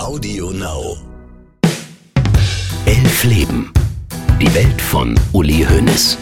Audio 0.00 0.50
Now. 0.50 0.96
Elf 2.86 3.24
Leben. 3.24 3.70
Die 4.40 4.52
Welt 4.54 4.80
von 4.80 5.14
Uli 5.34 5.66
Hoeneß. 5.68 6.16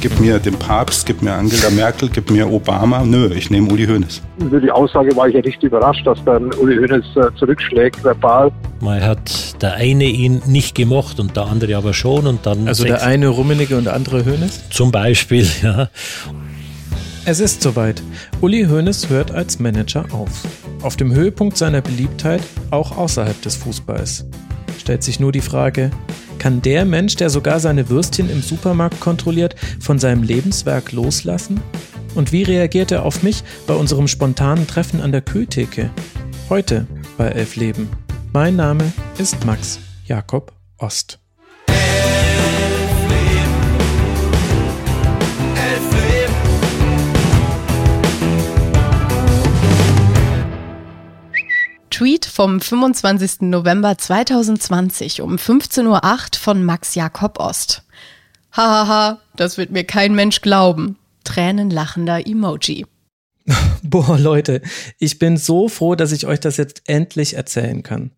Gib 0.00 0.18
mir 0.18 0.40
den 0.40 0.58
Papst, 0.58 1.06
gib 1.06 1.22
mir 1.22 1.32
Angela 1.34 1.70
Merkel, 1.70 2.10
gib 2.12 2.28
mir 2.32 2.50
Obama. 2.50 3.04
Nö, 3.04 3.32
ich 3.32 3.50
nehme 3.50 3.70
Uli 3.70 3.86
Hoeneß. 3.86 4.20
Über 4.40 4.60
die 4.60 4.70
Aussage 4.70 5.14
war 5.16 5.28
ich 5.28 5.36
ja 5.36 5.42
nicht 5.42 5.62
überrascht, 5.62 6.04
dass 6.08 6.18
dann 6.24 6.52
Uli 6.54 6.76
Hoeneß 6.78 7.04
äh, 7.16 7.38
zurückschlägt, 7.38 8.02
verbal. 8.02 8.50
Mal 8.80 9.00
hat 9.04 9.62
der 9.62 9.74
eine 9.74 10.04
ihn 10.06 10.42
nicht 10.46 10.74
gemocht 10.74 11.20
und 11.20 11.36
der 11.36 11.46
andere 11.46 11.76
aber 11.76 11.94
schon 11.94 12.26
und 12.26 12.44
dann. 12.46 12.66
Also 12.66 12.82
der 12.82 13.04
eine 13.04 13.28
Rummenigge 13.28 13.76
und 13.78 13.84
der 13.84 13.94
andere 13.94 14.26
Hoeneß? 14.26 14.70
Zum 14.70 14.90
Beispiel, 14.90 15.46
ja. 15.62 15.88
Es 17.24 17.38
ist 17.38 17.62
soweit. 17.62 18.02
Uli 18.40 18.64
Hoeneß 18.64 19.08
hört 19.08 19.30
als 19.30 19.60
Manager 19.60 20.04
auf. 20.10 20.30
Auf 20.82 20.96
dem 20.96 21.12
Höhepunkt 21.12 21.56
seiner 21.56 21.80
Beliebtheit, 21.80 22.40
auch 22.70 22.96
außerhalb 22.96 23.40
des 23.42 23.56
Fußballs. 23.56 24.26
Stellt 24.78 25.02
sich 25.02 25.18
nur 25.18 25.32
die 25.32 25.40
Frage, 25.40 25.90
kann 26.38 26.62
der 26.62 26.84
Mensch, 26.84 27.16
der 27.16 27.30
sogar 27.30 27.58
seine 27.58 27.88
Würstchen 27.88 28.30
im 28.30 28.42
Supermarkt 28.42 29.00
kontrolliert, 29.00 29.56
von 29.80 29.98
seinem 29.98 30.22
Lebenswerk 30.22 30.92
loslassen? 30.92 31.60
Und 32.14 32.32
wie 32.32 32.44
reagiert 32.44 32.92
er 32.92 33.04
auf 33.04 33.22
mich 33.22 33.42
bei 33.66 33.74
unserem 33.74 34.06
spontanen 34.06 34.66
Treffen 34.66 35.00
an 35.00 35.10
der 35.10 35.22
Kühltheke? 35.22 35.90
Heute 36.48 36.86
bei 37.16 37.28
Elf 37.28 37.56
Leben. 37.56 37.88
Mein 38.32 38.56
Name 38.56 38.92
ist 39.18 39.44
Max 39.44 39.80
Jakob 40.04 40.52
Ost. 40.78 41.18
Tweet 51.90 52.26
vom 52.26 52.60
25. 52.60 53.42
November 53.42 53.98
2020 53.98 55.22
um 55.22 55.36
15.08 55.36 55.86
Uhr 55.86 56.38
von 56.38 56.64
Max 56.64 56.94
Jakob 56.94 57.40
Ost. 57.40 57.82
Hahaha, 58.52 59.20
das 59.36 59.58
wird 59.58 59.70
mir 59.70 59.84
kein 59.84 60.14
Mensch 60.14 60.40
glauben. 60.40 60.96
Tränenlachender 61.24 62.26
Emoji. 62.26 62.86
Boah, 63.82 64.18
Leute, 64.18 64.62
ich 64.98 65.18
bin 65.18 65.36
so 65.36 65.68
froh, 65.68 65.94
dass 65.94 66.12
ich 66.12 66.26
euch 66.26 66.40
das 66.40 66.56
jetzt 66.56 66.82
endlich 66.86 67.34
erzählen 67.34 67.82
kann. 67.82 68.10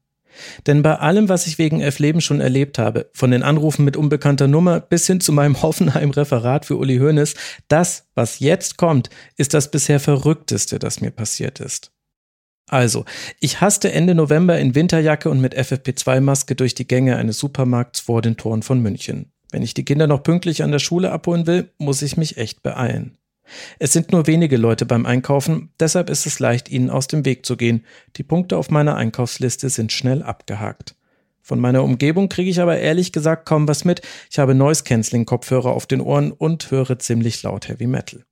Denn 0.66 0.82
bei 0.82 0.96
allem, 0.96 1.28
was 1.28 1.46
ich 1.46 1.58
wegen 1.58 1.80
Elf 1.80 1.98
Leben 1.98 2.20
schon 2.20 2.40
erlebt 2.40 2.78
habe, 2.78 3.10
von 3.12 3.30
den 3.30 3.42
Anrufen 3.42 3.84
mit 3.84 3.96
unbekannter 3.96 4.48
Nummer 4.48 4.80
bis 4.80 5.06
hin 5.06 5.20
zu 5.20 5.32
meinem 5.32 5.60
Hoffenheim-Referat 5.62 6.64
für 6.64 6.76
Uli 6.76 6.98
Hoeneß, 6.98 7.34
das, 7.68 8.06
was 8.14 8.38
jetzt 8.38 8.76
kommt, 8.76 9.10
ist 9.36 9.54
das 9.54 9.70
bisher 9.70 10.00
Verrückteste, 10.00 10.78
das 10.78 11.00
mir 11.00 11.10
passiert 11.10 11.60
ist. 11.60 11.92
Also, 12.70 13.04
ich 13.40 13.60
hasste 13.60 13.90
Ende 13.90 14.14
November 14.14 14.56
in 14.60 14.76
Winterjacke 14.76 15.28
und 15.28 15.40
mit 15.40 15.58
FFP2-Maske 15.58 16.54
durch 16.54 16.72
die 16.72 16.86
Gänge 16.86 17.16
eines 17.16 17.36
Supermarkts 17.38 17.98
vor 17.98 18.22
den 18.22 18.36
Toren 18.36 18.62
von 18.62 18.80
München. 18.80 19.32
Wenn 19.50 19.62
ich 19.62 19.74
die 19.74 19.84
Kinder 19.84 20.06
noch 20.06 20.22
pünktlich 20.22 20.62
an 20.62 20.70
der 20.70 20.78
Schule 20.78 21.10
abholen 21.10 21.48
will, 21.48 21.72
muss 21.78 22.00
ich 22.00 22.16
mich 22.16 22.36
echt 22.36 22.62
beeilen. 22.62 23.18
Es 23.80 23.92
sind 23.92 24.12
nur 24.12 24.28
wenige 24.28 24.56
Leute 24.56 24.86
beim 24.86 25.04
Einkaufen, 25.04 25.72
deshalb 25.80 26.08
ist 26.10 26.26
es 26.26 26.38
leicht, 26.38 26.70
ihnen 26.70 26.90
aus 26.90 27.08
dem 27.08 27.24
Weg 27.24 27.44
zu 27.44 27.56
gehen. 27.56 27.84
Die 28.14 28.22
Punkte 28.22 28.56
auf 28.56 28.70
meiner 28.70 28.94
Einkaufsliste 28.94 29.68
sind 29.68 29.90
schnell 29.90 30.22
abgehakt. 30.22 30.94
Von 31.42 31.58
meiner 31.58 31.82
Umgebung 31.82 32.28
kriege 32.28 32.50
ich 32.50 32.60
aber 32.60 32.78
ehrlich 32.78 33.10
gesagt 33.10 33.46
kaum 33.46 33.66
was 33.66 33.84
mit. 33.84 34.02
Ich 34.30 34.38
habe 34.38 34.54
Noise-Canceling-Kopfhörer 34.54 35.72
auf 35.72 35.86
den 35.86 36.00
Ohren 36.00 36.30
und 36.30 36.70
höre 36.70 37.00
ziemlich 37.00 37.42
laut 37.42 37.66
Heavy 37.66 37.88
Metal. 37.88 38.22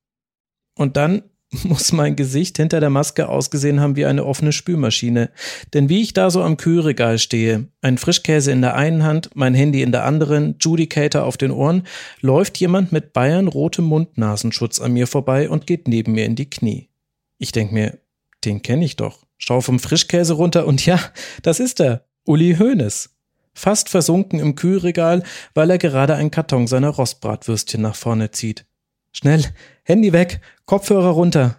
Und 0.77 0.97
dann 0.97 1.25
muss 1.65 1.93
mein 1.93 2.17
Gesicht 2.17 2.59
hinter 2.59 2.81
der 2.81 2.91
Maske 2.91 3.29
ausgesehen 3.29 3.81
haben 3.81 3.97
wie 3.97 4.05
eine 4.05 4.27
offene 4.27 4.53
Spülmaschine. 4.53 5.31
Denn 5.73 5.89
wie 5.89 6.03
ich 6.03 6.13
da 6.13 6.31
so 6.31 6.43
am 6.43 6.57
Kühlregal 6.59 7.19
stehe, 7.19 7.69
ein 7.81 7.97
Frischkäse 7.97 8.53
in 8.53 8.61
der 8.61 8.75
einen 8.75 9.03
Hand, 9.03 9.31
mein 9.35 9.55
Handy 9.55 9.83
in 9.83 9.93
der 9.93 10.05
anderen, 10.05 10.57
Judicator 10.61 11.25
auf 11.25 11.37
den 11.37 11.51
Ohren, 11.51 11.85
läuft 12.21 12.59
jemand 12.59 12.93
mit 12.93 13.13
Bayern 13.13 13.49
rotem 13.49 13.87
Mund-Nasenschutz 13.87 14.81
an 14.81 14.93
mir 14.93 15.07
vorbei 15.07 15.49
und 15.49 15.67
geht 15.67 15.89
neben 15.89 16.13
mir 16.13 16.27
in 16.27 16.37
die 16.37 16.51
Knie. 16.51 16.91
Ich 17.39 17.53
denk 17.53 17.73
mir, 17.73 17.99
den 18.45 18.63
kenne 18.63 18.85
ich 18.85 18.97
doch. 18.97 19.27
Schau 19.39 19.61
vom 19.61 19.79
Frischkäse 19.79 20.35
runter 20.35 20.67
und 20.67 20.85
ja, 20.85 21.01
das 21.43 21.61
ist 21.61 21.81
er. 21.81 22.05
Uli 22.25 22.57
Hoeneß. 22.59 23.11
Fast 23.55 23.89
versunken 23.89 24.39
im 24.39 24.55
Kühlregal, 24.55 25.23
weil 25.55 25.71
er 25.71 25.79
gerade 25.79 26.15
einen 26.15 26.31
Karton 26.31 26.67
seiner 26.67 26.91
Rostbratwürstchen 26.91 27.81
nach 27.81 27.97
vorne 27.97 28.31
zieht. 28.31 28.67
Schnell, 29.13 29.45
Handy 29.85 30.13
weg, 30.13 30.41
Kopfhörer 30.69 31.09
runter. 31.09 31.57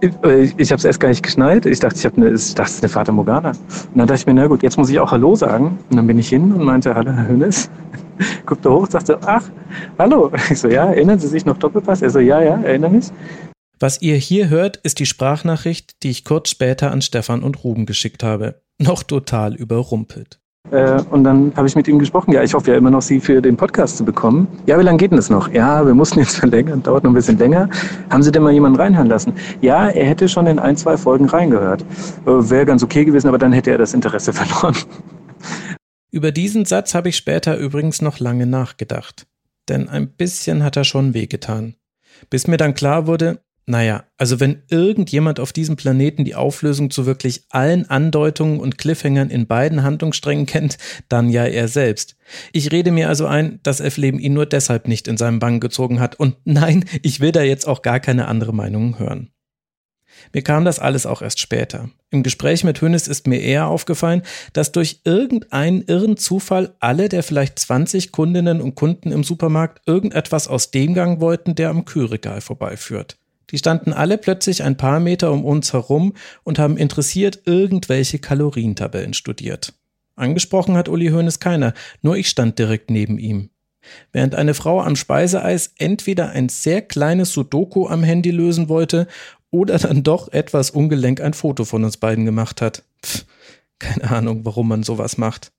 Ich, 0.00 0.10
ich 0.56 0.72
habe 0.72 0.78
es 0.78 0.84
erst 0.86 0.98
gar 0.98 1.10
nicht 1.10 1.22
geschnallt. 1.22 1.66
Ich 1.66 1.78
dachte, 1.78 1.96
ich 1.96 2.06
habe 2.06 2.16
eine, 2.16 2.30
ich 2.30 2.54
dachte, 2.54 2.70
es 2.70 2.76
ist 2.76 2.82
eine 2.82 2.88
Fata 2.88 3.12
Morgana. 3.12 3.50
Und 3.50 3.58
dann 3.94 4.06
dachte 4.06 4.20
ich 4.20 4.26
mir, 4.26 4.32
na 4.32 4.46
gut, 4.46 4.62
jetzt 4.62 4.78
muss 4.78 4.88
ich 4.88 4.98
auch 4.98 5.12
Hallo 5.12 5.36
sagen. 5.36 5.78
Und 5.90 5.96
dann 5.96 6.06
bin 6.06 6.18
ich 6.18 6.30
hin 6.30 6.52
und 6.52 6.64
meinte, 6.64 6.94
hallo, 6.94 7.12
Herr 7.12 7.28
Hönes. 7.28 7.68
Guckte 8.46 8.72
hoch, 8.72 8.88
sagte, 8.88 9.18
ach, 9.26 9.44
hallo. 9.98 10.32
Ich 10.50 10.58
so, 10.58 10.68
ja, 10.68 10.86
erinnern 10.86 11.18
Sie 11.18 11.28
sich 11.28 11.44
noch 11.44 11.58
Doppelpass? 11.58 12.00
Er 12.00 12.08
so, 12.08 12.18
ja, 12.18 12.40
ja, 12.40 12.58
erinnere 12.62 12.92
mich. 12.92 13.08
Was 13.78 14.00
ihr 14.00 14.16
hier 14.16 14.48
hört, 14.48 14.78
ist 14.78 14.98
die 14.98 15.06
Sprachnachricht, 15.06 16.02
die 16.02 16.08
ich 16.08 16.24
kurz 16.24 16.48
später 16.48 16.92
an 16.92 17.02
Stefan 17.02 17.42
und 17.42 17.62
Ruben 17.62 17.84
geschickt 17.84 18.22
habe. 18.22 18.62
Noch 18.78 19.02
total 19.02 19.54
überrumpelt. 19.54 20.40
Äh, 20.70 21.00
und 21.10 21.24
dann 21.24 21.52
habe 21.56 21.66
ich 21.68 21.76
mit 21.76 21.86
ihm 21.88 21.98
gesprochen. 21.98 22.32
Ja, 22.32 22.42
ich 22.42 22.54
hoffe 22.54 22.70
ja 22.70 22.76
immer 22.76 22.90
noch, 22.90 23.02
Sie 23.02 23.20
für 23.20 23.40
den 23.40 23.56
Podcast 23.56 23.96
zu 23.98 24.04
bekommen. 24.04 24.48
Ja, 24.66 24.78
wie 24.78 24.82
lange 24.82 24.98
geht 24.98 25.10
denn 25.10 25.16
das 25.16 25.30
noch? 25.30 25.52
Ja, 25.52 25.86
wir 25.86 25.94
mussten 25.94 26.18
jetzt 26.20 26.36
verlängern, 26.36 26.82
dauert 26.82 27.04
noch 27.04 27.10
ein 27.10 27.14
bisschen 27.14 27.38
länger. 27.38 27.68
Haben 28.10 28.22
Sie 28.22 28.32
denn 28.32 28.42
mal 28.42 28.52
jemanden 28.52 28.78
reinhören 28.78 29.08
lassen? 29.08 29.32
Ja, 29.60 29.88
er 29.88 30.06
hätte 30.06 30.28
schon 30.28 30.46
in 30.46 30.58
ein, 30.58 30.76
zwei 30.76 30.96
Folgen 30.96 31.26
reingehört. 31.26 31.82
Äh, 32.26 32.50
Wäre 32.50 32.66
ganz 32.66 32.82
okay 32.82 33.04
gewesen, 33.04 33.28
aber 33.28 33.38
dann 33.38 33.52
hätte 33.52 33.70
er 33.70 33.78
das 33.78 33.94
Interesse 33.94 34.32
verloren. 34.32 34.76
Über 36.10 36.32
diesen 36.32 36.64
Satz 36.64 36.94
habe 36.94 37.10
ich 37.10 37.16
später 37.16 37.56
übrigens 37.58 38.02
noch 38.02 38.18
lange 38.18 38.46
nachgedacht. 38.46 39.26
Denn 39.68 39.88
ein 39.88 40.08
bisschen 40.08 40.62
hat 40.62 40.76
er 40.76 40.84
schon 40.84 41.14
wehgetan. 41.14 41.74
Bis 42.30 42.46
mir 42.46 42.56
dann 42.56 42.74
klar 42.74 43.06
wurde, 43.06 43.40
naja, 43.68 44.04
also 44.16 44.38
wenn 44.38 44.62
irgendjemand 44.68 45.40
auf 45.40 45.52
diesem 45.52 45.74
Planeten 45.74 46.24
die 46.24 46.36
Auflösung 46.36 46.88
zu 46.88 47.04
wirklich 47.04 47.46
allen 47.50 47.90
Andeutungen 47.90 48.60
und 48.60 48.78
Cliffhängern 48.78 49.28
in 49.28 49.48
beiden 49.48 49.82
Handlungssträngen 49.82 50.46
kennt, 50.46 50.78
dann 51.08 51.30
ja 51.30 51.44
er 51.44 51.66
selbst. 51.66 52.16
Ich 52.52 52.70
rede 52.70 52.92
mir 52.92 53.08
also 53.08 53.26
ein, 53.26 53.58
dass 53.64 53.80
F-Leben 53.80 54.20
ihn 54.20 54.34
nur 54.34 54.46
deshalb 54.46 54.86
nicht 54.86 55.08
in 55.08 55.16
seinem 55.16 55.40
Bann 55.40 55.58
gezogen 55.58 55.98
hat. 55.98 56.14
Und 56.14 56.36
nein, 56.44 56.84
ich 57.02 57.18
will 57.18 57.32
da 57.32 57.42
jetzt 57.42 57.66
auch 57.66 57.82
gar 57.82 57.98
keine 57.98 58.28
andere 58.28 58.54
Meinung 58.54 59.00
hören. 59.00 59.32
Mir 60.32 60.42
kam 60.42 60.64
das 60.64 60.78
alles 60.78 61.04
auch 61.04 61.20
erst 61.20 61.40
später. 61.40 61.90
Im 62.10 62.22
Gespräch 62.22 62.62
mit 62.62 62.80
Hönes 62.80 63.08
ist 63.08 63.26
mir 63.26 63.40
eher 63.40 63.66
aufgefallen, 63.66 64.22
dass 64.52 64.70
durch 64.70 65.00
irgendeinen 65.04 65.82
irren 65.82 66.16
Zufall 66.16 66.74
alle 66.78 67.08
der 67.08 67.24
vielleicht 67.24 67.58
20 67.58 68.12
Kundinnen 68.12 68.60
und 68.60 68.76
Kunden 68.76 69.10
im 69.10 69.24
Supermarkt 69.24 69.82
irgendetwas 69.86 70.46
aus 70.46 70.70
dem 70.70 70.94
Gang 70.94 71.20
wollten, 71.20 71.56
der 71.56 71.70
am 71.70 71.84
Kühlregal 71.84 72.40
vorbeiführt. 72.40 73.18
Die 73.50 73.58
standen 73.58 73.92
alle 73.92 74.18
plötzlich 74.18 74.62
ein 74.62 74.76
paar 74.76 75.00
Meter 75.00 75.32
um 75.32 75.44
uns 75.44 75.72
herum 75.72 76.14
und 76.42 76.58
haben 76.58 76.76
interessiert 76.76 77.42
irgendwelche 77.44 78.18
Kalorientabellen 78.18 79.14
studiert. 79.14 79.74
Angesprochen 80.16 80.76
hat 80.76 80.88
Uli 80.88 81.08
Hoeneß 81.08 81.40
keiner, 81.40 81.74
nur 82.02 82.16
ich 82.16 82.28
stand 82.28 82.58
direkt 82.58 82.90
neben 82.90 83.18
ihm. 83.18 83.50
Während 84.12 84.34
eine 84.34 84.54
Frau 84.54 84.80
am 84.80 84.96
Speiseeis 84.96 85.72
entweder 85.78 86.30
ein 86.30 86.48
sehr 86.48 86.82
kleines 86.82 87.32
Sudoku 87.32 87.86
am 87.86 88.02
Handy 88.02 88.30
lösen 88.30 88.68
wollte 88.68 89.06
oder 89.50 89.78
dann 89.78 90.02
doch 90.02 90.32
etwas 90.32 90.70
ungelenk 90.70 91.20
ein 91.20 91.34
Foto 91.34 91.64
von 91.64 91.84
uns 91.84 91.98
beiden 91.98 92.24
gemacht 92.24 92.60
hat. 92.60 92.82
Pff, 93.04 93.26
keine 93.78 94.10
Ahnung, 94.10 94.44
warum 94.44 94.68
man 94.68 94.82
sowas 94.82 95.18
macht. 95.18 95.52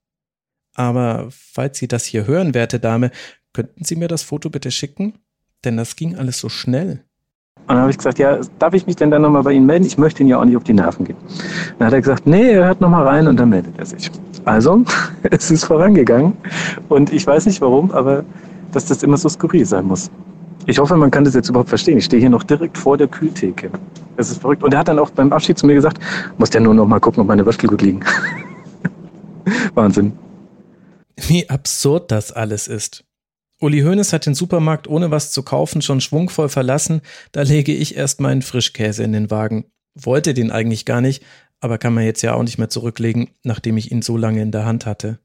Aber 0.74 1.28
falls 1.31 1.78
Sie 1.78 1.88
das 1.88 2.06
hier 2.06 2.28
hören, 2.28 2.54
werte 2.54 2.80
Dame, 2.80 3.12
könnten 3.54 3.84
Sie 3.84 3.96
mir 3.96 4.08
das 4.08 4.24
Foto 4.24 4.50
bitte 4.50 4.72
schicken? 4.72 5.19
Denn 5.64 5.78
das 5.78 5.96
ging 5.96 6.16
alles 6.16 6.40
so 6.40 6.50
schnell. 6.50 7.04
Und 7.67 7.75
dann 7.75 7.79
habe 7.79 7.91
ich 7.91 7.97
gesagt, 7.97 8.17
ja, 8.17 8.39
darf 8.59 8.73
ich 8.73 8.88
mich 8.88 8.95
denn 8.95 9.11
dann 9.11 9.22
nochmal 9.22 9.44
bei 9.44 9.51
Ihnen 9.51 9.66
melden? 9.66 9.85
Ich 9.85 9.97
möchte 9.97 10.22
Ihnen 10.22 10.29
ja 10.29 10.39
auch 10.39 10.45
nicht 10.45 10.55
auf 10.55 10.63
die 10.63 10.73
Nerven 10.73 11.05
gehen. 11.05 11.17
Dann 11.77 11.88
hat 11.88 11.94
er 11.94 12.00
gesagt, 12.00 12.25
nee, 12.25 12.51
er 12.51 12.65
hört 12.65 12.80
nochmal 12.80 13.06
rein 13.06 13.27
und 13.27 13.38
dann 13.38 13.50
meldet 13.50 13.77
er 13.77 13.86
sich. 13.86 14.09
Also, 14.45 14.83
es 15.24 15.51
ist 15.51 15.65
vorangegangen 15.65 16.33
und 16.88 17.12
ich 17.12 17.27
weiß 17.27 17.45
nicht 17.45 17.59
warum, 17.59 17.92
aber 17.92 18.24
dass 18.71 18.86
das 18.86 19.03
immer 19.03 19.18
so 19.18 19.27
skurril 19.27 19.65
sein 19.65 19.86
muss. 19.86 20.09
Ich 20.65 20.80
hoffe, 20.80 20.95
man 20.95 21.12
kann 21.12 21.25
das 21.25 21.33
jetzt 21.33 21.50
überhaupt 21.50 21.69
verstehen. 21.69 21.97
Ich 21.97 22.06
stehe 22.06 22.21
hier 22.21 22.30
noch 22.30 22.44
direkt 22.44 22.77
vor 22.77 22.97
der 22.97 23.07
Kühltheke. 23.07 23.69
Das 24.15 24.30
ist 24.30 24.42
verrückt. 24.42 24.63
Und 24.63 24.74
er 24.74 24.80
hat 24.80 24.88
dann 24.88 25.00
auch 25.00 25.09
beim 25.09 25.31
Abschied 25.31 25.57
zu 25.57 25.65
mir 25.65 25.75
gesagt, 25.75 26.01
muss 26.38 26.53
ja 26.53 26.59
nur 26.59 26.74
noch 26.74 26.88
mal 26.88 27.00
gucken, 27.00 27.21
ob 27.21 27.27
meine 27.27 27.45
Würstel 27.45 27.68
gut 27.69 27.81
liegen. 27.81 28.01
Wahnsinn. 29.75 30.13
Wie 31.15 31.50
absurd 31.50 32.12
das 32.12 32.31
alles 32.31 32.68
ist. 32.68 33.06
Uli 33.59 33.81
Hoeneß 33.81 34.13
hat 34.13 34.27
den 34.27 34.36
Supermarkt 34.36 34.88
ohne 34.88 35.09
was 35.09 35.31
zu 35.31 35.42
kaufen 35.42 35.81
schon 35.81 36.00
schwungvoll 36.00 36.50
verlassen, 36.50 37.01
da 37.31 37.42
lege 37.42 37.74
ich 37.74 37.95
erst 37.95 38.21
meinen 38.21 38.44
Frischkäse 38.44 39.04
in 39.04 39.13
den 39.13 39.31
Wagen. 39.31 39.65
Wollte 39.95 40.36
den 40.36 40.51
eigentlich 40.51 40.86
gar 40.86 41.01
nicht, 41.01 41.24
aber 41.59 41.80
kann 41.80 41.94
man 41.94 42.04
jetzt 42.04 42.21
ja 42.21 42.36
auch 42.36 42.44
nicht 42.44 42.59
mehr 42.59 42.69
zurücklegen, 42.69 43.31
nachdem 43.44 43.77
ich 43.77 43.92
ihn 43.92 44.04
so 44.04 44.15
lange 44.15 44.44
in 44.44 44.51
der 44.51 44.65
Hand 44.65 44.86
hatte. 44.86 45.19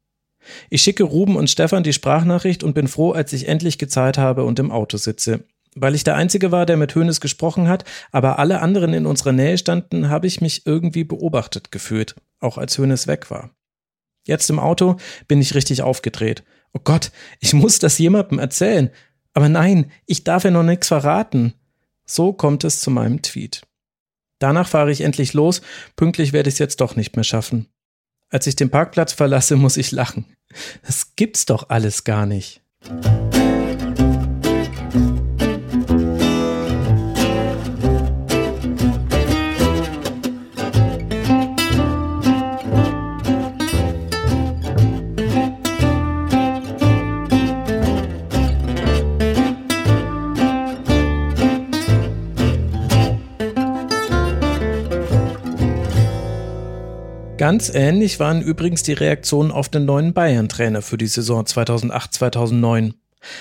Ich 0.71 0.83
schicke 0.83 1.05
Ruben 1.05 1.37
und 1.37 1.51
Stefan 1.51 1.83
die 1.83 1.93
Sprachnachricht 1.93 2.65
und 2.65 2.75
bin 2.75 2.89
froh, 2.89 3.13
als 3.13 3.33
ich 3.35 3.49
endlich 3.49 3.77
gezahlt 3.79 4.17
habe 4.17 4.45
und 4.45 4.59
im 4.59 4.73
Auto 4.73 4.97
sitze. 4.97 5.45
Weil 5.75 5.95
ich 5.95 6.05
der 6.05 6.17
Einzige 6.17 6.51
war, 6.51 6.67
der 6.67 6.77
mit 6.77 6.95
Hoeneß 6.95 7.21
gesprochen 7.21 7.69
hat, 7.69 7.85
aber 8.13 8.39
alle 8.39 8.61
anderen 8.61 8.93
in 8.95 9.07
unserer 9.07 9.33
Nähe 9.33 9.57
standen, 9.59 10.09
habe 10.09 10.27
ich 10.27 10.41
mich 10.41 10.67
irgendwie 10.67 11.05
beobachtet 11.05 11.71
gefühlt, 11.71 12.17
auch 12.41 12.59
als 12.59 12.79
Hoeneß 12.79 13.07
weg 13.07 13.31
war. 13.31 13.51
Jetzt 14.27 14.51
im 14.51 14.59
Auto 14.59 14.97
bin 15.29 15.41
ich 15.41 15.55
richtig 15.55 15.83
aufgedreht. 15.83 16.45
Oh 16.75 16.81
Gott, 16.83 17.13
ich 17.41 17.55
muss 17.55 17.79
das 17.79 17.99
jemandem 17.99 18.39
erzählen. 18.39 18.91
Aber 19.35 19.49
nein, 19.49 19.91
ich 20.07 20.25
darf 20.25 20.45
ja 20.45 20.51
noch 20.51 20.63
nichts 20.63 20.89
verraten. 20.89 21.55
So 22.05 22.33
kommt 22.33 22.65
es 22.65 22.81
zu 22.81 22.91
meinem 22.91 23.23
Tweet. 23.23 23.63
Danach 24.39 24.69
fahre 24.69 24.91
ich 24.91 25.03
endlich 25.03 25.35
los, 25.35 25.63
pünktlich 25.95 26.33
werde 26.33 26.49
ich 26.49 26.57
es 26.57 26.59
jetzt 26.59 26.81
doch 26.81 26.97
nicht 26.97 27.15
mehr 27.15 27.25
schaffen. 27.25 27.69
Als 28.29 28.47
ich 28.47 28.57
den 28.57 28.71
Parkplatz 28.71 29.13
verlasse, 29.13 29.57
muss 29.57 29.77
ich 29.77 29.93
lachen. 29.93 30.27
Das 30.85 31.15
gibt's 31.17 31.47
doch 31.47 31.69
alles 31.69 32.05
gar 32.05 32.27
nicht. 32.27 32.61
Ganz 57.43 57.75
ähnlich 57.75 58.21
waren 58.21 58.41
übrigens 58.41 58.85
die 58.85 58.93
Reaktionen 58.93 59.51
auf 59.51 59.69
den 59.69 59.85
neuen 59.85 60.13
Bayern-Trainer 60.13 60.81
für 60.81 60.97
die 60.97 61.09
Saison 61.09 61.43
2008-2009. 61.43 62.93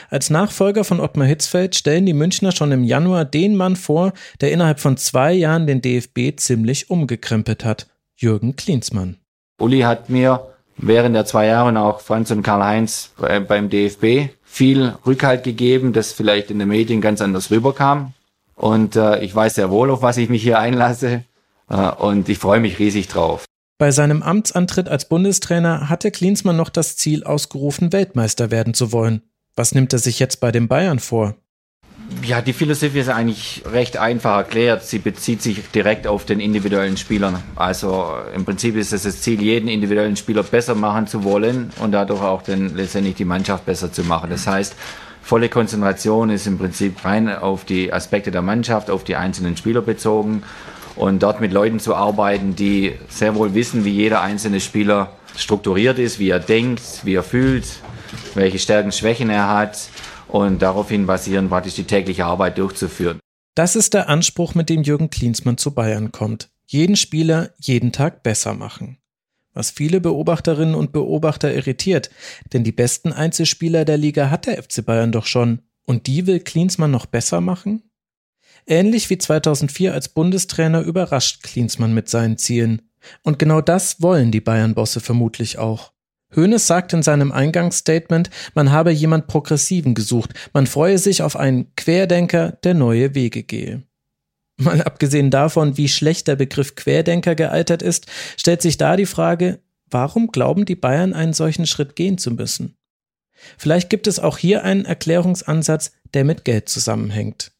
Als 0.10 0.32
Nachfolger 0.32 0.84
von 0.84 1.00
Ottmar 1.00 1.28
Hitzfeld 1.28 1.76
stellen 1.76 2.08
die 2.08 2.16
Münchner 2.16 2.52
schon 2.52 2.72
im 2.72 2.84
Januar 2.84 3.26
den 3.26 3.56
Mann 3.56 3.76
vor, 3.76 4.14
der 4.42 4.54
innerhalb 4.54 4.80
von 4.80 4.98
zwei 4.98 5.34
Jahren 5.34 5.68
den 5.68 5.84
DFB 5.84 6.36
ziemlich 6.36 6.90
umgekrempelt 6.90 7.64
hat. 7.64 7.90
Jürgen 8.16 8.56
Klinsmann. 8.56 9.18
Uli 9.60 9.82
hat 9.82 10.10
mir 10.10 10.48
während 10.78 11.16
der 11.16 11.28
zwei 11.28 11.46
Jahre 11.46 11.80
auch 11.80 12.00
Franz 12.00 12.32
und 12.32 12.42
Karl-Heinz 12.42 13.12
beim 13.20 13.70
DFB 13.70 14.34
viel 14.42 14.96
Rückhalt 15.06 15.44
gegeben, 15.44 15.94
das 15.94 16.12
vielleicht 16.12 16.50
in 16.50 16.58
den 16.58 16.70
Medien 16.70 17.02
ganz 17.02 17.22
anders 17.22 17.52
rüberkam. 17.52 18.16
Und 18.56 18.96
äh, 18.96 19.24
ich 19.24 19.36
weiß 19.36 19.54
sehr 19.54 19.70
wohl, 19.70 19.92
auf 19.92 20.02
was 20.02 20.18
ich 20.18 20.28
mich 20.28 20.42
hier 20.42 20.58
einlasse. 20.58 21.24
Äh, 21.70 21.76
und 21.76 22.30
ich 22.30 22.40
freue 22.40 22.62
mich 22.62 22.80
riesig 22.80 23.08
drauf. 23.08 23.46
Bei 23.82 23.90
seinem 23.90 24.22
Amtsantritt 24.22 24.90
als 24.90 25.10
Bundestrainer 25.10 25.90
hatte 25.90 26.12
Klinsmann 26.12 26.56
noch 26.56 26.70
das 26.70 26.98
Ziel 26.98 27.24
ausgerufen, 27.24 27.92
Weltmeister 27.92 28.52
werden 28.52 28.76
zu 28.76 28.92
wollen. 28.92 29.24
Was 29.56 29.74
nimmt 29.74 29.92
er 29.92 29.98
sich 29.98 30.20
jetzt 30.20 30.40
bei 30.40 30.52
den 30.52 30.68
Bayern 30.68 31.00
vor? 31.00 31.34
Ja, 32.22 32.44
die 32.44 32.54
Philosophie 32.54 33.00
ist 33.00 33.10
eigentlich 33.10 33.64
recht 33.66 33.98
einfach 33.98 34.38
erklärt. 34.38 34.84
Sie 34.84 35.00
bezieht 35.00 35.42
sich 35.42 35.68
direkt 35.74 36.06
auf 36.06 36.26
den 36.26 36.40
individuellen 36.40 36.96
Spieler. 36.96 37.42
Also 37.56 38.06
im 38.36 38.46
Prinzip 38.46 38.76
ist 38.76 38.94
es 38.94 39.02
das 39.02 39.24
Ziel, 39.24 39.42
jeden 39.42 39.68
individuellen 39.68 40.16
Spieler 40.16 40.44
besser 40.44 40.76
machen 40.76 41.08
zu 41.08 41.24
wollen 41.24 41.72
und 41.80 41.92
dadurch 41.92 42.22
auch 42.22 42.44
dann 42.44 42.76
letztendlich 42.76 43.16
die 43.16 43.26
Mannschaft 43.26 43.66
besser 43.66 43.92
zu 43.92 44.04
machen. 44.04 44.30
Das 44.30 44.46
heißt, 44.46 44.76
volle 45.24 45.50
Konzentration 45.50 46.30
ist 46.30 46.46
im 46.46 46.60
Prinzip 46.60 47.04
rein 47.04 47.36
auf 47.36 47.66
die 47.66 47.92
Aspekte 47.92 48.30
der 48.30 48.44
Mannschaft, 48.44 48.92
auf 48.92 49.04
die 49.04 49.16
einzelnen 49.16 49.58
Spieler 49.58 49.82
bezogen 49.82 50.44
und 50.96 51.24
dort 51.24 51.42
mit 51.42 51.52
Leuten 51.52 51.80
zu 51.80 51.96
arbeiten, 51.96 52.56
die 52.56 52.94
sehr 53.10 53.36
wohl 53.36 53.54
wissen, 53.54 53.86
wie 53.86 53.92
jeder 53.92 54.22
einzelne 54.22 54.60
Spieler 54.60 55.14
strukturiert 55.36 56.00
ist, 56.00 56.20
wie 56.20 56.30
er 56.30 56.40
denkt, 56.40 56.82
wie 57.04 57.16
er 57.16 57.24
fühlt, 57.24 57.66
welche 58.34 58.60
Stärken, 58.60 58.92
Schwächen 58.92 59.30
er 59.30 59.48
hat 59.48 59.90
und 60.28 60.62
daraufhin 60.62 61.06
basieren 61.06 61.50
praktisch 61.50 61.76
die 61.76 61.84
tägliche 61.84 62.26
Arbeit 62.26 62.58
durchzuführen. 62.58 63.20
Das 63.56 63.76
ist 63.76 63.94
der 63.94 64.08
Anspruch, 64.08 64.56
mit 64.56 64.70
dem 64.70 64.84
Jürgen 64.84 65.10
Klinsmann 65.10 65.58
zu 65.58 65.74
Bayern 65.74 66.12
kommt. 66.12 66.50
Jeden 66.68 66.96
Spieler 66.96 67.52
jeden 67.60 67.92
Tag 67.92 68.24
besser 68.24 68.54
machen. 68.54 68.98
Was 69.54 69.72
viele 69.72 70.00
Beobachterinnen 70.00 70.76
und 70.76 70.94
Beobachter 70.94 71.54
irritiert, 71.54 72.10
denn 72.54 72.64
die 72.64 72.72
besten 72.72 73.12
Einzelspieler 73.12 73.84
der 73.84 73.98
Liga 73.98 74.30
hat 74.30 74.46
der 74.46 74.62
FC 74.64 74.86
Bayern 74.86 75.12
doch 75.12 75.26
schon. 75.26 75.64
Und 75.86 76.08
die 76.08 76.28
will 76.28 76.40
Klinsmann 76.40 76.92
noch 76.92 77.06
besser 77.06 77.42
machen? 77.42 77.91
Ähnlich 78.68 79.10
wie 79.10 79.18
2004 79.18 79.94
als 79.94 80.10
Bundestrainer 80.10 80.82
überrascht 80.82 81.44
Klinsmann 81.44 81.94
mit 81.94 82.10
seinen 82.10 82.38
Zielen. 82.38 82.82
Und 83.24 83.40
genau 83.40 83.62
das 83.62 84.02
wollen 84.02 84.32
die 84.32 84.42
Bayern-Bosse 84.42 85.00
vermutlich 85.00 85.58
auch. 85.58 85.92
Hoeneß 86.36 86.66
sagt 86.66 86.94
in 86.94 87.04
seinem 87.04 87.32
Eingangsstatement, 87.32 88.30
man 88.54 88.72
habe 88.72 88.92
jemand 88.92 89.28
Progressiven 89.28 89.96
gesucht, 89.96 90.34
man 90.54 90.66
freue 90.66 90.98
sich 90.98 91.24
auf 91.24 91.36
einen 91.36 91.76
Querdenker, 91.76 92.54
der 92.64 92.74
neue 92.74 93.16
Wege 93.16 93.44
gehe. 93.44 93.84
Mal 94.58 94.82
abgesehen 94.84 95.32
davon, 95.32 95.78
wie 95.78 95.90
schlecht 95.90 96.28
der 96.28 96.36
Begriff 96.36 96.76
Querdenker 96.76 97.36
gealtert 97.36 97.82
ist, 97.82 98.06
stellt 98.38 98.62
sich 98.62 98.78
da 98.78 98.96
die 98.96 99.06
Frage, 99.06 99.60
warum 99.90 100.28
glauben 100.28 100.66
die 100.66 100.76
Bayern 100.76 101.14
einen 101.14 101.34
solchen 101.34 101.66
Schritt 101.66 101.96
gehen 101.96 102.18
zu 102.18 102.32
müssen? 102.32 102.78
Vielleicht 103.58 103.90
gibt 103.90 104.08
es 104.08 104.20
auch 104.20 104.38
hier 104.38 104.64
einen 104.64 104.86
Erklärungsansatz, 104.86 105.92
der 106.14 106.24
mit 106.24 106.46
Geld 106.46 106.70
zusammenhängt. 106.70 107.52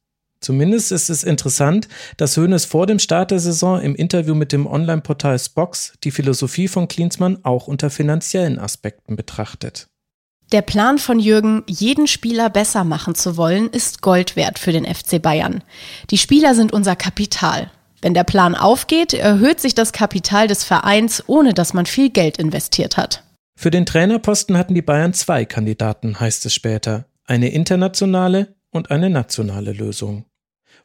Zumindest 0.42 0.92
ist 0.92 1.10
es 1.10 1.24
interessant, 1.24 1.88
dass 2.18 2.36
Hoeneß 2.36 2.66
vor 2.66 2.88
dem 2.88 2.98
Start 2.98 3.30
der 3.30 3.40
Saison 3.40 3.80
im 3.80 3.96
Interview 3.96 4.34
mit 4.34 4.52
dem 4.52 4.66
Online-Portal 4.66 5.38
Spox 5.38 5.94
die 6.04 6.12
Philosophie 6.12 6.68
von 6.68 6.88
Klinsmann 6.88 7.40
auch 7.44 7.68
unter 7.68 7.92
finanziellen 7.92 8.58
Aspekten 8.58 9.16
betrachtet. 9.16 9.88
Der 10.52 10.64
Plan 10.64 10.98
von 10.98 11.20
Jürgen, 11.20 11.64
jeden 11.68 12.08
Spieler 12.08 12.50
besser 12.50 12.84
machen 12.84 13.16
zu 13.16 13.38
wollen, 13.38 13.70
ist 13.70 14.02
Gold 14.02 14.36
wert 14.36 14.60
für 14.60 14.74
den 14.74 14.86
FC 14.86 15.22
Bayern. 15.22 15.64
Die 16.10 16.18
Spieler 16.18 16.56
sind 16.56 16.74
unser 16.74 16.96
Kapital. 16.96 17.72
Wenn 18.02 18.16
der 18.16 18.24
Plan 18.24 18.56
aufgeht, 18.56 19.14
erhöht 19.14 19.62
sich 19.62 19.76
das 19.76 19.94
Kapital 19.94 20.48
des 20.48 20.64
Vereins, 20.64 21.24
ohne 21.28 21.54
dass 21.54 21.74
man 21.74 21.86
viel 21.86 22.10
Geld 22.10 22.38
investiert 22.38 22.98
hat. 22.98 23.24
Für 23.56 23.70
den 23.70 23.86
Trainerposten 23.86 24.58
hatten 24.58 24.74
die 24.74 24.82
Bayern 24.82 25.14
zwei 25.14 25.46
Kandidaten, 25.46 26.20
heißt 26.20 26.46
es 26.48 26.54
später. 26.54 27.06
Eine 27.26 27.50
internationale 27.50 28.56
und 28.72 28.90
eine 28.90 29.10
nationale 29.10 29.72
Lösung. 29.72 30.26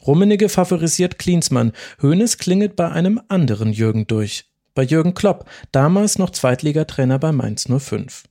Rummenigge 0.06 0.48
favorisiert 0.48 1.18
Klinsmann, 1.18 1.72
Hoeneß 2.02 2.38
klingelt 2.38 2.76
bei 2.76 2.90
einem 2.90 3.20
anderen 3.28 3.72
Jürgen 3.72 4.06
durch, 4.06 4.44
bei 4.74 4.82
Jürgen 4.82 5.14
Klopp, 5.14 5.48
damals 5.72 6.18
noch 6.18 6.30
Zweitligatrainer 6.30 7.18
bei 7.18 7.32
Mainz 7.32 7.66
05. 7.68 8.24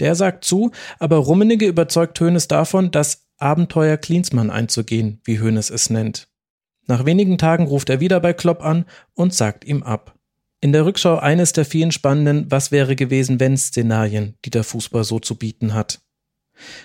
Der 0.00 0.14
sagt 0.14 0.44
zu, 0.44 0.72
aber 0.98 1.16
Rummenigge 1.16 1.66
überzeugt 1.66 2.20
Hoeneß 2.20 2.48
davon, 2.48 2.90
das 2.90 3.26
Abenteuer 3.38 3.96
Klinsmann 3.96 4.50
einzugehen, 4.50 5.20
wie 5.24 5.40
Hoeneß 5.40 5.70
es 5.70 5.90
nennt. 5.90 6.28
Nach 6.86 7.04
wenigen 7.04 7.38
Tagen 7.38 7.66
ruft 7.66 7.90
er 7.90 8.00
wieder 8.00 8.20
bei 8.20 8.32
Klopp 8.32 8.62
an 8.62 8.84
und 9.14 9.34
sagt 9.34 9.64
ihm 9.64 9.82
ab. 9.82 10.14
In 10.60 10.72
der 10.72 10.86
Rückschau 10.86 11.16
eines 11.18 11.52
der 11.52 11.64
vielen 11.64 11.92
spannenden 11.92 12.50
Was 12.50 12.72
wäre 12.72 12.96
gewesen 12.96 13.40
wenn 13.40 13.56
Szenarien, 13.56 14.36
die 14.44 14.50
der 14.50 14.64
Fußball 14.64 15.04
so 15.04 15.18
zu 15.18 15.36
bieten 15.36 15.74
hat. 15.74 16.00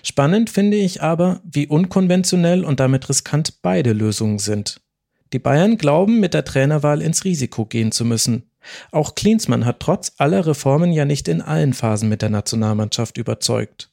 Spannend 0.04 0.50
finde 0.50 0.78
ich 0.78 1.02
aber, 1.02 1.42
wie 1.44 1.68
unkonventionell 1.68 2.64
und 2.66 2.80
damit 2.80 3.10
riskant 3.10 3.62
beide 3.62 3.94
Lösungen 3.94 4.40
sind. 4.40 4.82
Die 5.34 5.40
Bayern 5.40 5.78
glauben, 5.78 6.20
mit 6.20 6.34
der 6.34 6.44
Trainerwahl 6.44 7.02
ins 7.02 7.24
Risiko 7.24 7.66
gehen 7.66 7.92
zu 7.92 8.04
müssen. 8.04 8.50
Auch 8.92 9.16
Klinsmann 9.16 9.66
hat 9.66 9.80
trotz 9.80 10.14
aller 10.18 10.46
Reformen 10.46 10.92
ja 10.92 11.06
nicht 11.06 11.28
in 11.28 11.42
allen 11.42 11.74
Phasen 11.74 12.10
mit 12.10 12.22
der 12.22 12.30
Nationalmannschaft 12.30 13.18
überzeugt. 13.18 13.92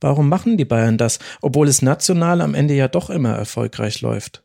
Warum 0.00 0.28
machen 0.28 0.56
die 0.56 0.64
Bayern 0.64 0.98
das, 0.98 1.18
obwohl 1.40 1.68
es 1.68 1.80
national 1.80 2.40
am 2.40 2.54
Ende 2.54 2.74
ja 2.74 2.88
doch 2.88 3.10
immer 3.10 3.34
erfolgreich 3.34 4.00
läuft? 4.00 4.42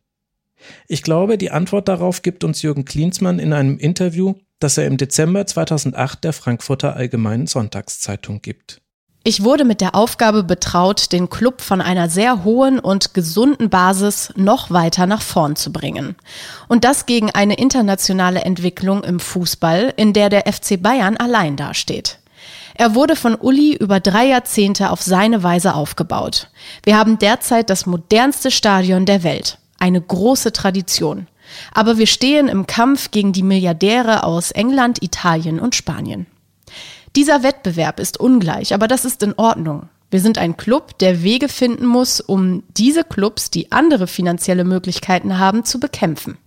Ich 0.88 1.04
glaube, 1.04 1.38
die 1.38 1.52
Antwort 1.52 1.88
darauf 1.88 2.22
gibt 2.22 2.44
uns 2.44 2.62
Jürgen 2.62 2.86
Klinsmann 2.86 3.40
in 3.40 3.54
einem 3.54 3.78
Interview, 3.78 4.36
das 4.60 4.78
er 4.78 4.86
im 4.86 4.98
Dezember 4.98 5.46
2008 5.46 6.24
der 6.24 6.34
Frankfurter 6.34 6.96
Allgemeinen 6.96 7.48
Sonntagszeitung 7.48 8.42
gibt. 8.42 8.82
Ich 9.30 9.44
wurde 9.44 9.64
mit 9.64 9.80
der 9.80 9.94
Aufgabe 9.94 10.42
betraut, 10.42 11.12
den 11.12 11.30
Club 11.30 11.62
von 11.62 11.82
einer 11.82 12.10
sehr 12.10 12.44
hohen 12.44 12.80
und 12.80 13.14
gesunden 13.14 13.70
Basis 13.70 14.34
noch 14.36 14.72
weiter 14.72 15.06
nach 15.06 15.22
vorn 15.22 15.56
zu 15.56 15.72
bringen. 15.72 16.16
Und 16.68 16.84
das 16.84 17.06
gegen 17.06 17.30
eine 17.30 17.54
internationale 17.54 18.42
Entwicklung 18.42 19.04
im 19.04 19.20
Fußball, 19.20 19.94
in 19.98 20.14
der 20.14 20.30
der 20.30 20.52
FC 20.52 20.82
Bayern 20.82 21.16
allein 21.16 21.58
dasteht. 21.58 22.18
Er 22.74 22.96
wurde 22.96 23.16
von 23.16 23.36
Uli 23.36 23.76
über 23.76 24.00
drei 24.00 24.26
Jahrzehnte 24.26 24.90
auf 24.90 25.04
seine 25.04 25.44
Weise 25.44 25.76
aufgebaut. 25.76 26.50
Wir 26.82 26.98
haben 26.98 27.20
derzeit 27.20 27.70
das 27.70 27.86
modernste 27.86 28.50
Stadion 28.50 29.06
der 29.06 29.22
Welt. 29.22 29.60
Eine 29.78 30.02
große 30.02 30.54
Tradition. 30.54 31.28
Aber 31.72 32.00
wir 32.00 32.08
stehen 32.08 32.48
im 32.48 32.66
Kampf 32.66 33.12
gegen 33.12 33.32
die 33.32 33.44
Milliardäre 33.44 34.24
aus 34.24 34.50
England, 34.50 35.04
Italien 35.04 35.60
und 35.60 35.76
Spanien. 35.76 36.26
Dieser 37.16 37.44
Wettbewerb 37.44 38.00
ist 38.00 38.20
ungleich, 38.20 38.74
aber 38.74 38.88
das 38.88 39.06
ist 39.06 39.24
in 39.24 39.34
Ordnung. 39.38 39.90
Wir 40.12 40.22
sind 40.22 40.38
ein 40.38 40.58
Club, 40.58 40.98
der 41.00 41.22
Wege 41.24 41.50
finden 41.50 41.86
muss, 41.86 42.20
um 42.20 42.64
diese 42.78 43.04
Clubs, 43.04 43.52
die 43.52 43.72
andere 43.72 44.08
finanzielle 44.08 44.64
Möglichkeiten 44.64 45.38
haben, 45.38 45.66
zu 45.66 45.80
bekämpfen. 45.80 46.38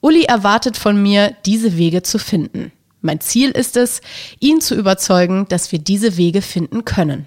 Uli 0.00 0.24
erwartet 0.24 0.76
von 0.76 1.02
mir, 1.02 1.34
diese 1.44 1.76
Wege 1.76 2.02
zu 2.02 2.18
finden. 2.18 2.72
Mein 3.00 3.20
Ziel 3.20 3.50
ist 3.50 3.76
es, 3.76 4.00
ihn 4.38 4.60
zu 4.60 4.74
überzeugen, 4.74 5.46
dass 5.48 5.72
wir 5.72 5.78
diese 5.78 6.16
Wege 6.16 6.42
finden 6.42 6.84
können. 6.84 7.26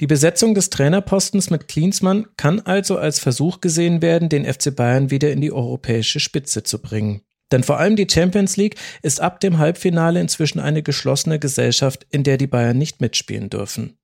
Die 0.00 0.06
Besetzung 0.06 0.54
des 0.54 0.70
Trainerpostens 0.70 1.50
mit 1.50 1.68
Klinsmann 1.68 2.26
kann 2.36 2.60
also 2.60 2.96
als 2.96 3.18
Versuch 3.18 3.60
gesehen 3.60 4.00
werden, 4.00 4.28
den 4.28 4.44
FC 4.50 4.74
Bayern 4.74 5.10
wieder 5.10 5.30
in 5.30 5.40
die 5.40 5.52
europäische 5.52 6.20
Spitze 6.20 6.62
zu 6.62 6.80
bringen. 6.80 7.20
Denn 7.52 7.62
vor 7.62 7.78
allem 7.78 7.96
die 7.96 8.06
Champions 8.10 8.56
League 8.56 8.76
ist 9.02 9.20
ab 9.20 9.40
dem 9.40 9.58
Halbfinale 9.58 10.20
inzwischen 10.20 10.60
eine 10.60 10.82
geschlossene 10.82 11.38
Gesellschaft, 11.38 12.06
in 12.10 12.22
der 12.22 12.36
die 12.36 12.46
Bayern 12.46 12.78
nicht 12.78 13.00
mitspielen 13.00 13.50
dürfen. 13.50 13.96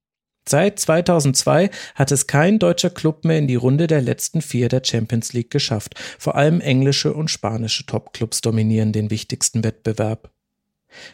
Seit 0.49 0.79
2002 0.79 1.71
hat 1.97 2.12
es 2.12 2.29
kein 2.29 2.61
deutscher 2.61 2.91
Club 2.91 3.25
mehr 3.25 3.38
in 3.38 3.49
die 3.49 3.57
Runde 3.57 3.88
der 3.88 4.00
letzten 4.00 4.43
vier 4.43 4.69
der 4.69 4.83
Champions 4.85 5.33
League 5.33 5.50
geschafft. 5.50 5.95
Vor 6.19 6.37
allem 6.37 6.61
englische 6.61 7.12
und 7.12 7.31
spanische 7.31 7.85
Topclubs 7.85 8.43
dominieren 8.43 8.93
den 8.93 9.11
wichtigsten 9.11 9.65
Wettbewerb. 9.65 10.31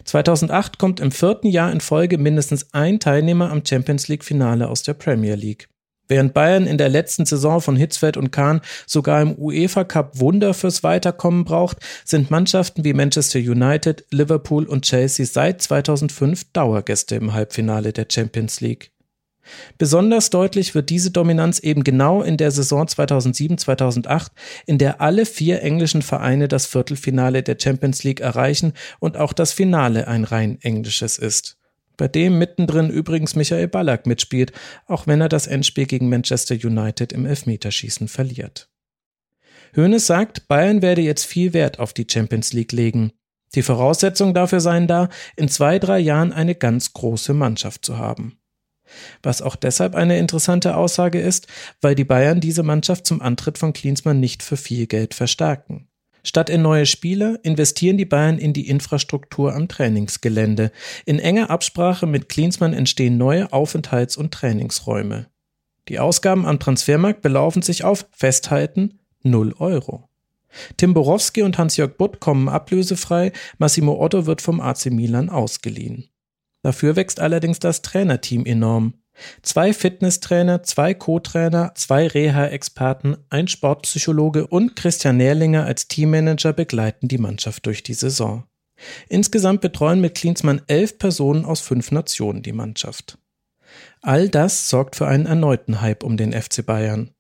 2008 0.05 0.79
kommt 0.79 1.01
im 1.01 1.11
vierten 1.11 1.49
Jahr 1.49 1.73
in 1.73 1.81
Folge 1.81 2.19
mindestens 2.19 2.75
ein 2.75 3.01
Teilnehmer 3.01 3.51
am 3.51 3.65
Champions 3.65 4.09
League 4.09 4.25
Finale 4.25 4.69
aus 4.69 4.83
der 4.83 4.95
Premier 4.95 5.35
League. 5.35 5.69
Während 6.13 6.35
Bayern 6.35 6.67
in 6.67 6.77
der 6.77 6.91
letzten 6.91 7.25
Saison 7.25 7.63
von 7.63 7.75
Hitzfeld 7.75 8.19
und 8.19 8.33
Kahn 8.33 8.61
sogar 8.87 9.23
im 9.23 9.35
UEFA 9.39 9.85
Cup 9.85 10.21
Wunder 10.21 10.53
fürs 10.53 10.83
Weiterkommen 10.83 11.47
braucht, 11.47 11.79
sind 12.05 12.31
Mannschaften 12.31 12.85
wie 12.85 12.93
Manchester 12.93 13.39
United, 13.39 14.05
Liverpool 14.11 14.67
und 14.67 14.85
Chelsea 14.85 15.25
seit 15.25 15.63
2005 15.63 16.53
Dauergäste 16.53 17.15
im 17.15 17.33
Halbfinale 17.33 17.95
der 17.95 18.09
Champions 18.13 18.61
League. 18.61 18.91
Besonders 19.79 20.29
deutlich 20.29 20.75
wird 20.75 20.91
diese 20.91 21.13
Dominanz 21.13 21.61
eben 21.61 21.83
genau 21.83 22.21
in 22.21 22.37
der 22.37 22.51
Saison 22.51 22.85
2007-2008, 22.85 24.33
in 24.67 24.77
der 24.77 25.01
alle 25.01 25.25
vier 25.25 25.63
englischen 25.63 26.03
Vereine 26.03 26.47
das 26.47 26.67
Viertelfinale 26.67 27.43
der 27.43 27.57
Champions 27.59 28.05
League 28.05 28.21
erreichen 28.21 28.75
und 29.01 29.17
auch 29.17 29.33
das 29.33 29.55
Finale 29.55 30.09
ein 30.09 30.25
rein 30.25 30.59
englisches 30.61 31.17
ist. 31.17 31.57
Bei 31.97 32.09
dem 32.09 32.39
mittendrin 32.39 32.91
übrigens 32.91 33.37
Michael 33.37 33.69
Ballack 33.69 34.07
mitspielt, 34.07 34.53
auch 34.87 35.07
wenn 35.07 35.21
er 35.21 35.29
das 35.29 35.47
Endspiel 35.47 35.87
gegen 35.87 36.09
Manchester 36.09 36.55
United 36.55 37.13
im 37.13 37.27
Elfmeterschießen 37.27 38.09
verliert. 38.09 38.69
Hoeneß 39.77 40.07
sagt, 40.07 40.49
Bayern 40.49 40.83
werde 40.83 41.03
jetzt 41.03 41.25
viel 41.25 41.53
Wert 41.53 41.79
auf 41.79 41.93
die 41.93 42.07
Champions 42.11 42.53
League 42.53 42.73
legen. 42.73 43.13
Die 43.55 43.63
Voraussetzungen 43.63 44.35
dafür 44.35 44.61
seien 44.61 44.87
da, 44.87 45.09
in 45.37 45.49
zwei, 45.49 45.79
drei 45.79 45.99
Jahren 45.99 46.33
eine 46.33 46.55
ganz 46.55 46.93
große 46.93 47.35
Mannschaft 47.35 47.85
zu 47.85 47.99
haben. 47.99 48.39
Was 49.23 49.41
auch 49.41 49.57
deshalb 49.57 49.95
eine 49.95 50.19
interessante 50.19 50.77
Aussage 50.77 51.21
ist, 51.21 51.47
weil 51.81 51.95
die 51.95 52.05
Bayern 52.05 52.41
diese 52.41 52.63
Mannschaft 52.63 53.07
zum 53.07 53.23
Antritt 53.23 53.59
von 53.59 53.73
Klinsmann 53.73 54.21
nicht 54.21 54.43
für 54.43 54.57
viel 54.57 54.87
Geld 54.87 55.15
verstärken. 55.15 55.89
Statt 56.25 56.51
in 56.51 56.63
neue 56.63 56.87
Spieler 56.87 57.39
investieren 57.43 57.97
die 57.97 58.05
Bayern 58.05 58.39
in 58.39 58.53
die 58.53 58.69
Infrastruktur 58.69 59.55
am 59.55 59.69
Trainingsgelände. 59.69 60.71
In 61.05 61.19
enger 61.19 61.51
Absprache 61.51 62.07
mit 62.07 62.29
Klinsmann 62.29 62.73
entstehen 62.73 63.19
neue 63.19 63.53
Aufenthalts- 63.53 64.17
und 64.17 64.33
Trainingsräume. 64.33 65.27
Die 65.89 65.99
Ausgaben 65.99 66.47
am 66.47 66.61
Transfermarkt 66.61 67.23
belaufen 67.23 67.63
sich 67.63 67.83
auf, 67.83 68.07
festhalten, 68.13 69.01
0 69.25 69.55
Euro. 69.59 70.09
Tim 70.77 70.95
Borowski 70.95 71.43
und 71.43 71.59
Hans-Jörg 71.59 71.97
Butt 71.97 72.21
kommen 72.21 72.49
ablösefrei, 72.49 73.33
Massimo 73.59 74.01
Otto 74.01 74.27
wird 74.27 74.43
vom 74.43 74.61
AC 74.61 74.87
Milan 74.87 75.29
ausgeliehen. 75.29 76.09
Dafür 76.63 76.95
wächst 76.95 77.19
allerdings 77.19 77.59
das 77.59 77.83
Trainerteam 77.83 78.45
enorm. 78.47 78.95
Zwei 79.43 79.73
Fitnesstrainer, 79.73 80.63
zwei 80.63 80.95
Co-Trainer, 80.95 81.73
zwei 81.75 82.07
Reha-Experten, 82.07 83.17
ein 83.31 83.49
Sportpsychologe 83.49 84.47
und 84.47 84.75
Christian 84.77 85.19
Nährlinger 85.19 85.65
als 85.65 85.89
Teammanager 85.89 86.53
begleiten 86.53 87.09
die 87.09 87.19
Mannschaft 87.19 87.67
durch 87.67 87.83
die 87.83 87.95
Saison. 87.95 88.45
Insgesamt 89.09 89.61
betreuen 89.61 90.01
mit 90.01 90.15
Klinsmann 90.15 90.63
elf 90.67 90.99
Personen 90.99 91.45
aus 91.45 91.61
fünf 91.61 91.93
Nationen 91.93 92.43
die 92.43 92.53
Mannschaft. 92.53 93.19
All 94.01 94.29
das 94.29 94.69
sorgt 94.69 94.97
für 94.97 95.07
einen 95.07 95.27
erneuten 95.27 95.81
Hype 95.81 96.03
um 96.03 96.17
den 96.17 96.33
FC 96.33 96.65
Bayern. 96.65 97.11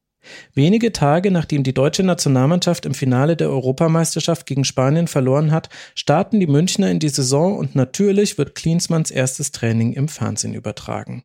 Wenige 0.54 0.92
Tage 0.92 1.30
nachdem 1.30 1.64
die 1.64 1.74
deutsche 1.74 2.04
Nationalmannschaft 2.04 2.86
im 2.86 2.94
Finale 2.94 3.36
der 3.36 3.50
Europameisterschaft 3.50 4.46
gegen 4.46 4.64
Spanien 4.64 5.08
verloren 5.08 5.50
hat, 5.50 5.68
starten 5.94 6.38
die 6.38 6.46
Münchner 6.46 6.90
in 6.90 7.00
die 7.00 7.08
Saison 7.08 7.56
und 7.56 7.74
natürlich 7.74 8.38
wird 8.38 8.54
Klinsmanns 8.54 9.10
erstes 9.10 9.50
Training 9.50 9.92
im 9.92 10.08
Fernsehen 10.08 10.54
übertragen. 10.54 11.24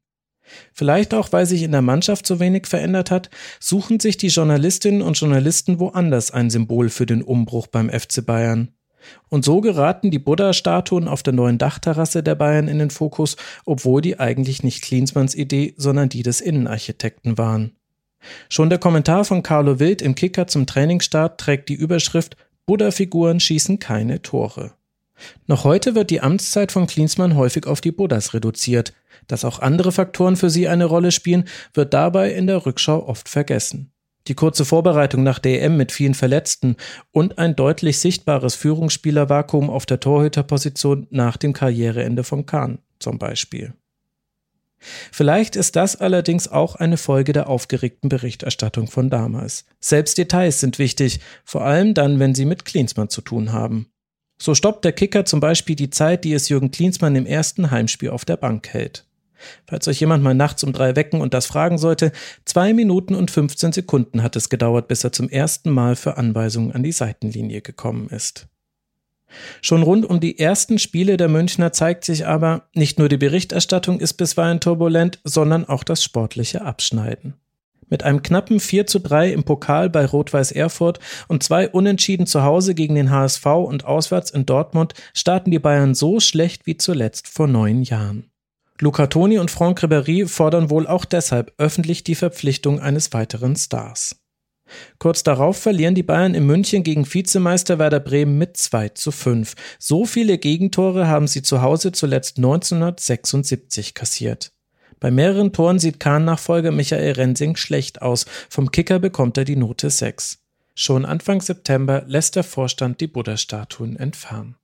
Vielleicht 0.74 1.14
auch, 1.14 1.32
weil 1.32 1.46
sich 1.46 1.64
in 1.64 1.72
der 1.72 1.82
Mannschaft 1.82 2.26
so 2.26 2.40
wenig 2.40 2.68
verändert 2.68 3.12
hat, 3.12 3.30
suchen 3.60 4.00
sich 4.00 4.18
die 4.18 4.28
Journalistinnen 4.28 5.02
und 5.02 5.20
Journalisten 5.20 5.80
woanders 5.80 6.32
ein 6.32 6.50
Symbol 6.50 6.90
für 6.90 7.06
den 7.06 7.22
Umbruch 7.22 7.68
beim 7.68 7.90
FC 7.90 8.26
Bayern. 8.26 8.70
Und 9.30 9.46
so 9.46 9.62
geraten 9.62 10.12
die 10.12 10.20
Buddha-Statuen 10.20 11.08
auf 11.08 11.24
der 11.24 11.34
neuen 11.34 11.58
Dachterrasse 11.58 12.24
der 12.24 12.36
Bayern 12.36 12.68
in 12.68 12.80
den 12.80 12.90
Fokus, 12.90 13.38
obwohl 13.66 14.02
die 14.02 14.20
eigentlich 14.20 14.64
nicht 14.64 14.82
Klinsmanns 14.82 15.36
Idee, 15.36 15.74
sondern 15.78 16.10
die 16.10 16.24
des 16.24 16.42
Innenarchitekten 16.42 17.38
waren. 17.38 17.76
Schon 18.50 18.70
der 18.70 18.80
Kommentar 18.80 19.26
von 19.26 19.44
Carlo 19.44 19.80
Wild 19.80 20.02
im 20.02 20.16
Kicker 20.16 20.48
zum 20.48 20.66
Trainingsstart 20.66 21.40
trägt 21.40 21.70
die 21.70 21.76
Überschrift 21.76 22.36
Buddha-Figuren 22.66 23.40
schießen 23.40 23.80
keine 23.80 24.22
Tore. 24.22 24.74
Noch 25.48 25.64
heute 25.64 25.96
wird 25.96 26.10
die 26.10 26.22
Amtszeit 26.22 26.72
von 26.72 26.86
Klinsmann 26.86 27.36
häufig 27.36 27.66
auf 27.66 27.82
die 27.82 27.92
Buddhas 27.92 28.34
reduziert. 28.34 28.94
Dass 29.28 29.46
auch 29.46 29.60
andere 29.60 29.92
Faktoren 29.92 30.36
für 30.36 30.50
sie 30.50 30.68
eine 30.68 30.86
Rolle 30.86 31.12
spielen, 31.12 31.46
wird 31.74 31.94
dabei 31.94 32.32
in 32.32 32.48
der 32.48 32.66
Rückschau 32.66 33.08
oft 33.08 33.30
vergessen. 33.30 33.92
Die 34.28 34.36
kurze 34.36 34.66
Vorbereitung 34.66 35.24
nach 35.24 35.40
der 35.40 35.70
mit 35.70 35.92
vielen 35.92 36.14
Verletzten 36.14 36.76
und 37.12 37.38
ein 37.38 37.56
deutlich 37.56 38.00
sichtbares 38.00 38.56
Führungsspielervakuum 38.56 39.70
auf 39.70 39.86
der 39.86 40.00
Torhüterposition 40.00 41.08
nach 41.10 41.38
dem 41.38 41.54
Karriereende 41.54 42.24
von 42.24 42.46
Kahn 42.46 42.80
zum 43.00 43.20
Beispiel. 43.20 43.74
Vielleicht 45.12 45.56
ist 45.56 45.76
das 45.76 45.96
allerdings 45.96 46.48
auch 46.48 46.76
eine 46.76 46.98
Folge 46.98 47.34
der 47.34 47.50
aufgeregten 47.50 48.10
Berichterstattung 48.10 48.88
von 48.88 49.10
damals. 49.10 49.66
Selbst 49.80 50.18
Details 50.18 50.60
sind 50.60 50.78
wichtig, 50.78 51.20
vor 51.44 51.64
allem 51.64 51.94
dann, 51.94 52.20
wenn 52.20 52.36
sie 52.36 52.46
mit 52.46 52.66
Klinsmann 52.66 53.10
zu 53.10 53.22
tun 53.22 53.54
haben. 53.54 53.88
So 54.40 54.54
stoppt 54.54 54.86
der 54.86 54.92
Kicker 54.92 55.26
zum 55.26 55.40
Beispiel 55.40 55.76
die 55.76 55.90
Zeit, 55.90 56.24
die 56.24 56.34
es 56.34 56.50
Jürgen 56.50 56.70
Klinsmann 56.70 57.16
im 57.16 57.26
ersten 57.26 57.72
Heimspiel 57.72 58.12
auf 58.12 58.24
der 58.24 58.38
Bank 58.38 58.68
hält. 58.70 59.07
Falls 59.68 59.88
euch 59.88 60.00
jemand 60.00 60.24
mal 60.24 60.34
nachts 60.34 60.64
um 60.64 60.74
drei 60.74 60.96
wecken 60.96 61.22
und 61.22 61.34
das 61.34 61.46
fragen 61.46 61.78
sollte, 61.78 62.12
zwei 62.46 62.74
Minuten 62.74 63.16
und 63.16 63.32
15 63.32 63.72
Sekunden 63.72 64.24
hat 64.24 64.36
es 64.36 64.50
gedauert, 64.50 64.88
bis 64.88 65.04
er 65.04 65.12
zum 65.12 65.30
ersten 65.30 65.72
Mal 65.72 65.96
für 65.96 66.18
Anweisungen 66.18 66.72
an 66.72 66.84
die 66.84 66.92
Seitenlinie 66.92 67.62
gekommen 67.62 68.10
ist. 68.10 68.48
Schon 69.62 69.84
rund 69.84 70.06
um 70.06 70.20
die 70.20 70.40
ersten 70.40 70.80
Spiele 70.80 71.18
der 71.18 71.28
Münchner 71.28 71.74
zeigt 71.74 72.06
sich 72.06 72.26
aber, 72.26 72.68
nicht 72.74 72.98
nur 72.98 73.10
die 73.10 73.18
Berichterstattung 73.18 74.00
ist 74.00 74.14
bisweilen 74.14 74.60
turbulent, 74.60 75.20
sondern 75.24 75.68
auch 75.68 75.84
das 75.84 76.04
sportliche 76.04 76.62
Abschneiden. 76.62 77.34
Mit 77.90 78.04
einem 78.04 78.22
knappen 78.22 78.60
4 78.60 78.86
zu 78.86 79.00
3 79.00 79.32
im 79.32 79.44
Pokal 79.44 79.90
bei 79.90 80.06
Rot-Weiß 80.06 80.52
Erfurt 80.52 81.00
und 81.30 81.44
zwei 81.44 81.70
Unentschieden 81.70 82.26
zu 82.26 82.44
Hause 82.44 82.76
gegen 82.76 82.96
den 82.96 83.12
HSV 83.12 83.46
und 83.46 83.86
auswärts 83.86 84.30
in 84.30 84.46
Dortmund 84.46 84.94
starten 85.14 85.52
die 85.52 85.60
Bayern 85.60 85.96
so 85.96 86.20
schlecht 86.20 86.66
wie 86.66 86.78
zuletzt 86.78 87.28
vor 87.28 87.48
neun 87.48 87.84
Jahren. 87.84 88.30
Luca 88.80 89.08
Toni 89.08 89.40
und 89.40 89.50
Franck 89.50 89.84
Ribéry 89.84 90.28
fordern 90.28 90.70
wohl 90.70 90.86
auch 90.86 91.06
deshalb 91.06 91.54
öffentlich 91.58 92.04
die 92.04 92.16
Verpflichtung 92.16 92.80
eines 92.80 93.12
weiteren 93.14 93.56
Stars. 93.56 94.18
Kurz 95.00 95.24
darauf 95.24 95.58
verlieren 95.58 95.96
die 95.96 96.04
Bayern 96.04 96.36
in 96.36 96.46
München 96.46 96.84
gegen 96.84 97.12
Vizemeister 97.12 97.80
Werder 97.80 98.00
Bremen 98.00 98.38
mit 98.38 98.58
2 98.58 98.90
zu 98.90 99.12
5. 99.12 99.56
So 99.80 100.06
viele 100.06 100.38
Gegentore 100.38 101.08
haben 101.08 101.28
sie 101.28 101.42
zu 101.42 101.62
Hause 101.62 101.92
zuletzt 101.92 102.38
1976 102.38 103.94
kassiert. 103.94 104.52
Bei 105.00 105.12
mehreren 105.12 105.54
Toren 105.54 105.80
sieht 105.80 106.00
Kahn-Nachfolger 106.00 106.72
Michael 106.72 107.14
Rensing 107.14 107.56
schlecht 107.56 108.02
aus. 108.02 108.26
Vom 108.50 108.72
Kicker 108.72 109.00
bekommt 109.00 109.38
er 109.38 109.46
die 109.46 109.56
Note 109.56 109.90
6. 109.90 110.40
Schon 110.76 111.06
Anfang 111.06 111.42
September 111.42 112.04
lässt 112.08 112.36
der 112.36 112.44
Vorstand 112.44 113.00
die 113.00 113.08
Buddha-Statuen 113.08 113.96
entfernen. 113.96 114.56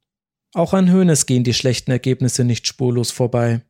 Auch 0.54 0.74
an 0.74 0.92
Hoeneß 0.92 1.26
gehen 1.26 1.44
die 1.44 1.54
schlechten 1.54 1.92
Ergebnisse 1.92 2.44
nicht 2.44 2.68
spurlos 2.68 3.10
vorbei. 3.12 3.62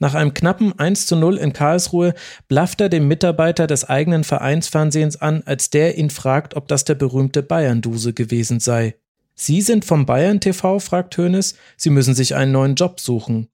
Nach 0.00 0.14
einem 0.14 0.32
knappen 0.32 0.76
1 0.78 1.06
zu 1.06 1.14
0 1.14 1.36
in 1.36 1.52
Karlsruhe 1.52 2.14
blafft 2.48 2.80
er 2.80 2.88
dem 2.88 3.06
Mitarbeiter 3.06 3.66
des 3.66 3.84
eigenen 3.88 4.24
Vereinsfernsehens 4.24 5.20
an, 5.20 5.42
als 5.44 5.68
der 5.68 5.98
ihn 5.98 6.08
fragt, 6.08 6.56
ob 6.56 6.68
das 6.68 6.84
der 6.84 6.94
berühmte 6.94 7.42
Bayern-Duse 7.42 8.14
gewesen 8.14 8.60
sei. 8.60 8.96
Sie 9.34 9.60
sind 9.60 9.84
vom 9.84 10.06
Bayern 10.06 10.40
TV, 10.40 10.78
fragt 10.78 11.18
Hoeneß, 11.18 11.54
Sie 11.76 11.90
müssen 11.90 12.14
sich 12.14 12.34
einen 12.34 12.52
neuen 12.52 12.76
Job 12.76 12.98
suchen. 12.98 13.48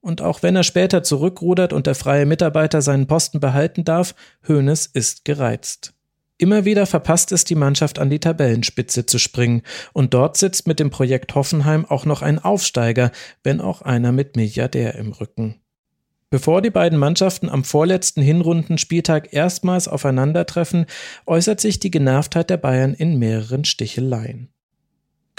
Und 0.00 0.22
auch 0.22 0.44
wenn 0.44 0.54
er 0.54 0.62
später 0.62 1.02
zurückrudert 1.02 1.72
und 1.72 1.88
der 1.88 1.96
freie 1.96 2.24
Mitarbeiter 2.24 2.80
seinen 2.80 3.08
Posten 3.08 3.40
behalten 3.40 3.84
darf, 3.84 4.14
Hoeneß 4.46 4.86
ist 4.86 5.24
gereizt. 5.24 5.92
Immer 6.38 6.64
wieder 6.64 6.86
verpasst 6.86 7.32
es 7.32 7.42
die 7.42 7.56
Mannschaft 7.56 7.98
an 7.98 8.10
die 8.10 8.20
Tabellenspitze 8.20 9.06
zu 9.06 9.18
springen, 9.18 9.62
und 9.92 10.14
dort 10.14 10.36
sitzt 10.36 10.68
mit 10.68 10.78
dem 10.78 10.90
Projekt 10.90 11.34
Hoffenheim 11.34 11.84
auch 11.84 12.04
noch 12.04 12.22
ein 12.22 12.38
Aufsteiger, 12.38 13.10
wenn 13.42 13.60
auch 13.60 13.82
einer 13.82 14.12
mit 14.12 14.36
Milliardär 14.36 14.94
im 14.94 15.10
Rücken. 15.12 15.60
Bevor 16.30 16.62
die 16.62 16.70
beiden 16.70 16.98
Mannschaften 16.98 17.48
am 17.48 17.64
vorletzten 17.64 18.22
Hinrundenspieltag 18.22 19.32
erstmals 19.32 19.88
aufeinandertreffen, 19.88 20.86
äußert 21.26 21.60
sich 21.60 21.80
die 21.80 21.90
Genervtheit 21.90 22.50
der 22.50 22.58
Bayern 22.58 22.94
in 22.94 23.18
mehreren 23.18 23.64
Sticheleien. 23.64 24.52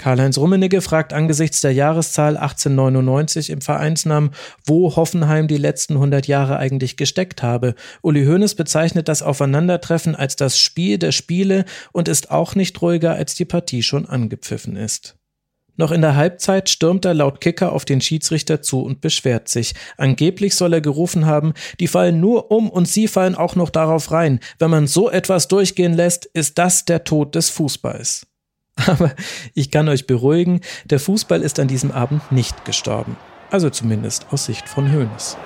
Karl-Heinz 0.00 0.38
Rummenigge 0.38 0.80
fragt 0.80 1.12
angesichts 1.12 1.60
der 1.60 1.74
Jahreszahl 1.74 2.38
1899 2.38 3.50
im 3.50 3.60
Vereinsnamen, 3.60 4.30
wo 4.64 4.96
Hoffenheim 4.96 5.46
die 5.46 5.58
letzten 5.58 5.96
100 5.96 6.26
Jahre 6.26 6.56
eigentlich 6.56 6.96
gesteckt 6.96 7.42
habe. 7.42 7.74
Uli 8.00 8.24
Hoeneß 8.24 8.54
bezeichnet 8.54 9.08
das 9.08 9.20
Aufeinandertreffen 9.20 10.16
als 10.16 10.36
das 10.36 10.58
Spiel 10.58 10.96
der 10.96 11.12
Spiele 11.12 11.66
und 11.92 12.08
ist 12.08 12.30
auch 12.30 12.54
nicht 12.54 12.80
ruhiger, 12.80 13.12
als 13.12 13.34
die 13.34 13.44
Partie 13.44 13.82
schon 13.82 14.06
angepfiffen 14.06 14.74
ist. 14.74 15.16
Noch 15.76 15.92
in 15.92 16.00
der 16.00 16.16
Halbzeit 16.16 16.70
stürmt 16.70 17.04
er 17.04 17.12
laut 17.12 17.42
Kicker 17.42 17.72
auf 17.72 17.84
den 17.84 18.00
Schiedsrichter 18.00 18.62
zu 18.62 18.82
und 18.82 19.02
beschwert 19.02 19.48
sich. 19.48 19.74
Angeblich 19.98 20.54
soll 20.54 20.72
er 20.72 20.80
gerufen 20.80 21.26
haben, 21.26 21.52
die 21.78 21.88
fallen 21.88 22.20
nur 22.20 22.50
um 22.50 22.70
und 22.70 22.88
sie 22.88 23.06
fallen 23.06 23.34
auch 23.34 23.54
noch 23.54 23.68
darauf 23.68 24.12
rein. 24.12 24.40
Wenn 24.58 24.70
man 24.70 24.86
so 24.86 25.10
etwas 25.10 25.46
durchgehen 25.48 25.92
lässt, 25.92 26.24
ist 26.24 26.56
das 26.56 26.86
der 26.86 27.04
Tod 27.04 27.34
des 27.34 27.50
Fußballs. 27.50 28.29
Aber 28.86 29.10
ich 29.54 29.70
kann 29.70 29.88
euch 29.88 30.06
beruhigen, 30.06 30.60
der 30.84 31.00
Fußball 31.00 31.42
ist 31.42 31.58
an 31.58 31.68
diesem 31.68 31.90
Abend 31.90 32.30
nicht 32.32 32.64
gestorben. 32.64 33.16
Also 33.50 33.70
zumindest 33.70 34.26
aus 34.30 34.44
Sicht 34.44 34.68
von 34.68 34.92
Hoeneß. 34.92 35.36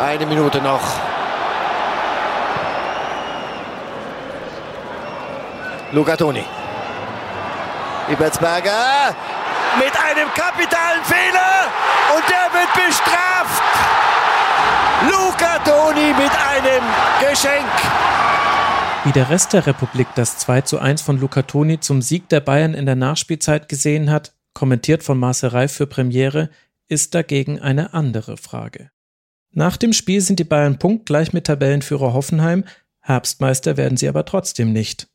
Eine 0.00 0.26
Minute 0.26 0.60
noch. 0.60 0.82
Luca 5.92 6.16
Toni. 6.16 6.44
Ebertsberger 8.10 9.14
mit 9.78 9.92
einem 9.96 10.28
kapitalen 10.34 11.02
Fehler 11.04 11.70
und 12.14 12.24
der 12.28 12.52
wird 12.52 12.72
bestraft. 12.74 13.62
Luca 15.08 15.58
Toni 15.64 16.12
mit 16.14 16.32
einem 16.32 16.82
Geschenk. 17.20 18.33
Wie 19.04 19.12
der 19.12 19.28
Rest 19.28 19.52
der 19.52 19.66
Republik 19.66 20.06
das 20.16 20.38
2 20.38 20.62
zu 20.62 20.78
1 20.78 21.02
von 21.02 21.20
Luca 21.20 21.42
Toni 21.42 21.78
zum 21.78 22.00
Sieg 22.00 22.30
der 22.30 22.40
Bayern 22.40 22.72
in 22.72 22.86
der 22.86 22.96
Nachspielzeit 22.96 23.68
gesehen 23.68 24.10
hat, 24.10 24.32
kommentiert 24.54 25.02
von 25.02 25.18
Marcel 25.18 25.50
Reif 25.50 25.72
für 25.72 25.86
Premiere, 25.86 26.48
ist 26.88 27.14
dagegen 27.14 27.60
eine 27.60 27.92
andere 27.92 28.38
Frage. 28.38 28.90
Nach 29.50 29.76
dem 29.76 29.92
Spiel 29.92 30.22
sind 30.22 30.40
die 30.40 30.44
Bayern 30.44 30.78
punktgleich 30.78 31.34
mit 31.34 31.44
Tabellenführer 31.44 32.14
Hoffenheim, 32.14 32.64
Herbstmeister 33.00 33.76
werden 33.76 33.98
sie 33.98 34.08
aber 34.08 34.24
trotzdem 34.24 34.72
nicht. 34.72 35.08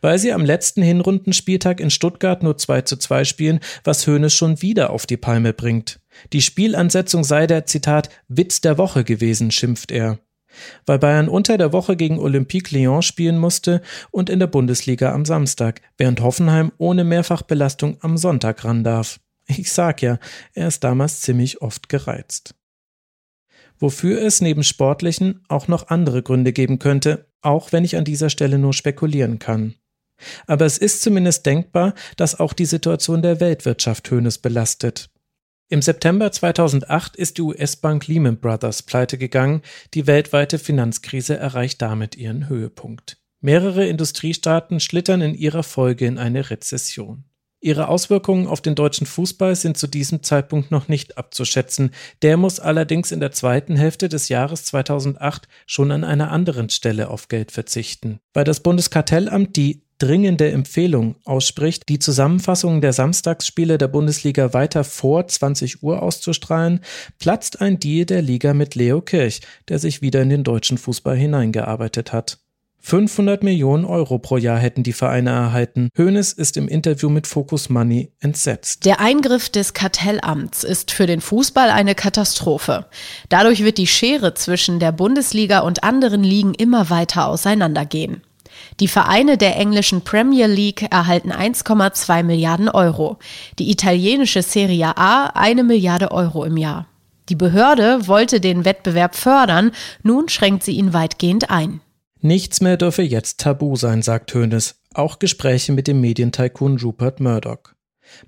Weil 0.00 0.20
sie 0.20 0.32
am 0.32 0.44
letzten 0.44 0.82
Hinrundenspieltag 0.82 1.80
in 1.80 1.90
Stuttgart 1.90 2.44
nur 2.44 2.56
2 2.56 2.82
zu 2.82 2.96
2 2.96 3.24
spielen, 3.24 3.58
was 3.82 4.06
Hoeneß 4.06 4.32
schon 4.32 4.62
wieder 4.62 4.90
auf 4.90 5.04
die 5.04 5.16
Palme 5.16 5.52
bringt. 5.52 5.98
Die 6.32 6.42
Spielansetzung 6.42 7.24
sei 7.24 7.48
der, 7.48 7.66
Zitat, 7.66 8.08
Witz 8.28 8.60
der 8.60 8.78
Woche 8.78 9.02
gewesen, 9.02 9.50
schimpft 9.50 9.90
er. 9.90 10.20
Weil 10.86 10.98
Bayern 10.98 11.28
unter 11.28 11.58
der 11.58 11.72
Woche 11.72 11.96
gegen 11.96 12.18
Olympique 12.18 12.76
Lyon 12.76 13.02
spielen 13.02 13.38
musste 13.38 13.82
und 14.10 14.30
in 14.30 14.38
der 14.38 14.46
Bundesliga 14.46 15.12
am 15.12 15.24
Samstag, 15.24 15.80
während 15.98 16.20
Hoffenheim 16.20 16.72
ohne 16.78 17.04
Mehrfachbelastung 17.04 17.98
am 18.00 18.16
Sonntag 18.16 18.64
ran 18.64 18.84
darf. 18.84 19.20
Ich 19.46 19.72
sag 19.72 20.02
ja, 20.02 20.18
er 20.54 20.68
ist 20.68 20.84
damals 20.84 21.20
ziemlich 21.20 21.62
oft 21.62 21.88
gereizt. 21.88 22.54
Wofür 23.78 24.22
es 24.22 24.40
neben 24.40 24.62
sportlichen 24.62 25.44
auch 25.48 25.66
noch 25.66 25.88
andere 25.88 26.22
Gründe 26.22 26.52
geben 26.52 26.78
könnte, 26.78 27.26
auch 27.40 27.72
wenn 27.72 27.84
ich 27.84 27.96
an 27.96 28.04
dieser 28.04 28.30
Stelle 28.30 28.58
nur 28.58 28.72
spekulieren 28.72 29.40
kann. 29.40 29.74
Aber 30.46 30.66
es 30.66 30.78
ist 30.78 31.02
zumindest 31.02 31.46
denkbar, 31.46 31.94
dass 32.16 32.38
auch 32.38 32.52
die 32.52 32.64
Situation 32.64 33.22
der 33.22 33.40
Weltwirtschaft 33.40 34.08
Hönes 34.10 34.38
belastet. 34.38 35.10
Im 35.72 35.80
September 35.80 36.30
2008 36.30 37.16
ist 37.16 37.38
die 37.38 37.40
US-Bank 37.40 38.06
Lehman 38.06 38.36
Brothers 38.36 38.82
pleite 38.82 39.16
gegangen, 39.16 39.62
die 39.94 40.06
weltweite 40.06 40.58
Finanzkrise 40.58 41.38
erreicht 41.38 41.80
damit 41.80 42.14
ihren 42.14 42.50
Höhepunkt. 42.50 43.16
Mehrere 43.40 43.86
Industriestaaten 43.86 44.80
schlittern 44.80 45.22
in 45.22 45.34
ihrer 45.34 45.62
Folge 45.62 46.04
in 46.04 46.18
eine 46.18 46.50
Rezession. 46.50 47.24
Ihre 47.58 47.88
Auswirkungen 47.88 48.48
auf 48.48 48.60
den 48.60 48.74
deutschen 48.74 49.06
Fußball 49.06 49.56
sind 49.56 49.78
zu 49.78 49.86
diesem 49.86 50.22
Zeitpunkt 50.22 50.70
noch 50.70 50.88
nicht 50.88 51.16
abzuschätzen. 51.16 51.92
Der 52.20 52.36
muss 52.36 52.60
allerdings 52.60 53.10
in 53.10 53.20
der 53.20 53.32
zweiten 53.32 53.74
Hälfte 53.74 54.10
des 54.10 54.28
Jahres 54.28 54.66
2008 54.66 55.48
schon 55.64 55.90
an 55.90 56.04
einer 56.04 56.30
anderen 56.30 56.68
Stelle 56.68 57.08
auf 57.08 57.28
Geld 57.28 57.50
verzichten. 57.50 58.18
Weil 58.34 58.44
das 58.44 58.60
Bundeskartellamt 58.60 59.56
die 59.56 59.84
dringende 60.02 60.50
Empfehlung 60.50 61.14
ausspricht, 61.24 61.88
die 61.88 62.00
Zusammenfassung 62.00 62.80
der 62.80 62.92
Samstagsspiele 62.92 63.78
der 63.78 63.86
Bundesliga 63.86 64.52
weiter 64.52 64.82
vor 64.82 65.28
20 65.28 65.82
Uhr 65.82 66.02
auszustrahlen, 66.02 66.80
platzt 67.20 67.60
ein 67.60 67.78
Deal 67.78 68.04
der 68.04 68.20
Liga 68.20 68.52
mit 68.52 68.74
Leo 68.74 69.00
Kirch, 69.00 69.42
der 69.68 69.78
sich 69.78 70.02
wieder 70.02 70.20
in 70.22 70.30
den 70.30 70.42
deutschen 70.42 70.76
Fußball 70.76 71.16
hineingearbeitet 71.16 72.12
hat. 72.12 72.38
500 72.84 73.44
Millionen 73.44 73.84
Euro 73.84 74.18
pro 74.18 74.38
Jahr 74.38 74.58
hätten 74.58 74.82
die 74.82 74.92
Vereine 74.92 75.30
erhalten. 75.30 75.88
Hoeneß 75.96 76.32
ist 76.32 76.56
im 76.56 76.66
Interview 76.66 77.08
mit 77.08 77.28
Focus 77.28 77.68
Money 77.68 78.10
entsetzt. 78.18 78.84
Der 78.84 78.98
Eingriff 78.98 79.50
des 79.50 79.72
Kartellamts 79.72 80.64
ist 80.64 80.90
für 80.90 81.06
den 81.06 81.20
Fußball 81.20 81.70
eine 81.70 81.94
Katastrophe. 81.94 82.86
Dadurch 83.28 83.62
wird 83.62 83.78
die 83.78 83.86
Schere 83.86 84.34
zwischen 84.34 84.80
der 84.80 84.90
Bundesliga 84.90 85.60
und 85.60 85.84
anderen 85.84 86.24
Ligen 86.24 86.54
immer 86.54 86.90
weiter 86.90 87.28
auseinandergehen. 87.28 88.22
Die 88.80 88.88
Vereine 88.88 89.36
der 89.36 89.56
englischen 89.56 90.02
Premier 90.02 90.46
League 90.46 90.90
erhalten 90.90 91.32
1,2 91.32 92.22
Milliarden 92.22 92.68
Euro, 92.68 93.18
die 93.58 93.70
italienische 93.70 94.42
Serie 94.42 94.96
A 94.96 95.26
eine 95.34 95.62
Milliarde 95.64 96.10
Euro 96.10 96.44
im 96.44 96.56
Jahr. 96.56 96.86
Die 97.28 97.36
Behörde 97.36 98.08
wollte 98.08 98.40
den 98.40 98.64
Wettbewerb 98.64 99.14
fördern, 99.14 99.70
nun 100.02 100.28
schränkt 100.28 100.64
sie 100.64 100.72
ihn 100.72 100.92
weitgehend 100.92 101.50
ein. 101.50 101.80
Nichts 102.20 102.60
mehr 102.60 102.76
dürfe 102.76 103.02
jetzt 103.02 103.40
tabu 103.40 103.76
sein, 103.76 104.02
sagt 104.02 104.34
Hoeneß. 104.34 104.76
Auch 104.94 105.18
Gespräche 105.18 105.72
mit 105.72 105.88
dem 105.88 106.00
Medientycoon 106.00 106.78
Rupert 106.78 107.20
Murdoch. 107.20 107.72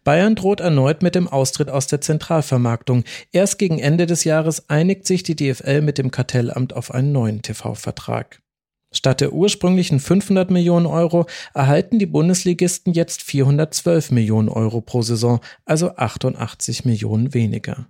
Bayern 0.02 0.34
droht 0.34 0.60
erneut 0.60 1.02
mit 1.02 1.14
dem 1.14 1.28
Austritt 1.28 1.68
aus 1.68 1.86
der 1.86 2.00
Zentralvermarktung. 2.00 3.04
Erst 3.32 3.58
gegen 3.58 3.78
Ende 3.78 4.06
des 4.06 4.24
Jahres 4.24 4.68
einigt 4.68 5.06
sich 5.06 5.22
die 5.22 5.36
DFL 5.36 5.82
mit 5.82 5.98
dem 5.98 6.10
Kartellamt 6.10 6.74
auf 6.74 6.92
einen 6.92 7.12
neuen 7.12 7.42
TV-Vertrag. 7.42 8.40
Statt 8.94 9.20
der 9.20 9.32
ursprünglichen 9.32 10.00
500 10.00 10.50
Millionen 10.50 10.86
Euro 10.86 11.26
erhalten 11.52 11.98
die 11.98 12.06
Bundesligisten 12.06 12.92
jetzt 12.92 13.22
412 13.22 14.12
Millionen 14.12 14.48
Euro 14.48 14.80
pro 14.80 15.02
Saison, 15.02 15.40
also 15.64 15.96
88 15.96 16.84
Millionen 16.84 17.34
weniger. 17.34 17.86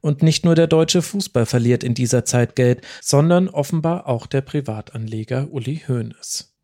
Und 0.00 0.22
nicht 0.22 0.44
nur 0.44 0.54
der 0.54 0.66
deutsche 0.66 1.02
Fußball 1.02 1.46
verliert 1.46 1.84
in 1.84 1.94
dieser 1.94 2.24
Zeit 2.24 2.56
Geld, 2.56 2.82
sondern 3.00 3.48
offenbar 3.48 4.08
auch 4.08 4.26
der 4.26 4.40
Privatanleger 4.42 5.48
Uli 5.50 5.82
Hoeneß. 5.88 6.54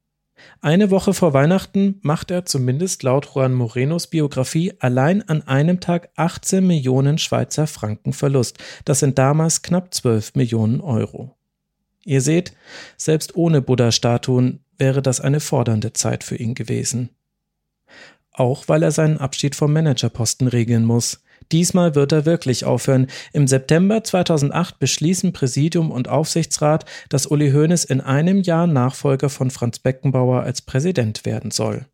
Eine 0.62 0.90
Woche 0.90 1.14
vor 1.14 1.33
Weihnachten 1.33 1.98
macht 2.02 2.30
er 2.30 2.46
zumindest 2.46 3.02
laut 3.02 3.30
Juan 3.35 3.52
Morenos 3.52 4.06
Biografie 4.06 4.72
allein 4.78 5.26
an 5.28 5.42
einem 5.46 5.80
Tag 5.80 6.11
18 6.16 6.66
Millionen 6.66 7.18
Schweizer 7.18 7.66
Franken 7.66 8.12
Verlust. 8.12 8.59
Das 8.85 9.00
sind 9.00 9.18
damals 9.18 9.62
knapp 9.62 9.92
12 9.92 10.35
Millionen 10.35 10.80
Euro. 10.80 11.37
Ihr 12.04 12.20
seht, 12.20 12.52
selbst 12.96 13.36
ohne 13.36 13.60
Buddha-Statuen 13.60 14.60
wäre 14.78 15.02
das 15.02 15.20
eine 15.20 15.40
fordernde 15.40 15.92
Zeit 15.92 16.24
für 16.24 16.36
ihn 16.36 16.54
gewesen. 16.54 17.10
Auch 18.32 18.68
weil 18.68 18.82
er 18.82 18.92
seinen 18.92 19.18
Abschied 19.18 19.54
vom 19.54 19.72
Managerposten 19.72 20.48
regeln 20.48 20.84
muss. 20.84 21.22
Diesmal 21.52 21.94
wird 21.94 22.12
er 22.12 22.26
wirklich 22.26 22.64
aufhören. 22.64 23.08
Im 23.32 23.46
September 23.46 24.04
2008 24.04 24.78
beschließen 24.78 25.32
Präsidium 25.32 25.90
und 25.90 26.08
Aufsichtsrat, 26.08 26.84
dass 27.08 27.26
Uli 27.26 27.50
Hoeneß 27.50 27.84
in 27.84 28.00
einem 28.00 28.40
Jahr 28.40 28.66
Nachfolger 28.66 29.28
von 29.28 29.50
Franz 29.50 29.78
Beckenbauer 29.80 30.42
als 30.42 30.62
Präsident 30.62 31.24
werden 31.24 31.50
soll. 31.50 31.86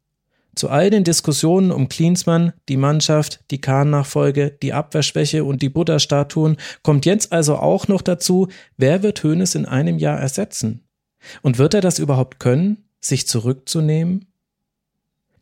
Zu 0.57 0.71
all 0.71 0.89
den 0.89 1.05
Diskussionen 1.05 1.71
um 1.71 1.91
Klinsmann, 1.91 2.55
die 2.71 2.79
Mannschaft, 2.79 3.41
die 3.51 3.61
Kahn-Nachfolge, 3.61 4.57
die 4.63 4.73
Abwehrschwäche 4.73 5.45
und 5.45 5.61
die 5.61 5.69
Buddha-Statuen 5.69 6.57
kommt 6.83 7.05
jetzt 7.05 7.31
also 7.31 7.57
auch 7.57 7.89
noch 7.89 8.01
dazu, 8.01 8.49
wer 8.79 9.03
wird 9.03 9.23
Hoeneß 9.23 9.55
in 9.55 9.67
einem 9.67 9.99
Jahr 9.99 10.19
ersetzen? 10.19 10.83
Und 11.43 11.59
wird 11.59 11.75
er 11.75 11.83
das 11.83 11.99
überhaupt 11.99 12.41
können, 12.41 12.89
sich 13.01 13.29
zurückzunehmen? 13.29 14.27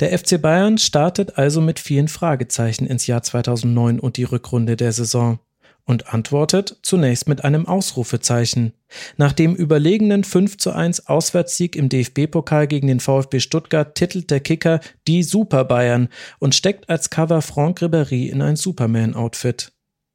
Der 0.01 0.19
FC 0.19 0.43
Bayern 0.43 0.79
startet 0.79 1.39
also 1.39 1.61
mit 1.61 1.79
vielen 1.79 2.09
Fragezeichen 2.09 2.87
ins 2.87 3.07
Jahr 3.07 3.23
2009 3.23 4.01
und 4.01 4.17
die 4.17 4.25
Rückrunde 4.25 4.75
der 4.75 4.93
Saison 4.93 5.39
und 5.85 6.13
antwortet 6.13 6.79
zunächst 6.83 7.29
mit 7.29 7.45
einem 7.45 7.67
Ausrufezeichen. 7.67 8.73
Nach 9.17 9.33
dem 9.33 9.55
überlegenen 9.55 10.25
5 10.25 10.57
zu 10.57 10.73
1 10.73 11.09
Auswärtssieg 11.09 11.77
im 11.77 11.89
DFB-Pokal 11.89 12.67
gegen 12.67 12.87
den 12.87 13.01
VfB 13.01 13.41
Stuttgart 13.41 13.95
titelt 13.95 14.31
der 14.31 14.41
Kicker 14.41 14.81
die 15.07 15.23
Super 15.23 15.65
Bayern 15.65 16.09
und 16.39 16.55
steckt 16.55 16.89
als 16.89 17.11
Cover 17.11 17.43
Franck 17.43 17.83
Ribéry 17.83 18.31
in 18.31 18.41
ein 18.41 18.57
Superman-Outfit. 18.57 19.73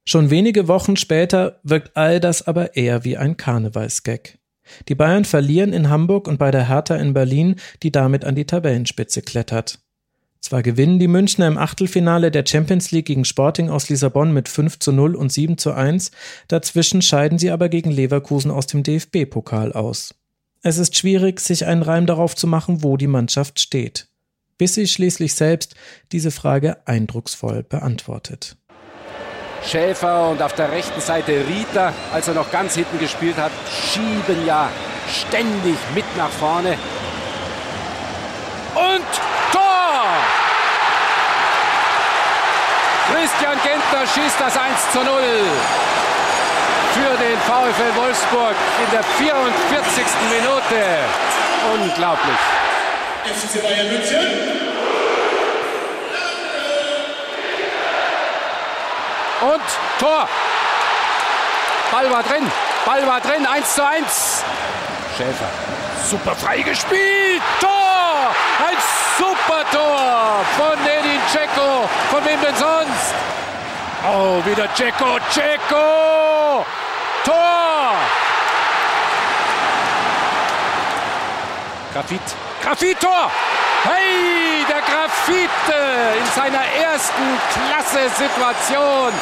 Schon 0.07 0.31
wenige 0.31 0.67
Wochen 0.67 0.95
später 0.95 1.59
wirkt 1.63 1.95
all 1.95 2.19
das 2.19 2.47
aber 2.47 2.75
eher 2.75 3.03
wie 3.03 3.17
ein 3.17 3.37
Karnevalsgag. 3.37 4.39
Die 4.87 4.95
Bayern 4.95 5.25
verlieren 5.25 5.73
in 5.73 5.89
Hamburg 5.89 6.27
und 6.27 6.37
bei 6.37 6.51
der 6.51 6.67
Hertha 6.67 6.95
in 6.95 7.13
Berlin, 7.13 7.55
die 7.83 7.91
damit 7.91 8.25
an 8.25 8.35
die 8.35 8.45
Tabellenspitze 8.45 9.21
klettert. 9.21 9.79
Zwar 10.41 10.63
gewinnen 10.63 10.99
die 10.99 11.07
Münchner 11.07 11.47
im 11.47 11.57
Achtelfinale 11.57 12.31
der 12.31 12.45
Champions 12.47 12.91
League 12.91 13.05
gegen 13.07 13.25
Sporting 13.25 13.69
aus 13.69 13.89
Lissabon 13.89 14.33
mit 14.33 14.47
5 14.47 14.79
zu 14.79 14.91
0 14.91 15.15
und 15.15 15.31
7 15.31 15.57
zu 15.57 15.73
1, 15.73 16.11
dazwischen 16.47 17.01
scheiden 17.01 17.37
sie 17.37 17.51
aber 17.51 17.69
gegen 17.69 17.91
Leverkusen 17.91 18.49
aus 18.49 18.67
dem 18.67 18.83
DFB-Pokal 18.83 19.73
aus. 19.73 20.15
Es 20.61 20.77
ist 20.77 20.97
schwierig, 20.97 21.39
sich 21.39 21.65
einen 21.65 21.83
Reim 21.83 22.05
darauf 22.05 22.35
zu 22.35 22.47
machen, 22.47 22.83
wo 22.83 22.97
die 22.97 23.07
Mannschaft 23.07 23.59
steht. 23.59 24.07
bis 24.59 24.75
sie 24.75 24.87
schließlich 24.87 25.33
selbst 25.33 25.73
diese 26.11 26.31
Frage 26.31 26.85
eindrucksvoll 26.85 27.63
beantwortet. 27.63 28.57
Schäfer 29.65 30.29
und 30.29 30.41
auf 30.41 30.53
der 30.53 30.71
rechten 30.71 31.01
Seite 31.01 31.43
Rita, 31.47 31.93
als 32.13 32.27
er 32.27 32.33
noch 32.33 32.51
ganz 32.51 32.75
hinten 32.75 32.99
gespielt 32.99 33.37
hat, 33.37 33.51
schieben 33.71 34.45
ja 34.45 34.69
ständig 35.09 35.77
mit 35.95 36.05
nach 36.17 36.29
vorne. 36.29 36.77
Und 38.75 39.05
Tor! 39.51 39.68
Christian 43.11 43.57
Gentner 43.63 44.07
schießt 44.07 44.39
das 44.39 44.57
1 44.57 44.91
zu 44.91 44.99
0 44.99 45.21
für 46.93 47.17
den 47.17 47.37
VfL 47.39 47.95
Wolfsburg 47.95 48.55
in 48.83 48.91
der 48.91 49.03
44. 49.03 50.05
Minute. 50.29 50.85
Unglaublich. 51.73 52.37
FC 53.25 53.61
Bayern 53.61 53.87
München. 53.87 54.69
Und 59.41 59.61
Tor. 59.99 60.27
Ball 61.91 62.11
war 62.11 62.23
drin. 62.23 62.51
Ball 62.85 63.07
war 63.07 63.21
drin. 63.21 63.45
1 63.45 63.75
zu 63.75 63.85
1. 63.85 64.43
Schäfer. 65.17 65.49
Super 66.09 66.35
freigespielt. 66.35 67.41
Tor. 67.61 67.78
Ein 68.59 68.77
super 69.17 69.63
Tor 69.71 70.45
von 70.57 70.77
Edin 70.85 71.21
Dzeko. 71.31 71.87
Von 72.11 72.25
wem 72.25 72.41
denn 72.41 72.55
sonst? 72.55 73.13
Oh, 74.07 74.43
wieder 74.45 74.67
Dzeko. 74.73 75.19
Dzeko. 75.31 76.65
Tor. 77.23 77.93
Grafit. 81.93 82.21
Grafit, 82.63 82.99
Tor. 82.99 83.31
Hey, 83.83 84.65
der 84.67 84.81
Graffite 84.81 85.49
in 86.19 86.25
seiner 86.35 86.65
ersten 86.65 87.23
Klasse-Situation 87.53 89.13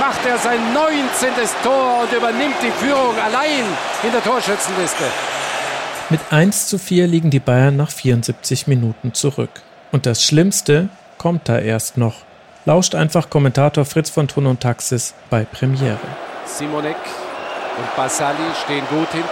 macht 0.00 0.26
er 0.26 0.38
sein 0.38 0.72
19. 0.72 1.30
Tor 1.62 2.00
und 2.02 2.12
übernimmt 2.12 2.56
die 2.62 2.72
Führung 2.72 3.16
allein 3.18 3.64
in 4.02 4.12
der 4.12 4.22
Torschützenliste. 4.22 5.04
Mit 6.10 6.20
1 6.30 6.66
zu 6.66 6.76
4 6.76 7.06
liegen 7.06 7.30
die 7.30 7.38
Bayern 7.38 7.76
nach 7.76 7.92
74 7.92 8.66
Minuten 8.66 9.14
zurück. 9.14 9.62
Und 9.92 10.06
das 10.06 10.24
Schlimmste 10.24 10.88
kommt 11.18 11.48
da 11.48 11.56
erst 11.56 11.98
noch. 11.98 12.16
Lauscht 12.64 12.96
einfach 12.96 13.30
Kommentator 13.30 13.84
Fritz 13.84 14.10
von 14.10 14.26
Thun 14.26 14.46
und 14.46 14.60
Taxis 14.60 15.14
bei 15.30 15.44
Premiere. 15.44 16.00
Simonek 16.46 16.96
und 17.78 17.96
Basali 17.96 18.42
stehen 18.64 18.84
gut 18.90 19.08
hinten. 19.12 19.28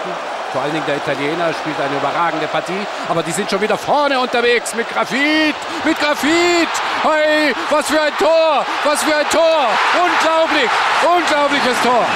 Vor 0.52 0.62
allen 0.62 0.72
Dingen 0.72 0.84
der 0.86 0.98
Italiener 0.98 1.52
spielt 1.52 1.80
eine 1.80 1.96
überragende 1.96 2.46
Partie, 2.46 2.86
aber 3.08 3.24
die 3.24 3.32
sind 3.32 3.50
schon 3.50 3.60
wieder 3.60 3.76
vorne 3.76 4.20
unterwegs 4.20 4.72
mit 4.76 4.88
Grafit, 4.88 5.56
mit 5.84 5.98
Grafit. 5.98 6.68
Hey, 7.02 7.54
was 7.70 7.88
für 7.88 8.00
ein 8.00 8.16
Tor, 8.16 8.64
was 8.84 9.02
für 9.02 9.16
ein 9.16 9.28
Tor. 9.30 9.66
Unglaublich, 9.98 10.70
unglaubliches 11.02 11.82
Tor. 11.82 12.06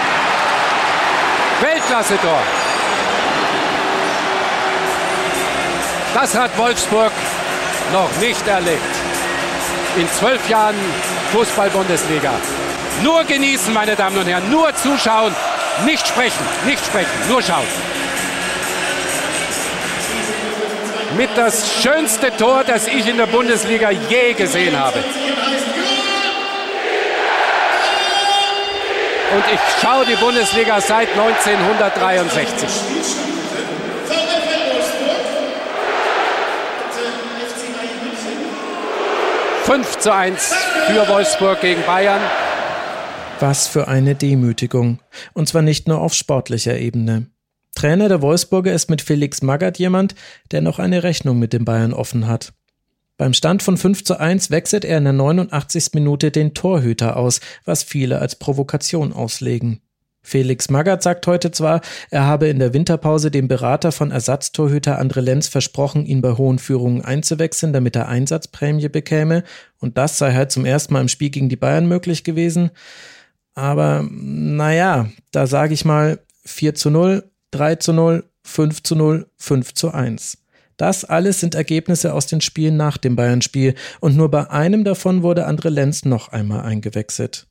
Weltklasse-Tor. 1.61 2.62
Das 6.15 6.37
hat 6.37 6.57
Wolfsburg 6.59 7.13
noch 7.93 8.11
nicht 8.21 8.47
erlebt. 8.47 8.83
In 9.97 10.09
zwölf 10.11 10.49
Jahren 10.49 10.77
Fußball-Bundesliga. 11.33 12.33
Nur 13.03 13.25
genießen, 13.25 13.73
meine 13.73 13.97
Damen 13.97 14.19
und 14.19 14.27
Herren, 14.27 14.51
nur 14.51 14.75
zuschauen, 14.77 15.35
nicht 15.85 16.07
sprechen, 16.07 16.45
nicht 16.67 16.85
sprechen, 16.85 17.11
nur 17.29 17.43
schauen. 17.43 17.67
mit 21.17 21.31
das 21.37 21.83
schönste 21.83 22.35
Tor, 22.37 22.65
das 22.65 22.87
ich 22.87 23.07
in 23.07 23.17
der 23.17 23.27
Bundesliga 23.27 23.91
je 23.91 24.33
gesehen 24.33 24.79
habe. 24.79 24.99
Und 29.35 29.45
ich 29.53 29.61
schaue 29.81 30.05
die 30.05 30.17
Bundesliga 30.17 30.81
seit 30.81 31.09
1963. 31.11 33.22
Fünf 39.73 40.01
zu 40.01 40.15
eins 40.15 40.53
für 40.87 41.09
Wolfsburg 41.09 41.63
gegen 41.63 41.81
Bayern. 41.87 42.21
Was 43.41 43.69
für 43.69 43.89
eine 43.89 44.15
Demütigung. 44.15 44.99
Und 45.33 45.49
zwar 45.49 45.63
nicht 45.63 45.89
nur 45.89 46.03
auf 46.03 46.13
sportlicher 46.13 46.79
Ebene. 46.79 47.31
Trainer 47.75 48.11
der 48.11 48.21
Wolfsburger 48.21 48.75
ist 48.75 48.91
mit 48.91 49.01
Felix 49.01 49.41
Magath 49.41 49.79
jemand, 49.79 50.15
der 50.51 50.61
noch 50.61 50.79
eine 50.79 51.03
Rechnung 51.05 51.39
mit 51.39 51.55
den 51.55 51.65
Bayern 51.65 51.95
offen 51.95 52.27
hat. 52.27 52.53
Beim 53.17 53.33
Stand 53.33 53.63
von 53.63 53.79
5 53.79 54.05
zu 54.05 54.21
1 54.21 54.51
wechselt 54.51 54.85
er 54.85 54.99
in 54.99 55.05
der 55.05 55.15
89. 55.15 55.93
Minute 55.95 56.31
den 56.31 56.53
Torhüter 56.53 57.17
aus, 57.17 57.41
was 57.65 57.83
viele 57.83 58.19
als 58.19 58.39
Provokation 58.39 59.15
auslegen. 59.15 59.81
Felix 60.23 60.71
Magath 60.71 61.03
sagt 61.03 61.27
heute 61.27 61.51
zwar, 61.51 61.81
er 62.11 62.25
habe 62.25 62.49
in 62.49 62.61
der 62.61 62.73
Winterpause 62.73 63.31
dem 63.31 63.49
Berater 63.49 63.91
von 63.91 64.13
Ersatztorhüter 64.13 64.99
Andre 64.99 65.21
Lenz 65.21 65.49
versprochen, 65.49 66.07
ihn 66.07 66.23
bei 66.23 66.33
hohen 66.33 66.59
Führungen 66.59 67.05
einzuwechseln, 67.05 67.73
damit 67.73 67.97
er 67.97 68.09
Einsatzprämie 68.09 68.89
bekäme, 68.89 69.43
und 69.81 69.99
das 69.99 70.19
sei 70.19 70.33
halt 70.33 70.53
zum 70.53 70.65
ersten 70.65 70.93
Mal 70.93 71.01
im 71.01 71.09
Spiel 71.09 71.31
gegen 71.31 71.49
die 71.49 71.57
Bayern 71.57 71.87
möglich 71.87 72.23
gewesen. 72.23 72.71
Aber 73.55 74.07
naja, 74.11 75.09
da 75.33 75.47
sage 75.47 75.75
ich 75.75 75.85
mal 75.85 76.21
4 76.45 76.75
zu 76.75 76.91
0, 76.91 77.25
3 77.51 77.75
zu 77.77 77.93
0, 77.93 78.25
5 78.45 78.83
zu 78.83 78.95
0, 78.95 79.27
5 79.37 79.75
zu 79.75 79.91
1. 79.93 80.39
Das 80.77 81.05
alles 81.05 81.41
sind 81.41 81.55
Ergebnisse 81.55 82.15
aus 82.15 82.27
den 82.27 82.41
Spielen 82.41 82.77
nach 82.77 82.97
dem 82.97 83.15
Bayern-Spiel 83.15 83.75
und 84.01 84.17
nur 84.17 84.31
bei 84.31 84.51
einem 84.51 84.85
davon 84.85 85.23
wurde 85.23 85.47
Andre 85.47 85.69
Lenz 85.69 86.05
noch 86.05 86.29
einmal 86.31 86.63
eingewechselt. 86.63 87.47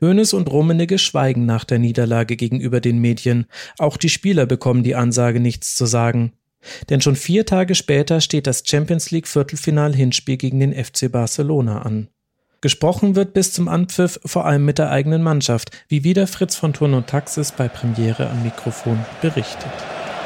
Hoeneß 0.00 0.34
und 0.34 0.50
Rummenigge 0.50 0.98
schweigen 0.98 1.46
nach 1.46 1.64
der 1.64 1.78
Niederlage 1.78 2.36
gegenüber 2.36 2.80
den 2.80 2.98
Medien. 2.98 3.46
Auch 3.78 3.96
die 3.96 4.08
Spieler 4.08 4.46
bekommen 4.46 4.82
die 4.82 4.94
Ansage, 4.94 5.40
nichts 5.40 5.74
zu 5.76 5.86
sagen. 5.86 6.32
Denn 6.90 7.00
schon 7.00 7.16
vier 7.16 7.46
Tage 7.46 7.74
später 7.74 8.20
steht 8.20 8.46
das 8.46 8.62
Champions 8.66 9.10
League 9.10 9.28
Viertelfinal-Hinspiel 9.28 10.36
gegen 10.36 10.60
den 10.60 10.72
FC 10.72 11.10
Barcelona 11.10 11.82
an. 11.82 12.08
Gesprochen 12.60 13.14
wird 13.14 13.34
bis 13.34 13.52
zum 13.52 13.68
Anpfiff 13.68 14.18
vor 14.24 14.46
allem 14.46 14.64
mit 14.64 14.78
der 14.78 14.90
eigenen 14.90 15.22
Mannschaft, 15.22 15.70
wie 15.88 16.04
wieder 16.04 16.26
Fritz 16.26 16.56
von 16.56 16.72
Turn 16.72 16.94
und 16.94 17.06
Taxis 17.06 17.52
bei 17.52 17.68
Premiere 17.68 18.28
am 18.28 18.42
Mikrofon 18.42 18.98
berichtet. 19.20 19.70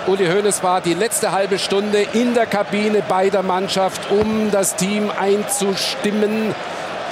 Uli 0.07 0.27
Hoeneß 0.27 0.63
war 0.63 0.81
die 0.81 0.95
letzte 0.95 1.33
halbe 1.33 1.59
Stunde 1.59 2.07
in 2.15 2.33
der 2.35 2.47
Kabine 2.47 3.03
bei 3.07 3.29
der 3.29 3.43
Mannschaft, 3.43 4.11
um 4.11 4.51
das 4.51 4.77
Team 4.77 5.11
einzustimmen 5.11 6.55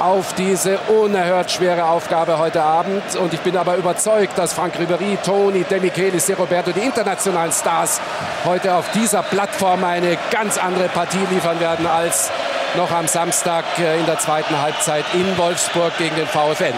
auf 0.00 0.32
diese 0.34 0.78
unerhört 0.78 1.50
schwere 1.50 1.84
Aufgabe 1.86 2.38
heute 2.38 2.62
Abend. 2.62 3.16
Und 3.16 3.34
ich 3.34 3.40
bin 3.40 3.56
aber 3.56 3.76
überzeugt, 3.76 4.38
dass 4.38 4.52
Frank 4.52 4.78
Ribery, 4.78 5.18
Toni, 5.24 5.64
Demichelis, 5.64 6.26
De 6.26 6.34
Roberto, 6.34 6.72
die 6.72 6.80
internationalen 6.80 7.52
Stars 7.52 8.00
heute 8.44 8.74
auf 8.74 8.90
dieser 8.92 9.22
Plattform 9.22 9.84
eine 9.84 10.16
ganz 10.30 10.58
andere 10.58 10.88
Partie 10.88 11.26
liefern 11.30 11.60
werden 11.60 11.86
als 11.86 12.30
noch 12.76 12.90
am 12.90 13.06
Samstag 13.08 13.64
äh, 13.78 13.98
in 13.98 14.06
der 14.06 14.18
zweiten 14.18 14.60
Halbzeit 14.60 15.04
in 15.14 15.36
Wolfsburg 15.38 15.96
gegen 15.98 16.16
den 16.16 16.26
VfL. 16.26 16.74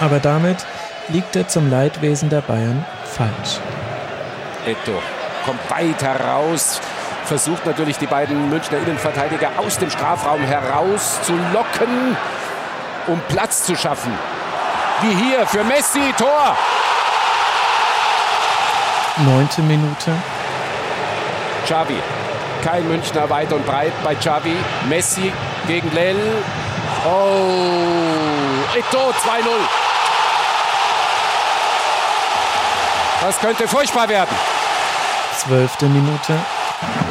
Aber 0.00 0.18
damit 0.20 0.58
liegt 1.08 1.34
er 1.36 1.48
zum 1.48 1.70
Leidwesen 1.70 2.28
der 2.28 2.42
Bayern 2.42 2.84
falsch. 3.04 3.58
Eto 4.66 4.92
kommt 5.44 5.70
weit 5.70 6.02
heraus, 6.02 6.80
versucht 7.28 7.66
natürlich 7.66 7.98
die 7.98 8.06
beiden 8.06 8.50
Münchner 8.50 8.78
Innenverteidiger 8.78 9.50
aus 9.58 9.78
dem 9.78 9.90
Strafraum 9.90 10.40
herauszulocken, 10.40 12.16
um 13.06 13.20
Platz 13.28 13.64
zu 13.64 13.76
schaffen. 13.76 14.12
Wie 15.02 15.14
hier 15.14 15.46
für 15.46 15.62
Messi, 15.62 16.12
Tor. 16.16 16.56
Neunte 19.18 19.62
Minute. 19.62 20.12
Xavi 21.64 22.00
kein 22.62 22.86
Münchner 22.88 23.30
weit 23.30 23.52
und 23.52 23.64
breit 23.64 23.92
bei 24.02 24.14
Xavi. 24.14 24.56
Messi 24.88 25.32
gegen 25.66 25.90
Lell. 25.92 26.42
Oh, 27.04 28.76
Eto 28.76 28.98
2-0. 28.98 29.12
Das 33.20 33.38
könnte 33.40 33.66
furchtbar 33.66 34.08
werden. 34.08 34.34
Zwölfte 35.36 35.86
Minute. 35.86 36.38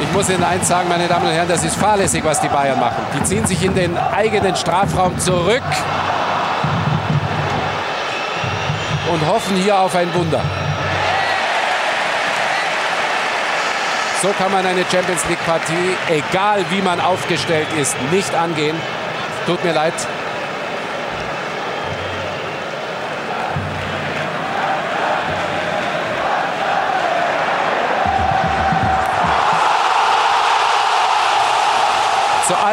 Ich 0.00 0.12
muss 0.12 0.30
Ihnen 0.30 0.44
eins 0.44 0.68
sagen, 0.68 0.88
meine 0.88 1.06
Damen 1.08 1.26
und 1.26 1.32
Herren, 1.32 1.48
das 1.48 1.64
ist 1.64 1.76
fahrlässig, 1.76 2.24
was 2.24 2.40
die 2.40 2.48
Bayern 2.48 2.80
machen. 2.80 3.02
Die 3.14 3.22
ziehen 3.24 3.46
sich 3.46 3.62
in 3.62 3.74
den 3.74 3.96
eigenen 3.98 4.56
Strafraum 4.56 5.18
zurück 5.18 5.62
und 9.12 9.26
hoffen 9.26 9.56
hier 9.56 9.78
auf 9.78 9.94
ein 9.94 10.12
Wunder. 10.14 10.40
So 14.22 14.28
kann 14.38 14.50
man 14.50 14.66
eine 14.66 14.84
Champions 14.90 15.24
League 15.28 15.44
Partie, 15.46 15.96
egal 16.08 16.64
wie 16.70 16.82
man 16.82 17.00
aufgestellt 17.00 17.68
ist, 17.80 17.94
nicht 18.10 18.34
angehen. 18.34 18.76
Tut 19.46 19.62
mir 19.64 19.72
leid. 19.72 19.94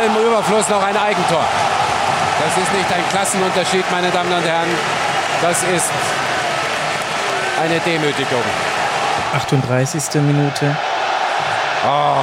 Allem 0.05 0.27
Überfluss 0.27 0.69
noch 0.69 0.83
ein 0.83 0.95
Eigentor. 0.95 1.43
Das 2.39 2.63
ist 2.63 2.73
nicht 2.73 2.91
ein 2.93 3.09
Klassenunterschied, 3.09 3.89
meine 3.91 4.09
Damen 4.11 4.31
und 4.31 4.45
Herren. 4.45 4.69
Das 5.41 5.63
ist 5.63 5.89
eine 7.61 7.79
Demütigung. 7.79 8.43
38. 9.33 10.21
Minute. 10.21 10.75
Oh. 11.85 12.15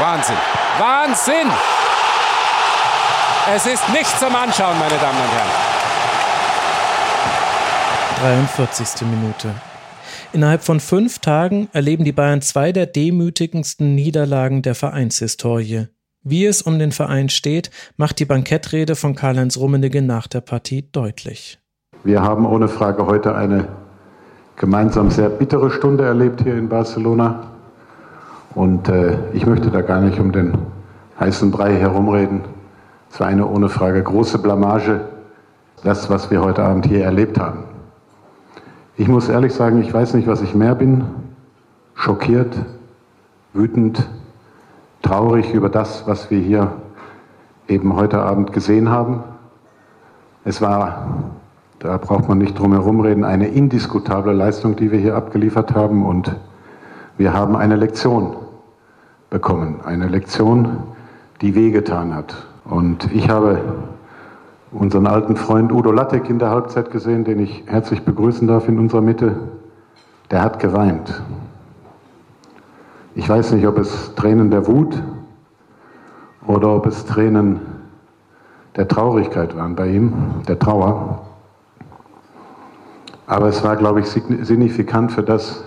Wahnsinn. 0.00 0.36
Wahnsinn! 0.78 1.50
Es 3.54 3.66
ist 3.66 3.88
nicht 3.88 4.18
zum 4.18 4.34
Anschauen, 4.34 4.78
meine 4.78 4.96
Damen 4.98 5.18
und 5.18 5.32
Herren. 8.22 8.46
43. 8.46 9.02
Minute. 9.02 9.54
Innerhalb 10.34 10.62
von 10.62 10.80
fünf 10.80 11.18
Tagen 11.18 11.68
erleben 11.74 12.04
die 12.04 12.12
Bayern 12.12 12.40
zwei 12.40 12.72
der 12.72 12.86
demütigendsten 12.86 13.94
Niederlagen 13.94 14.62
der 14.62 14.74
Vereinshistorie. 14.74 15.88
Wie 16.22 16.46
es 16.46 16.62
um 16.62 16.78
den 16.78 16.92
Verein 16.92 17.28
steht, 17.28 17.70
macht 17.98 18.18
die 18.18 18.24
Bankettrede 18.24 18.96
von 18.96 19.14
Karl-Heinz 19.14 19.58
Rummenigge 19.58 20.00
nach 20.00 20.26
der 20.28 20.40
Partie 20.40 20.88
deutlich. 20.90 21.58
Wir 22.02 22.22
haben 22.22 22.46
ohne 22.46 22.68
Frage 22.68 23.06
heute 23.06 23.34
eine 23.34 23.68
gemeinsam 24.56 25.10
sehr 25.10 25.28
bittere 25.28 25.70
Stunde 25.70 26.04
erlebt 26.04 26.40
hier 26.42 26.56
in 26.56 26.70
Barcelona. 26.70 27.50
Und 28.54 28.88
äh, 28.88 29.18
ich 29.34 29.44
möchte 29.44 29.70
da 29.70 29.82
gar 29.82 30.00
nicht 30.00 30.18
um 30.18 30.32
den 30.32 30.56
heißen 31.20 31.50
Brei 31.50 31.74
herumreden. 31.74 32.40
Es 33.10 33.20
war 33.20 33.26
eine 33.26 33.46
ohne 33.46 33.68
Frage 33.68 34.02
große 34.02 34.38
Blamage, 34.38 35.02
das, 35.84 36.08
was 36.08 36.30
wir 36.30 36.40
heute 36.40 36.62
Abend 36.62 36.86
hier 36.86 37.04
erlebt 37.04 37.38
haben. 37.38 37.64
Ich 39.02 39.08
muss 39.08 39.28
ehrlich 39.28 39.52
sagen, 39.52 39.80
ich 39.80 39.92
weiß 39.92 40.14
nicht, 40.14 40.28
was 40.28 40.42
ich 40.42 40.54
mehr 40.54 40.76
bin. 40.76 41.02
Schockiert, 41.96 42.54
wütend, 43.52 44.08
traurig 45.02 45.52
über 45.52 45.68
das, 45.68 46.06
was 46.06 46.30
wir 46.30 46.38
hier 46.38 46.70
eben 47.66 47.96
heute 47.96 48.22
Abend 48.22 48.52
gesehen 48.52 48.90
haben. 48.90 49.24
Es 50.44 50.62
war, 50.62 51.32
da 51.80 51.96
braucht 51.96 52.28
man 52.28 52.38
nicht 52.38 52.56
drum 52.56 52.74
herum 52.74 53.00
reden, 53.00 53.24
eine 53.24 53.48
indiskutable 53.48 54.32
Leistung, 54.32 54.76
die 54.76 54.92
wir 54.92 55.00
hier 55.00 55.16
abgeliefert 55.16 55.74
haben. 55.74 56.06
Und 56.06 56.36
wir 57.18 57.32
haben 57.32 57.56
eine 57.56 57.74
Lektion 57.74 58.36
bekommen. 59.30 59.80
Eine 59.84 60.06
Lektion, 60.06 60.76
die 61.40 61.56
wehgetan 61.56 62.14
hat. 62.14 62.46
Und 62.64 63.12
ich 63.12 63.28
habe 63.28 63.58
unseren 64.72 65.06
alten 65.06 65.36
Freund 65.36 65.70
Udo 65.72 65.92
Lattek 65.92 66.28
in 66.28 66.38
der 66.38 66.50
Halbzeit 66.50 66.90
gesehen, 66.90 67.24
den 67.24 67.40
ich 67.40 67.64
herzlich 67.66 68.02
begrüßen 68.02 68.48
darf 68.48 68.68
in 68.68 68.78
unserer 68.78 69.02
Mitte. 69.02 69.36
Der 70.30 70.42
hat 70.42 70.58
geweint. 70.58 71.22
Ich 73.14 73.28
weiß 73.28 73.52
nicht, 73.52 73.66
ob 73.66 73.78
es 73.78 74.14
Tränen 74.14 74.50
der 74.50 74.66
Wut 74.66 75.02
oder 76.46 76.74
ob 76.74 76.86
es 76.86 77.04
Tränen 77.04 77.60
der 78.76 78.88
Traurigkeit 78.88 79.54
waren 79.54 79.76
bei 79.76 79.88
ihm, 79.88 80.14
der 80.48 80.58
Trauer. 80.58 81.26
Aber 83.26 83.48
es 83.48 83.62
war, 83.62 83.76
glaube 83.76 84.00
ich, 84.00 84.06
signifikant 84.06 85.12
für 85.12 85.22
das, 85.22 85.62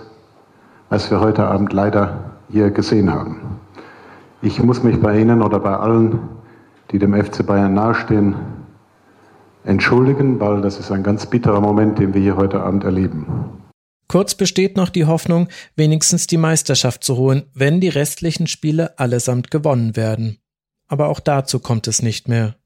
was 0.88 1.10
wir 1.10 1.20
heute 1.20 1.46
Abend 1.46 1.72
leider 1.72 2.18
hier 2.48 2.70
gesehen 2.70 3.12
haben. 3.12 3.40
Ich 4.42 4.62
muss 4.62 4.82
mich 4.82 5.00
bei 5.00 5.18
Ihnen 5.18 5.42
oder 5.42 5.60
bei 5.60 5.76
allen, 5.76 6.18
die 6.90 6.98
dem 6.98 7.14
FC 7.14 7.46
Bayern 7.46 7.74
nahestehen, 7.74 8.34
entschuldigen, 9.66 10.40
weil 10.40 10.62
das 10.62 10.78
ist 10.78 10.90
ein 10.90 11.02
ganz 11.02 11.26
bitterer 11.26 11.60
Moment, 11.60 11.98
den 11.98 12.14
wir 12.14 12.20
hier 12.20 12.36
heute 12.36 12.60
Abend 12.60 12.84
erleben. 12.84 13.26
Kurz 14.08 14.34
besteht 14.34 14.76
noch 14.76 14.88
die 14.88 15.04
Hoffnung, 15.04 15.48
wenigstens 15.74 16.26
die 16.26 16.36
Meisterschaft 16.36 17.02
zu 17.02 17.16
holen, 17.16 17.44
wenn 17.54 17.80
die 17.80 17.88
restlichen 17.88 18.46
Spiele 18.46 18.98
allesamt 18.98 19.50
gewonnen 19.50 19.96
werden. 19.96 20.38
Aber 20.86 21.08
auch 21.08 21.20
dazu 21.20 21.58
kommt 21.58 21.88
es 21.88 22.02
nicht 22.02 22.28
mehr. 22.28 22.56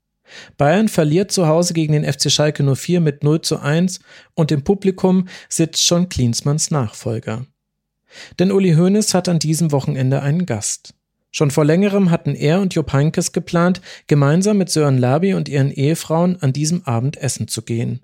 Bayern 0.58 0.88
verliert 0.88 1.32
zu 1.32 1.48
Hause 1.48 1.74
gegen 1.74 1.92
den 1.92 2.04
FC 2.04 2.30
Schalke 2.30 2.62
04 2.62 3.00
mit 3.00 3.24
0 3.24 3.40
zu 3.40 3.58
1 3.58 4.00
und 4.34 4.52
im 4.52 4.62
Publikum 4.62 5.26
sitzt 5.48 5.84
schon 5.84 6.08
Klinsmanns 6.08 6.70
Nachfolger. 6.70 7.46
Denn 8.38 8.52
Uli 8.52 8.74
Hoeneß 8.74 9.14
hat 9.14 9.28
an 9.28 9.38
diesem 9.38 9.72
Wochenende 9.72 10.22
einen 10.22 10.46
Gast. 10.46 10.94
Schon 11.30 11.50
vor 11.50 11.64
längerem 11.64 12.10
hatten 12.10 12.34
er 12.34 12.60
und 12.60 12.74
Jupp 12.74 12.92
Heynckes 12.92 13.32
geplant, 13.32 13.80
gemeinsam 14.08 14.58
mit 14.58 14.70
Sören 14.70 14.98
Labi 14.98 15.34
und 15.34 15.48
ihren 15.48 15.70
Ehefrauen 15.70 16.40
an 16.42 16.52
diesem 16.52 16.84
Abend 16.86 17.16
essen 17.16 17.46
zu 17.46 17.62
gehen. 17.62 18.00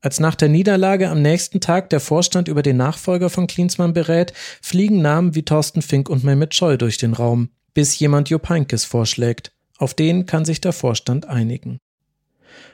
Als 0.00 0.18
nach 0.18 0.34
der 0.34 0.48
Niederlage 0.48 1.10
am 1.10 1.22
nächsten 1.22 1.60
Tag 1.60 1.90
der 1.90 2.00
Vorstand 2.00 2.48
über 2.48 2.62
den 2.62 2.76
Nachfolger 2.76 3.30
von 3.30 3.46
Klinsmann 3.46 3.92
berät, 3.92 4.32
fliegen 4.60 5.00
Namen 5.00 5.34
wie 5.34 5.44
Thorsten 5.44 5.80
Fink 5.80 6.08
und 6.08 6.24
Mehmet 6.24 6.54
Scholl 6.54 6.76
durch 6.76 6.96
den 6.96 7.12
Raum, 7.12 7.50
bis 7.72 7.98
jemand 7.98 8.28
Jupp 8.28 8.48
Heynckes 8.48 8.84
vorschlägt. 8.84 9.52
Auf 9.78 9.94
den 9.94 10.26
kann 10.26 10.44
sich 10.44 10.60
der 10.60 10.72
Vorstand 10.72 11.28
einigen. 11.28 11.78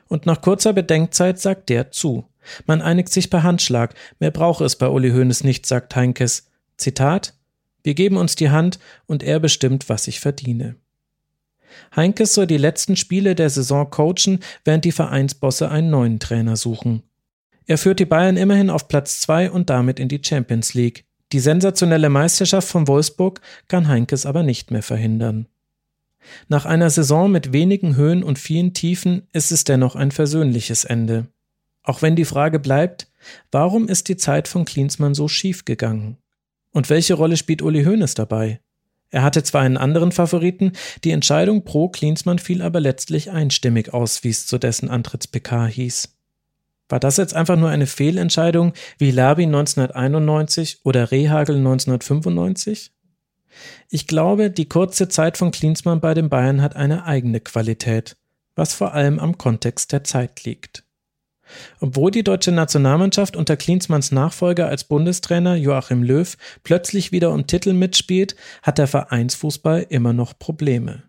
Und 0.09 0.25
nach 0.25 0.41
kurzer 0.41 0.73
Bedenkzeit 0.73 1.39
sagt 1.39 1.69
der 1.69 1.91
zu. 1.91 2.25
Man 2.67 2.81
einigt 2.81 3.11
sich 3.11 3.29
per 3.29 3.43
Handschlag, 3.43 3.95
mehr 4.21 4.31
brauche 4.31 4.65
es 4.65 4.77
bei 4.77 4.89
Uli 4.89 5.11
Hoeneß 5.11 5.45
nicht, 5.45 5.67
sagt 5.67 5.95
Heinkes. 5.97 6.51
Zitat 6.79 7.35
Wir 7.89 7.95
geben 7.95 8.19
uns 8.19 8.37
die 8.37 8.51
Hand 8.51 8.79
und 9.07 9.23
er 9.23 9.41
bestimmt, 9.41 9.89
was 9.89 10.09
ich 10.09 10.21
verdiene. 10.21 10.77
Heinkes 11.97 12.35
soll 12.35 12.47
die 12.47 12.59
letzten 12.59 12.97
Spiele 12.97 13.35
der 13.35 13.49
Saison 13.49 13.89
coachen, 13.89 14.41
während 14.63 14.85
die 14.85 14.93
Vereinsbosse 14.93 15.71
einen 15.71 15.89
neuen 15.89 16.21
Trainer 16.21 16.57
suchen. 16.57 17.03
Er 17.65 17.79
führt 17.79 17.99
die 17.99 18.05
Bayern 18.05 18.37
immerhin 18.37 18.69
auf 18.69 18.89
Platz 18.89 19.21
zwei 19.21 19.51
und 19.51 19.71
damit 19.71 19.99
in 19.99 20.09
die 20.09 20.21
Champions 20.23 20.75
League. 20.75 21.07
Die 21.33 21.41
sensationelle 21.41 22.11
Meisterschaft 22.11 22.69
von 22.69 22.89
Wolfsburg 22.89 23.41
kann 23.69 23.89
Heinkes 23.89 24.27
aber 24.27 24.43
nicht 24.43 24.71
mehr 24.71 24.83
verhindern. 24.83 25.47
Nach 26.49 26.67
einer 26.67 26.91
Saison 26.91 27.33
mit 27.33 27.55
wenigen 27.55 27.97
Höhen 27.97 28.23
und 28.23 28.39
vielen 28.39 28.75
Tiefen 28.75 29.23
ist 29.33 29.51
es 29.51 29.65
dennoch 29.65 29.97
ein 29.97 30.11
versöhnliches 30.11 30.85
Ende. 30.85 31.29
Auch 31.85 32.03
wenn 32.03 32.17
die 32.17 32.27
Frage 32.27 32.59
bleibt, 32.59 33.11
warum 33.51 33.89
ist 33.89 34.11
die 34.11 34.19
Zeit 34.19 34.47
von 34.47 34.67
Klinsmann 34.67 35.15
so 35.15 35.27
schief 35.27 35.65
gegangen? 35.65 36.19
Und 36.79 36.91
welche 36.91 37.15
Rolle 37.15 37.37
spielt 37.37 37.61
Uli 37.61 37.83
Hoeneß 37.83 38.15
dabei? 38.15 38.61
Er 39.11 39.25
hatte 39.25 39.43
zwar 39.43 39.63
einen 39.63 39.77
anderen 39.77 40.13
Favoriten, 40.13 40.75
die 41.03 41.11
Entscheidung 41.11 41.65
pro 41.65 41.89
Klinsmann 41.89 42.39
fiel 42.39 42.63
aber 42.63 42.79
letztlich 42.79 43.33
einstimmig 43.33 43.93
aus, 43.93 44.23
wie 44.23 44.29
es 44.29 44.47
zu 44.47 44.59
dessen 44.59 44.89
Antritts-PK 44.89 45.67
hieß. 45.67 46.17
War 46.89 47.01
das 47.01 47.17
jetzt 47.17 47.35
einfach 47.35 47.57
nur 47.57 47.69
eine 47.69 47.89
Fehlentscheidung 47.89 48.75
wie 48.97 49.11
Labi 49.11 49.43
1991 49.43 50.83
oder 50.85 51.11
Rehagel 51.11 51.57
1995? 51.57 52.93
Ich 53.91 54.07
glaube, 54.07 54.49
die 54.49 54.69
kurze 54.69 55.09
Zeit 55.09 55.37
von 55.37 55.51
Klinsmann 55.51 55.99
bei 55.99 56.15
den 56.15 56.29
Bayern 56.29 56.63
hat 56.63 56.77
eine 56.77 57.07
eigene 57.07 57.41
Qualität, 57.41 58.17
was 58.55 58.73
vor 58.73 58.95
allem 58.95 59.19
am 59.19 59.37
Kontext 59.37 59.91
der 59.91 60.05
Zeit 60.05 60.45
liegt. 60.45 60.85
Obwohl 61.81 62.11
die 62.11 62.25
deutsche 62.25 62.53
Nationalmannschaft 62.53 63.37
unter 63.37 63.57
Klinsmanns 63.57 64.13
Nachfolger 64.13 64.69
als 64.69 64.85
Bundestrainer 64.85 65.57
Joachim 65.57 66.03
Löw 66.03 66.37
plötzlich 66.65 67.13
wieder 67.13 67.33
um 67.33 67.47
Titel 67.47 67.73
mitspielt, 67.73 68.37
hat 68.63 68.79
der 68.79 68.87
Vereinsfußball 68.87 69.87
immer 69.89 70.13
noch 70.13 70.39
Probleme. 70.39 71.05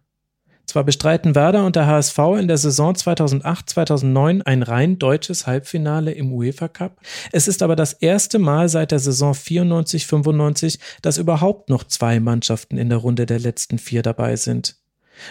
Zwar 0.70 0.84
bestreiten 0.84 1.34
Werder 1.34 1.66
und 1.66 1.76
der 1.76 1.88
HSV 1.88 2.20
in 2.40 2.48
der 2.48 2.60
Saison 2.60 2.94
2008-2009 2.94 4.44
ein 4.44 4.62
rein 4.62 5.00
deutsches 5.00 5.48
Halbfinale 5.48 6.12
im 6.12 6.32
UEFA 6.32 6.68
Cup. 6.68 7.02
Es 7.32 7.48
ist 7.48 7.64
aber 7.64 7.76
das 7.76 7.94
erste 7.94 8.38
Mal 8.38 8.70
seit 8.70 8.92
der 8.92 9.00
Saison 9.00 9.34
94-95, 9.34 10.78
dass 11.02 11.18
überhaupt 11.18 11.72
noch 11.72 11.86
zwei 11.86 12.20
Mannschaften 12.20 12.78
in 12.78 12.90
der 12.90 13.00
Runde 13.00 13.26
der 13.26 13.40
letzten 13.40 13.80
vier 13.80 14.04
dabei 14.04 14.36
sind. 14.36 14.79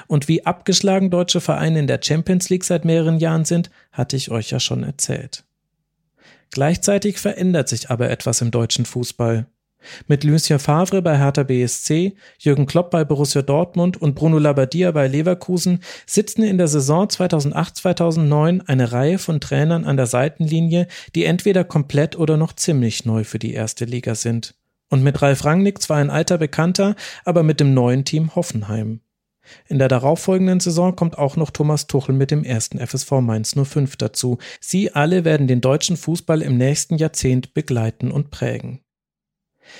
Und 0.06 0.28
wie 0.28 0.46
abgeschlagen 0.46 1.10
deutsche 1.10 1.40
Vereine 1.40 1.80
in 1.80 1.86
der 1.86 2.00
Champions 2.02 2.48
League 2.50 2.64
seit 2.64 2.84
mehreren 2.84 3.18
Jahren 3.18 3.44
sind, 3.44 3.70
hatte 3.92 4.16
ich 4.16 4.30
euch 4.30 4.50
ja 4.50 4.60
schon 4.60 4.82
erzählt. 4.82 5.44
Gleichzeitig 6.50 7.18
verändert 7.18 7.68
sich 7.68 7.90
aber 7.90 8.10
etwas 8.10 8.40
im 8.40 8.50
deutschen 8.50 8.86
Fußball. 8.86 9.46
Mit 10.06 10.24
Lucien 10.24 10.58
Favre 10.58 11.02
bei 11.02 11.18
Hertha 11.18 11.44
BSC, 11.44 12.14
Jürgen 12.38 12.66
Klopp 12.66 12.90
bei 12.90 13.04
Borussia 13.04 13.42
Dortmund 13.42 13.96
und 13.96 14.14
Bruno 14.14 14.38
Labbadia 14.38 14.90
bei 14.90 15.06
Leverkusen 15.06 15.80
sitzen 16.04 16.42
in 16.42 16.58
der 16.58 16.68
Saison 16.68 17.06
2008-2009 17.06 18.66
eine 18.66 18.92
Reihe 18.92 19.18
von 19.18 19.40
Trainern 19.40 19.84
an 19.84 19.96
der 19.96 20.06
Seitenlinie, 20.06 20.88
die 21.14 21.24
entweder 21.24 21.64
komplett 21.64 22.16
oder 22.16 22.36
noch 22.36 22.54
ziemlich 22.54 23.04
neu 23.04 23.24
für 23.24 23.38
die 23.38 23.54
erste 23.54 23.84
Liga 23.84 24.14
sind. 24.14 24.54
Und 24.90 25.02
mit 25.02 25.20
Ralf 25.22 25.44
Rangnick 25.44 25.80
zwar 25.80 25.98
ein 25.98 26.10
alter 26.10 26.38
Bekannter, 26.38 26.96
aber 27.24 27.42
mit 27.42 27.60
dem 27.60 27.74
neuen 27.74 28.04
Team 28.04 28.34
Hoffenheim. 28.34 29.00
In 29.66 29.78
der 29.78 29.88
darauffolgenden 29.88 30.60
Saison 30.60 30.96
kommt 30.96 31.18
auch 31.18 31.36
noch 31.36 31.50
Thomas 31.50 31.86
Tuchel 31.86 32.14
mit 32.14 32.30
dem 32.30 32.44
ersten 32.44 32.78
FSV 32.78 33.10
Mainz 33.20 33.54
05 33.54 33.96
dazu. 33.96 34.38
Sie 34.60 34.92
alle 34.92 35.24
werden 35.24 35.46
den 35.46 35.60
deutschen 35.60 35.96
Fußball 35.96 36.42
im 36.42 36.56
nächsten 36.56 36.96
Jahrzehnt 36.96 37.54
begleiten 37.54 38.10
und 38.10 38.30
prägen. 38.30 38.80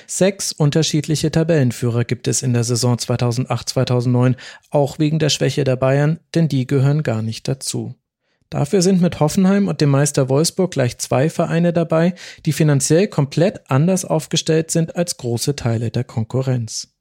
Sechs 0.06 0.52
unterschiedliche 0.52 1.30
Tabellenführer 1.30 2.04
gibt 2.04 2.28
es 2.28 2.42
in 2.42 2.52
der 2.52 2.64
Saison 2.64 2.96
2008-2009, 2.96 4.36
auch 4.70 4.98
wegen 4.98 5.18
der 5.18 5.30
Schwäche 5.30 5.64
der 5.64 5.76
Bayern, 5.76 6.20
denn 6.34 6.48
die 6.48 6.66
gehören 6.66 7.02
gar 7.02 7.22
nicht 7.22 7.48
dazu. 7.48 7.94
Dafür 8.50 8.80
sind 8.80 9.02
mit 9.02 9.20
Hoffenheim 9.20 9.68
und 9.68 9.80
dem 9.80 9.90
Meister 9.90 10.28
Wolfsburg 10.30 10.70
gleich 10.70 10.96
zwei 10.98 11.28
Vereine 11.28 11.72
dabei, 11.72 12.14
die 12.46 12.52
finanziell 12.52 13.06
komplett 13.08 13.70
anders 13.70 14.04
aufgestellt 14.04 14.70
sind 14.70 14.96
als 14.96 15.18
große 15.18 15.54
Teile 15.54 15.90
der 15.90 16.04
Konkurrenz. 16.04 16.97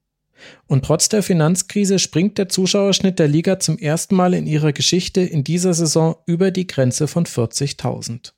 Und 0.67 0.85
trotz 0.85 1.09
der 1.09 1.23
Finanzkrise 1.23 1.99
springt 1.99 2.37
der 2.37 2.49
Zuschauerschnitt 2.49 3.19
der 3.19 3.27
Liga 3.27 3.59
zum 3.59 3.77
ersten 3.77 4.15
Mal 4.15 4.33
in 4.33 4.47
ihrer 4.47 4.73
Geschichte 4.73 5.21
in 5.21 5.43
dieser 5.43 5.73
Saison 5.73 6.15
über 6.25 6.51
die 6.51 6.67
Grenze 6.67 7.07
von 7.07 7.25
40.000. 7.25 8.33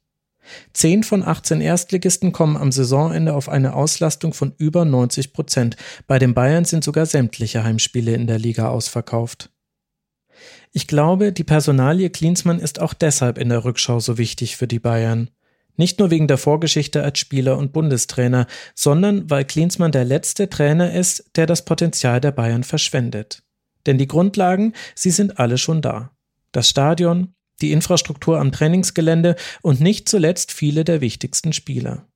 Zehn 0.74 1.04
von 1.04 1.24
18 1.24 1.62
Erstligisten 1.62 2.32
kommen 2.32 2.58
am 2.58 2.72
Saisonende 2.72 3.34
auf 3.34 3.50
eine 3.50 3.74
Auslastung 3.74 4.34
von 4.34 4.54
über 4.58 4.86
90 4.86 5.34
Prozent. 5.34 5.76
Bei 6.08 6.20
den 6.20 6.34
Bayern 6.34 6.66
sind 6.66 6.84
sogar 6.84 7.06
sämtliche 7.06 7.64
Heimspiele 7.64 8.14
in 8.14 8.28
der 8.28 8.40
Liga 8.40 8.70
ausverkauft. 8.70 9.52
Ich 10.72 10.88
glaube, 10.88 11.32
die 11.32 11.44
Personalie 11.44 12.10
Klinsmann 12.10 12.60
ist 12.60 12.80
auch 12.80 12.94
deshalb 12.94 13.38
in 13.38 13.50
der 13.50 13.66
Rückschau 13.66 14.00
so 14.00 14.18
wichtig 14.18 14.56
für 14.56 14.68
die 14.68 14.80
Bayern. 14.80 15.30
Nicht 15.80 15.98
nur 15.98 16.12
wegen 16.12 16.28
der 16.28 16.38
Vorgeschichte 16.38 17.04
als 17.04 17.20
Spieler 17.20 17.58
und 17.58 17.72
Bundestrainer, 17.72 18.48
sondern 18.76 19.30
weil 19.30 19.46
Klinsmann 19.46 19.94
der 19.94 20.04
letzte 20.04 20.50
Trainer 20.50 20.92
ist, 20.92 21.32
der 21.38 21.46
das 21.46 21.64
Potenzial 21.64 22.20
der 22.20 22.34
Bayern 22.34 22.66
verschwendet. 22.66 23.44
Denn 23.86 23.98
die 23.98 24.06
Grundlagen, 24.06 24.74
sie 24.94 25.10
sind 25.10 25.40
alle 25.40 25.58
schon 25.58 25.82
da. 25.82 26.12
Das 26.52 26.68
Stadion, 26.68 27.34
die 27.62 27.72
Infrastruktur 27.72 28.42
am 28.42 28.52
Trainingsgelände 28.52 29.38
und 29.62 29.80
nicht 29.80 30.10
zuletzt 30.10 30.52
viele 30.52 30.84
der 30.84 31.00
wichtigsten 31.00 31.54
Spieler. 31.54 32.10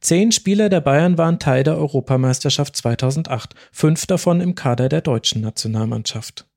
Zehn 0.00 0.32
Spieler 0.32 0.68
der 0.68 0.80
Bayern 0.80 1.16
waren 1.16 1.38
Teil 1.38 1.62
der 1.62 1.78
Europameisterschaft 1.78 2.74
2008, 2.74 3.54
fünf 3.70 4.06
davon 4.06 4.40
im 4.40 4.56
Kader 4.56 4.88
der 4.88 5.02
deutschen 5.02 5.40
Nationalmannschaft. 5.40 6.48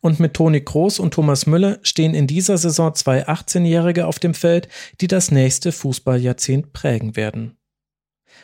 Und 0.00 0.20
mit 0.20 0.34
Toni 0.34 0.62
Kroos 0.62 0.98
und 0.98 1.14
Thomas 1.14 1.46
Müller 1.46 1.78
stehen 1.82 2.14
in 2.14 2.26
dieser 2.26 2.58
Saison 2.58 2.94
zwei 2.94 3.26
18-Jährige 3.28 4.06
auf 4.06 4.18
dem 4.18 4.34
Feld, 4.34 4.68
die 5.00 5.06
das 5.06 5.30
nächste 5.30 5.72
Fußballjahrzehnt 5.72 6.72
prägen 6.72 7.16
werden. 7.16 7.56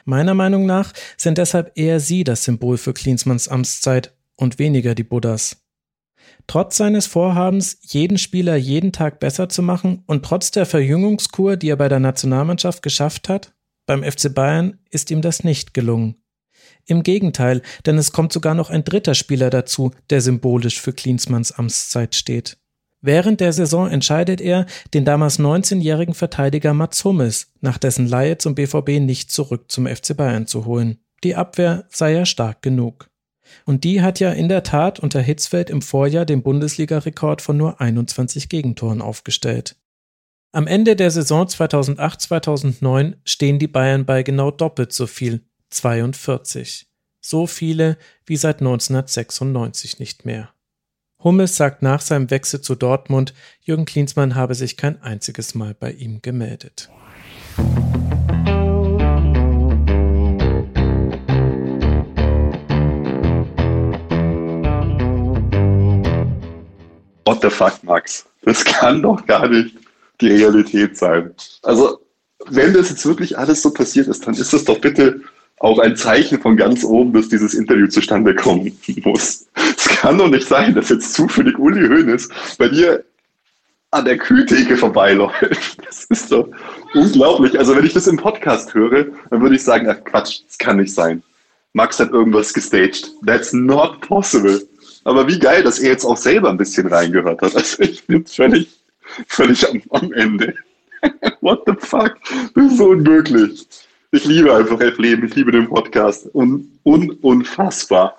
Meiner 0.05 0.35
Meinung 0.35 0.67
nach 0.67 0.93
sind 1.17 1.39
deshalb 1.39 1.73
eher 1.77 2.01
sie 2.01 2.25
das 2.25 2.45
Symbol 2.45 2.79
für 2.79 2.93
Klinsmanns 2.93 3.49
Amtszeit 3.49 4.15
und 4.37 4.59
weniger 4.59 4.95
die 4.95 5.05
Buddhas. 5.05 5.63
Trotz 6.47 6.77
seines 6.77 7.07
Vorhabens, 7.07 7.79
jeden 7.83 8.19
Spieler 8.19 8.57
jeden 8.57 8.93
Tag 8.93 9.19
besser 9.19 9.49
zu 9.49 9.63
machen 9.63 10.03
und 10.07 10.25
trotz 10.25 10.51
der 10.51 10.67
Verjüngungskur, 10.67 11.57
die 11.57 11.71
er 11.71 11.77
bei 11.77 11.89
der 11.89 12.01
Nationalmannschaft 12.01 12.83
geschafft 12.83 13.29
hat, 13.29 13.55
beim 13.87 14.03
FC 14.03 14.33
Bayern 14.33 14.79
ist 14.91 15.11
ihm 15.11 15.23
das 15.23 15.45
nicht 15.45 15.75
gelungen. 15.75 16.17
Im 16.87 17.03
Gegenteil, 17.03 17.63
denn 17.85 17.99
es 17.99 18.13
kommt 18.13 18.33
sogar 18.33 18.55
noch 18.55 18.71
ein 18.71 18.85
dritter 18.85 19.15
Spieler 19.15 19.51
dazu, 19.51 19.91
der 20.09 20.21
symbolisch 20.21 20.81
für 20.81 20.93
Klinsmanns 20.93 21.53
Amtszeit 21.53 22.15
steht. 22.15 22.59
Während 23.03 23.41
der 23.41 23.53
Saison 23.53 23.89
entscheidet 23.89 24.41
er, 24.41 24.67
den 24.95 25.05
damals 25.05 25.39
19-jährigen 25.39 26.15
Verteidiger 26.15 26.75
Mats 26.75 27.05
Hummels 27.05 27.53
nach 27.61 27.79
dessen 27.79 28.07
Leihe 28.07 28.39
zum 28.39 28.55
BVB 28.55 29.01
nicht 29.01 29.31
zurück 29.31 29.67
zum 29.69 29.87
FC 29.87 30.17
Bayern 30.17 30.47
zu 30.47 30.65
holen. 30.65 30.99
Die 31.23 31.35
Abwehr 31.35 31.85
sei 31.89 32.13
ja 32.15 32.25
stark 32.25 32.63
genug. 32.63 33.11
Und 33.65 33.85
die 33.85 34.03
hat 34.03 34.19
ja 34.21 34.33
in 34.33 34.49
der 34.49 34.63
Tat 34.63 34.99
unter 34.99 35.21
Hitzfeld 35.21 35.71
im 35.71 35.83
Vorjahr 35.83 36.25
den 36.25 36.43
Bundesliga-Rekord 36.43 37.43
von 37.43 37.57
nur 37.57 37.81
21 37.81 38.49
Gegentoren 38.49 39.01
aufgestellt. 39.01 39.77
Am 40.53 40.67
Ende 40.67 40.97
der 40.97 41.11
Saison 41.11 41.47
2008-2009 41.47 43.15
stehen 43.25 43.59
die 43.59 43.69
Bayern 43.69 44.07
bei 44.07 44.23
genau 44.23 44.51
doppelt 44.51 44.93
so 44.93 45.07
viel, 45.07 45.43
42. 45.77 46.87
So 47.21 47.47
viele 47.47 47.99
wie 48.25 48.37
seit 48.37 48.61
1996 48.61 49.99
nicht 49.99 50.25
mehr. 50.25 50.51
Hummels 51.23 51.57
sagt 51.57 51.83
nach 51.83 52.01
seinem 52.01 52.31
Wechsel 52.31 52.61
zu 52.61 52.75
Dortmund, 52.75 53.35
Jürgen 53.61 53.85
Klinsmann 53.85 54.35
habe 54.35 54.55
sich 54.55 54.77
kein 54.77 55.03
einziges 55.03 55.55
Mal 55.55 55.75
bei 55.75 55.93
ihm 55.93 56.23
gemeldet. 56.23 56.89
What 67.25 67.43
the 67.43 67.51
fuck, 67.51 67.83
Max? 67.83 68.25
Das 68.43 68.65
kann 68.65 69.03
doch 69.03 69.27
gar 69.27 69.49
nicht 69.49 69.77
die 70.21 70.29
Realität 70.29 70.97
sein. 70.97 71.35
Also, 71.63 72.01
wenn 72.47 72.73
das 72.73 72.91
jetzt 72.91 73.05
wirklich 73.05 73.37
alles 73.37 73.63
so 73.63 73.73
passiert 73.73 74.07
ist, 74.07 74.27
dann 74.27 74.35
ist 74.35 74.53
das 74.53 74.65
doch 74.65 74.81
bitte 74.81 75.21
auch 75.59 75.79
ein 75.79 75.97
Zeichen 75.97 76.41
von 76.41 76.57
ganz 76.57 76.85
oben, 76.85 77.13
dass 77.13 77.29
dieses 77.29 77.55
Interview 77.55 77.87
zustande 77.89 78.35
kommen 78.35 78.77
muss. 79.05 79.47
Es 79.77 79.89
kann 79.89 80.19
doch 80.19 80.29
nicht 80.29 80.47
sein, 80.47 80.75
dass 80.75 80.91
jetzt 80.91 81.15
zufällig 81.15 81.59
Uli 81.59 81.89
Hoeneß 81.89 82.29
bei 82.59 82.69
dir 82.69 83.05
an 83.91 84.05
der 84.05 84.19
Kühltheke 84.19 84.77
vorbeiläuft. 84.77 85.79
Das 85.87 86.05
ist 86.05 86.33
doch 86.33 86.49
unglaublich. 86.95 87.59
Also 87.59 87.75
wenn 87.77 87.87
ich 87.87 87.95
das 87.95 88.07
im 88.07 88.17
Podcast 88.17 88.75
höre, 88.75 89.07
dann 89.31 89.41
würde 89.41 89.55
ich 89.55 89.63
sagen, 89.63 89.89
ach 89.89 90.05
Quatsch, 90.05 90.41
das 90.47 90.59
kann 90.59 90.77
nicht 90.77 90.93
sein. 90.93 91.23
Max 91.73 91.99
hat 91.99 92.11
irgendwas 92.11 92.53
gestaged. 92.53 93.13
That's 93.25 93.53
not 93.53 94.01
possible. 94.01 94.67
Aber 95.05 95.29
wie 95.29 95.39
geil, 95.39 95.63
dass 95.63 95.79
er 95.79 95.91
jetzt 95.91 96.05
auch 96.05 96.17
selber 96.17 96.51
ein 96.51 96.57
bisschen 96.57 96.87
reingehört 96.89 97.41
hat. 97.41 97.55
Also 97.55 97.83
ich 97.83 98.05
bin 98.07 98.27
völlig, 98.27 98.69
völlig 99.29 99.69
am, 99.69 99.83
am 99.91 100.13
Ende. 100.13 100.55
What 101.41 101.63
the 101.67 101.75
fuck? 101.79 102.17
Das 102.55 102.65
ist 102.65 102.79
so 102.79 102.89
unmöglich. 102.89 103.67
Ich 104.17 104.25
liebe 104.25 104.57
einfach 104.57 104.81
F-Leben, 104.81 105.27
ich 105.27 105.35
liebe 105.35 105.53
den 105.53 105.69
Podcast. 105.69 106.35
Un 106.35 106.79
un 106.87 107.11
unfassbar. 107.21 108.17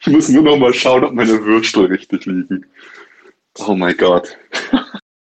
Ich 0.00 0.06
muss 0.06 0.28
nur 0.28 0.44
noch 0.44 0.56
mal 0.56 0.72
schauen, 0.72 1.02
ob 1.02 1.14
meine 1.14 1.44
Würstel 1.44 1.86
richtig 1.86 2.26
liegen. 2.26 2.64
Oh 3.58 3.74
mein 3.74 3.96
Gott. 3.96 4.36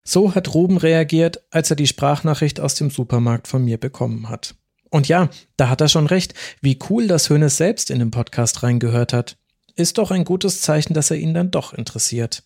So 0.04 0.36
hat 0.36 0.54
Ruben 0.54 0.76
reagiert, 0.76 1.42
als 1.50 1.70
er 1.70 1.78
die 1.78 1.88
Sprachnachricht 1.88 2.60
aus 2.60 2.76
dem 2.76 2.90
Supermarkt 2.90 3.48
von 3.48 3.64
mir 3.64 3.78
bekommen 3.78 4.28
hat. 4.28 4.56
Und 4.90 5.08
ja, 5.08 5.30
da 5.56 5.70
hat 5.70 5.80
er 5.80 5.88
schon 5.88 6.08
recht. 6.08 6.34
Wie 6.60 6.78
cool, 6.90 7.08
dass 7.08 7.30
Hönes 7.30 7.56
selbst 7.56 7.90
in 7.90 8.00
den 8.00 8.12
Podcast 8.12 8.64
reingehört 8.64 9.14
hat. 9.14 9.38
Ist 9.78 9.98
doch 9.98 10.12
ein 10.12 10.26
gutes 10.26 10.60
Zeichen, 10.60 10.94
dass 10.94 11.10
er 11.10 11.18
ihn 11.18 11.34
dann 11.34 11.52
doch 11.52 11.74
interessiert. 11.74 12.44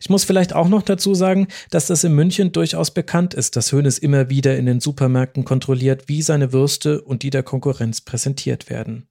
Ich 0.00 0.10
muss 0.10 0.24
vielleicht 0.24 0.52
auch 0.52 0.68
noch 0.68 0.82
dazu 0.82 1.14
sagen, 1.14 1.48
dass 1.70 1.86
das 1.86 2.04
in 2.04 2.14
München 2.14 2.52
durchaus 2.52 2.92
bekannt 2.92 3.34
ist, 3.34 3.56
dass 3.56 3.72
Hönes 3.72 3.98
immer 3.98 4.30
wieder 4.30 4.56
in 4.56 4.66
den 4.66 4.80
Supermärkten 4.80 5.44
kontrolliert, 5.44 6.08
wie 6.08 6.22
seine 6.22 6.52
Würste 6.52 7.02
und 7.02 7.22
die 7.22 7.30
der 7.30 7.42
Konkurrenz 7.42 8.00
präsentiert 8.00 8.70
werden. 8.70 9.08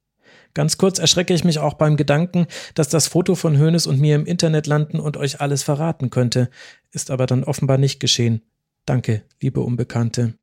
Ganz 0.53 0.77
kurz 0.77 0.97
erschrecke 0.97 1.33
ich 1.33 1.43
mich 1.43 1.59
auch 1.59 1.75
beim 1.75 1.97
Gedanken, 1.97 2.47
dass 2.73 2.89
das 2.89 3.07
Foto 3.07 3.35
von 3.35 3.57
Hönes 3.57 3.85
und 3.85 3.99
mir 3.99 4.15
im 4.15 4.25
Internet 4.25 4.65
landen 4.65 4.99
und 4.99 5.15
euch 5.15 5.39
alles 5.39 5.61
verraten 5.61 6.09
könnte, 6.09 6.49
ist 6.91 7.11
aber 7.11 7.27
dann 7.27 7.43
offenbar 7.43 7.77
nicht 7.77 7.99
geschehen. 7.99 8.41
Danke, 8.85 9.21
liebe 9.41 9.59
Unbekannte. 9.59 10.33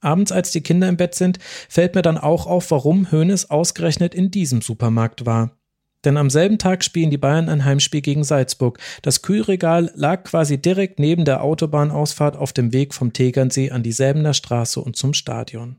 Abends, 0.00 0.32
als 0.32 0.50
die 0.50 0.60
Kinder 0.60 0.88
im 0.88 0.96
Bett 0.96 1.14
sind, 1.14 1.38
fällt 1.68 1.94
mir 1.94 2.02
dann 2.02 2.18
auch 2.18 2.46
auf, 2.46 2.70
warum 2.72 3.10
Hönes 3.10 3.50
ausgerechnet 3.50 4.14
in 4.14 4.30
diesem 4.30 4.60
Supermarkt 4.60 5.24
war. 5.24 5.56
Denn 6.04 6.16
am 6.16 6.30
selben 6.30 6.58
Tag 6.58 6.82
spielen 6.82 7.10
die 7.10 7.18
Bayern 7.18 7.48
ein 7.48 7.64
Heimspiel 7.64 8.00
gegen 8.00 8.24
Salzburg. 8.24 8.78
Das 9.02 9.22
Kühlregal 9.22 9.92
lag 9.94 10.24
quasi 10.24 10.60
direkt 10.60 10.98
neben 10.98 11.24
der 11.24 11.42
Autobahnausfahrt 11.42 12.36
auf 12.36 12.52
dem 12.52 12.72
Weg 12.72 12.92
vom 12.92 13.12
Tegernsee 13.12 13.70
an 13.70 13.82
die 13.82 13.92
Säbener 13.92 14.34
Straße 14.34 14.80
und 14.80 14.96
zum 14.96 15.14
Stadion. 15.14 15.76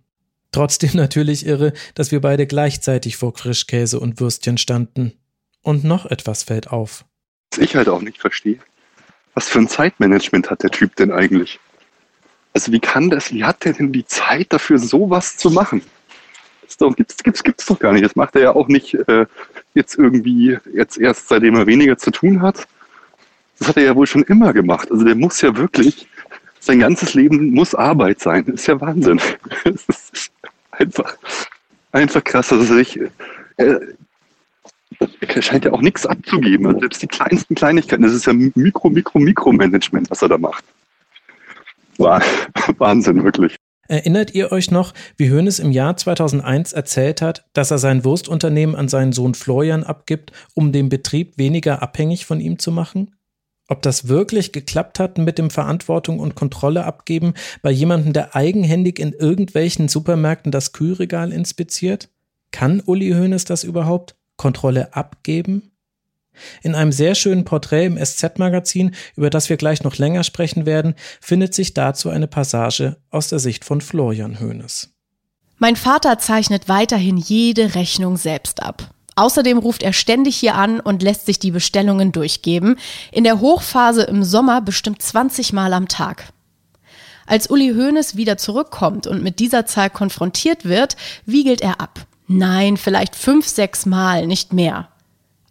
Trotzdem 0.51 0.91
natürlich 0.93 1.45
irre, 1.45 1.73
dass 1.95 2.11
wir 2.11 2.21
beide 2.21 2.47
gleichzeitig 2.47 3.17
vor 3.17 3.33
Frischkäse 3.35 3.99
und 3.99 4.19
Würstchen 4.19 4.57
standen. 4.57 5.13
Und 5.61 5.83
noch 5.83 6.05
etwas 6.05 6.43
fällt 6.43 6.71
auf. 6.71 7.05
Was 7.51 7.59
ich 7.59 7.75
halt 7.75 7.89
auch 7.89 8.01
nicht 8.01 8.19
verstehe. 8.19 8.59
Was 9.33 9.49
für 9.49 9.59
ein 9.59 9.67
Zeitmanagement 9.67 10.49
hat 10.49 10.63
der 10.63 10.69
Typ 10.69 10.95
denn 10.95 11.11
eigentlich? 11.11 11.59
Also 12.53 12.71
wie 12.71 12.79
kann 12.79 13.09
das, 13.09 13.31
wie 13.31 13.43
hat 13.43 13.65
der 13.65 13.73
denn 13.73 13.91
die 13.91 14.05
Zeit 14.05 14.53
dafür, 14.53 14.77
sowas 14.77 15.37
zu 15.37 15.49
machen? 15.49 15.81
Das 16.61 16.95
gibt's, 16.95 17.23
gibt's, 17.23 17.43
gibt's 17.43 17.65
doch 17.65 17.79
gar 17.79 17.93
nicht. 17.93 18.05
Das 18.05 18.15
macht 18.15 18.35
er 18.35 18.41
ja 18.41 18.55
auch 18.55 18.67
nicht 18.67 18.93
äh, 18.93 19.25
jetzt 19.73 19.97
irgendwie, 19.97 20.57
jetzt 20.73 20.97
erst 20.97 21.27
seitdem 21.29 21.55
er 21.55 21.67
weniger 21.67 21.97
zu 21.97 22.11
tun 22.11 22.41
hat. 22.41 22.67
Das 23.59 23.69
hat 23.69 23.77
er 23.77 23.83
ja 23.83 23.95
wohl 23.95 24.07
schon 24.07 24.23
immer 24.23 24.53
gemacht. 24.53 24.91
Also 24.91 25.05
der 25.05 25.15
muss 25.15 25.41
ja 25.41 25.55
wirklich, 25.55 26.07
sein 26.59 26.79
ganzes 26.79 27.13
Leben 27.13 27.51
muss 27.51 27.75
Arbeit 27.75 28.19
sein. 28.19 28.45
Das 28.45 28.55
ist 28.55 28.67
ja 28.67 28.79
Wahnsinn. 28.79 29.19
Das 29.63 29.85
ist 29.87 30.31
einfach, 30.71 31.17
einfach 31.91 32.23
krass. 32.23 32.51
Also 32.51 32.77
ich, 32.77 32.99
er, 33.57 33.81
er 34.99 35.41
scheint 35.41 35.65
ja 35.65 35.71
auch 35.71 35.81
nichts 35.81 36.05
abzugeben. 36.05 36.65
Also 36.67 36.79
selbst 36.79 37.01
die 37.01 37.07
kleinsten 37.07 37.55
Kleinigkeiten. 37.55 38.03
Das 38.03 38.13
ist 38.13 38.25
ja 38.25 38.33
Mikro, 38.33 38.89
Mikro, 38.89 39.19
Mikromanagement, 39.19 40.09
was 40.09 40.21
er 40.21 40.29
da 40.29 40.37
macht. 40.37 40.63
Wahnsinn, 42.77 43.23
wirklich. 43.23 43.55
Erinnert 43.93 44.33
ihr 44.33 44.51
euch 44.51 44.71
noch, 44.71 44.91
wie 45.17 45.29
Hoeneß 45.29 45.59
im 45.59 45.71
Jahr 45.71 45.95
2001 45.95 46.73
erzählt 46.73 47.21
hat, 47.21 47.45
dass 47.53 47.69
er 47.69 47.77
sein 47.77 48.03
Wurstunternehmen 48.03 48.75
an 48.75 48.87
seinen 48.87 49.11
Sohn 49.11 49.35
Florian 49.35 49.83
abgibt, 49.83 50.31
um 50.55 50.71
den 50.71 50.89
Betrieb 50.89 51.37
weniger 51.37 51.83
abhängig 51.83 52.25
von 52.25 52.39
ihm 52.39 52.57
zu 52.57 52.71
machen? 52.71 53.15
Ob 53.67 53.83
das 53.83 54.07
wirklich 54.07 54.51
geklappt 54.51 54.97
hat 54.97 55.19
mit 55.19 55.37
dem 55.37 55.51
Verantwortung 55.51 56.19
und 56.19 56.33
Kontrolle 56.33 56.85
abgeben 56.85 57.35
bei 57.61 57.69
jemandem, 57.69 58.13
der 58.13 58.35
eigenhändig 58.35 58.97
in 58.97 59.13
irgendwelchen 59.13 59.87
Supermärkten 59.87 60.51
das 60.51 60.73
Kühlregal 60.73 61.31
inspiziert? 61.31 62.09
Kann 62.49 62.81
Uli 62.83 63.11
Hoeneß 63.11 63.45
das 63.45 63.63
überhaupt? 63.63 64.15
Kontrolle 64.37 64.95
abgeben? 64.95 65.72
In 66.61 66.75
einem 66.75 66.91
sehr 66.91 67.15
schönen 67.15 67.45
Porträt 67.45 67.85
im 67.85 67.97
SZ-Magazin, 67.97 68.95
über 69.15 69.29
das 69.29 69.49
wir 69.49 69.57
gleich 69.57 69.83
noch 69.83 69.97
länger 69.97 70.23
sprechen 70.23 70.65
werden, 70.65 70.95
findet 71.21 71.53
sich 71.53 71.73
dazu 71.73 72.09
eine 72.09 72.27
Passage 72.27 72.97
aus 73.11 73.27
der 73.27 73.39
Sicht 73.39 73.65
von 73.65 73.81
Florian 73.81 74.39
Hoeneß. 74.39 74.89
Mein 75.57 75.75
Vater 75.75 76.17
zeichnet 76.19 76.67
weiterhin 76.67 77.17
jede 77.17 77.75
Rechnung 77.75 78.17
selbst 78.17 78.61
ab. 78.61 78.89
Außerdem 79.15 79.59
ruft 79.59 79.83
er 79.83 79.93
ständig 79.93 80.35
hier 80.35 80.55
an 80.55 80.79
und 80.79 81.03
lässt 81.03 81.25
sich 81.25 81.39
die 81.39 81.51
Bestellungen 81.51 82.11
durchgeben. 82.11 82.77
In 83.11 83.23
der 83.23 83.39
Hochphase 83.39 84.03
im 84.03 84.23
Sommer 84.23 84.61
bestimmt 84.61 85.01
20 85.01 85.53
Mal 85.53 85.73
am 85.73 85.87
Tag. 85.87 86.33
Als 87.25 87.49
Uli 87.49 87.73
Hoeneß 87.73 88.17
wieder 88.17 88.37
zurückkommt 88.37 89.07
und 89.07 89.23
mit 89.23 89.39
dieser 89.39 89.65
Zahl 89.65 89.89
konfrontiert 89.89 90.65
wird, 90.65 90.97
wiegelt 91.25 91.61
er 91.61 91.79
ab. 91.79 92.05
Nein, 92.27 92.77
vielleicht 92.77 93.15
fünf, 93.15 93.47
sechs 93.47 93.85
Mal, 93.85 94.27
nicht 94.27 94.53
mehr. 94.53 94.89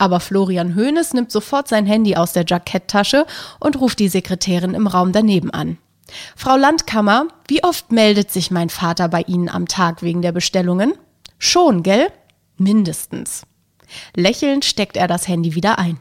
Aber 0.03 0.18
Florian 0.18 0.74
Hoeneß 0.74 1.14
nimmt 1.14 1.30
sofort 1.30 1.68
sein 1.68 1.86
Handy 1.86 2.16
aus 2.16 2.32
der 2.32 2.44
Jacketttasche 2.44 3.24
und 3.61 3.80
ruft 3.80 4.00
die 4.00 4.09
Sekretärin 4.09 4.74
im 4.74 4.88
Raum 4.88 5.12
daneben 5.12 5.53
an. 5.53 5.78
Frau 6.34 6.57
Landkammer, 6.57 7.28
wie 7.46 7.62
oft 7.62 7.92
meldet 7.92 8.32
sich 8.32 8.50
mein 8.50 8.68
Vater 8.68 9.09
bei 9.09 9.20
Ihnen 9.28 9.48
am 9.48 9.68
Tag 9.68 10.03
wegen 10.03 10.20
der 10.20 10.32
Bestellungen? 10.32 10.94
Schon, 11.38 11.84
gell? 11.84 12.09
Mindestens. 12.57 13.46
Lächelnd 14.16 14.64
steckt 14.64 14.96
er 14.96 15.07
das 15.07 15.28
Handy 15.28 15.55
wieder 15.55 15.78
ein. 15.78 16.00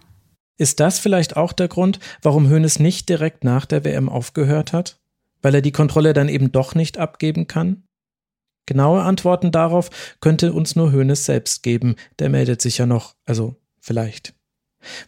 Ist 0.58 0.80
das 0.80 0.97
vielleicht 0.97 1.38
auch 1.38 1.54
der 1.54 1.68
Grund, 1.68 1.99
warum 2.24 2.49
Hoeneß 2.49 2.80
nicht 2.80 3.08
direkt 3.08 3.43
nach 3.43 3.68
der 3.68 3.84
WM 3.84 4.10
aufgehört 4.10 4.74
hat? 4.74 4.97
Weil 5.43 5.54
er 5.54 5.62
die 5.62 5.72
Kontrolle 5.72 6.14
dann 6.14 6.28
eben 6.28 6.52
doch 6.52 6.74
nicht 6.74 6.97
abgeben 6.97 7.45
kann? 7.45 7.84
Genaue 8.66 9.04
Antworten 9.04 9.52
darauf 9.52 9.91
könnte 10.22 10.54
uns 10.54 10.76
nur 10.76 10.91
Hoeneß 10.91 11.24
selbst 11.24 11.62
geben, 11.62 11.97
der 12.18 12.30
meldet 12.30 12.64
sich 12.64 12.80
ja 12.80 12.88
noch, 12.88 13.14
also 13.28 13.61
vielleicht. 13.82 14.34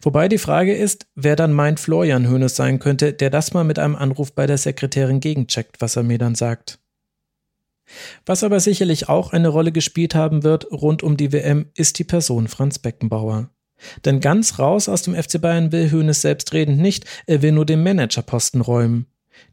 Wobei 0.02 0.28
die 0.28 0.38
Frage 0.38 0.74
ist, 0.74 1.06
wer 1.14 1.34
dann 1.34 1.52
meint 1.52 1.80
Florian 1.80 2.28
Hoeneß 2.30 2.54
sein 2.54 2.78
könnte, 2.78 3.12
der 3.12 3.30
das 3.30 3.54
mal 3.54 3.64
mit 3.64 3.78
einem 3.78 3.96
Anruf 3.96 4.32
bei 4.32 4.46
der 4.46 4.58
Sekretärin 4.58 5.20
gegencheckt, 5.20 5.80
was 5.80 5.96
er 5.96 6.02
mir 6.02 6.18
dann 6.18 6.34
sagt. 6.34 6.78
Was 8.24 8.44
aber 8.44 8.60
sicherlich 8.60 9.08
auch 9.08 9.32
eine 9.32 9.48
Rolle 9.48 9.72
gespielt 9.72 10.14
haben 10.14 10.42
wird 10.42 10.70
rund 10.70 11.02
um 11.02 11.16
die 11.16 11.32
WM, 11.32 11.66
ist 11.74 11.98
die 11.98 12.04
Person 12.04 12.48
Franz 12.48 12.78
Beckenbauer. 12.78 13.50
Denn 14.04 14.20
ganz 14.20 14.58
raus 14.58 14.88
aus 14.88 15.02
dem 15.02 15.14
FC 15.14 15.40
Bayern 15.40 15.72
will 15.72 15.90
Hoeneß 15.90 16.22
selbstredend 16.22 16.80
nicht, 16.80 17.04
er 17.26 17.42
will 17.42 17.52
nur 17.52 17.66
den 17.66 17.82
Managerposten 17.82 18.60
räumen. 18.60 19.06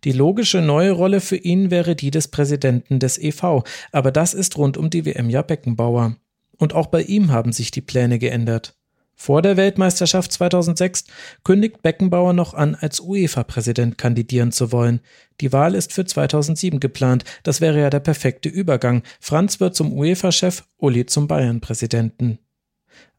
Die 0.04 0.12
logische 0.12 0.62
neue 0.62 0.92
Rolle 0.92 1.20
für 1.22 1.36
ihn 1.36 1.72
wäre 1.72 1.96
die 1.96 2.12
des 2.12 2.28
Präsidenten 2.30 3.00
des 3.00 3.18
EV, 3.18 3.64
aber 3.92 4.12
das 4.12 4.34
ist 4.34 4.58
rund 4.58 4.78
um 4.78 4.90
die 4.90 5.06
WM 5.06 5.30
ja 5.30 5.42
Beckenbauer. 5.42 6.16
Und 6.58 6.74
auch 6.74 6.88
bei 6.88 7.02
ihm 7.02 7.32
haben 7.32 7.52
sich 7.52 7.72
die 7.72 7.82
Pläne 7.82 8.20
geändert. 8.20 8.76
Vor 9.24 9.44
der 9.44 9.56
Weltmeisterschaft 9.56 10.32
2006 10.32 11.04
kündigt 11.44 11.84
Beckenbauer 11.84 12.34
noch 12.34 12.56
an, 12.56 12.74
als 12.74 13.00
UEFA-Präsident 13.00 14.00
kandidieren 14.00 14.52
zu 14.52 14.72
wollen. 14.72 15.00
Die 15.42 15.54
Wahl 15.54 15.76
ist 15.76 15.94
für 15.94 16.04
2007 16.04 16.80
geplant. 16.80 17.24
Das 17.44 17.62
wäre 17.62 17.80
ja 17.80 17.92
der 17.92 18.00
perfekte 18.00 18.50
Übergang. 18.50 19.04
Franz 19.20 19.60
wird 19.60 19.76
zum 19.76 19.94
UEFA-Chef, 19.94 20.64
Uli 20.78 21.06
zum 21.06 21.28
Bayern-Präsidenten. 21.28 22.40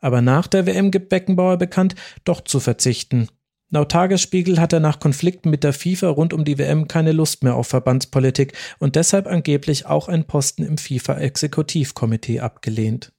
Aber 0.01 0.23
nach 0.23 0.49
der 0.49 0.67
WM 0.67 0.91
gibt 0.91 1.09
Beckenbauer 1.09 1.57
bekannt, 1.57 1.95
doch 2.25 2.41
zu 2.41 2.59
verzichten. 2.59 3.29
Laut 3.71 3.93
Tagesspiegel 3.93 4.59
hat 4.59 4.73
er 4.73 4.81
nach 4.81 4.99
Konflikten 4.99 5.51
mit 5.51 5.63
der 5.63 5.73
FIFA 5.73 6.09
rund 6.09 6.33
um 6.33 6.45
die 6.45 6.59
WM 6.59 6.89
keine 6.89 7.13
Lust 7.13 7.45
mehr 7.45 7.55
auf 7.55 7.69
Verbandspolitik 7.69 8.55
und 8.81 8.97
deshalb 8.97 9.29
angeblich 9.29 9.87
auch 9.87 10.09
einen 10.09 10.25
Posten 10.25 10.65
im 10.65 10.79
FIFA-Exekutivkomitee 10.79 12.41
abgelehnt. 12.41 13.13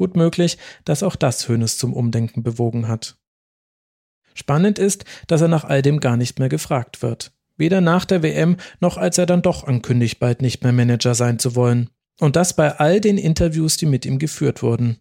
Gut 0.00 0.16
möglich, 0.16 0.56
dass 0.86 1.02
auch 1.02 1.14
das 1.14 1.46
Hönes 1.46 1.76
zum 1.76 1.92
Umdenken 1.92 2.42
bewogen 2.42 2.88
hat. 2.88 3.18
Spannend 4.32 4.78
ist, 4.78 5.04
dass 5.26 5.42
er 5.42 5.48
nach 5.48 5.64
all 5.64 5.82
dem 5.82 6.00
gar 6.00 6.16
nicht 6.16 6.38
mehr 6.38 6.48
gefragt 6.48 7.02
wird. 7.02 7.32
Weder 7.58 7.82
nach 7.82 8.06
der 8.06 8.22
WM 8.22 8.56
noch 8.80 8.96
als 8.96 9.18
er 9.18 9.26
dann 9.26 9.42
doch 9.42 9.64
ankündigt, 9.64 10.18
bald 10.18 10.40
nicht 10.40 10.62
mehr 10.62 10.72
Manager 10.72 11.14
sein 11.14 11.38
zu 11.38 11.54
wollen. 11.54 11.90
Und 12.18 12.36
das 12.36 12.56
bei 12.56 12.78
all 12.78 13.02
den 13.02 13.18
Interviews, 13.18 13.76
die 13.76 13.84
mit 13.84 14.06
ihm 14.06 14.18
geführt 14.18 14.62
wurden. 14.62 15.00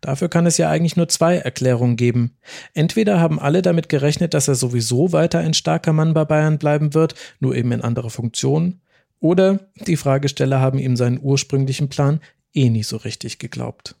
Dafür 0.00 0.30
kann 0.30 0.46
es 0.46 0.56
ja 0.56 0.70
eigentlich 0.70 0.96
nur 0.96 1.08
zwei 1.08 1.36
Erklärungen 1.36 1.96
geben. 1.96 2.38
Entweder 2.72 3.20
haben 3.20 3.38
alle 3.38 3.60
damit 3.60 3.90
gerechnet, 3.90 4.32
dass 4.32 4.48
er 4.48 4.54
sowieso 4.54 5.12
weiter 5.12 5.40
ein 5.40 5.52
starker 5.52 5.92
Mann 5.92 6.14
bei 6.14 6.24
Bayern 6.24 6.56
bleiben 6.56 6.94
wird, 6.94 7.16
nur 7.38 7.54
eben 7.54 7.70
in 7.72 7.82
anderer 7.82 8.08
Funktion, 8.08 8.80
oder 9.20 9.68
die 9.86 9.98
Fragesteller 9.98 10.58
haben 10.58 10.78
ihm 10.78 10.96
seinen 10.96 11.20
ursprünglichen 11.20 11.90
Plan 11.90 12.20
eh 12.54 12.70
nie 12.70 12.82
so 12.82 12.96
richtig 12.96 13.38
geglaubt. 13.38 13.96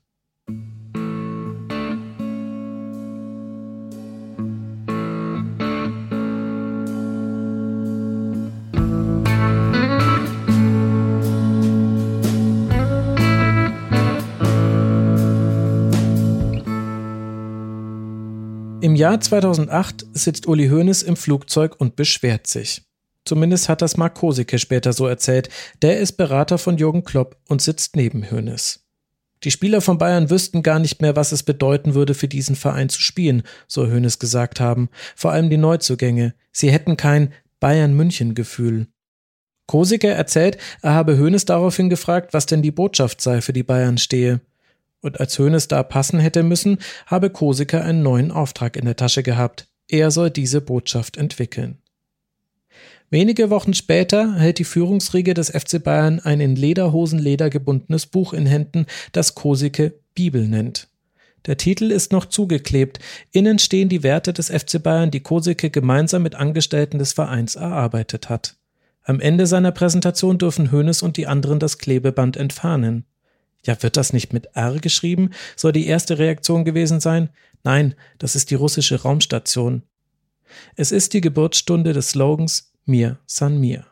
Im 18.82 18.96
Jahr 18.96 19.20
2008 19.20 20.06
sitzt 20.12 20.48
Uli 20.48 20.68
Hoeneß 20.68 21.04
im 21.04 21.14
Flugzeug 21.14 21.76
und 21.78 21.94
beschwert 21.94 22.48
sich. 22.48 22.82
Zumindest 23.24 23.68
hat 23.68 23.80
das 23.80 23.96
Mark 23.96 24.16
Kosicke 24.16 24.58
später 24.58 24.92
so 24.92 25.06
erzählt. 25.06 25.48
Der 25.82 26.00
ist 26.00 26.14
Berater 26.14 26.58
von 26.58 26.76
Jürgen 26.76 27.04
Klopp 27.04 27.36
und 27.48 27.62
sitzt 27.62 27.94
neben 27.94 28.28
Hoeneß. 28.28 28.81
Die 29.44 29.50
Spieler 29.50 29.80
von 29.80 29.98
Bayern 29.98 30.30
wüssten 30.30 30.62
gar 30.62 30.78
nicht 30.78 31.02
mehr, 31.02 31.16
was 31.16 31.32
es 31.32 31.42
bedeuten 31.42 31.94
würde, 31.94 32.14
für 32.14 32.28
diesen 32.28 32.54
Verein 32.54 32.88
zu 32.88 33.00
spielen, 33.00 33.42
soll 33.66 33.90
Hoeneß 33.90 34.18
gesagt 34.18 34.60
haben. 34.60 34.88
Vor 35.16 35.32
allem 35.32 35.50
die 35.50 35.56
Neuzugänge. 35.56 36.34
Sie 36.52 36.70
hätten 36.70 36.96
kein 36.96 37.32
Bayern-München-Gefühl. 37.58 38.86
Kosiker 39.66 40.10
erzählt, 40.10 40.58
er 40.82 40.94
habe 40.94 41.18
Hoeneß 41.18 41.44
daraufhin 41.44 41.88
gefragt, 41.88 42.34
was 42.34 42.46
denn 42.46 42.62
die 42.62 42.70
Botschaft 42.70 43.20
sei, 43.20 43.40
für 43.40 43.52
die 43.52 43.62
Bayern 43.62 43.98
stehe. 43.98 44.40
Und 45.00 45.18
als 45.18 45.38
Hoeneß 45.38 45.66
da 45.68 45.82
passen 45.82 46.20
hätte 46.20 46.42
müssen, 46.42 46.78
habe 47.06 47.30
Kosiker 47.30 47.84
einen 47.84 48.02
neuen 48.02 48.30
Auftrag 48.30 48.76
in 48.76 48.84
der 48.84 48.96
Tasche 48.96 49.24
gehabt. 49.24 49.66
Er 49.88 50.10
soll 50.10 50.30
diese 50.30 50.60
Botschaft 50.60 51.16
entwickeln. 51.16 51.81
Wenige 53.12 53.50
Wochen 53.50 53.74
später 53.74 54.36
hält 54.36 54.58
die 54.58 54.64
Führungsriege 54.64 55.34
des 55.34 55.50
FC 55.50 55.84
Bayern 55.84 56.18
ein 56.20 56.40
in 56.40 56.56
Lederhosenleder 56.56 57.50
gebundenes 57.50 58.06
Buch 58.06 58.32
in 58.32 58.46
Händen, 58.46 58.86
das 59.12 59.34
Kosike 59.34 59.92
Bibel 60.14 60.48
nennt. 60.48 60.88
Der 61.44 61.58
Titel 61.58 61.90
ist 61.90 62.10
noch 62.10 62.24
zugeklebt. 62.24 63.00
Innen 63.30 63.58
stehen 63.58 63.90
die 63.90 64.02
Werte 64.02 64.32
des 64.32 64.48
FC 64.48 64.82
Bayern, 64.82 65.10
die 65.10 65.20
Kosike 65.20 65.68
gemeinsam 65.68 66.22
mit 66.22 66.36
Angestellten 66.36 66.98
des 66.98 67.12
Vereins 67.12 67.54
erarbeitet 67.54 68.30
hat. 68.30 68.56
Am 69.02 69.20
Ende 69.20 69.46
seiner 69.46 69.72
Präsentation 69.72 70.38
dürfen 70.38 70.72
Hoeneß 70.72 71.02
und 71.02 71.18
die 71.18 71.26
anderen 71.26 71.58
das 71.58 71.76
Klebeband 71.76 72.38
entfernen. 72.38 73.04
Ja, 73.66 73.76
wird 73.82 73.98
das 73.98 74.14
nicht 74.14 74.32
mit 74.32 74.48
R 74.54 74.78
geschrieben? 74.80 75.32
Soll 75.54 75.72
die 75.72 75.86
erste 75.86 76.18
Reaktion 76.18 76.64
gewesen 76.64 76.98
sein? 76.98 77.28
Nein, 77.62 77.94
das 78.18 78.36
ist 78.36 78.50
die 78.50 78.54
russische 78.54 79.02
Raumstation. 79.02 79.82
Es 80.76 80.92
ist 80.92 81.12
die 81.12 81.20
Geburtsstunde 81.20 81.92
des 81.92 82.08
Slogans 82.10 82.71
mir 82.84 83.18
san 83.26 83.58
mir. 83.58 83.86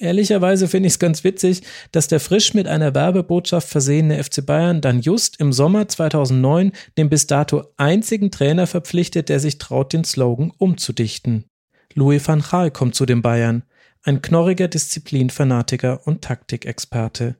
Ehrlicherweise 0.00 0.68
finde 0.68 0.86
ich 0.86 0.92
es 0.94 0.98
ganz 1.00 1.24
witzig, 1.24 1.62
dass 1.90 2.06
der 2.06 2.20
frisch 2.20 2.54
mit 2.54 2.68
einer 2.68 2.94
Werbebotschaft 2.94 3.68
versehene 3.68 4.22
FC 4.22 4.46
Bayern 4.46 4.80
dann 4.80 5.00
just 5.00 5.40
im 5.40 5.52
Sommer 5.52 5.88
2009 5.88 6.72
den 6.96 7.08
bis 7.08 7.26
dato 7.26 7.64
einzigen 7.76 8.30
Trainer 8.30 8.68
verpflichtet, 8.68 9.28
der 9.28 9.40
sich 9.40 9.58
traut, 9.58 9.92
den 9.92 10.04
Slogan 10.04 10.52
umzudichten. 10.56 11.46
Louis 11.94 12.26
van 12.26 12.44
Gaal 12.48 12.70
kommt 12.70 12.94
zu 12.94 13.06
den 13.06 13.22
Bayern, 13.22 13.64
ein 14.04 14.22
knorriger 14.22 14.68
Disziplinfanatiker 14.68 16.06
und 16.06 16.22
Taktikexperte. 16.22 17.34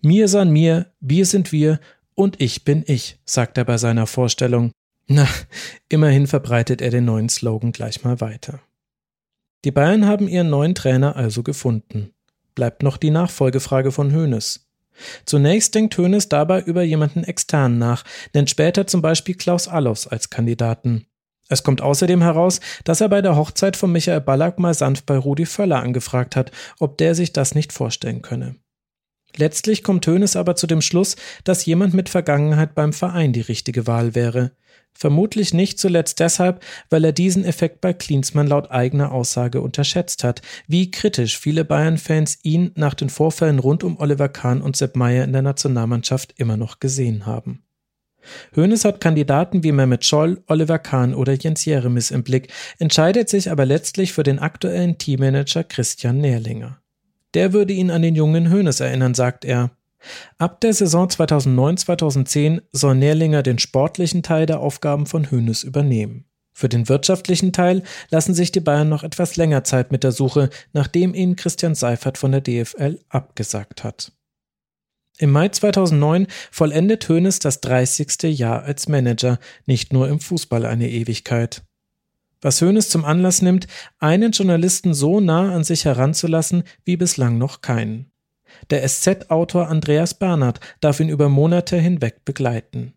Mir 0.00 0.28
san 0.28 0.50
mir, 0.50 0.92
wir 1.00 1.26
sind 1.26 1.50
wir 1.50 1.80
und 2.14 2.40
ich 2.40 2.64
bin 2.64 2.84
ich, 2.86 3.18
sagt 3.24 3.58
er 3.58 3.64
bei 3.64 3.78
seiner 3.78 4.06
Vorstellung. 4.06 4.70
Na, 5.08 5.26
immerhin 5.88 6.28
verbreitet 6.28 6.80
er 6.80 6.90
den 6.90 7.06
neuen 7.06 7.28
Slogan 7.28 7.72
gleich 7.72 8.04
mal 8.04 8.20
weiter. 8.20 8.60
Die 9.64 9.70
Bayern 9.70 10.06
haben 10.06 10.26
ihren 10.26 10.48
neuen 10.48 10.74
Trainer 10.74 11.16
also 11.16 11.42
gefunden. 11.42 12.12
Bleibt 12.54 12.82
noch 12.82 12.96
die 12.96 13.10
Nachfolgefrage 13.10 13.92
von 13.92 14.14
Hoeneß. 14.14 14.66
Zunächst 15.24 15.74
denkt 15.74 15.96
Hoeneß 15.98 16.28
dabei 16.28 16.62
über 16.62 16.82
jemanden 16.82 17.24
extern 17.24 17.78
nach, 17.78 18.04
nennt 18.34 18.50
später 18.50 18.86
zum 18.86 19.02
Beispiel 19.02 19.34
Klaus 19.34 19.68
Allofs 19.68 20.06
als 20.06 20.30
Kandidaten. 20.30 21.06
Es 21.48 21.62
kommt 21.62 21.82
außerdem 21.82 22.22
heraus, 22.22 22.60
dass 22.84 23.00
er 23.00 23.08
bei 23.08 23.22
der 23.22 23.36
Hochzeit 23.36 23.76
von 23.76 23.92
Michael 23.92 24.20
Ballack 24.20 24.58
mal 24.58 24.72
sanft 24.72 25.04
bei 25.06 25.18
Rudi 25.18 25.46
Völler 25.46 25.80
angefragt 25.80 26.36
hat, 26.36 26.52
ob 26.78 26.96
der 26.98 27.14
sich 27.14 27.32
das 27.32 27.54
nicht 27.54 27.72
vorstellen 27.72 28.22
könne. 28.22 28.56
Letztlich 29.36 29.82
kommt 29.82 30.06
Hoeneß 30.06 30.36
aber 30.36 30.56
zu 30.56 30.66
dem 30.66 30.80
Schluss, 30.80 31.16
dass 31.44 31.66
jemand 31.66 31.94
mit 31.94 32.08
Vergangenheit 32.08 32.74
beim 32.74 32.92
Verein 32.92 33.32
die 33.32 33.40
richtige 33.40 33.86
Wahl 33.86 34.14
wäre. 34.14 34.52
Vermutlich 34.92 35.54
nicht 35.54 35.78
zuletzt 35.78 36.20
deshalb, 36.20 36.62
weil 36.90 37.04
er 37.04 37.12
diesen 37.12 37.44
Effekt 37.44 37.80
bei 37.80 37.92
Klinsmann 37.92 38.48
laut 38.48 38.70
eigener 38.70 39.12
Aussage 39.12 39.60
unterschätzt 39.60 40.24
hat, 40.24 40.42
wie 40.66 40.90
kritisch 40.90 41.38
viele 41.38 41.64
Bayern-Fans 41.64 42.40
ihn 42.42 42.72
nach 42.74 42.94
den 42.94 43.08
Vorfällen 43.08 43.60
rund 43.60 43.84
um 43.84 43.98
Oliver 43.98 44.28
Kahn 44.28 44.60
und 44.60 44.76
Sepp 44.76 44.96
Meyer 44.96 45.24
in 45.24 45.32
der 45.32 45.42
Nationalmannschaft 45.42 46.34
immer 46.36 46.56
noch 46.56 46.80
gesehen 46.80 47.24
haben. 47.24 47.62
Hoeneß 48.54 48.84
hat 48.84 49.00
Kandidaten 49.00 49.62
wie 49.62 49.72
Mehmet 49.72 50.04
Scholl, 50.04 50.42
Oliver 50.46 50.78
Kahn 50.78 51.14
oder 51.14 51.32
Jens 51.32 51.64
Jeremis 51.64 52.10
im 52.10 52.22
Blick, 52.22 52.52
entscheidet 52.78 53.28
sich 53.28 53.50
aber 53.50 53.64
letztlich 53.64 54.12
für 54.12 54.22
den 54.22 54.38
aktuellen 54.38 54.98
Teammanager 54.98 55.64
Christian 55.64 56.18
Nährlinger. 56.18 56.79
Der 57.34 57.52
würde 57.52 57.72
ihn 57.72 57.90
an 57.90 58.02
den 58.02 58.14
jungen 58.14 58.52
Hoeneß 58.52 58.80
erinnern, 58.80 59.14
sagt 59.14 59.44
er. 59.44 59.70
Ab 60.38 60.60
der 60.60 60.72
Saison 60.72 61.08
2009-2010 61.08 62.62
soll 62.72 62.94
Nährlinger 62.94 63.42
den 63.42 63.58
sportlichen 63.58 64.22
Teil 64.22 64.46
der 64.46 64.60
Aufgaben 64.60 65.06
von 65.06 65.30
Hoeneß 65.30 65.62
übernehmen. 65.62 66.24
Für 66.52 66.68
den 66.68 66.88
wirtschaftlichen 66.88 67.52
Teil 67.52 67.82
lassen 68.10 68.34
sich 68.34 68.52
die 68.52 68.60
Bayern 68.60 68.88
noch 68.88 69.02
etwas 69.02 69.36
länger 69.36 69.64
Zeit 69.64 69.92
mit 69.92 70.04
der 70.04 70.12
Suche, 70.12 70.50
nachdem 70.72 71.14
ihnen 71.14 71.36
Christian 71.36 71.74
Seifert 71.74 72.18
von 72.18 72.32
der 72.32 72.40
DFL 72.40 72.98
abgesagt 73.08 73.84
hat. 73.84 74.12
Im 75.18 75.30
Mai 75.32 75.48
2009 75.48 76.26
vollendet 76.50 77.08
Hoeneß 77.08 77.40
das 77.40 77.60
30. 77.60 78.38
Jahr 78.38 78.62
als 78.62 78.88
Manager, 78.88 79.38
nicht 79.66 79.92
nur 79.92 80.08
im 80.08 80.18
Fußball 80.18 80.64
eine 80.64 80.88
Ewigkeit. 80.88 81.62
Was 82.40 82.62
Hoeneß 82.62 82.88
zum 82.88 83.04
Anlass 83.04 83.42
nimmt, 83.42 83.66
einen 83.98 84.32
Journalisten 84.32 84.94
so 84.94 85.20
nah 85.20 85.54
an 85.54 85.64
sich 85.64 85.84
heranzulassen 85.84 86.64
wie 86.84 86.96
bislang 86.96 87.38
noch 87.38 87.60
keinen. 87.60 88.10
Der 88.70 88.86
SZ-Autor 88.86 89.68
Andreas 89.68 90.14
Bernhard 90.14 90.60
darf 90.80 91.00
ihn 91.00 91.08
über 91.08 91.28
Monate 91.28 91.76
hinweg 91.76 92.24
begleiten. 92.24 92.94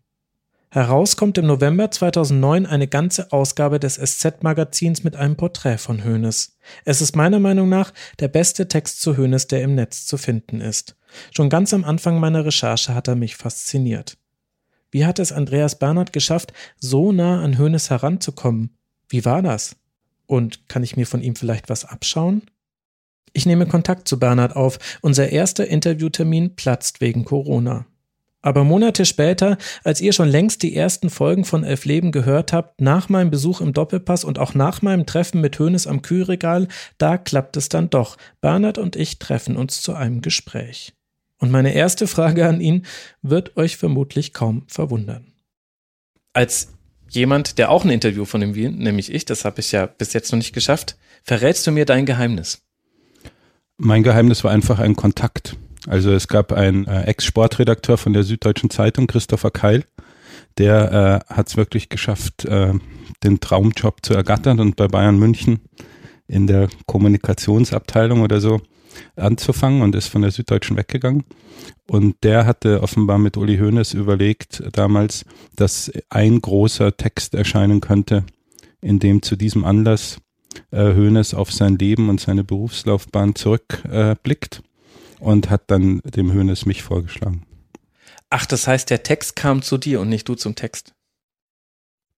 Heraus 0.70 1.16
kommt 1.16 1.38
im 1.38 1.46
November 1.46 1.92
2009 1.92 2.66
eine 2.66 2.88
ganze 2.88 3.30
Ausgabe 3.30 3.78
des 3.78 3.94
SZ-Magazins 3.94 5.04
mit 5.04 5.14
einem 5.14 5.36
Porträt 5.36 5.78
von 5.78 6.04
Hoeneß. 6.04 6.58
Es 6.84 7.00
ist 7.00 7.14
meiner 7.14 7.38
Meinung 7.38 7.68
nach 7.68 7.92
der 8.18 8.26
beste 8.26 8.66
Text 8.66 9.00
zu 9.00 9.16
Hoeneß, 9.16 9.46
der 9.46 9.62
im 9.62 9.76
Netz 9.76 10.04
zu 10.04 10.16
finden 10.16 10.60
ist. 10.60 10.96
Schon 11.30 11.48
ganz 11.48 11.72
am 11.72 11.84
Anfang 11.84 12.18
meiner 12.18 12.44
Recherche 12.44 12.92
hat 12.92 13.06
er 13.06 13.14
mich 13.14 13.36
fasziniert. 13.36 14.18
Wie 14.90 15.06
hat 15.06 15.20
es 15.20 15.30
Andreas 15.30 15.78
Bernhard 15.78 16.12
geschafft, 16.12 16.52
so 16.80 17.12
nah 17.12 17.40
an 17.40 17.56
Hoeneß 17.56 17.90
heranzukommen? 17.90 18.76
Wie 19.08 19.24
war 19.24 19.42
das? 19.42 19.76
Und 20.26 20.68
kann 20.68 20.82
ich 20.82 20.96
mir 20.96 21.06
von 21.06 21.22
ihm 21.22 21.36
vielleicht 21.36 21.68
was 21.68 21.84
abschauen? 21.84 22.42
Ich 23.32 23.46
nehme 23.46 23.66
Kontakt 23.66 24.08
zu 24.08 24.18
Bernhard 24.18 24.56
auf. 24.56 24.78
Unser 25.02 25.30
erster 25.30 25.66
Interviewtermin 25.66 26.54
platzt 26.56 27.00
wegen 27.00 27.24
Corona. 27.24 27.86
Aber 28.44 28.62
Monate 28.62 29.06
später, 29.06 29.56
als 29.84 30.02
ihr 30.02 30.12
schon 30.12 30.28
längst 30.28 30.62
die 30.62 30.76
ersten 30.76 31.08
Folgen 31.08 31.46
von 31.46 31.64
Elf 31.64 31.86
Leben 31.86 32.12
gehört 32.12 32.52
habt, 32.52 32.80
nach 32.80 33.08
meinem 33.08 33.30
Besuch 33.30 33.62
im 33.62 33.72
Doppelpass 33.72 34.22
und 34.22 34.38
auch 34.38 34.54
nach 34.54 34.82
meinem 34.82 35.06
Treffen 35.06 35.40
mit 35.40 35.58
Hönes 35.58 35.86
am 35.86 36.02
Kühlregal, 36.02 36.68
da 36.98 37.16
klappt 37.16 37.56
es 37.56 37.70
dann 37.70 37.88
doch. 37.88 38.18
Bernhard 38.42 38.76
und 38.76 38.96
ich 38.96 39.18
treffen 39.18 39.56
uns 39.56 39.80
zu 39.80 39.94
einem 39.94 40.20
Gespräch. 40.20 40.92
Und 41.38 41.52
meine 41.52 41.72
erste 41.72 42.06
Frage 42.06 42.46
an 42.46 42.60
ihn 42.60 42.84
wird 43.22 43.56
euch 43.56 43.78
vermutlich 43.78 44.34
kaum 44.34 44.64
verwundern. 44.68 45.32
Als 46.34 46.73
jemand, 47.08 47.58
der 47.58 47.70
auch 47.70 47.84
ein 47.84 47.90
Interview 47.90 48.24
von 48.24 48.42
ihm 48.42 48.54
will, 48.54 48.70
nämlich 48.70 49.12
ich, 49.12 49.24
das 49.24 49.44
habe 49.44 49.60
ich 49.60 49.72
ja 49.72 49.86
bis 49.86 50.12
jetzt 50.12 50.32
noch 50.32 50.38
nicht 50.38 50.54
geschafft, 50.54 50.96
verrätst 51.22 51.66
du 51.66 51.70
mir 51.70 51.84
dein 51.84 52.06
Geheimnis? 52.06 52.62
Mein 53.76 54.02
Geheimnis 54.02 54.44
war 54.44 54.50
einfach 54.50 54.78
ein 54.78 54.96
Kontakt. 54.96 55.56
Also 55.86 56.12
es 56.12 56.28
gab 56.28 56.52
einen 56.52 56.86
äh, 56.86 57.02
Ex-Sportredakteur 57.02 57.98
von 57.98 58.12
der 58.12 58.22
Süddeutschen 58.22 58.70
Zeitung, 58.70 59.06
Christopher 59.06 59.50
Keil, 59.50 59.84
der 60.58 61.22
äh, 61.28 61.34
hat 61.34 61.48
es 61.48 61.56
wirklich 61.56 61.88
geschafft, 61.88 62.44
äh, 62.44 62.72
den 63.22 63.40
Traumjob 63.40 64.04
zu 64.04 64.14
ergattern 64.14 64.60
und 64.60 64.76
bei 64.76 64.88
Bayern 64.88 65.18
München 65.18 65.60
in 66.26 66.46
der 66.46 66.68
Kommunikationsabteilung 66.86 68.22
oder 68.22 68.40
so 68.40 68.60
anzufangen 69.16 69.82
und 69.82 69.94
ist 69.94 70.08
von 70.08 70.22
der 70.22 70.30
Süddeutschen 70.30 70.76
weggegangen. 70.76 71.24
Und 71.86 72.16
der 72.22 72.46
hatte 72.46 72.82
offenbar 72.82 73.18
mit 73.18 73.36
Uli 73.36 73.58
Hoeneß 73.58 73.94
überlegt 73.94 74.62
damals, 74.72 75.24
dass 75.56 75.92
ein 76.08 76.40
großer 76.40 76.96
Text 76.96 77.34
erscheinen 77.34 77.80
könnte, 77.80 78.24
in 78.80 78.98
dem 78.98 79.22
zu 79.22 79.36
diesem 79.36 79.64
Anlass 79.64 80.18
äh, 80.70 80.94
Hoeneß 80.94 81.34
auf 81.34 81.52
sein 81.52 81.76
Leben 81.76 82.08
und 82.08 82.20
seine 82.20 82.44
Berufslaufbahn 82.44 83.34
zurückblickt. 83.34 84.62
Äh, 84.62 84.68
und 85.24 85.50
hat 85.50 85.70
dann 85.70 86.00
dem 86.04 86.32
Hönes 86.32 86.66
mich 86.66 86.82
vorgeschlagen. 86.82 87.46
Ach, 88.30 88.46
das 88.46 88.66
heißt, 88.66 88.90
der 88.90 89.02
Text 89.02 89.36
kam 89.36 89.62
zu 89.62 89.78
dir 89.78 90.00
und 90.00 90.08
nicht 90.08 90.28
du 90.28 90.34
zum 90.34 90.54
Text? 90.54 90.92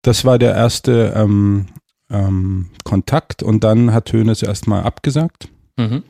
Das 0.02 0.24
war 0.24 0.38
der 0.38 0.54
erste 0.54 1.12
ähm, 1.16 1.66
ähm, 2.10 2.70
Kontakt 2.84 3.42
und 3.42 3.64
dann 3.64 3.92
hat 3.92 4.12
Hönes 4.12 4.42
erstmal 4.42 4.82
abgesagt. 4.82 5.48
Mhm. 5.76 6.02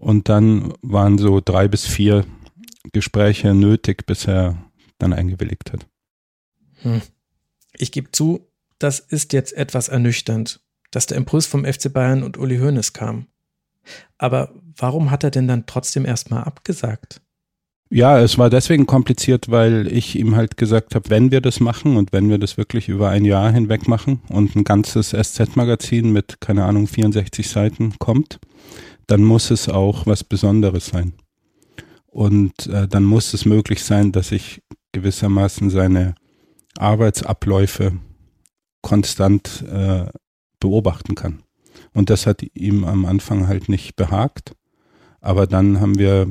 Und 0.00 0.30
dann 0.30 0.72
waren 0.80 1.18
so 1.18 1.40
drei 1.44 1.68
bis 1.68 1.86
vier 1.86 2.24
Gespräche 2.92 3.54
nötig, 3.54 4.06
bis 4.06 4.26
er 4.26 4.56
dann 4.98 5.12
eingewilligt 5.12 5.72
hat. 5.72 5.86
Hm. 6.82 7.02
Ich 7.76 7.92
gebe 7.92 8.10
zu, 8.10 8.48
das 8.78 8.98
ist 8.98 9.34
jetzt 9.34 9.52
etwas 9.52 9.88
ernüchternd, 9.88 10.60
dass 10.90 11.06
der 11.06 11.18
Impuls 11.18 11.46
vom 11.46 11.64
FC 11.64 11.92
Bayern 11.92 12.22
und 12.22 12.38
Uli 12.38 12.58
Hoeneß 12.58 12.94
kam. 12.94 13.26
Aber 14.16 14.54
warum 14.76 15.10
hat 15.10 15.22
er 15.22 15.30
denn 15.30 15.48
dann 15.48 15.66
trotzdem 15.66 16.06
erstmal 16.06 16.44
abgesagt? 16.44 17.20
Ja, 17.90 18.20
es 18.20 18.38
war 18.38 18.48
deswegen 18.48 18.86
kompliziert, 18.86 19.50
weil 19.50 19.86
ich 19.92 20.16
ihm 20.16 20.36
halt 20.36 20.56
gesagt 20.56 20.94
habe, 20.94 21.10
wenn 21.10 21.30
wir 21.30 21.40
das 21.40 21.60
machen 21.60 21.96
und 21.96 22.12
wenn 22.12 22.30
wir 22.30 22.38
das 22.38 22.56
wirklich 22.56 22.88
über 22.88 23.10
ein 23.10 23.24
Jahr 23.24 23.52
hinweg 23.52 23.88
machen 23.88 24.22
und 24.28 24.54
ein 24.54 24.64
ganzes 24.64 25.10
SZ-Magazin 25.10 26.10
mit, 26.12 26.40
keine 26.40 26.64
Ahnung, 26.64 26.86
64 26.86 27.48
Seiten 27.48 27.98
kommt, 27.98 28.38
dann 29.06 29.22
muss 29.22 29.50
es 29.50 29.68
auch 29.68 30.06
was 30.06 30.24
Besonderes 30.24 30.86
sein. 30.86 31.14
Und 32.06 32.66
äh, 32.66 32.88
dann 32.88 33.04
muss 33.04 33.34
es 33.34 33.44
möglich 33.44 33.84
sein, 33.84 34.12
dass 34.12 34.32
ich 34.32 34.62
gewissermaßen 34.92 35.70
seine 35.70 36.14
Arbeitsabläufe 36.76 37.92
konstant 38.82 39.64
äh, 39.70 40.06
beobachten 40.58 41.14
kann. 41.14 41.42
Und 41.92 42.10
das 42.10 42.26
hat 42.26 42.42
ihm 42.54 42.84
am 42.84 43.04
Anfang 43.04 43.46
halt 43.48 43.68
nicht 43.68 43.96
behagt. 43.96 44.54
Aber 45.20 45.46
dann 45.46 45.80
haben 45.80 45.98
wir 45.98 46.26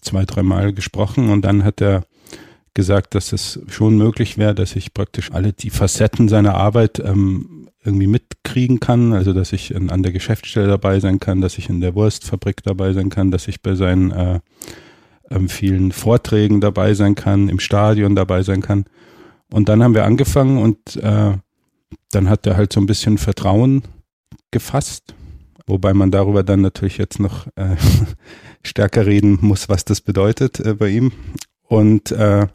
zwei, 0.00 0.24
dreimal 0.24 0.72
gesprochen 0.72 1.30
und 1.30 1.42
dann 1.42 1.64
hat 1.64 1.80
er 1.80 2.04
gesagt, 2.74 3.14
dass 3.14 3.32
es 3.32 3.60
schon 3.68 3.96
möglich 3.96 4.38
wäre, 4.38 4.54
dass 4.54 4.76
ich 4.76 4.94
praktisch 4.94 5.30
alle 5.32 5.52
die 5.52 5.70
Facetten 5.70 6.28
seiner 6.28 6.54
Arbeit 6.54 6.98
ähm, 6.98 7.61
irgendwie 7.84 8.06
mitkriegen 8.06 8.80
kann. 8.80 9.12
Also 9.12 9.32
dass 9.32 9.52
ich 9.52 9.72
in, 9.72 9.90
an 9.90 10.02
der 10.02 10.12
Geschäftsstelle 10.12 10.68
dabei 10.68 11.00
sein 11.00 11.20
kann, 11.20 11.40
dass 11.40 11.58
ich 11.58 11.68
in 11.68 11.80
der 11.80 11.94
Wurstfabrik 11.94 12.62
dabei 12.62 12.92
sein 12.92 13.10
kann, 13.10 13.30
dass 13.30 13.48
ich 13.48 13.62
bei 13.62 13.74
seinen 13.74 14.10
äh, 14.10 14.40
ähm, 15.30 15.48
vielen 15.48 15.92
Vorträgen 15.92 16.60
dabei 16.60 16.94
sein 16.94 17.14
kann, 17.14 17.48
im 17.48 17.58
Stadion 17.58 18.14
dabei 18.14 18.42
sein 18.42 18.60
kann. 18.60 18.84
Und 19.50 19.68
dann 19.68 19.82
haben 19.82 19.94
wir 19.94 20.04
angefangen 20.04 20.58
und 20.58 20.96
äh, 20.96 21.32
dann 22.10 22.28
hat 22.28 22.46
er 22.46 22.56
halt 22.56 22.72
so 22.72 22.80
ein 22.80 22.86
bisschen 22.86 23.18
Vertrauen 23.18 23.82
gefasst, 24.50 25.14
wobei 25.66 25.94
man 25.94 26.10
darüber 26.10 26.42
dann 26.42 26.60
natürlich 26.60 26.98
jetzt 26.98 27.20
noch 27.20 27.46
äh, 27.56 27.76
stärker 28.62 29.06
reden 29.06 29.38
muss, 29.40 29.68
was 29.68 29.84
das 29.84 30.00
bedeutet 30.00 30.60
äh, 30.60 30.74
bei 30.74 30.88
ihm. 30.88 31.12
Und 31.64 32.12
äh, 32.12 32.46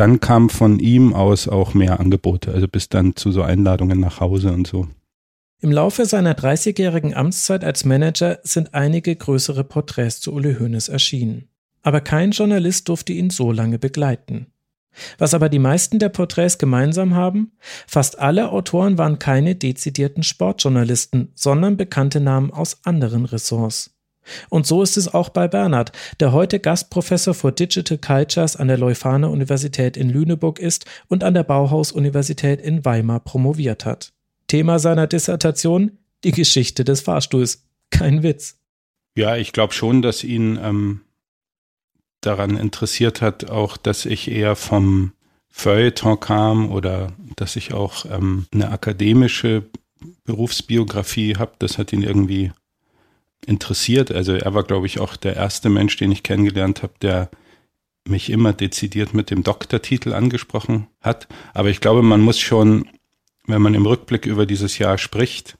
dann 0.00 0.18
kam 0.18 0.48
von 0.48 0.78
ihm 0.78 1.12
aus 1.12 1.46
auch 1.46 1.74
mehr 1.74 2.00
Angebote, 2.00 2.54
also 2.54 2.66
bis 2.66 2.88
dann 2.88 3.16
zu 3.16 3.32
so 3.32 3.42
Einladungen 3.42 4.00
nach 4.00 4.18
Hause 4.18 4.50
und 4.50 4.66
so. 4.66 4.88
Im 5.60 5.70
Laufe 5.70 6.06
seiner 6.06 6.32
30-jährigen 6.32 7.12
Amtszeit 7.12 7.64
als 7.64 7.84
Manager 7.84 8.38
sind 8.42 8.72
einige 8.72 9.14
größere 9.14 9.62
Porträts 9.62 10.22
zu 10.22 10.32
Uli 10.32 10.56
Hoeneß 10.58 10.88
erschienen. 10.88 11.50
Aber 11.82 12.00
kein 12.00 12.30
Journalist 12.30 12.88
durfte 12.88 13.12
ihn 13.12 13.28
so 13.28 13.52
lange 13.52 13.78
begleiten. 13.78 14.46
Was 15.18 15.34
aber 15.34 15.50
die 15.50 15.58
meisten 15.58 15.98
der 15.98 16.08
Porträts 16.08 16.56
gemeinsam 16.56 17.14
haben? 17.14 17.52
Fast 17.86 18.18
alle 18.18 18.52
Autoren 18.52 18.96
waren 18.96 19.18
keine 19.18 19.54
dezidierten 19.54 20.22
Sportjournalisten, 20.22 21.32
sondern 21.34 21.76
bekannte 21.76 22.20
Namen 22.20 22.50
aus 22.50 22.86
anderen 22.86 23.26
Ressorts. 23.26 23.99
Und 24.48 24.66
so 24.66 24.82
ist 24.82 24.96
es 24.96 25.12
auch 25.12 25.28
bei 25.30 25.48
Bernhard, 25.48 25.92
der 26.20 26.32
heute 26.32 26.60
Gastprofessor 26.60 27.34
für 27.34 27.52
Digital 27.52 27.98
Cultures 27.98 28.56
an 28.56 28.68
der 28.68 28.78
Leuphana 28.78 29.28
Universität 29.28 29.96
in 29.96 30.10
Lüneburg 30.10 30.58
ist 30.58 30.84
und 31.08 31.24
an 31.24 31.34
der 31.34 31.44
Bauhaus 31.44 31.92
Universität 31.92 32.60
in 32.60 32.84
Weimar 32.84 33.20
promoviert 33.20 33.84
hat. 33.84 34.12
Thema 34.46 34.78
seiner 34.78 35.06
Dissertation 35.06 35.98
die 36.24 36.32
Geschichte 36.32 36.84
des 36.84 37.00
Fahrstuhls. 37.00 37.66
Kein 37.90 38.22
Witz. 38.22 38.58
Ja, 39.16 39.36
ich 39.36 39.52
glaube 39.52 39.72
schon, 39.72 40.02
dass 40.02 40.22
ihn 40.22 40.58
ähm, 40.62 41.00
daran 42.20 42.56
interessiert 42.56 43.20
hat, 43.20 43.50
auch, 43.50 43.76
dass 43.76 44.06
ich 44.06 44.30
eher 44.30 44.54
vom 44.56 45.12
Feuilleton 45.48 46.20
kam 46.20 46.70
oder 46.70 47.12
dass 47.36 47.56
ich 47.56 47.72
auch 47.72 48.04
ähm, 48.06 48.46
eine 48.52 48.70
akademische 48.70 49.64
Berufsbiografie 50.24 51.36
habe. 51.36 51.52
Das 51.58 51.78
hat 51.78 51.92
ihn 51.92 52.02
irgendwie 52.02 52.52
interessiert. 53.46 54.10
Also 54.10 54.34
er 54.34 54.54
war, 54.54 54.64
glaube 54.64 54.86
ich, 54.86 55.00
auch 55.00 55.16
der 55.16 55.36
erste 55.36 55.68
Mensch, 55.68 55.96
den 55.96 56.12
ich 56.12 56.22
kennengelernt 56.22 56.82
habe, 56.82 56.94
der 57.02 57.30
mich 58.08 58.30
immer 58.30 58.52
dezidiert 58.52 59.14
mit 59.14 59.30
dem 59.30 59.42
Doktortitel 59.42 60.12
angesprochen 60.12 60.86
hat. 61.00 61.28
Aber 61.54 61.68
ich 61.68 61.80
glaube, 61.80 62.02
man 62.02 62.20
muss 62.20 62.38
schon, 62.38 62.88
wenn 63.46 63.62
man 63.62 63.74
im 63.74 63.86
Rückblick 63.86 64.26
über 64.26 64.46
dieses 64.46 64.78
Jahr 64.78 64.98
spricht, 64.98 65.56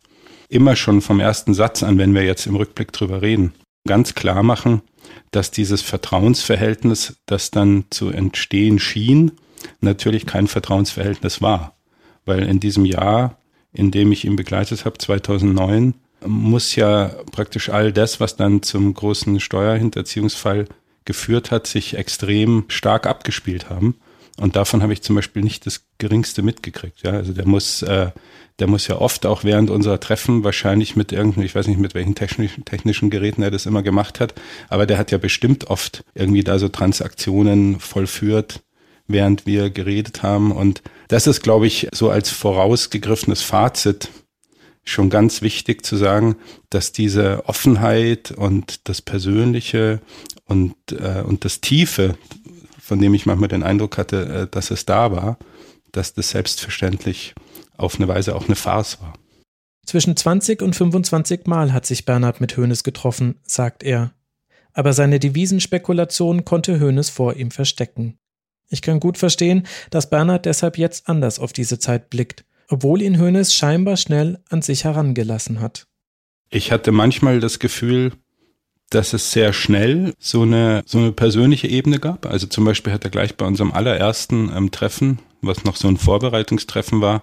immer 0.49 0.77
schon 0.77 1.01
vom 1.01 1.21
ersten 1.21 1.55
Satz 1.55 1.83
an, 1.83 1.99
wenn 1.99 2.15
wir 2.15 2.25
jetzt 2.25 2.47
im 2.47 2.57
Rückblick 2.57 2.93
drüber 2.93 3.23
reden, 3.23 3.53
ganz 3.87 4.15
klar 4.15 4.43
machen, 4.43 4.83
dass 5.31 5.51
dieses 5.51 5.83
Vertrauensverhältnis, 5.83 7.17
das 7.27 7.51
dann 7.51 7.85
zu 7.91 8.09
entstehen 8.09 8.79
schien, 8.79 9.33
natürlich 9.81 10.27
kein 10.27 10.47
Vertrauensverhältnis 10.47 11.41
war. 11.41 11.77
Weil 12.25 12.43
in 12.43 12.61
diesem 12.61 12.85
Jahr, 12.85 13.39
in 13.73 13.91
dem 13.91 14.13
ich 14.13 14.25
ihn 14.25 14.37
begleitet 14.37 14.85
habe, 14.85 14.99
2009, 14.99 15.95
muss 16.27 16.77
ja 16.77 17.11
praktisch 17.33 17.71
all 17.71 17.93
das, 17.93 18.21
was 18.21 18.37
dann 18.37 18.63
zum 18.63 18.93
großen 18.95 19.41
Steuerhinterziehungsfall 19.41 20.67
geführt 21.05 21.51
hat, 21.51 21.67
sich 21.67 21.97
extrem 21.97 22.65
stark 22.69 23.07
abgespielt 23.07 23.71
haben. 23.71 23.97
Und 24.39 24.57
davon 24.57 24.83
habe 24.83 24.93
ich 24.93 25.03
zum 25.03 25.17
Beispiel 25.17 25.43
nicht 25.43 25.67
das 25.67 25.85
Geringste 25.99 26.43
mitgekriegt. 26.43 27.03
Ja, 27.03 27.13
also 27.13 27.33
der 27.33 27.47
muss, 27.47 27.83
äh, 27.83 28.11
der 28.59 28.69
muss 28.69 28.87
ja 28.87 28.97
oft 28.97 29.27
auch 29.27 29.45
während 29.45 29.71
unserer 29.71 30.01
Treffen 30.01 30.45
wahrscheinlich 30.45 30.97
mit 30.97 31.13
irgendeinem, 31.13 31.45
ich 31.45 31.55
weiß 31.55 31.67
nicht 31.67 31.81
mit 31.81 31.95
welchen 31.95 32.15
technischen, 32.15 32.65
technischen 32.65 33.11
Geräten 33.11 33.43
er 33.43 33.51
das 33.51 33.67
immer 33.67 33.83
gemacht 33.83 34.21
hat, 34.21 34.35
aber 34.69 34.87
der 34.87 34.99
hat 34.99 35.11
ja 35.11 35.19
bestimmt 35.19 35.69
oft 35.69 36.05
irgendwie 36.15 36.45
da 36.45 36.59
so 36.59 36.69
Transaktionen 36.69 37.81
vollführt, 37.81 38.61
während 39.09 39.45
wir 39.45 39.69
geredet 39.71 40.23
haben. 40.23 40.53
Und 40.53 40.83
das 41.09 41.27
ist, 41.27 41.43
glaube 41.43 41.67
ich, 41.67 41.89
so 41.93 42.09
als 42.11 42.31
vorausgegriffenes 42.31 43.43
Fazit 43.43 44.09
schon 44.91 45.11
ganz 45.11 45.43
wichtig 45.43 45.85
zu 45.85 45.97
sagen, 45.97 46.37
dass 46.69 46.93
diese 46.93 47.47
Offenheit 47.47 48.33
und 48.33 48.89
das 48.89 49.03
Persönliche 49.03 50.01
und, 50.47 50.75
äh, 50.93 51.23
und 51.23 51.45
das 51.45 51.61
Tiefe, 51.61 52.17
von 52.81 53.01
dem 53.01 53.15
ich 53.15 53.27
manchmal 53.27 53.49
den 53.49 53.63
Eindruck 53.63 53.99
hatte, 53.99 54.27
äh, 54.27 54.47
dass 54.51 54.71
es 54.71 54.87
da 54.87 55.13
war, 55.13 55.39
dass 55.93 56.15
das 56.15 56.31
selbstverständlich 56.31 57.35
auf 57.77 57.97
eine 57.97 58.09
Weise 58.09 58.35
auch 58.35 58.47
eine 58.47 58.57
Farce 58.57 59.01
war. 59.01 59.15
Zwischen 59.87 60.17
20 60.17 60.63
und 60.63 60.77
25 60.77 61.47
Mal 61.47 61.73
hat 61.73 61.87
sich 61.87 62.05
Bernhard 62.05 62.41
mit 62.41 62.57
Hoeneß 62.57 62.85
getroffen, 62.85 63.37
sagt 63.45 63.83
er. 63.83 64.13
Aber 64.73 64.93
seine 64.93 65.19
Devisenspekulation 65.19 66.45
konnte 66.45 66.81
Hoeneß 66.81 67.11
vor 67.11 67.35
ihm 67.35 67.51
verstecken. 67.51 68.19
Ich 68.69 68.83
kann 68.83 69.01
gut 69.01 69.19
verstehen, 69.19 69.67
dass 69.91 70.11
Bernhard 70.11 70.47
deshalb 70.47 70.79
jetzt 70.79 71.09
anders 71.09 71.41
auf 71.41 71.53
diese 71.53 71.81
Zeit 71.81 72.09
blickt, 72.09 72.45
obwohl 72.71 73.03
ihn 73.03 73.21
Hoeneß 73.21 73.55
scheinbar 73.55 73.97
schnell 73.97 74.39
an 74.49 74.63
sich 74.63 74.85
herangelassen 74.85 75.61
hat. 75.61 75.87
Ich 76.49 76.73
hatte 76.73 76.93
manchmal 76.93 77.41
das 77.41 77.59
Gefühl, 77.59 78.13
dass 78.91 79.13
es 79.13 79.31
sehr 79.33 79.53
schnell 79.53 80.15
so 80.19 80.43
eine, 80.43 80.83
so 80.87 80.99
eine 80.99 81.13
persönliche 81.13 81.69
Ebene 81.69 81.99
gab. 81.99 82.27
Also 82.27 82.47
zum 82.47 82.65
Beispiel 82.65 82.93
hat 82.93 83.05
er 83.05 83.11
gleich 83.11 83.37
bei 83.37 83.47
unserem 83.47 83.73
allerersten 83.73 84.51
ähm, 84.57 84.71
Treffen, 84.71 85.21
was 85.43 85.65
noch 85.65 85.77
so 85.77 85.89
ein 85.89 85.97
Vorbereitungstreffen 85.97 87.01
war, 87.01 87.23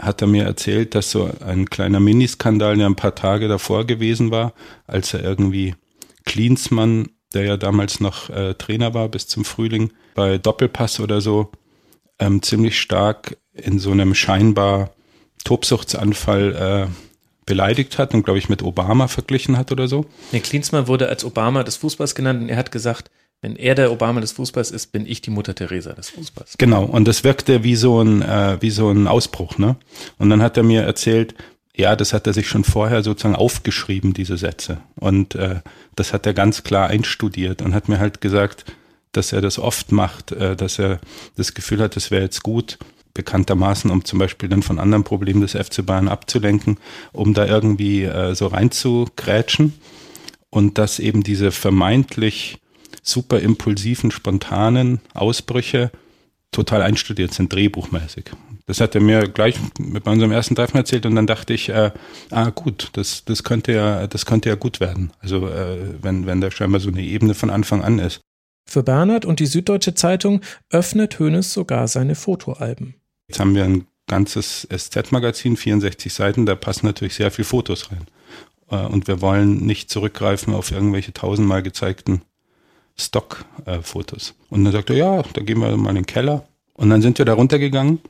hat 0.00 0.22
er 0.22 0.26
mir 0.26 0.44
erzählt, 0.44 0.94
dass 0.94 1.10
so 1.10 1.30
ein 1.44 1.70
kleiner 1.70 2.00
Miniskandal 2.00 2.78
ja 2.78 2.86
ein 2.86 2.96
paar 2.96 3.14
Tage 3.14 3.46
davor 3.46 3.86
gewesen 3.86 4.32
war, 4.32 4.54
als 4.86 5.14
er 5.14 5.22
irgendwie 5.22 5.74
Klinsmann, 6.24 7.10
der 7.32 7.44
ja 7.44 7.56
damals 7.56 8.00
noch 8.00 8.28
äh, 8.30 8.54
Trainer 8.54 8.92
war 8.92 9.08
bis 9.08 9.28
zum 9.28 9.44
Frühling, 9.44 9.92
bei 10.14 10.38
Doppelpass 10.38 10.98
oder 10.98 11.20
so, 11.20 11.52
ähm, 12.18 12.42
ziemlich 12.42 12.80
stark 12.80 13.36
in 13.52 13.78
so 13.78 13.90
einem 13.90 14.14
scheinbar 14.14 14.90
Tobsuchtsanfall 15.44 16.88
äh, 16.88 16.92
beleidigt 17.46 17.98
hat 17.98 18.14
und 18.14 18.24
glaube 18.24 18.38
ich 18.38 18.48
mit 18.48 18.62
Obama 18.62 19.08
verglichen 19.08 19.58
hat 19.58 19.70
oder 19.72 19.88
so. 19.88 20.06
Nee, 20.32 20.40
Klinsmann 20.40 20.88
wurde 20.88 21.08
als 21.08 21.24
Obama 21.24 21.62
des 21.62 21.76
Fußballs 21.76 22.14
genannt 22.14 22.42
und 22.42 22.48
er 22.48 22.56
hat 22.56 22.72
gesagt, 22.72 23.10
wenn 23.42 23.56
er 23.56 23.74
der 23.74 23.92
Obama 23.92 24.22
des 24.22 24.32
Fußballs 24.32 24.70
ist, 24.70 24.92
bin 24.92 25.06
ich 25.06 25.20
die 25.20 25.30
Mutter 25.30 25.54
Teresa 25.54 25.92
des 25.92 26.08
Fußballs. 26.08 26.56
Genau, 26.56 26.84
und 26.84 27.06
das 27.06 27.24
wirkte 27.24 27.62
wie 27.62 27.76
so 27.76 28.00
ein, 28.00 28.22
äh, 28.22 28.56
wie 28.60 28.70
so 28.70 28.90
ein 28.90 29.06
Ausbruch, 29.06 29.58
ne? 29.58 29.76
Und 30.18 30.30
dann 30.30 30.40
hat 30.40 30.56
er 30.56 30.62
mir 30.62 30.82
erzählt, 30.82 31.34
ja, 31.76 31.94
das 31.94 32.14
hat 32.14 32.26
er 32.26 32.32
sich 32.32 32.48
schon 32.48 32.64
vorher 32.64 33.02
sozusagen 33.02 33.36
aufgeschrieben, 33.36 34.14
diese 34.14 34.38
Sätze. 34.38 34.78
Und 34.94 35.34
äh, 35.34 35.56
das 35.94 36.14
hat 36.14 36.24
er 36.24 36.32
ganz 36.32 36.62
klar 36.62 36.88
einstudiert 36.88 37.60
und 37.60 37.74
hat 37.74 37.88
mir 37.90 37.98
halt 37.98 38.22
gesagt, 38.22 38.64
dass 39.16 39.32
er 39.32 39.40
das 39.40 39.58
oft 39.58 39.92
macht, 39.92 40.32
äh, 40.32 40.56
dass 40.56 40.78
er 40.78 41.00
das 41.36 41.54
Gefühl 41.54 41.80
hat, 41.80 41.96
es 41.96 42.10
wäre 42.10 42.22
jetzt 42.22 42.42
gut, 42.42 42.78
bekanntermaßen, 43.14 43.90
um 43.90 44.04
zum 44.04 44.18
Beispiel 44.18 44.48
dann 44.48 44.62
von 44.62 44.78
anderen 44.78 45.04
Problemen 45.04 45.40
des 45.40 45.52
FC 45.52 45.86
Bayern 45.86 46.08
abzulenken, 46.08 46.78
um 47.12 47.32
da 47.32 47.46
irgendwie 47.46 48.02
äh, 48.02 48.34
so 48.34 48.48
reinzugrätschen. 48.48 49.74
Und 50.50 50.78
dass 50.78 50.98
eben 50.98 51.22
diese 51.22 51.50
vermeintlich 51.50 52.58
super 53.02 53.40
impulsiven, 53.40 54.10
spontanen 54.10 55.00
Ausbrüche 55.12 55.90
total 56.52 56.82
einstudiert 56.82 57.34
sind, 57.34 57.52
drehbuchmäßig. 57.52 58.26
Das 58.66 58.80
hat 58.80 58.94
er 58.94 59.00
mir 59.00 59.28
gleich 59.28 59.56
mit 59.78 60.06
unserem 60.06 60.32
ersten 60.32 60.54
Treffen 60.54 60.78
erzählt 60.78 61.04
und 61.06 61.16
dann 61.16 61.26
dachte 61.26 61.52
ich, 61.52 61.68
äh, 61.68 61.90
ah 62.30 62.50
gut, 62.50 62.90
das, 62.94 63.24
das 63.24 63.42
könnte 63.42 63.72
ja, 63.72 64.06
das 64.06 64.24
könnte 64.24 64.48
ja 64.48 64.54
gut 64.54 64.80
werden. 64.80 65.12
Also 65.20 65.48
äh, 65.48 66.02
wenn, 66.02 66.26
wenn 66.26 66.40
da 66.40 66.50
scheinbar 66.50 66.80
so 66.80 66.88
eine 66.88 67.02
Ebene 67.02 67.34
von 67.34 67.50
Anfang 67.50 67.82
an 67.82 67.98
ist. 67.98 68.20
Für 68.66 68.82
Bernhard 68.82 69.24
und 69.24 69.40
die 69.40 69.46
Süddeutsche 69.46 69.94
Zeitung 69.94 70.40
öffnet 70.70 71.18
Hoeneß 71.18 71.52
sogar 71.52 71.88
seine 71.88 72.14
Fotoalben. 72.14 72.94
Jetzt 73.28 73.40
haben 73.40 73.54
wir 73.54 73.64
ein 73.64 73.86
ganzes 74.06 74.66
SZ-Magazin, 74.70 75.56
64 75.56 76.12
Seiten, 76.12 76.46
da 76.46 76.54
passen 76.54 76.86
natürlich 76.86 77.14
sehr 77.14 77.30
viele 77.30 77.46
Fotos 77.46 77.90
rein. 77.90 78.06
Äh, 78.70 78.86
und 78.86 79.06
wir 79.06 79.20
wollen 79.20 79.64
nicht 79.64 79.90
zurückgreifen 79.90 80.54
auf 80.54 80.70
irgendwelche 80.70 81.12
tausendmal 81.12 81.62
gezeigten 81.62 82.22
Stock-Fotos. 82.96 84.34
Und 84.50 84.64
dann 84.64 84.72
sagt 84.72 84.90
er, 84.90 84.96
ja, 84.96 85.22
da 85.22 85.42
gehen 85.42 85.58
wir 85.60 85.76
mal 85.76 85.90
in 85.90 85.96
den 85.96 86.06
Keller. 86.06 86.46
Und 86.74 86.90
dann 86.90 87.02
sind 87.02 87.18
wir 87.18 87.24
da 87.24 87.34
runtergegangen 87.34 88.00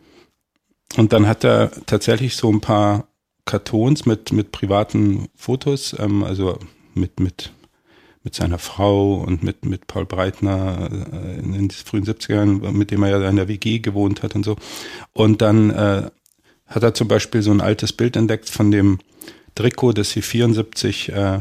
und 0.97 1.13
dann 1.13 1.27
hat 1.27 1.45
er 1.45 1.71
tatsächlich 1.87 2.37
so 2.37 2.51
ein 2.51 2.61
paar 2.61 3.09
Kartons 3.45 4.07
mit, 4.07 4.33
mit 4.33 4.53
privaten 4.53 5.29
Fotos, 5.35 5.95
ähm, 5.99 6.25
also 6.25 6.59
mit, 6.95 7.21
mit, 7.21 7.53
mit 8.25 8.35
seiner 8.35 8.59
Frau 8.59 9.17
und 9.17 9.43
mit, 9.43 9.65
mit 9.67 9.87
Paul 9.87 10.07
Breitner 10.07 10.89
äh, 10.91 11.39
in 11.39 11.53
den 11.53 11.71
frühen 11.71 12.05
70ern, 12.05 12.73
mit 12.73 12.91
dem 12.91 13.03
er 13.03 13.11
ja 13.11 13.29
in 13.29 13.37
der 13.37 13.49
WG 13.49 13.79
gewohnt 13.79 14.23
hat 14.23 14.35
und 14.35 14.45
so. 14.45 14.57
Und 15.13 15.43
dann 15.43 15.71
äh, 15.71 16.11
hat 16.67 16.83
er 16.83 16.95
zum 16.95 17.07
Beispiel 17.07 17.43
so 17.43 17.53
ein 17.53 17.61
altes 17.61 17.93
Bild 17.93 18.17
entdeckt 18.17 18.49
von 18.49 18.71
dem 18.71 18.99
Trikot, 19.55 19.93
das 19.93 20.11
sie 20.11 20.23
74 20.23 21.11
äh, 21.11 21.41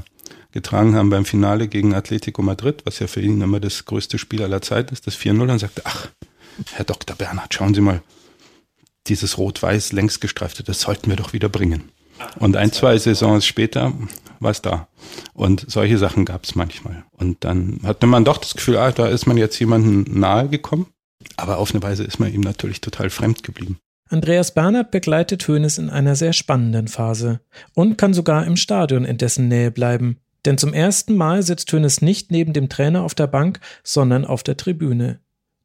getragen 0.52 0.96
haben 0.96 1.10
beim 1.10 1.26
Finale 1.26 1.68
gegen 1.68 1.96
Atletico 1.96 2.42
Madrid, 2.42 2.86
was 2.86 3.00
ja 3.00 3.08
für 3.08 3.22
ihn 3.22 3.42
immer 3.42 3.60
das 3.60 3.86
größte 3.86 4.20
Spiel 4.20 4.44
aller 4.44 4.62
Zeit 4.62 4.92
ist, 4.92 5.08
das 5.08 5.18
4-0, 5.18 5.52
und 5.52 5.60
sagte, 5.60 5.82
ach, 5.86 6.10
Herr 6.74 6.86
Dr. 6.86 7.16
Bernhard, 7.16 7.54
schauen 7.54 7.74
Sie 7.74 7.82
mal, 7.82 8.04
dieses 9.08 9.38
rot-weiß 9.38 9.94
längsgestreifte, 9.94 10.64
das 10.64 10.82
sollten 10.82 11.10
wir 11.10 11.16
doch 11.16 11.34
wieder 11.34 11.50
bringen. 11.50 11.90
Und 12.40 12.56
ein, 12.56 12.72
zwei 12.72 12.98
Saisons 12.98 13.46
später 13.46 13.94
war 14.44 14.52
es 14.52 14.62
da. 14.62 14.88
Und 15.34 15.66
solche 15.70 15.98
Sachen 15.98 16.26
gab 16.26 16.44
es 16.44 16.56
manchmal. 16.56 17.04
Und 17.12 17.44
dann 17.44 17.80
hatte 17.84 18.08
man 18.08 18.26
doch 18.26 18.38
das 18.38 18.54
Gefühl, 18.56 18.78
ah, 18.78 18.92
da 18.92 19.08
ist 19.08 19.26
man 19.26 19.38
jetzt 19.38 19.60
jemandem 19.60 20.20
nahe 20.20 20.50
gekommen. 20.50 20.88
Aber 21.38 21.58
auf 21.58 21.74
eine 21.74 21.82
Weise 21.82 22.04
ist 22.04 22.20
man 22.20 22.34
ihm 22.34 22.42
natürlich 22.42 22.82
total 22.82 23.10
fremd 23.10 23.44
geblieben. 23.44 23.80
Andreas 24.10 24.54
Bernhard 24.54 24.92
begleitet 24.92 25.48
Hoeneß 25.48 25.78
in 25.80 25.90
einer 25.90 26.16
sehr 26.16 26.34
spannenden 26.34 26.88
Phase 26.88 27.40
und 27.74 27.98
kann 27.98 28.14
sogar 28.14 28.46
im 28.46 28.58
Stadion 28.58 29.06
in 29.06 29.18
dessen 29.18 29.48
Nähe 29.48 29.72
bleiben. 29.72 30.18
Denn 30.46 30.58
zum 30.58 30.74
ersten 30.74 31.16
Mal 31.16 31.42
sitzt 31.42 31.72
Hoeneß 31.72 32.02
nicht 32.02 32.32
neben 32.32 32.54
dem 32.54 32.70
Trainer 32.70 33.04
auf 33.04 33.16
der 33.16 33.28
Bank, 33.28 33.60
sondern 33.84 34.26
auf 34.26 34.44
der 34.44 34.58
Tribüne. 34.58 35.20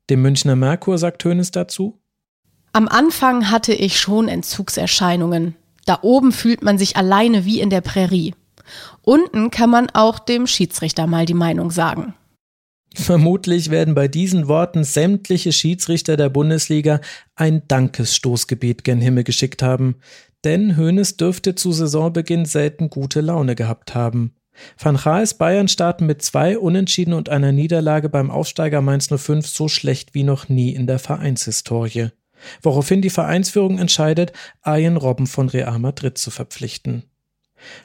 Dem 0.08 0.22
Münchner 0.22 0.56
Merkur 0.56 0.98
sagt 0.98 1.24
Hoeneß 1.24 1.50
dazu: 1.50 2.00
Am 2.72 2.88
Anfang 2.88 3.50
hatte 3.50 3.74
ich 3.74 4.00
schon 4.00 4.28
Entzugserscheinungen. 4.28 5.56
Da 5.84 5.98
oben 6.02 6.32
fühlt 6.32 6.62
man 6.62 6.78
sich 6.78 6.96
alleine 6.96 7.44
wie 7.44 7.60
in 7.60 7.70
der 7.70 7.80
Prärie. 7.80 8.34
Unten 9.02 9.50
kann 9.50 9.70
man 9.70 9.90
auch 9.90 10.18
dem 10.18 10.46
Schiedsrichter 10.46 11.06
mal 11.06 11.26
die 11.26 11.34
Meinung 11.34 11.70
sagen. 11.70 12.14
Vermutlich 12.94 13.70
werden 13.70 13.94
bei 13.94 14.08
diesen 14.08 14.48
Worten 14.48 14.82
sämtliche 14.82 15.52
Schiedsrichter 15.52 16.16
der 16.16 16.30
Bundesliga 16.30 17.00
ein 17.36 17.62
Dankesstoßgebet 17.68 18.82
gen 18.82 19.00
Himmel 19.00 19.24
geschickt 19.24 19.62
haben, 19.62 19.96
denn 20.44 20.76
Hoeneß 20.76 21.16
dürfte 21.16 21.54
zu 21.54 21.72
Saisonbeginn 21.72 22.44
selten 22.44 22.90
gute 22.90 23.20
Laune 23.20 23.54
gehabt 23.54 23.94
haben. 23.94 24.34
Van 24.76 24.96
Gaals 24.96 25.34
Bayern 25.34 25.68
starten 25.68 26.06
mit 26.06 26.22
zwei 26.22 26.58
Unentschieden 26.58 27.12
und 27.14 27.28
einer 27.28 27.52
Niederlage 27.52 28.08
beim 28.08 28.30
Aufsteiger 28.30 28.80
Mainz 28.80 29.08
05 29.14 29.46
so 29.46 29.68
schlecht 29.68 30.14
wie 30.14 30.24
noch 30.24 30.48
nie 30.48 30.74
in 30.74 30.86
der 30.86 30.98
Vereinshistorie. 30.98 32.08
Woraufhin 32.62 33.02
die 33.02 33.10
Vereinsführung 33.10 33.78
entscheidet, 33.78 34.32
Arjen 34.62 34.96
Robben 34.96 35.26
von 35.26 35.48
Real 35.48 35.78
Madrid 35.78 36.18
zu 36.18 36.30
verpflichten. 36.30 37.04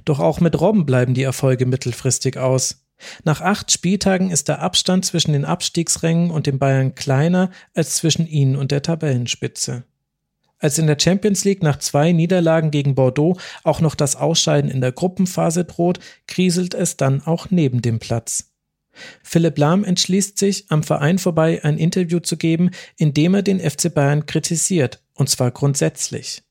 Doch 0.05 0.19
auch 0.19 0.39
mit 0.39 0.59
Robben 0.59 0.85
bleiben 0.85 1.13
die 1.13 1.23
Erfolge 1.23 1.65
mittelfristig 1.65 2.37
aus. 2.37 2.83
Nach 3.23 3.41
acht 3.41 3.71
Spieltagen 3.71 4.31
ist 4.31 4.47
der 4.47 4.61
Abstand 4.61 5.05
zwischen 5.05 5.33
den 5.33 5.45
Abstiegsrängen 5.45 6.31
und 6.31 6.47
den 6.47 6.59
Bayern 6.59 6.95
kleiner 6.95 7.49
als 7.73 7.95
zwischen 7.95 8.27
ihnen 8.27 8.55
und 8.55 8.71
der 8.71 8.81
Tabellenspitze. 8.81 9.83
Als 10.59 10.77
in 10.77 10.87
der 10.87 10.97
Champions 10.97 11.43
League 11.43 11.61
nach 11.61 11.79
zwei 11.79 12.13
Niederlagen 12.13 12.71
gegen 12.71 12.95
Bordeaux 12.95 13.37
auch 13.63 13.81
noch 13.81 13.95
das 13.95 14.15
Ausscheiden 14.15 14.71
in 14.71 14.79
der 14.79 14.93
Gruppenphase 14.93 15.65
droht, 15.65 15.99
kriselt 16.25 16.73
es 16.73 16.95
dann 16.95 17.21
auch 17.21 17.47
neben 17.49 17.81
dem 17.81 17.99
Platz. 17.99 18.53
Philipp 19.23 19.57
Lahm 19.57 19.83
entschließt 19.83 20.37
sich, 20.37 20.65
am 20.69 20.83
Verein 20.83 21.17
vorbei 21.17 21.61
ein 21.63 21.77
Interview 21.77 22.19
zu 22.19 22.37
geben, 22.37 22.71
in 22.95 23.13
dem 23.13 23.33
er 23.33 23.41
den 23.41 23.59
FC 23.59 23.93
Bayern 23.93 24.25
kritisiert, 24.25 25.03
und 25.15 25.29
zwar 25.29 25.51
grundsätzlich. 25.51 26.43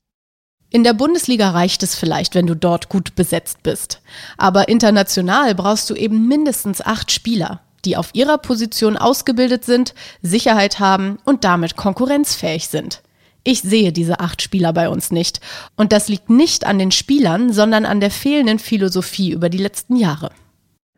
In 0.73 0.83
der 0.83 0.95
Bundesliga 0.95 1.51
reicht 1.51 1.83
es 1.83 1.93
vielleicht, 1.93 2.33
wenn 2.33 2.47
du 2.47 2.55
dort 2.55 2.89
gut 2.89 3.13
besetzt 3.13 3.61
bist. 3.61 4.01
Aber 4.37 4.69
international 4.69 5.53
brauchst 5.53 5.87
du 5.87 5.93
eben 5.93 6.27
mindestens 6.27 6.81
acht 6.81 7.11
Spieler, 7.11 7.61
die 7.85 7.95
auf 7.95 8.09
ihrer 8.13 8.39
Position 8.39 8.97
ausgebildet 8.97 9.65
sind, 9.65 9.93
Sicherheit 10.23 10.79
haben 10.79 11.19
und 11.25 11.43
damit 11.43 11.75
konkurrenzfähig 11.75 12.69
sind. 12.69 13.03
Ich 13.43 13.61
sehe 13.61 13.91
diese 13.91 14.19
acht 14.19 14.41
Spieler 14.41 14.73
bei 14.73 14.89
uns 14.89 15.11
nicht. 15.11 15.41
Und 15.75 15.91
das 15.91 16.07
liegt 16.07 16.31
nicht 16.31 16.65
an 16.65 16.79
den 16.79 16.89
Spielern, 16.89 17.53
sondern 17.53 17.85
an 17.85 17.99
der 17.99 18.09
fehlenden 18.09 18.57
Philosophie 18.57 19.29
über 19.29 19.49
die 19.49 19.59
letzten 19.59 19.95
Jahre. 19.95 20.31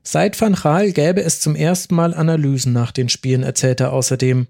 Seit 0.04 0.40
Van 0.40 0.54
Gaal 0.54 0.94
gäbe 0.94 1.22
es 1.22 1.42
zum 1.42 1.54
ersten 1.54 1.96
Mal 1.96 2.14
Analysen 2.14 2.72
nach 2.72 2.94
den 2.94 3.10
Spielen, 3.10 3.44
erzählt 3.44 3.82
er 3.82 3.92
außerdem, 3.92 4.48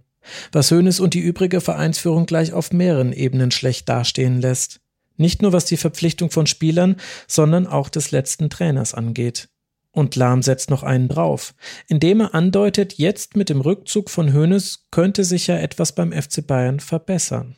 was 0.52 0.70
Hoeneß 0.70 1.00
und 1.00 1.16
die 1.16 1.22
übrige 1.22 1.62
Vereinsführung 1.62 2.28
gleich 2.28 2.54
auf 2.54 2.72
mehreren 2.72 3.12
Ebenen 3.12 3.50
schlecht 3.50 3.90
dastehen 3.90 4.40
lässt. 4.40 4.82
Nicht 5.18 5.42
nur 5.42 5.54
was 5.54 5.66
die 5.66 5.78
Verpflichtung 5.78 6.32
von 6.32 6.48
Spielern, 6.48 6.98
sondern 7.28 7.68
auch 7.68 7.90
des 7.90 8.12
letzten 8.12 8.50
Trainers 8.50 8.94
angeht. 8.94 9.50
Und 9.92 10.18
Lahm 10.18 10.42
setzt 10.42 10.70
noch 10.70 10.84
einen 10.84 11.08
drauf, 11.08 11.54
indem 11.88 12.20
er 12.20 12.36
andeutet, 12.36 12.96
jetzt 12.98 13.38
mit 13.38 13.48
dem 13.48 13.62
Rückzug 13.62 14.10
von 14.10 14.34
Hoeneß 14.34 14.88
könnte 14.92 15.24
sich 15.24 15.48
ja 15.48 15.58
etwas 15.58 15.94
beim 15.96 16.12
FC 16.12 16.46
Bayern 16.46 16.82
verbessern. 16.82 17.56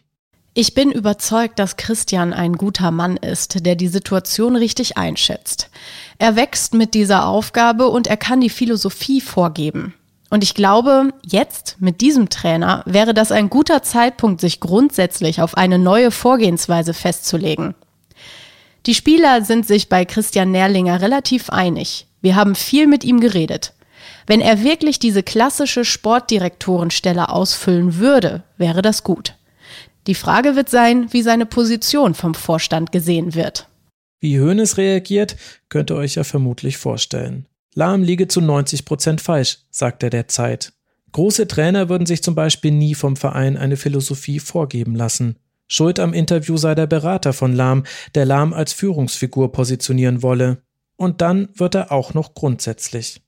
Ich 0.54 0.74
bin 0.74 0.92
überzeugt, 0.92 1.60
dass 1.60 1.78
Christian 1.78 2.34
ein 2.34 2.54
guter 2.54 2.90
Mann 2.90 3.18
ist, 3.18 3.66
der 3.66 3.76
die 3.76 3.88
Situation 3.88 4.56
richtig 4.56 4.98
einschätzt. 4.98 5.70
Er 6.18 6.36
wächst 6.36 6.74
mit 6.74 6.94
dieser 6.94 7.28
Aufgabe 7.28 7.90
und 7.90 8.08
er 8.08 8.18
kann 8.18 8.42
die 8.42 8.50
Philosophie 8.50 9.22
vorgeben. 9.22 9.94
Und 10.30 10.44
ich 10.44 10.54
glaube, 10.54 11.14
jetzt 11.26 11.78
mit 11.80 12.02
diesem 12.02 12.30
Trainer 12.30 12.84
wäre 12.86 13.14
das 13.14 13.32
ein 13.32 13.50
guter 13.50 13.82
Zeitpunkt, 13.84 14.42
sich 14.42 14.60
grundsätzlich 14.60 15.42
auf 15.42 15.56
eine 15.56 15.80
neue 15.80 16.12
Vorgehensweise 16.12 16.94
festzulegen. 16.94 17.76
Die 18.86 18.94
Spieler 18.94 19.44
sind 19.44 19.68
sich 19.68 19.90
bei 19.90 20.06
Christian 20.06 20.52
Nährlinger 20.52 21.02
relativ 21.02 21.50
einig. 21.50 22.08
Wir 22.22 22.36
haben 22.36 22.56
viel 22.56 22.88
mit 22.88 23.04
ihm 23.04 23.20
geredet. 23.20 23.74
Wenn 24.26 24.42
er 24.42 24.64
wirklich 24.64 25.00
diese 25.00 25.24
klassische 25.24 25.86
Sportdirektorenstelle 25.86 27.30
ausfüllen 27.30 27.98
würde, 27.98 28.44
wäre 28.58 28.82
das 28.82 29.04
gut. 29.04 29.36
Die 30.08 30.16
Frage 30.16 30.56
wird 30.56 30.70
sein, 30.70 31.12
wie 31.12 31.22
seine 31.22 31.46
Position 31.46 32.14
vom 32.14 32.34
Vorstand 32.34 32.92
gesehen 32.92 33.36
wird. 33.36 33.68
Wie 34.20 34.40
Hoeneß 34.40 34.78
reagiert, 34.78 35.36
könnt 35.70 35.92
ihr 35.92 35.96
euch 35.96 36.16
ja 36.16 36.24
vermutlich 36.24 36.78
vorstellen. 36.78 37.46
Lahm 37.78 38.02
liege 38.02 38.28
zu 38.28 38.42
90 38.42 38.86
Prozent 38.86 39.22
falsch, 39.22 39.60
sagt 39.70 40.02
er 40.02 40.10
der 40.10 40.28
Zeit. 40.28 40.74
Große 41.12 41.48
Trainer 41.48 41.90
würden 41.90 42.08
sich 42.08 42.24
zum 42.24 42.34
Beispiel 42.34 42.72
nie 42.72 42.96
vom 42.96 43.16
Verein 43.16 43.56
eine 43.56 43.78
Philosophie 43.78 44.40
vorgeben 44.40 44.96
lassen. 44.96 45.36
Schuld 45.68 46.00
am 46.00 46.12
Interview 46.12 46.58
sei 46.58 46.74
der 46.74 46.88
Berater 46.88 47.34
von 47.34 47.54
Lahm, 47.54 47.84
der 48.16 48.26
Lahm 48.26 48.52
als 48.52 48.74
Führungsfigur 48.74 49.52
positionieren 49.52 50.24
wolle. 50.24 50.64
Und 50.96 51.22
dann 51.22 51.50
wird 51.54 51.76
er 51.76 51.92
auch 51.92 52.16
noch 52.16 52.34
grundsätzlich. 52.34 53.22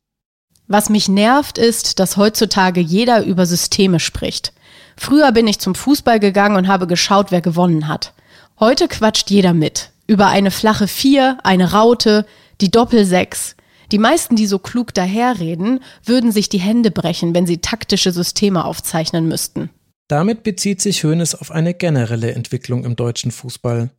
Was 0.65 0.89
mich 0.89 1.07
nervt, 1.07 1.59
ist, 1.59 1.99
dass 1.99 2.17
heutzutage 2.17 2.81
jeder 2.81 3.23
über 3.23 3.45
Systeme 3.45 3.99
spricht. 3.99 4.51
Früher 4.97 5.31
bin 5.31 5.45
ich 5.45 5.59
zum 5.59 5.75
Fußball 5.75 6.19
gegangen 6.19 6.55
und 6.55 6.67
habe 6.67 6.87
geschaut, 6.87 7.29
wer 7.29 7.41
gewonnen 7.41 7.87
hat. 7.87 8.15
Heute 8.59 8.87
quatscht 8.87 9.29
jeder 9.29 9.53
mit. 9.53 9.91
Über 10.07 10.25
eine 10.25 10.49
flache 10.49 10.87
Vier, 10.87 11.37
eine 11.43 11.73
Raute, 11.73 12.25
die 12.61 12.71
Doppelsechs. 12.71 13.55
Die 13.91 13.97
meisten, 13.97 14.35
die 14.35 14.45
so 14.45 14.59
klug 14.59 14.93
daherreden, 14.93 15.79
würden 16.03 16.31
sich 16.31 16.49
die 16.49 16.59
Hände 16.59 16.91
brechen, 16.91 17.33
wenn 17.33 17.45
sie 17.45 17.57
taktische 17.57 18.11
Systeme 18.11 18.65
aufzeichnen 18.65 19.27
müssten. 19.27 19.69
Damit 20.07 20.43
bezieht 20.43 20.81
sich 20.81 21.03
Hoeneß 21.03 21.35
auf 21.35 21.51
eine 21.51 21.73
generelle 21.73 22.31
Entwicklung 22.31 22.83
im 22.83 22.95
deutschen 22.95 23.31
Fußball. 23.31 23.91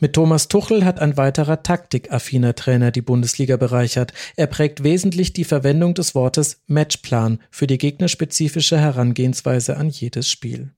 Mit 0.00 0.14
Thomas 0.14 0.48
Tuchel 0.48 0.84
hat 0.84 1.00
ein 1.00 1.16
weiterer 1.16 1.62
taktikaffiner 1.62 2.54
Trainer 2.54 2.90
die 2.90 3.02
Bundesliga 3.02 3.56
bereichert. 3.56 4.12
Er 4.36 4.46
prägt 4.46 4.82
wesentlich 4.82 5.32
die 5.32 5.44
Verwendung 5.44 5.94
des 5.94 6.14
Wortes 6.14 6.62
Matchplan 6.66 7.40
für 7.50 7.66
die 7.66 7.78
gegnerspezifische 7.78 8.78
Herangehensweise 8.78 9.76
an 9.76 9.90
jedes 9.90 10.30
Spiel. 10.30 10.70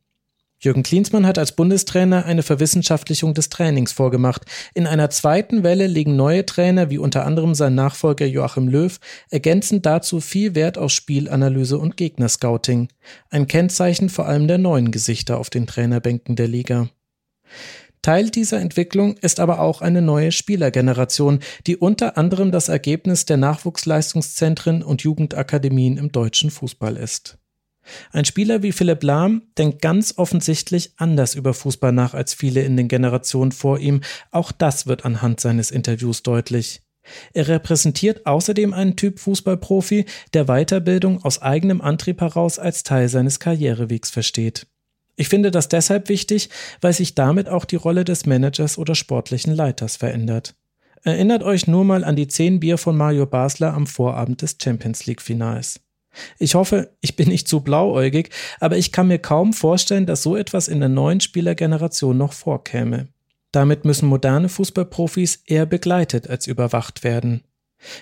Jürgen 0.60 0.82
Klinsmann 0.82 1.24
hat 1.24 1.38
als 1.38 1.52
Bundestrainer 1.52 2.24
eine 2.24 2.42
Verwissenschaftlichung 2.42 3.32
des 3.32 3.48
Trainings 3.48 3.92
vorgemacht. 3.92 4.42
In 4.74 4.88
einer 4.88 5.08
zweiten 5.08 5.62
Welle 5.62 5.86
legen 5.86 6.16
neue 6.16 6.44
Trainer, 6.44 6.90
wie 6.90 6.98
unter 6.98 7.24
anderem 7.24 7.54
sein 7.54 7.76
Nachfolger 7.76 8.26
Joachim 8.26 8.66
Löw, 8.66 8.98
ergänzend 9.30 9.86
dazu 9.86 10.20
viel 10.20 10.56
Wert 10.56 10.76
auf 10.76 10.90
Spielanalyse 10.90 11.78
und 11.78 11.96
Gegnerscouting. 11.96 12.88
Ein 13.30 13.46
Kennzeichen 13.46 14.08
vor 14.08 14.26
allem 14.26 14.48
der 14.48 14.58
neuen 14.58 14.90
Gesichter 14.90 15.38
auf 15.38 15.48
den 15.48 15.68
Trainerbänken 15.68 16.34
der 16.34 16.48
Liga. 16.48 16.88
Teil 18.02 18.30
dieser 18.30 18.60
Entwicklung 18.60 19.16
ist 19.18 19.38
aber 19.38 19.60
auch 19.60 19.80
eine 19.80 20.02
neue 20.02 20.32
Spielergeneration, 20.32 21.38
die 21.66 21.76
unter 21.76 22.16
anderem 22.16 22.50
das 22.50 22.68
Ergebnis 22.68 23.26
der 23.26 23.36
Nachwuchsleistungszentren 23.36 24.82
und 24.82 25.02
Jugendakademien 25.02 25.96
im 25.96 26.10
deutschen 26.10 26.50
Fußball 26.50 26.96
ist. 26.96 27.37
Ein 28.12 28.24
Spieler 28.24 28.62
wie 28.62 28.72
Philipp 28.72 29.02
Lahm 29.02 29.42
denkt 29.56 29.82
ganz 29.82 30.14
offensichtlich 30.16 30.92
anders 30.96 31.34
über 31.34 31.54
Fußball 31.54 31.92
nach 31.92 32.14
als 32.14 32.34
viele 32.34 32.62
in 32.62 32.76
den 32.76 32.88
Generationen 32.88 33.52
vor 33.52 33.78
ihm. 33.78 34.00
Auch 34.30 34.52
das 34.52 34.86
wird 34.86 35.04
anhand 35.04 35.40
seines 35.40 35.70
Interviews 35.70 36.22
deutlich. 36.22 36.82
Er 37.32 37.48
repräsentiert 37.48 38.26
außerdem 38.26 38.72
einen 38.72 38.96
Typ 38.96 39.18
Fußballprofi, 39.18 40.04
der 40.34 40.44
Weiterbildung 40.44 41.22
aus 41.24 41.40
eigenem 41.40 41.80
Antrieb 41.80 42.20
heraus 42.20 42.58
als 42.58 42.82
Teil 42.82 43.08
seines 43.08 43.40
Karrierewegs 43.40 44.10
versteht. 44.10 44.66
Ich 45.16 45.28
finde 45.28 45.50
das 45.50 45.68
deshalb 45.68 46.08
wichtig, 46.08 46.48
weil 46.80 46.92
sich 46.92 47.14
damit 47.14 47.48
auch 47.48 47.64
die 47.64 47.76
Rolle 47.76 48.04
des 48.04 48.26
Managers 48.26 48.78
oder 48.78 48.94
sportlichen 48.94 49.54
Leiters 49.54 49.96
verändert. 49.96 50.54
Erinnert 51.02 51.42
euch 51.42 51.66
nur 51.66 51.84
mal 51.84 52.04
an 52.04 52.16
die 52.16 52.28
zehn 52.28 52.60
Bier 52.60 52.78
von 52.78 52.96
Mario 52.96 53.26
Basler 53.26 53.74
am 53.74 53.86
Vorabend 53.86 54.42
des 54.42 54.56
Champions 54.62 55.06
League 55.06 55.22
Finals. 55.22 55.80
Ich 56.38 56.54
hoffe, 56.54 56.90
ich 57.00 57.16
bin 57.16 57.28
nicht 57.28 57.48
zu 57.48 57.60
blauäugig, 57.60 58.30
aber 58.60 58.76
ich 58.76 58.92
kann 58.92 59.08
mir 59.08 59.18
kaum 59.18 59.52
vorstellen, 59.52 60.06
dass 60.06 60.22
so 60.22 60.36
etwas 60.36 60.68
in 60.68 60.80
der 60.80 60.88
neuen 60.88 61.20
Spielergeneration 61.20 62.16
noch 62.16 62.32
vorkäme. 62.32 63.08
Damit 63.52 63.84
müssen 63.84 64.08
moderne 64.08 64.48
Fußballprofis 64.48 65.42
eher 65.46 65.66
begleitet 65.66 66.28
als 66.28 66.46
überwacht 66.46 67.02
werden. 67.02 67.42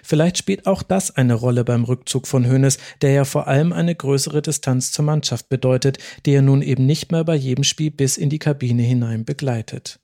Vielleicht 0.03 0.39
spielt 0.39 0.67
auch 0.67 0.83
das 0.83 1.17
eine 1.17 1.35
Rolle 1.35 1.63
beim 1.65 1.85
Rückzug 1.85 2.27
von 2.27 2.51
Hoeneß, 2.51 2.79
der 3.03 3.13
ja 3.13 3.25
vor 3.25 3.47
allem 3.47 3.73
eine 3.73 3.95
größere 3.95 4.41
Distanz 4.41 4.91
zur 4.91 5.05
Mannschaft 5.05 5.49
bedeutet, 5.49 5.99
die 6.25 6.33
er 6.33 6.43
nun 6.43 6.63
eben 6.63 6.87
nicht 6.87 7.13
mehr 7.13 7.25
bei 7.25 7.35
jedem 7.35 7.65
Spiel 7.65 7.91
bis 7.91 8.17
in 8.17 8.31
die 8.31 8.39
Kabine 8.39 8.83
hinein 8.83 9.25
begleitet. 9.25 10.01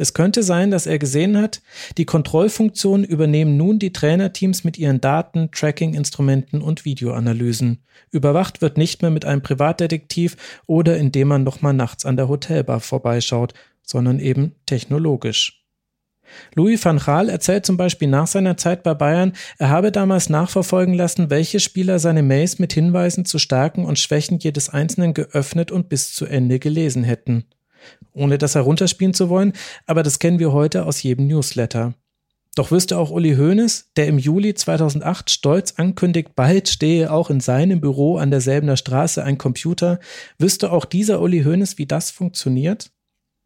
Es 0.00 0.14
könnte 0.14 0.44
sein, 0.44 0.70
dass 0.70 0.86
er 0.86 1.00
gesehen 1.00 1.36
hat, 1.36 1.60
die 1.96 2.04
Kontrollfunktionen 2.04 3.04
übernehmen 3.04 3.56
nun 3.56 3.80
die 3.80 3.92
Trainerteams 3.92 4.62
mit 4.62 4.78
ihren 4.78 5.00
Daten, 5.00 5.50
Tracking-Instrumenten 5.50 6.62
und 6.62 6.84
Videoanalysen. 6.84 7.82
Überwacht 8.12 8.62
wird 8.62 8.78
nicht 8.78 9.02
mehr 9.02 9.10
mit 9.10 9.24
einem 9.24 9.42
Privatdetektiv 9.42 10.36
oder 10.66 10.96
indem 10.96 11.28
man 11.28 11.42
nochmal 11.42 11.74
nachts 11.74 12.06
an 12.06 12.16
der 12.16 12.28
Hotelbar 12.28 12.78
vorbeischaut, 12.78 13.54
sondern 13.82 14.20
eben 14.20 14.54
technologisch. 14.66 15.64
Louis 16.54 16.84
van 16.84 16.98
Gaal 16.98 17.28
erzählt 17.28 17.66
zum 17.66 17.76
Beispiel 17.76 18.06
nach 18.06 18.26
seiner 18.28 18.56
Zeit 18.56 18.84
bei 18.84 18.94
Bayern, 18.94 19.32
er 19.56 19.70
habe 19.70 19.90
damals 19.90 20.28
nachverfolgen 20.28 20.94
lassen, 20.94 21.30
welche 21.30 21.58
Spieler 21.58 21.98
seine 21.98 22.22
Mails 22.22 22.60
mit 22.60 22.72
Hinweisen 22.72 23.24
zu 23.24 23.38
Stärken 23.38 23.84
und 23.84 23.98
Schwächen 23.98 24.38
jedes 24.38 24.68
Einzelnen 24.68 25.14
geöffnet 25.14 25.72
und 25.72 25.88
bis 25.88 26.12
zu 26.12 26.26
Ende 26.26 26.60
gelesen 26.60 27.02
hätten 27.02 27.46
ohne 28.12 28.38
das 28.38 28.54
herunterspielen 28.54 29.14
zu 29.14 29.28
wollen, 29.28 29.52
aber 29.86 30.02
das 30.02 30.18
kennen 30.18 30.38
wir 30.38 30.52
heute 30.52 30.86
aus 30.86 31.02
jedem 31.02 31.26
Newsletter. 31.26 31.94
Doch 32.58 32.72
wüsste 32.72 32.98
auch 32.98 33.12
Uli 33.12 33.36
Hoeneß, 33.36 33.92
der 33.96 34.08
im 34.08 34.18
Juli 34.18 34.52
2008 34.52 35.30
stolz 35.30 35.74
ankündigt, 35.76 36.34
bald 36.34 36.68
stehe 36.68 37.12
auch 37.12 37.30
in 37.30 37.38
seinem 37.38 37.80
Büro 37.80 38.16
an 38.16 38.32
derselbener 38.32 38.76
Straße 38.76 39.22
ein 39.22 39.38
Computer, 39.38 40.00
wüsste 40.40 40.72
auch 40.72 40.84
dieser 40.84 41.20
Uli 41.20 41.44
Hoeneß, 41.44 41.78
wie 41.78 41.86
das 41.86 42.10
funktioniert? 42.10 42.90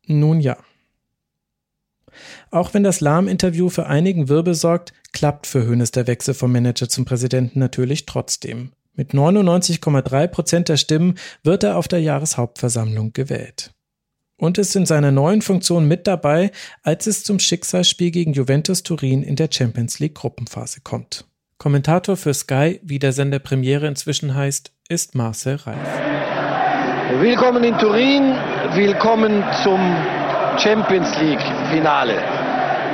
Nun 0.07 0.41
ja. 0.41 0.57
Auch 2.51 2.73
wenn 2.73 2.85
das 2.85 3.01
Lahm-Interview 3.01 3.69
für 3.69 3.87
einigen 3.87 4.31
Wirbel 4.31 4.55
sorgt, 4.55 4.95
klappt 5.13 5.47
für 5.47 5.69
Hoeneß 5.69 5.91
der 5.91 6.07
Wechsel 6.07 6.33
vom 6.33 6.51
Manager 6.51 6.89
zum 6.89 7.05
Präsidenten 7.05 7.59
natürlich 7.59 8.07
trotzdem. 8.07 8.73
Mit 8.95 9.13
99,3 9.13 10.27
Prozent 10.29 10.69
der 10.71 10.79
Stimmen 10.79 11.17
wird 11.43 11.65
er 11.65 11.77
auf 11.77 11.87
der 11.87 12.01
Jahreshauptversammlung 12.01 13.13
gewählt 13.13 13.75
und 14.43 14.59
ist 14.59 14.75
in 14.75 14.87
seiner 14.87 15.13
neuen 15.13 15.41
Funktion 15.41 15.87
mit 15.87 16.09
dabei, 16.09 16.51
als 16.83 17.07
es 17.07 17.23
zum 17.23 17.39
Schicksalsspiel 17.39 18.11
gegen 18.11 18.33
Juventus 18.33 18.83
Turin 18.83 19.23
in 19.23 19.37
der 19.37 19.49
Champions 19.49 20.01
League 20.01 20.17
Gruppenphase 20.17 20.81
kommt. 20.83 21.25
Kommentator 21.59 22.17
für 22.17 22.35
Sky, 22.35 22.81
wie 22.83 22.99
der 22.99 23.13
Sender 23.13 23.39
Premiere 23.39 23.87
inzwischen 23.87 24.35
heißt, 24.35 24.73
ist 24.89 25.15
Marcel 25.15 25.61
Reif. 25.65 25.77
Willkommen 27.21 27.63
in 27.63 27.79
Turin, 27.79 28.35
willkommen 28.75 29.45
zum 29.63 29.79
Champions 30.59 31.17
League 31.21 31.43
Finale. 31.71 32.17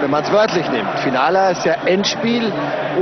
Wenn 0.03 0.11
man 0.11 0.24
es 0.24 0.30
wörtlich 0.30 0.68
nimmt, 0.70 0.99
Finale 0.99 1.40
heißt 1.40 1.64
ja 1.64 1.76
Endspiel 1.86 2.53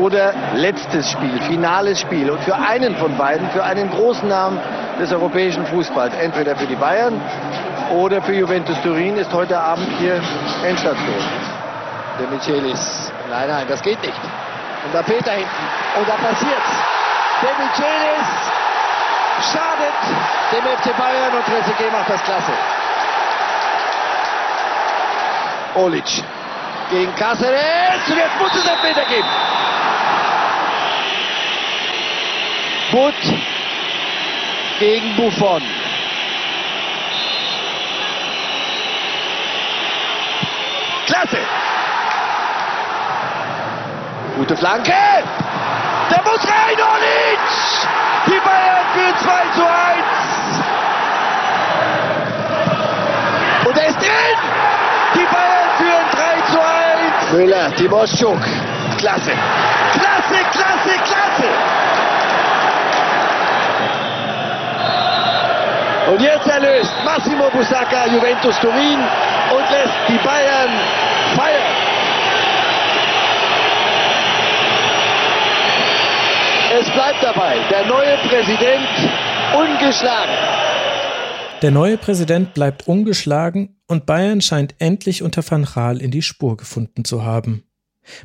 oder 0.00 0.32
letztes 0.54 1.10
Spiel, 1.10 1.40
finales 1.48 2.00
Spiel. 2.00 2.30
Und 2.30 2.40
für 2.42 2.54
einen 2.54 2.94
von 2.94 3.16
beiden, 3.18 3.50
für 3.50 3.64
einen 3.64 3.90
großen 3.90 4.28
Namen 4.28 4.60
des 5.00 5.12
europäischen 5.12 5.66
Fußballs, 5.66 6.14
entweder 6.14 6.54
für 6.54 6.66
die 6.66 6.76
Bayern 6.76 7.20
oder 7.90 8.22
für 8.22 8.34
Juventus 8.34 8.76
Turin 8.82 9.16
ist 9.16 9.32
heute 9.32 9.58
Abend 9.58 9.88
hier 9.98 10.20
Endstation. 10.64 11.24
Der 12.18 12.28
Michelis. 12.28 13.12
Nein, 13.30 13.48
nein, 13.48 13.66
das 13.68 13.82
geht 13.82 14.00
nicht. 14.02 14.20
Und 14.84 14.94
da 14.94 15.02
Peter 15.02 15.32
hinten. 15.32 15.50
Und 15.98 16.08
da 16.08 16.14
passiert's. 16.14 16.70
Der 17.42 17.54
Michelis 17.64 18.28
schadet 19.52 19.96
dem 20.52 20.64
FC 20.64 20.96
Bayern 20.96 21.32
und 21.34 21.44
Trezeguet 21.44 21.92
macht 21.92 22.08
das 22.08 22.22
klasse. 22.22 22.52
Olic 25.74 26.22
gegen 26.90 27.12
Cáceres. 27.14 28.08
Und 28.08 28.16
jetzt 28.16 28.38
muss 28.40 28.54
es 28.54 28.66
Elfmeter 28.66 29.04
geben. 29.04 29.28
Foot 32.90 33.14
gegen 34.78 35.16
Buffon. 35.16 35.62
Klasse! 41.06 41.38
Gute 44.36 44.54
Flanke! 44.54 44.92
Der 46.10 46.22
muss 46.22 46.44
rein, 46.44 46.76
Olic! 46.76 47.40
Die 48.26 48.38
Bayern 48.38 48.84
führen 48.92 49.16
2 49.16 49.30
zu 49.54 49.64
1. 49.64 49.74
Und 53.66 53.78
er 53.78 53.86
ist 53.88 53.98
drin! 53.98 54.38
Die 55.14 55.24
Bayern 55.24 55.70
führen 55.78 56.04
3 56.12 56.40
zu 56.52 56.60
1. 56.60 57.32
Müller, 57.32 57.74
Timoschuk. 57.76 58.42
Klasse. 58.98 59.32
Klasse, 59.92 60.44
klasse, 60.52 60.98
klasse. 61.02 61.48
Und 66.10 66.20
jetzt 66.20 66.46
erlöst 66.46 66.92
Massimo 67.06 67.48
Busacca 67.48 68.06
Juventus 68.08 68.60
Turin 68.60 69.00
und 69.50 69.70
lässt 69.70 69.94
die 70.08 70.18
Bayern 70.18 70.70
feiern. 71.34 71.86
Es 76.78 76.90
bleibt 76.90 77.22
dabei, 77.22 77.56
der 77.70 77.86
neue 77.86 78.18
Präsident 78.28 78.86
ungeschlagen. 79.56 80.34
Der 81.62 81.70
neue 81.70 81.96
Präsident 81.96 82.52
bleibt 82.52 82.86
ungeschlagen 82.86 83.80
und 83.86 84.04
Bayern 84.04 84.42
scheint 84.42 84.74
endlich 84.78 85.22
unter 85.22 85.42
Van 85.48 85.64
Gaal 85.64 86.02
in 86.02 86.10
die 86.10 86.20
Spur 86.20 86.58
gefunden 86.58 87.06
zu 87.06 87.24
haben. 87.24 87.62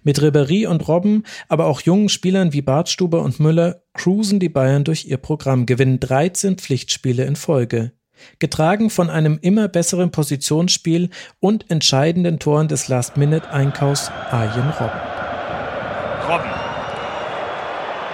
Mit 0.04 0.20
Ribéry 0.20 0.68
und 0.68 0.86
Robben, 0.86 1.24
aber 1.47 1.68
auch 1.68 1.80
jungen 1.80 2.10
Spielern 2.10 2.52
wie 2.52 2.62
Bartstuber 2.62 3.22
und 3.22 3.39
Müller 3.39 3.84
cruisen 3.93 4.41
die 4.41 4.49
Bayern 4.49 4.84
durch 4.84 5.06
ihr 5.06 5.18
Programm, 5.18 5.66
gewinnen 5.66 6.02
13 6.02 6.58
Pflichtspiele 6.58 7.24
in 7.24 7.38
Folge. 7.38 7.93
Getragen 8.39 8.89
von 8.89 9.10
einem 9.10 9.39
immer 9.41 9.70
besseren 9.70 10.12
Positionsspiel 10.12 11.10
und 11.39 11.72
entscheidenden 11.72 12.38
Toren 12.38 12.68
des 12.68 12.89
Last-Minute-Einkaufs 12.89 14.12
Arjen. 14.30 14.70
Robben. 14.72 15.20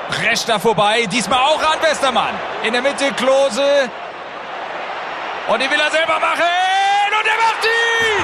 Prescht 0.10 0.48
da 0.48 0.58
vorbei, 0.58 1.06
diesmal 1.06 1.40
auch 1.40 1.62
an 1.62 1.82
Westermann. 1.82 2.34
In 2.64 2.74
der 2.74 2.82
Mitte 2.82 3.12
Klose. 3.14 3.90
Und 5.48 5.62
die 5.62 5.70
will 5.70 5.80
er 5.80 5.92
selber 5.92 6.20
machen. 6.20 6.52
Und 7.20 7.28
er 7.28 7.38
macht 7.38 7.64
ihn! 7.64 8.24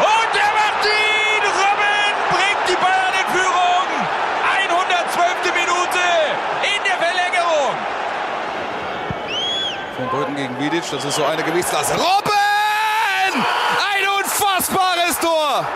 Und 0.00 0.34
er 0.34 0.52
macht 0.60 0.84
ihn! 0.84 1.42
Robben 1.60 2.14
bringt 2.30 2.68
die 2.68 2.76
Bayern 2.76 3.14
in 3.20 3.26
Führung. 3.32 3.88
112. 4.60 5.54
Minute 5.54 6.04
in 6.62 6.82
der 6.84 6.96
Verlängerung. 6.98 7.76
Von 9.96 10.08
Brücken 10.08 10.36
gegen 10.36 10.58
Vidic, 10.58 10.84
das 10.90 11.04
ist 11.04 11.16
so 11.16 11.24
eine 11.24 11.42
Gewichtsklasse. 11.42 11.94
Robben! 11.94 12.32
Ein 13.34 14.08
unfassbares 14.18 15.18
Tor! 15.20 15.66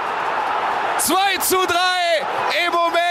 2 0.99 1.39
zu 1.39 1.67
3 1.67 1.75
im 2.67 2.73
Moment 2.73 3.08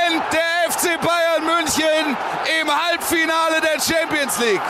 FC 0.77 0.89
Bayern 1.01 1.43
München 1.43 2.15
im 2.61 2.67
Halbfinale 2.69 3.61
der 3.61 3.81
Champions 3.81 4.39
League. 4.39 4.61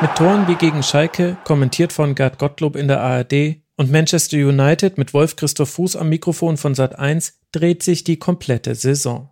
Mit 0.00 0.14
Toren 0.14 0.46
wie 0.46 0.54
gegen 0.54 0.84
Schalke, 0.84 1.36
kommentiert 1.42 1.92
von 1.92 2.14
Gerd 2.14 2.38
Gottlob 2.38 2.76
in 2.76 2.86
der 2.86 3.00
ARD, 3.00 3.56
und 3.76 3.90
Manchester 3.90 4.36
United 4.36 4.96
mit 4.96 5.14
Wolf 5.14 5.34
Christoph 5.34 5.70
Fuß 5.70 5.96
am 5.96 6.08
Mikrofon 6.08 6.56
von 6.56 6.76
Sat 6.76 6.96
1 7.00 7.40
dreht 7.50 7.82
sich 7.82 8.04
die 8.04 8.20
komplette 8.20 8.76
Saison. 8.76 9.30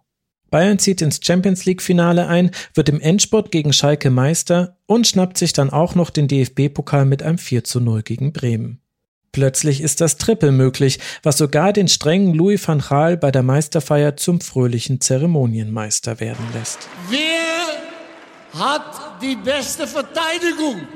Bayern 0.51 0.81
zieht 0.81 1.03
ins 1.03 1.21
Champions 1.23 1.65
League 1.67 1.83
Finale 1.83 2.27
ein, 2.27 2.51
wird 2.75 2.89
im 2.89 3.01
Endspurt 3.01 3.53
gegen 3.53 3.73
Schalke 3.73 4.11
Meister 4.11 4.79
und 4.87 5.07
schnappt 5.07 5.39
sich 5.39 5.53
dann 5.53 5.71
auch 5.71 5.95
noch 5.95 6.11
den 6.11 6.27
DFB-Pokal 6.27 7.05
mit 7.05 7.23
einem 7.23 7.39
4 7.39 7.63
zu 7.63 7.79
0 7.79 8.03
gegen 8.03 8.33
Bremen. 8.33 8.81
Plötzlich 9.37 9.83
ist 9.83 10.01
das 10.01 10.17
Triple 10.17 10.51
möglich, 10.51 10.99
was 11.23 11.37
sogar 11.37 11.75
den 11.75 11.89
strengen 11.89 12.33
Louis 12.33 12.67
van 12.67 12.79
Gaal 12.79 13.19
bei 13.19 13.31
der 13.31 13.43
Meisterfeier 13.43 14.17
zum 14.17 14.41
fröhlichen 14.41 15.03
Zeremonienmeister 15.03 16.21
werden 16.21 16.47
lässt. 16.55 16.89
Wer 17.11 18.59
hat 18.59 19.21
die 19.21 19.37
beste 19.37 19.87
Verteidigung? 19.87 20.89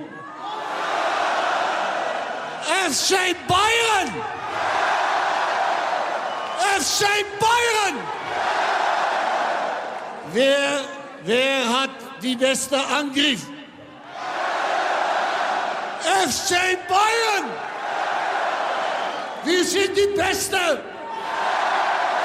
FC 2.89 3.15
Bayern! 3.47 4.09
FC 6.79 7.05
Bayern! 7.39 8.01
Wer, 10.33 10.81
wer 11.27 11.69
hat 11.69 11.91
die 12.23 12.37
beste 12.37 12.79
Angriff? 12.79 13.43
FC 16.01 16.55
Bayern! 16.89 17.70
Wir 19.45 19.65
sind 19.65 19.97
die 19.97 20.15
Beste 20.17 20.57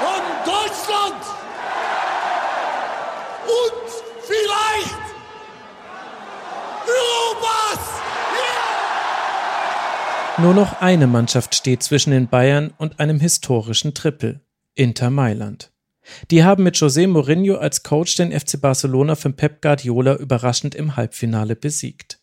von 0.00 0.22
Deutschland! 0.44 1.22
Und 3.46 3.88
vielleicht 4.22 5.06
Europas! 6.86 7.86
Nur 10.38 10.52
noch 10.52 10.82
eine 10.82 11.06
Mannschaft 11.06 11.54
steht 11.54 11.82
zwischen 11.82 12.10
den 12.10 12.28
Bayern 12.28 12.74
und 12.76 13.00
einem 13.00 13.18
historischen 13.18 13.94
Triple, 13.94 14.42
Inter 14.74 15.08
Mailand. 15.08 15.72
Die 16.30 16.44
haben 16.44 16.64
mit 16.64 16.76
José 16.76 17.08
Mourinho 17.08 17.56
als 17.56 17.82
Coach 17.82 18.16
den 18.16 18.38
FC 18.38 18.60
Barcelona 18.60 19.14
von 19.14 19.34
Pep 19.34 19.62
Guardiola 19.62 20.16
überraschend 20.16 20.74
im 20.74 20.96
Halbfinale 20.96 21.56
besiegt. 21.56 22.20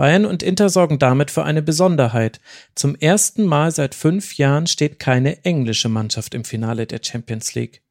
Bayern 0.00 0.24
und 0.24 0.42
Inter 0.42 0.70
sorgen 0.70 0.98
damit 0.98 1.30
für 1.30 1.44
eine 1.44 1.60
Besonderheit. 1.60 2.40
Zum 2.74 2.94
ersten 2.94 3.44
Mal 3.44 3.70
seit 3.70 3.94
fünf 3.94 4.38
Jahren 4.38 4.66
steht 4.66 4.98
keine 4.98 5.44
englische 5.44 5.90
Mannschaft 5.90 6.34
im 6.34 6.42
Finale 6.42 6.86
der 6.86 7.00
Champions 7.02 7.54
League. 7.54 7.82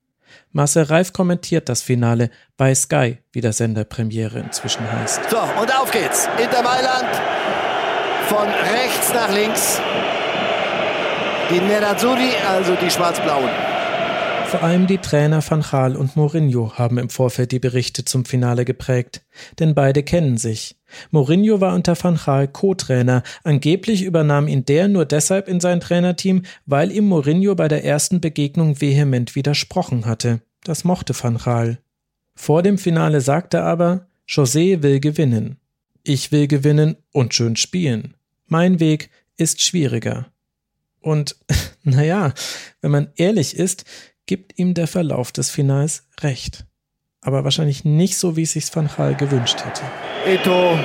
Marcel 0.52 0.86
Reif 0.86 1.14
kommentiert 1.14 1.70
das 1.70 1.84
Finale 1.84 2.32
bei 2.58 2.74
Sky, 2.74 3.20
wie 3.32 3.42
der 3.42 3.54
Sender 3.54 3.84
Premiere 3.84 4.40
inzwischen 4.40 4.92
heißt. 4.92 5.30
So, 5.30 5.38
und 5.38 5.72
auf 5.80 5.92
geht's. 5.92 6.28
Inter 6.42 6.64
Mailand 6.64 7.16
von 8.28 8.48
rechts 8.48 9.14
nach 9.14 9.32
links. 9.32 9.80
Die 11.52 11.60
Nerazzurri, 11.60 12.32
also 12.50 12.74
die 12.74 12.90
Schwarz-Blauen. 12.90 13.69
Vor 14.50 14.64
allem 14.64 14.88
die 14.88 14.98
Trainer 14.98 15.48
Van 15.48 15.62
Gaal 15.62 15.96
und 15.96 16.16
Mourinho 16.16 16.74
haben 16.76 16.98
im 16.98 17.12
Vorfeld 17.12 17.52
die 17.52 17.60
Berichte 17.60 18.04
zum 18.04 18.26
Finale 18.26 18.66
geprägt, 18.66 19.22
denn 19.60 19.76
beide 19.76 20.02
kennen 20.02 20.38
sich. 20.38 20.76
Mourinho 21.12 21.62
war 21.62 21.76
unter 21.76 21.96
Van 22.02 22.18
Gaal 22.18 22.48
Co-Trainer, 22.48 23.22
angeblich 23.44 24.02
übernahm 24.02 24.48
ihn 24.48 24.66
der 24.66 24.88
nur 24.88 25.06
deshalb 25.06 25.48
in 25.48 25.60
sein 25.60 25.80
Trainerteam, 25.80 26.42
weil 26.66 26.92
ihm 26.92 27.06
Mourinho 27.08 27.54
bei 27.54 27.68
der 27.68 27.86
ersten 27.86 28.22
Begegnung 28.22 28.82
vehement 28.82 29.36
widersprochen 29.36 30.08
hatte. 30.08 30.42
Das 30.64 30.84
mochte 30.84 31.14
Van 31.14 31.38
Gaal. 31.38 31.78
Vor 32.34 32.64
dem 32.64 32.80
Finale 32.80 33.22
sagte 33.22 33.62
aber, 33.62 34.08
José 34.28 34.82
will 34.82 35.00
gewinnen. 35.00 35.58
Ich 36.04 36.32
will 36.32 36.48
gewinnen 36.48 36.96
und 37.12 37.36
schön 37.36 37.56
spielen. 37.56 38.16
Mein 38.48 38.80
Weg 38.80 39.12
ist 39.38 39.62
schwieriger. 39.62 40.26
Und, 41.02 41.36
naja, 41.84 42.34
wenn 42.82 42.90
man 42.90 43.12
ehrlich 43.16 43.56
ist, 43.56 43.86
gibt 44.30 44.60
ihm 44.60 44.76
der 44.76 44.86
Verlauf 44.86 45.32
des 45.32 45.50
Finals 45.50 46.04
recht. 46.22 46.68
Aber 47.26 47.44
wahrscheinlich 47.46 47.84
nicht 47.84 48.16
so, 48.16 48.36
wie 48.36 48.44
es 48.44 48.52
sich 48.52 48.64
Van 48.76 48.88
Gaal 48.96 49.16
gewünscht 49.16 49.58
hätte. 49.66 49.82
Eto 50.24 50.78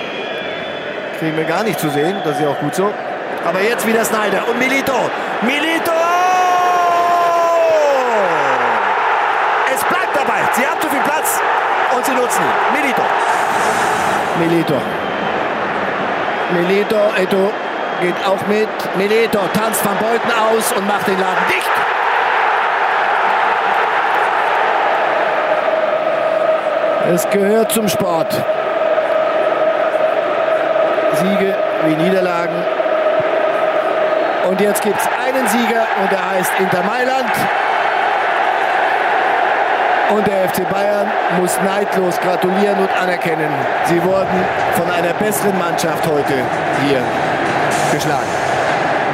kriegen 1.19 1.37
wir 1.37 1.45
gar 1.45 1.63
nicht 1.63 1.79
zu 1.79 1.91
sehen, 1.91 2.17
das 2.25 2.37
ist 2.37 2.43
ja 2.43 2.49
auch 2.49 2.59
gut 2.61 2.75
so. 2.75 2.91
Aber 3.45 3.61
jetzt 3.61 3.87
wieder 3.87 4.03
Snyder 4.03 4.49
und 4.49 4.59
Milito. 4.59 4.95
Milito! 5.43 5.93
Es 9.75 9.85
bleibt 9.85 10.17
dabei. 10.17 10.41
Sie 10.57 10.67
haben 10.67 10.81
zu 10.81 10.89
viel 10.89 11.03
Platz 11.03 11.39
und 11.95 12.07
sie 12.07 12.13
nutzen 12.13 12.41
ihn. 12.41 12.81
Milito. 12.81 13.03
Milito. 14.39 14.81
Milito, 16.55 17.15
Eto 17.15 17.53
geht 18.01 18.27
auch 18.27 18.47
mit. 18.47 18.71
Milito 18.97 19.41
tanzt 19.53 19.85
Van 19.85 19.99
Beuten 19.99 20.31
aus 20.31 20.73
und 20.73 20.87
macht 20.87 21.07
den 21.07 21.21
Laden 21.21 21.45
dicht. 21.51 21.94
Es 27.13 27.29
gehört 27.29 27.71
zum 27.71 27.87
Sport. 27.87 28.33
Siege 31.15 31.55
wie 31.87 32.03
Niederlagen. 32.03 32.57
Und 34.49 34.61
jetzt 34.61 34.83
gibt 34.83 34.99
es 34.99 35.07
einen 35.07 35.47
Sieger 35.49 35.87
und 36.01 36.11
der 36.11 36.31
heißt 36.31 36.51
Inter 36.59 36.83
Mailand. 36.83 37.31
Und 40.17 40.27
der 40.27 40.49
FC 40.49 40.69
Bayern 40.71 41.07
muss 41.41 41.59
neidlos 41.63 42.19
gratulieren 42.21 42.79
und 42.79 42.91
anerkennen. 43.01 43.51
Sie 43.87 44.03
wurden 44.03 44.45
von 44.75 44.91
einer 44.91 45.13
besseren 45.15 45.59
Mannschaft 45.59 46.07
heute 46.07 46.35
hier 46.87 47.03
geschlagen. 47.93 48.29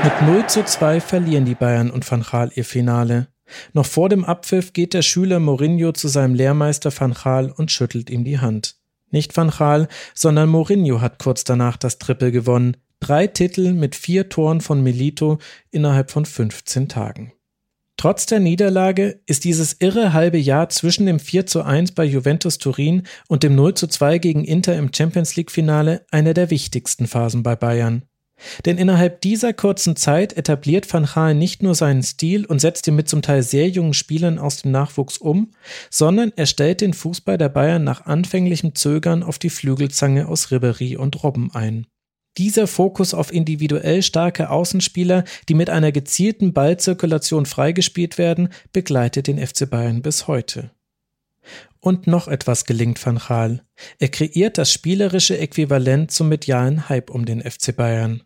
Mit 0.04 0.22
0 0.22 0.46
zu 0.46 0.64
2 0.64 1.00
verlieren 1.00 1.44
die 1.44 1.54
Bayern 1.54 1.90
und 1.90 2.08
Van 2.10 2.24
Gaal 2.28 2.50
ihr 2.54 2.64
Finale. 2.64 3.26
Noch 3.72 3.86
vor 3.86 4.08
dem 4.08 4.24
Abpfiff 4.24 4.72
geht 4.72 4.94
der 4.94 5.02
Schüler 5.02 5.40
Mourinho 5.40 5.92
zu 5.92 6.08
seinem 6.08 6.34
Lehrmeister 6.34 6.92
Van 6.96 7.14
Gaal 7.14 7.50
und 7.50 7.70
schüttelt 7.70 8.10
ihm 8.10 8.24
die 8.24 8.38
Hand. 8.38 8.76
Nicht 9.10 9.36
Van 9.36 9.50
Gaal, 9.50 9.88
sondern 10.14 10.48
Mourinho 10.48 11.00
hat 11.00 11.18
kurz 11.18 11.44
danach 11.44 11.76
das 11.76 11.98
Triple 11.98 12.32
gewonnen. 12.32 12.76
Drei 13.00 13.26
Titel 13.26 13.72
mit 13.72 13.94
vier 13.94 14.28
Toren 14.28 14.60
von 14.60 14.82
Melito 14.82 15.38
innerhalb 15.70 16.10
von 16.10 16.26
15 16.26 16.88
Tagen. 16.88 17.32
Trotz 18.00 18.24
der 18.24 18.40
Niederlage 18.40 19.20
ist 19.26 19.44
dieses 19.44 19.76
irre 19.78 20.14
halbe 20.14 20.38
Jahr 20.38 20.70
zwischen 20.70 21.04
dem 21.04 21.18
4 21.18 21.44
zu 21.44 21.62
1 21.62 21.92
bei 21.92 22.04
Juventus 22.04 22.56
Turin 22.56 23.02
und 23.28 23.42
dem 23.42 23.54
0 23.54 23.74
zu 23.74 23.88
2 23.88 24.16
gegen 24.16 24.44
Inter 24.44 24.74
im 24.76 24.90
Champions 24.90 25.36
League 25.36 25.50
Finale 25.50 26.06
eine 26.10 26.32
der 26.32 26.48
wichtigsten 26.48 27.06
Phasen 27.06 27.42
bei 27.42 27.56
Bayern. 27.56 28.04
Denn 28.64 28.78
innerhalb 28.78 29.20
dieser 29.20 29.52
kurzen 29.52 29.96
Zeit 29.96 30.36
etabliert 30.36 30.92
Van 30.92 31.06
Gaal 31.06 31.34
nicht 31.34 31.62
nur 31.62 31.74
seinen 31.74 32.02
Stil 32.02 32.44
und 32.46 32.60
setzt 32.60 32.86
ihn 32.86 32.96
mit 32.96 33.08
zum 33.08 33.22
Teil 33.22 33.42
sehr 33.42 33.68
jungen 33.68 33.94
Spielern 33.94 34.38
aus 34.38 34.62
dem 34.62 34.70
Nachwuchs 34.70 35.18
um, 35.18 35.52
sondern 35.90 36.32
er 36.36 36.46
stellt 36.46 36.80
den 36.80 36.94
Fußball 36.94 37.38
der 37.38 37.48
Bayern 37.48 37.84
nach 37.84 38.06
anfänglichem 38.06 38.74
Zögern 38.74 39.22
auf 39.22 39.38
die 39.38 39.50
Flügelzange 39.50 40.28
aus 40.28 40.48
Ribéry 40.48 40.96
und 40.96 41.22
Robben 41.22 41.50
ein. 41.54 41.86
Dieser 42.38 42.66
Fokus 42.66 43.12
auf 43.12 43.32
individuell 43.32 44.02
starke 44.02 44.50
Außenspieler, 44.50 45.24
die 45.48 45.54
mit 45.54 45.68
einer 45.68 45.92
gezielten 45.92 46.52
Ballzirkulation 46.52 47.44
freigespielt 47.44 48.18
werden, 48.18 48.50
begleitet 48.72 49.26
den 49.26 49.44
FC 49.44 49.68
Bayern 49.68 50.00
bis 50.00 50.26
heute. 50.28 50.70
Und 51.80 52.06
noch 52.06 52.28
etwas 52.28 52.66
gelingt 52.66 53.04
Van 53.04 53.18
Gaal. 53.18 53.62
Er 53.98 54.08
kreiert 54.08 54.58
das 54.58 54.72
spielerische 54.72 55.38
Äquivalent 55.38 56.10
zum 56.10 56.28
medialen 56.28 56.88
Hype 56.88 57.10
um 57.10 57.24
den 57.24 57.42
FC 57.42 57.74
Bayern. 57.74 58.22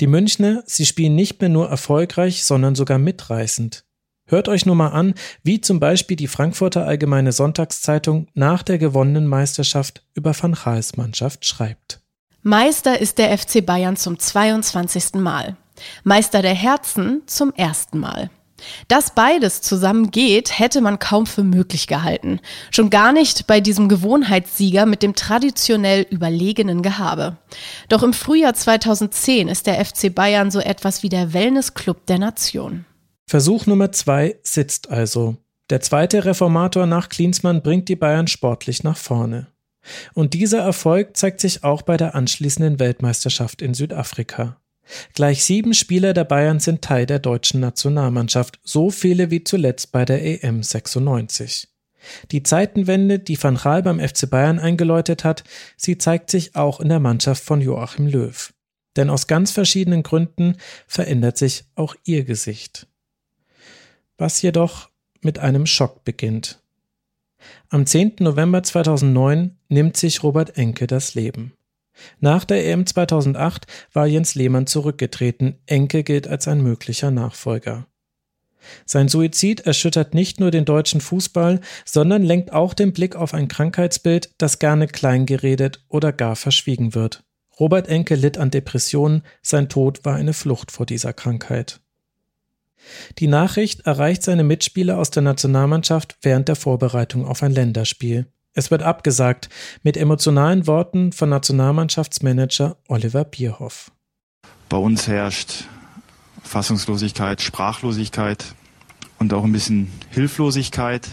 Die 0.00 0.06
Münchner, 0.06 0.62
sie 0.66 0.86
spielen 0.86 1.14
nicht 1.14 1.40
mehr 1.40 1.50
nur 1.50 1.68
erfolgreich, 1.68 2.44
sondern 2.44 2.74
sogar 2.74 2.98
mitreißend. 2.98 3.84
Hört 4.26 4.48
euch 4.48 4.66
nur 4.66 4.74
mal 4.74 4.88
an, 4.88 5.14
wie 5.42 5.60
zum 5.60 5.80
Beispiel 5.80 6.16
die 6.16 6.26
Frankfurter 6.26 6.86
Allgemeine 6.86 7.32
Sonntagszeitung 7.32 8.28
nach 8.34 8.62
der 8.62 8.78
gewonnenen 8.78 9.26
Meisterschaft 9.26 10.04
über 10.14 10.34
Van 10.38 10.52
Gaals 10.52 10.96
Mannschaft 10.96 11.46
schreibt. 11.46 12.00
Meister 12.42 13.00
ist 13.00 13.18
der 13.18 13.36
FC 13.36 13.64
Bayern 13.64 13.96
zum 13.96 14.18
22. 14.18 15.14
Mal. 15.14 15.56
Meister 16.04 16.42
der 16.42 16.54
Herzen 16.54 17.22
zum 17.26 17.52
ersten 17.54 17.98
Mal. 17.98 18.30
Dass 18.88 19.14
beides 19.14 19.60
zusammen 19.62 20.10
geht, 20.10 20.58
hätte 20.58 20.80
man 20.80 20.98
kaum 20.98 21.26
für 21.26 21.44
möglich 21.44 21.86
gehalten. 21.86 22.40
Schon 22.70 22.90
gar 22.90 23.12
nicht 23.12 23.46
bei 23.46 23.60
diesem 23.60 23.88
Gewohnheitssieger 23.88 24.86
mit 24.86 25.02
dem 25.02 25.14
traditionell 25.14 26.06
überlegenen 26.10 26.82
Gehabe. 26.82 27.36
Doch 27.88 28.02
im 28.02 28.12
Frühjahr 28.12 28.54
2010 28.54 29.48
ist 29.48 29.66
der 29.66 29.84
FC 29.84 30.14
Bayern 30.14 30.50
so 30.50 30.60
etwas 30.60 31.02
wie 31.02 31.08
der 31.08 31.32
Wellnessclub 31.32 32.06
der 32.06 32.18
Nation. 32.18 32.84
Versuch 33.26 33.66
Nummer 33.66 33.92
zwei 33.92 34.38
sitzt 34.42 34.90
also. 34.90 35.36
Der 35.70 35.80
zweite 35.82 36.24
Reformator 36.24 36.86
nach 36.86 37.10
Klinsmann 37.10 37.62
bringt 37.62 37.88
die 37.88 37.96
Bayern 37.96 38.26
sportlich 38.26 38.84
nach 38.84 38.96
vorne. 38.96 39.48
Und 40.14 40.34
dieser 40.34 40.60
Erfolg 40.60 41.16
zeigt 41.16 41.40
sich 41.40 41.64
auch 41.64 41.82
bei 41.82 41.96
der 41.96 42.14
anschließenden 42.14 42.78
Weltmeisterschaft 42.78 43.62
in 43.62 43.74
Südafrika. 43.74 44.60
Gleich 45.14 45.44
sieben 45.44 45.74
Spieler 45.74 46.14
der 46.14 46.24
Bayern 46.24 46.60
sind 46.60 46.82
Teil 46.82 47.06
der 47.06 47.18
deutschen 47.18 47.60
Nationalmannschaft, 47.60 48.58
so 48.62 48.90
viele 48.90 49.30
wie 49.30 49.44
zuletzt 49.44 49.92
bei 49.92 50.04
der 50.04 50.44
EM 50.44 50.62
96. 50.62 51.68
Die 52.30 52.42
Zeitenwende, 52.42 53.18
die 53.18 53.42
Van 53.42 53.56
Gaal 53.56 53.82
beim 53.82 54.00
FC 54.00 54.30
Bayern 54.30 54.58
eingeläutet 54.58 55.24
hat, 55.24 55.44
sie 55.76 55.98
zeigt 55.98 56.30
sich 56.30 56.54
auch 56.54 56.80
in 56.80 56.88
der 56.88 57.00
Mannschaft 57.00 57.42
von 57.42 57.60
Joachim 57.60 58.06
Löw. 58.06 58.52
Denn 58.96 59.10
aus 59.10 59.26
ganz 59.26 59.50
verschiedenen 59.50 60.02
Gründen 60.02 60.56
verändert 60.86 61.38
sich 61.38 61.64
auch 61.74 61.94
ihr 62.04 62.24
Gesicht. 62.24 62.86
Was 64.16 64.42
jedoch 64.42 64.88
mit 65.20 65.38
einem 65.38 65.66
Schock 65.66 66.04
beginnt. 66.04 66.60
Am 67.68 67.86
10. 67.86 68.16
November 68.20 68.62
2009 68.62 69.56
nimmt 69.68 69.96
sich 69.96 70.22
Robert 70.22 70.56
Enke 70.56 70.86
das 70.86 71.14
Leben. 71.14 71.52
Nach 72.20 72.44
der 72.44 72.66
EM 72.66 72.86
2008 72.86 73.66
war 73.92 74.06
Jens 74.06 74.34
Lehmann 74.34 74.66
zurückgetreten, 74.66 75.58
Enke 75.66 76.02
gilt 76.04 76.28
als 76.28 76.48
ein 76.48 76.62
möglicher 76.62 77.10
Nachfolger. 77.10 77.86
Sein 78.84 79.08
Suizid 79.08 79.60
erschüttert 79.60 80.14
nicht 80.14 80.40
nur 80.40 80.50
den 80.50 80.64
deutschen 80.64 81.00
Fußball, 81.00 81.60
sondern 81.84 82.22
lenkt 82.22 82.52
auch 82.52 82.74
den 82.74 82.92
Blick 82.92 83.16
auf 83.16 83.34
ein 83.34 83.48
Krankheitsbild, 83.48 84.34
das 84.38 84.58
gerne 84.58 84.88
kleingeredet 84.88 85.84
oder 85.88 86.12
gar 86.12 86.36
verschwiegen 86.36 86.94
wird. 86.94 87.24
Robert 87.58 87.88
Enke 87.88 88.14
litt 88.14 88.38
an 88.38 88.50
Depressionen, 88.50 89.22
sein 89.42 89.68
Tod 89.68 90.04
war 90.04 90.14
eine 90.14 90.32
Flucht 90.32 90.70
vor 90.70 90.86
dieser 90.86 91.12
Krankheit. 91.12 91.80
Die 93.18 93.26
Nachricht 93.26 93.80
erreicht 93.80 94.22
seine 94.22 94.44
Mitspieler 94.44 94.98
aus 94.98 95.10
der 95.10 95.22
Nationalmannschaft 95.22 96.16
während 96.22 96.48
der 96.48 96.56
Vorbereitung 96.56 97.26
auf 97.26 97.42
ein 97.42 97.52
Länderspiel. 97.52 98.26
Es 98.58 98.72
wird 98.72 98.82
abgesagt 98.82 99.48
mit 99.84 99.96
emotionalen 99.96 100.66
Worten 100.66 101.12
von 101.12 101.28
Nationalmannschaftsmanager 101.28 102.76
Oliver 102.88 103.22
Bierhoff. 103.22 103.92
Bei 104.68 104.76
uns 104.76 105.06
herrscht 105.06 105.66
Fassungslosigkeit, 106.42 107.40
Sprachlosigkeit 107.40 108.56
und 109.20 109.32
auch 109.32 109.44
ein 109.44 109.52
bisschen 109.52 109.92
Hilflosigkeit, 110.10 111.06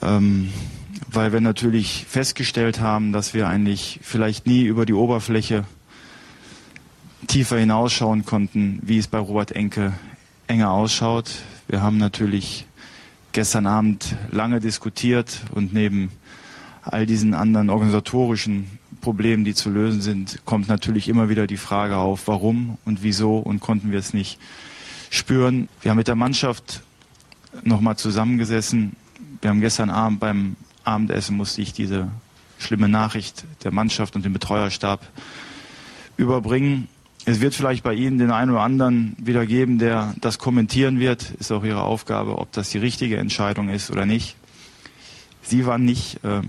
ähm, 0.00 0.50
weil 1.06 1.34
wir 1.34 1.42
natürlich 1.42 2.06
festgestellt 2.08 2.80
haben, 2.80 3.12
dass 3.12 3.34
wir 3.34 3.46
eigentlich 3.46 4.00
vielleicht 4.02 4.46
nie 4.46 4.62
über 4.62 4.86
die 4.86 4.94
Oberfläche 4.94 5.64
tiefer 7.26 7.58
hinausschauen 7.58 8.24
konnten, 8.24 8.78
wie 8.80 8.96
es 8.96 9.06
bei 9.06 9.18
Robert 9.18 9.52
Enke 9.52 9.92
enger 10.46 10.70
ausschaut. 10.70 11.30
Wir 11.68 11.82
haben 11.82 11.98
natürlich 11.98 12.64
gestern 13.32 13.66
Abend 13.66 14.16
lange 14.30 14.60
diskutiert 14.60 15.40
und 15.52 15.72
neben 15.72 16.10
all 16.82 17.06
diesen 17.06 17.34
anderen 17.34 17.70
organisatorischen 17.70 18.78
Problemen, 19.00 19.44
die 19.44 19.54
zu 19.54 19.70
lösen 19.70 20.00
sind, 20.00 20.40
kommt 20.44 20.68
natürlich 20.68 21.08
immer 21.08 21.28
wieder 21.28 21.46
die 21.46 21.56
Frage 21.56 21.96
auf, 21.96 22.28
warum 22.28 22.78
und 22.84 23.02
wieso 23.02 23.38
und 23.38 23.60
konnten 23.60 23.92
wir 23.92 23.98
es 23.98 24.12
nicht 24.12 24.38
spüren. 25.10 25.68
Wir 25.82 25.90
haben 25.90 25.98
mit 25.98 26.08
der 26.08 26.16
Mannschaft 26.16 26.82
nochmal 27.62 27.96
zusammengesessen. 27.96 28.96
Wir 29.40 29.50
haben 29.50 29.60
gestern 29.60 29.90
Abend 29.90 30.20
beim 30.20 30.56
Abendessen 30.84 31.36
musste 31.36 31.62
ich 31.62 31.72
diese 31.72 32.08
schlimme 32.58 32.88
Nachricht 32.88 33.44
der 33.64 33.72
Mannschaft 33.72 34.16
und 34.16 34.24
dem 34.24 34.32
Betreuerstab 34.32 35.06
überbringen. 36.16 36.88
Es 37.30 37.40
wird 37.40 37.54
vielleicht 37.54 37.84
bei 37.84 37.94
Ihnen 37.94 38.18
den 38.18 38.32
einen 38.32 38.50
oder 38.50 38.62
anderen 38.62 39.14
wieder 39.16 39.46
geben, 39.46 39.78
der 39.78 40.16
das 40.20 40.40
kommentieren 40.40 40.98
wird. 40.98 41.30
Ist 41.38 41.52
auch 41.52 41.62
Ihre 41.62 41.82
Aufgabe, 41.82 42.36
ob 42.38 42.50
das 42.50 42.70
die 42.70 42.78
richtige 42.78 43.18
Entscheidung 43.18 43.68
ist 43.68 43.88
oder 43.92 44.04
nicht. 44.04 44.34
Sie 45.40 45.64
waren 45.64 45.84
nicht, 45.84 46.24
äh, 46.24 46.42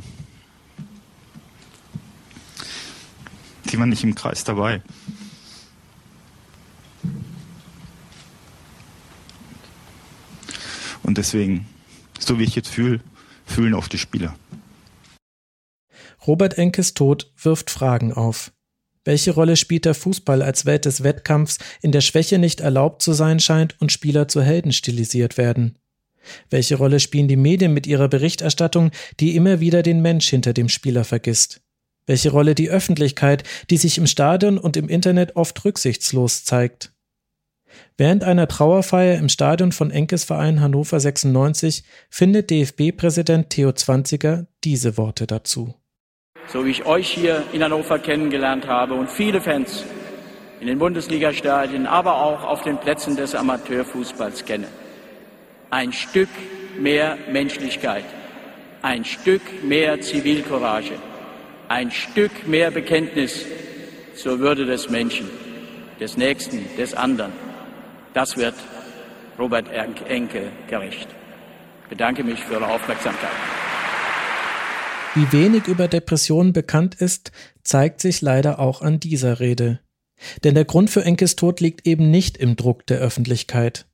Sie 3.70 3.78
waren 3.78 3.90
nicht 3.90 4.04
im 4.04 4.16
Kreis 4.16 4.44
dabei. 4.44 4.82
Und 11.04 11.20
deswegen, 11.20 11.68
so 12.18 12.40
wie 12.40 12.44
ich 12.44 12.56
jetzt 12.56 12.70
fühle, 12.70 13.02
fühlen 13.46 13.76
auch 13.76 13.88
die 13.88 14.00
Spieler. 14.00 14.34
Robert 16.26 16.58
Enkes 16.58 16.96
Tod 16.96 17.32
wirft 17.38 17.70
Fragen 17.70 18.14
auf. 18.14 18.52
Welche 19.04 19.32
Rolle 19.32 19.56
spielt 19.56 19.86
der 19.86 19.96
Fußball 19.96 20.44
als 20.44 20.66
Welt 20.66 20.86
des 20.86 21.04
Wettkampfs, 21.04 21.58
in 21.82 21.92
der 21.92 22.02
Schwäche 22.02 22.38
nicht 22.38 22.62
erlaubt 22.62 23.02
zu 23.02 23.14
sein 23.14 23.40
scheint 23.40 23.76
und 23.82 23.92
Spieler 23.92 24.28
zu 24.28 24.42
Helden 24.44 24.72
stilisiert 24.72 25.38
werden? 25.38 25.78
Welche 26.52 26.76
Rolle 26.76 27.00
spielen 27.00 27.28
die 27.28 27.36
Medien 27.36 27.74
mit 27.74 27.88
ihrer 27.88 28.08
Berichterstattung, 28.08 28.92
die 29.20 29.36
immer 29.36 29.60
wieder 29.60 29.82
den 29.82 30.02
Mensch 30.04 30.30
hinter 30.30 30.54
dem 30.54 30.70
Spieler 30.70 31.04
vergisst? 31.04 31.62
Welche 32.06 32.30
Rolle 32.30 32.54
die 32.54 32.70
Öffentlichkeit, 32.70 33.44
die 33.72 33.78
sich 33.78 33.98
im 33.98 34.06
Stadion 34.06 34.60
und 34.60 34.78
im 34.78 34.88
Internet 34.88 35.36
oft 35.36 35.66
rücksichtslos 35.66 36.44
zeigt? 36.44 36.94
Während 37.98 38.24
einer 38.24 38.48
Trauerfeier 38.48 39.18
im 39.18 39.30
Stadion 39.30 39.72
von 39.72 39.90
Enkes 39.90 40.26
Verein 40.26 40.62
Hannover 40.62 41.00
96 41.00 41.84
findet 42.10 42.52
DFB-Präsident 42.52 43.50
Theo 43.50 43.72
Zwanziger 43.72 44.46
diese 44.64 44.98
Worte 44.98 45.26
dazu 45.26 45.74
so 46.48 46.66
wie 46.66 46.72
ich 46.72 46.86
euch 46.86 47.10
hier 47.10 47.44
in 47.54 47.64
Hannover 47.64 48.00
kennengelernt 48.00 48.68
habe 48.68 48.94
und 48.94 49.10
viele 49.10 49.42
Fans 49.42 49.86
in 50.60 50.68
den 50.68 50.80
Bundesligastadien, 50.80 51.88
aber 51.88 52.22
auch 52.22 52.44
auf 52.44 52.62
den 52.62 52.78
Plätzen 52.78 53.16
des 53.16 53.34
Amateurfußballs 53.34 54.46
kenne. 54.46 54.68
Ein 55.70 55.92
Stück 55.92 56.30
mehr 56.78 57.18
Menschlichkeit, 57.32 58.06
ein 58.82 59.04
Stück 59.06 59.42
mehr 59.64 60.02
Zivilcourage, 60.02 60.94
ein 61.68 61.90
Stück 61.90 62.48
mehr 62.48 62.70
Bekenntnis 62.70 63.46
zur 64.16 64.40
Würde 64.40 64.66
des 64.66 64.90
Menschen, 64.90 65.30
des 66.00 66.18
Nächsten, 66.18 66.66
des 66.78 66.94
anderen. 66.94 67.32
Das 68.14 68.38
wird 68.38 68.56
Robert 69.40 69.66
Enke 69.72 70.52
gerecht. 70.68 71.08
Ich 71.84 71.90
bedanke 71.90 72.24
mich 72.24 72.40
für 72.44 72.56
Ihre 72.56 72.68
Aufmerksamkeit. 72.68 73.32
Wie 75.14 75.30
wenig 75.34 75.68
über 75.68 75.90
Depressionen 75.90 76.54
bekannt 76.54 76.96
ist, 76.96 77.34
zeigt 77.64 78.00
sich 78.00 78.22
leider 78.22 78.60
auch 78.60 78.82
an 78.82 79.02
dieser 79.02 79.42
Rede. 79.42 79.82
Denn 80.46 80.56
der 80.56 80.64
Grund 80.64 80.90
für 80.90 81.04
Enkes 81.04 81.36
Tod 81.36 81.60
liegt 81.60 81.86
eben 81.86 82.10
nicht 82.10 82.38
im 82.38 82.56
Druck 82.56 82.88
der 82.88 83.00
Öffentlichkeit. 83.00 83.88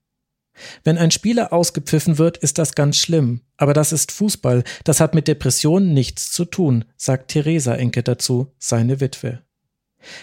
Wenn 0.83 0.99
ein 0.99 1.09
Spieler 1.09 1.53
ausgepfiffen 1.53 2.19
wird, 2.19 2.37
ist 2.37 2.59
das 2.59 2.75
ganz 2.75 2.97
schlimm. 2.97 3.41
Aber 3.57 3.73
das 3.73 3.93
ist 3.93 4.11
Fußball. 4.11 4.63
Das 4.83 4.99
hat 4.99 5.15
mit 5.15 5.27
Depressionen 5.27 5.91
nichts 5.91 6.31
zu 6.31 6.45
tun, 6.45 6.85
sagt 6.97 7.31
Theresa 7.31 7.73
Enke 7.73 8.03
dazu, 8.03 8.53
seine 8.59 8.99
Witwe. 8.99 9.41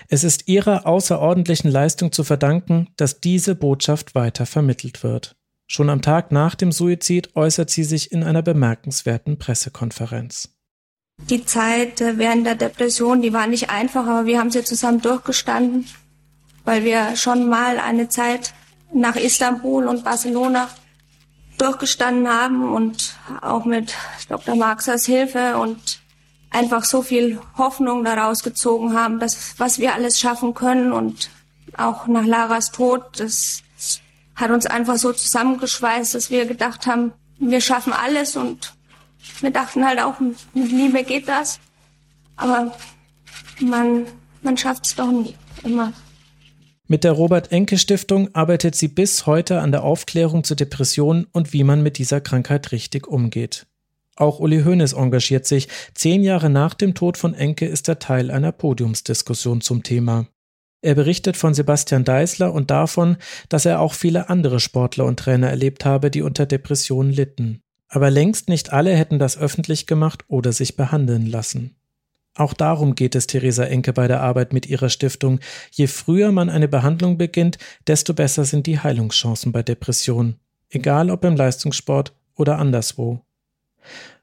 Es 0.09 0.23
ist 0.23 0.47
ihrer 0.47 0.87
außerordentlichen 0.87 1.71
Leistung 1.71 2.13
zu 2.13 2.23
verdanken, 2.23 2.89
dass 2.97 3.21
diese 3.21 3.57
Botschaft 3.57 4.15
weiter 4.15 4.47
vermittelt 4.47 5.03
wird. 5.03 5.35
Schon 5.67 5.91
am 5.91 6.03
Tag 6.03 6.31
nach 6.31 6.55
dem 6.55 6.71
Suizid 6.71 7.35
äußert 7.35 7.71
sie 7.71 7.85
sich 7.85 8.13
in 8.13 8.23
einer 8.23 8.43
bemerkenswerten 8.43 9.39
Pressekonferenz. 9.39 10.54
Die 11.19 11.47
Zeit 11.47 12.01
äh, 12.01 12.19
während 12.19 12.47
der 12.47 12.55
Depression, 12.55 13.23
die 13.23 13.33
war 13.33 13.47
nicht 13.47 13.71
einfach, 13.71 14.07
aber 14.07 14.27
wir 14.27 14.39
haben 14.39 14.51
sie 14.51 14.63
zusammen 14.63 15.01
durchgestanden, 15.01 15.87
weil 16.65 16.85
wir 16.85 17.17
schon 17.17 17.49
mal 17.49 17.79
eine 17.79 18.09
Zeit 18.09 18.53
nach 18.93 19.17
Istanbul 19.17 19.87
und 19.87 20.05
Barcelona 20.05 20.69
durchgestanden 21.57 22.29
haben 22.29 22.73
und 22.75 23.17
auch 23.41 23.65
mit 23.65 23.95
Dr. 24.29 24.57
Marxers 24.57 25.07
Hilfe 25.07 25.57
und 25.57 26.01
einfach 26.51 26.85
so 26.85 27.01
viel 27.01 27.41
Hoffnung 27.57 28.05
daraus 28.05 28.43
gezogen 28.43 28.95
haben, 28.95 29.19
dass 29.19 29.55
was 29.59 29.79
wir 29.79 29.95
alles 29.95 30.21
schaffen 30.21 30.53
können 30.53 30.93
und 30.93 31.31
auch 31.77 32.07
nach 32.07 32.27
Laras 32.27 32.71
Tod, 32.71 33.03
das 33.19 33.63
hat 34.37 34.51
uns 34.51 34.67
einfach 34.67 34.97
so 34.97 35.13
zusammengeschweißt, 35.13 36.15
dass 36.15 36.31
wir 36.31 36.45
gedacht 36.45 36.87
haben, 36.87 37.13
wir 37.39 37.61
schaffen 37.61 37.93
alles 37.93 38.37
und 38.37 38.75
wir 39.41 39.51
dachten 39.51 39.85
halt 39.85 40.01
auch, 40.01 40.21
mit 40.21 40.37
Liebe 40.55 41.03
geht 41.05 41.29
das, 41.29 41.61
aber 42.37 42.77
man, 43.61 44.07
man 44.43 44.57
schafft 44.57 44.87
es 44.87 44.95
doch 44.95 45.11
nie, 45.11 45.35
immer. 45.63 45.93
Mit 46.87 47.05
der 47.05 47.13
Robert 47.13 47.51
Enke 47.51 47.79
Stiftung 47.79 48.35
arbeitet 48.35 48.75
sie 48.75 48.89
bis 48.89 49.27
heute 49.27 49.61
an 49.61 49.73
der 49.73 49.85
Aufklärung 49.85 50.45
zu 50.45 50.55
Depressionen 50.55 51.27
und 51.33 51.53
wie 51.53 51.65
man 51.65 51.83
mit 51.83 51.97
dieser 51.97 52.21
Krankheit 52.21 52.73
richtig 52.73 53.07
umgeht. 53.07 53.67
Auch 54.17 54.39
Uli 54.39 54.63
Hoeneß 54.63 54.93
engagiert 54.93 55.47
sich. 55.47 55.69
Zehn 55.95 56.23
Jahre 56.23 56.51
nach 56.51 56.75
dem 56.75 56.95
Tod 56.95 57.17
von 57.17 57.35
Enke 57.35 57.67
ist 57.67 57.89
er 57.89 57.99
Teil 57.99 58.31
einer 58.31 58.53
Podiumsdiskussion 58.53 59.61
zum 59.61 59.83
Thema. 59.83 60.27
Er 60.83 60.95
berichtet 60.95 61.39
von 61.39 61.55
Sebastian 61.55 62.05
Deißler 62.05 62.53
und 62.53 62.71
davon, 62.71 63.17
dass 63.49 63.65
er 63.65 63.81
auch 63.81 63.95
viele 63.95 64.29
andere 64.29 64.61
Sportler 64.61 65.07
und 65.07 65.19
Trainer 65.19 65.49
erlebt 65.49 65.87
habe, 65.87 66.11
die 66.11 66.21
unter 66.21 66.45
Depressionen 66.45 67.11
litten. 67.11 67.64
Aber 67.95 68.11
längst 68.11 68.49
nicht 68.49 68.73
alle 68.73 68.93
hätten 68.97 69.21
das 69.21 69.39
öffentlich 69.39 69.87
gemacht 69.87 70.25
oder 70.27 70.53
sich 70.53 70.75
behandeln 70.75 71.27
lassen. 71.27 71.77
Auch 72.35 72.53
darum 72.53 72.97
geht 72.97 73.15
es 73.15 73.29
Theresa 73.29 73.63
Enke 73.63 73.93
bei 73.93 74.09
der 74.09 74.21
Arbeit 74.21 74.53
mit 74.53 74.67
ihrer 74.67 74.89
Stiftung. 74.89 75.39
Je 75.71 75.87
früher 75.87 76.33
man 76.33 76.51
eine 76.51 76.67
Behandlung 76.67 77.19
beginnt, 77.19 77.57
desto 77.87 78.13
besser 78.13 78.47
sind 78.47 78.67
die 78.67 78.81
Heilungschancen 78.81 79.53
bei 79.53 79.63
Depressionen. 79.63 80.41
Egal 80.71 81.09
ob 81.09 81.25
im 81.25 81.37
Leistungssport 81.37 82.13
oder 82.35 82.59
anderswo. 82.59 83.21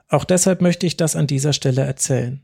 Auch 0.10 0.26
deshalb 0.26 0.62
möchte 0.62 0.86
ich 0.86 0.98
das 0.98 1.16
an 1.16 1.28
dieser 1.28 1.54
Stelle 1.54 1.84
erzählen. 1.84 2.42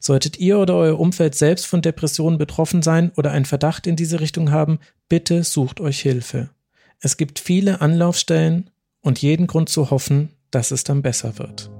Solltet 0.00 0.40
ihr 0.40 0.58
oder 0.58 0.74
euer 0.74 0.98
Umfeld 0.98 1.36
selbst 1.36 1.66
von 1.66 1.80
Depressionen 1.80 2.38
betroffen 2.38 2.82
sein 2.82 3.12
oder 3.14 3.30
einen 3.30 3.44
Verdacht 3.44 3.86
in 3.86 3.94
diese 3.94 4.18
Richtung 4.18 4.50
haben, 4.50 4.80
bitte 5.08 5.44
sucht 5.44 5.80
euch 5.80 6.00
Hilfe. 6.00 6.50
Es 6.98 7.16
gibt 7.16 7.38
viele 7.38 7.80
Anlaufstellen 7.80 8.68
und 9.00 9.22
jeden 9.22 9.46
Grund 9.46 9.68
zu 9.68 9.90
hoffen, 9.92 10.30
dass 10.50 10.70
es 10.70 10.84
dann 10.84 11.02
besser 11.02 11.38
wird. 11.38 11.70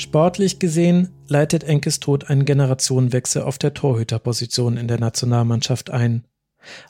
Sportlich 0.00 0.58
gesehen 0.58 1.10
leitet 1.28 1.62
Enkes 1.62 2.00
Tod 2.00 2.30
einen 2.30 2.44
Generationenwechsel 2.44 3.42
auf 3.42 3.58
der 3.58 3.74
Torhüterposition 3.74 4.76
in 4.76 4.88
der 4.88 4.98
Nationalmannschaft 4.98 5.90
ein. 5.90 6.24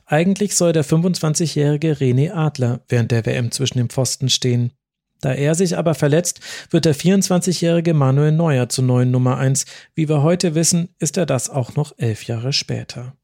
Eigentlich 0.07 0.57
soll 0.57 0.73
der 0.73 0.85
25-jährige 0.85 1.95
René 1.95 2.33
Adler 2.33 2.81
während 2.89 3.11
der 3.11 3.25
WM 3.27 3.51
zwischen 3.51 3.79
den 3.79 3.89
Pfosten 3.89 4.29
stehen. 4.29 4.73
Da 5.21 5.33
er 5.33 5.55
sich 5.55 5.77
aber 5.77 5.95
verletzt, 5.95 6.41
wird 6.71 6.87
der 6.87 6.95
24-jährige 6.95 7.95
Manuel 7.95 8.33
Neuer 8.33 8.69
zur 8.69 8.85
neuen 8.85 9.11
Nummer 9.11 9.37
1. 9.37 9.67
Wie 9.95 10.09
wir 10.09 10.23
heute 10.23 10.55
wissen, 10.55 10.89
ist 10.99 11.17
er 11.17 11.27
das 11.27 11.51
auch 11.51 11.75
noch 11.75 11.93
elf 11.99 12.25
Jahre 12.25 12.53
später. 12.53 13.17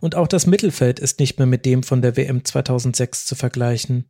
Und 0.00 0.14
auch 0.14 0.28
das 0.28 0.46
Mittelfeld 0.46 1.00
ist 1.00 1.20
nicht 1.20 1.38
mehr 1.38 1.46
mit 1.46 1.64
dem 1.64 1.82
von 1.82 2.02
der 2.02 2.16
WM 2.16 2.44
2006 2.44 3.26
zu 3.26 3.34
vergleichen. 3.34 4.04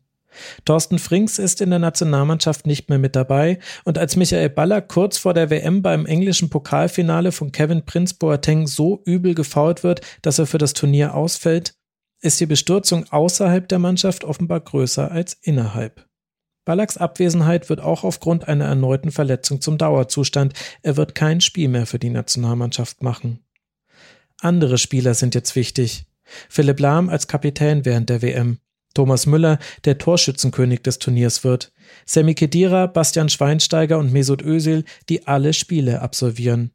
Thorsten 0.64 0.98
Frings 0.98 1.38
ist 1.38 1.60
in 1.60 1.70
der 1.70 1.78
Nationalmannschaft 1.78 2.66
nicht 2.66 2.88
mehr 2.88 2.98
mit 2.98 3.16
dabei 3.16 3.58
und 3.84 3.98
als 3.98 4.16
Michael 4.16 4.50
Baller 4.50 4.80
kurz 4.80 5.18
vor 5.18 5.34
der 5.34 5.50
WM 5.50 5.82
beim 5.82 6.06
englischen 6.06 6.50
Pokalfinale 6.50 7.32
von 7.32 7.52
Kevin 7.52 7.84
Prince 7.84 8.14
Boateng 8.18 8.66
so 8.66 9.02
übel 9.04 9.34
gefault 9.34 9.82
wird, 9.82 10.00
dass 10.22 10.38
er 10.38 10.46
für 10.46 10.58
das 10.58 10.72
Turnier 10.72 11.14
ausfällt, 11.14 11.74
ist 12.20 12.40
die 12.40 12.46
Bestürzung 12.46 13.04
außerhalb 13.10 13.68
der 13.68 13.78
Mannschaft 13.78 14.24
offenbar 14.24 14.60
größer 14.60 15.10
als 15.10 15.34
innerhalb. 15.34 16.06
Ballacks 16.64 16.96
Abwesenheit 16.96 17.68
wird 17.68 17.80
auch 17.80 18.02
aufgrund 18.02 18.48
einer 18.48 18.64
erneuten 18.64 19.12
Verletzung 19.12 19.60
zum 19.60 19.78
Dauerzustand. 19.78 20.52
Er 20.82 20.96
wird 20.96 21.14
kein 21.14 21.40
Spiel 21.40 21.68
mehr 21.68 21.86
für 21.86 22.00
die 22.00 22.10
Nationalmannschaft 22.10 23.02
machen. 23.02 23.38
Andere 24.40 24.76
Spieler 24.76 25.14
sind 25.14 25.34
jetzt 25.34 25.54
wichtig. 25.54 26.06
Philipp 26.48 26.80
Lahm 26.80 27.08
als 27.08 27.28
Kapitän 27.28 27.84
während 27.84 28.10
der 28.10 28.20
WM. 28.20 28.58
Thomas 28.96 29.26
Müller 29.26 29.58
der 29.84 29.98
Torschützenkönig 29.98 30.82
des 30.82 30.98
Turniers 30.98 31.44
wird, 31.44 31.70
Sammy 32.06 32.34
Kedira, 32.34 32.86
Bastian 32.86 33.28
Schweinsteiger 33.28 33.98
und 33.98 34.10
Mesut 34.10 34.42
Özil, 34.42 34.84
die 35.10 35.26
alle 35.26 35.52
Spiele 35.52 36.00
absolvieren. 36.00 36.70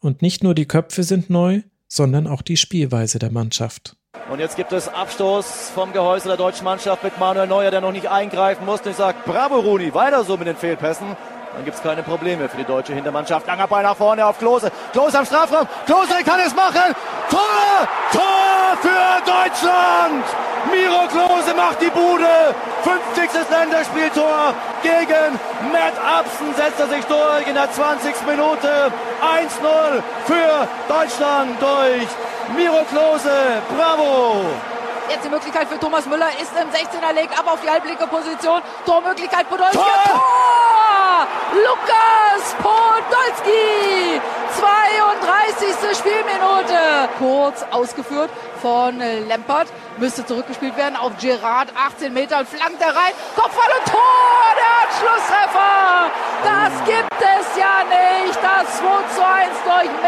Und 0.00 0.22
nicht 0.22 0.42
nur 0.42 0.54
die 0.54 0.66
Köpfe 0.66 1.02
sind 1.02 1.28
neu, 1.28 1.60
sondern 1.86 2.26
auch 2.26 2.40
die 2.40 2.56
Spielweise 2.56 3.18
der 3.18 3.30
Mannschaft. 3.30 3.96
Und 4.30 4.38
jetzt 4.38 4.56
gibt 4.56 4.72
es 4.72 4.88
Abstoß 4.88 5.70
vom 5.74 5.92
Gehäuse 5.92 6.28
der 6.28 6.38
deutschen 6.38 6.64
Mannschaft 6.64 7.04
mit 7.04 7.18
Manuel 7.18 7.46
Neuer, 7.46 7.70
der 7.70 7.82
noch 7.82 7.92
nicht 7.92 8.08
eingreifen 8.08 8.64
musste. 8.64 8.90
Ich 8.90 8.96
sage, 8.96 9.18
bravo 9.26 9.60
Runi, 9.60 9.92
weiter 9.92 10.24
so 10.24 10.38
mit 10.38 10.46
den 10.46 10.56
Fehlpässen. 10.56 11.08
Dann 11.54 11.64
gibt 11.64 11.76
es 11.76 11.82
keine 11.82 12.02
Probleme 12.02 12.48
für 12.48 12.56
die 12.56 12.64
deutsche 12.64 12.92
Hintermannschaft. 12.92 13.46
Langer 13.46 13.68
Ball 13.68 13.84
nach 13.84 13.96
vorne 13.96 14.26
auf 14.26 14.38
Klose. 14.38 14.72
Klose 14.92 15.18
am 15.18 15.24
Strafraum. 15.24 15.68
Klose 15.86 16.24
kann 16.24 16.40
es 16.40 16.54
machen. 16.54 16.94
Tor! 17.30 17.88
Tor 18.12 18.76
für 18.82 19.22
Deutschland! 19.24 20.24
Miro 20.70 21.06
Klose 21.08 21.54
macht 21.54 21.80
die 21.80 21.90
Bude. 21.90 22.54
50. 22.82 23.50
Länderspieltor 23.50 24.54
gegen 24.82 25.38
Matt 25.70 25.94
Absen 26.04 26.54
setzt 26.56 26.80
er 26.80 26.88
sich 26.88 27.04
durch 27.04 27.46
in 27.46 27.54
der 27.54 27.70
20. 27.70 28.14
Minute. 28.26 28.90
1-0 29.22 30.02
für 30.26 30.68
Deutschland 30.88 31.62
durch 31.62 32.08
Miro 32.56 32.84
Klose. 32.90 33.62
Bravo! 33.76 34.73
Jetzt 35.08 35.24
die 35.24 35.28
Möglichkeit 35.28 35.68
für 35.68 35.78
Thomas 35.78 36.06
Müller 36.06 36.28
ist 36.40 36.52
im 36.60 36.68
16er 36.70 37.12
Leg 37.12 37.30
ab 37.38 37.46
auf 37.46 37.60
die 37.60 37.68
halblinke 37.68 38.06
Position. 38.06 38.62
Tormöglichkeit 38.86 39.48
Podolski. 39.48 39.76
Tor! 39.76 39.86
Tor! 40.06 41.26
Lukas 41.52 42.54
Podolski! 42.62 44.20
32. 44.58 45.98
Spielminute. 45.98 47.08
Kurz 47.18 47.64
ausgeführt 47.70 48.30
von 48.62 48.98
Lempert. 48.98 49.68
Müsste 49.98 50.24
zurückgespielt 50.24 50.76
werden 50.76 50.96
auf 50.96 51.12
Gerard. 51.20 51.68
18 51.76 52.12
Meter 52.12 52.44
flankt 52.46 52.80
er 52.80 52.88
rein. 52.88 53.12
Kopfball 53.36 53.70
und 53.78 53.92
Tor! 53.92 54.54
Der 54.56 54.72
Anschlusstreffer! 54.88 56.10
Das 56.44 56.72
gibt 56.86 57.12
es 57.20 57.56
ja 57.56 57.84
nicht. 57.88 58.38
Das 58.42 58.78
2 58.78 58.86
zu 59.14 59.24
1 59.24 59.50
durch. 59.64 60.03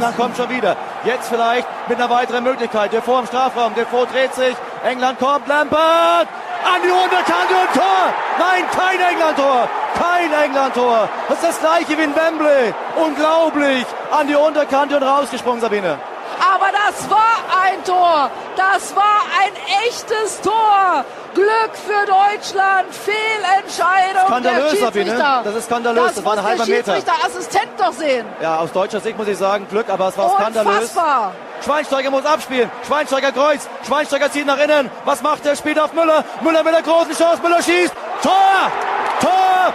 England 0.00 0.16
kommt 0.16 0.36
schon 0.38 0.48
wieder. 0.48 0.78
Jetzt 1.04 1.28
vielleicht 1.28 1.68
mit 1.86 1.98
einer 1.98 2.08
weiteren 2.08 2.42
Möglichkeit. 2.42 2.90
Defoe 2.90 3.20
im 3.20 3.26
Strafraum. 3.26 3.74
Defoe 3.74 4.06
dreht 4.06 4.34
sich. 4.34 4.56
England 4.82 5.18
kommt. 5.18 5.46
Lampert! 5.46 6.26
An 6.64 6.80
die 6.82 6.90
Unterkante 6.90 7.54
und 7.54 7.74
Tor! 7.74 8.14
Nein, 8.38 8.64
kein 8.70 9.00
England-Tor! 9.00 9.68
Kein 9.94 10.32
England-Tor! 10.32 11.08
Das 11.28 11.38
ist 11.38 11.48
das 11.48 11.60
gleiche 11.60 11.98
wie 11.98 12.02
in 12.02 12.14
Wembley. 12.14 12.72
Unglaublich! 12.96 13.84
An 14.10 14.26
die 14.26 14.34
Unterkante 14.34 14.96
und 14.96 15.02
rausgesprungen, 15.02 15.60
Sabine. 15.60 15.98
Aber 16.40 16.66
das 16.72 17.08
war 17.10 17.36
ein 17.64 17.84
Tor. 17.84 18.30
Das 18.56 18.94
war 18.96 19.20
ein 19.42 19.52
echtes 19.86 20.40
Tor. 20.40 21.04
Glück 21.34 21.70
für 21.74 22.06
Deutschland. 22.06 22.86
Fehlentscheidung 22.94 24.26
Skandalös, 24.26 24.70
der 24.72 24.80
Sabine. 24.80 25.42
Das 25.44 25.54
ist 25.54 25.66
skandalös. 25.66 26.04
Das, 26.06 26.14
Das 26.16 26.24
war 26.24 26.32
ein 26.32 26.38
muss 26.38 26.46
halber 26.48 26.64
der 26.66 26.76
Meter. 26.76 26.94
Schiedsrichterassistent 26.94 27.68
doch 27.78 27.92
sehen. 27.92 28.26
Ja, 28.40 28.58
aus 28.58 28.72
deutscher 28.72 29.00
Sicht 29.00 29.16
muss 29.16 29.28
ich 29.28 29.38
sagen, 29.38 29.66
Glück, 29.70 29.88
aber 29.88 30.08
es 30.08 30.18
war 30.18 30.30
skandalös. 30.30 30.72
Unfassbar. 30.74 31.32
Schweinsteiger 31.64 32.10
muss 32.10 32.24
abspielen. 32.24 32.70
Schweinsteiger 32.86 33.32
kreuzt. 33.32 33.68
Schweinsteiger 33.86 34.30
zieht 34.32 34.46
nach 34.46 34.58
innen. 34.58 34.90
Was 35.04 35.22
macht 35.22 35.44
er? 35.46 35.54
Spielt 35.54 35.78
auf 35.78 35.92
Müller. 35.92 36.24
Müller 36.40 36.62
mit 36.64 36.72
der 36.74 36.82
großen 36.82 37.14
Chance. 37.14 37.42
Müller 37.42 37.62
schießt. 37.62 37.92
Tor! 38.22 38.72
Tor! 39.20 39.72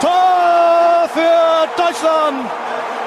Tor 0.00 1.08
für 1.12 1.82
Deutschland! 1.82 2.50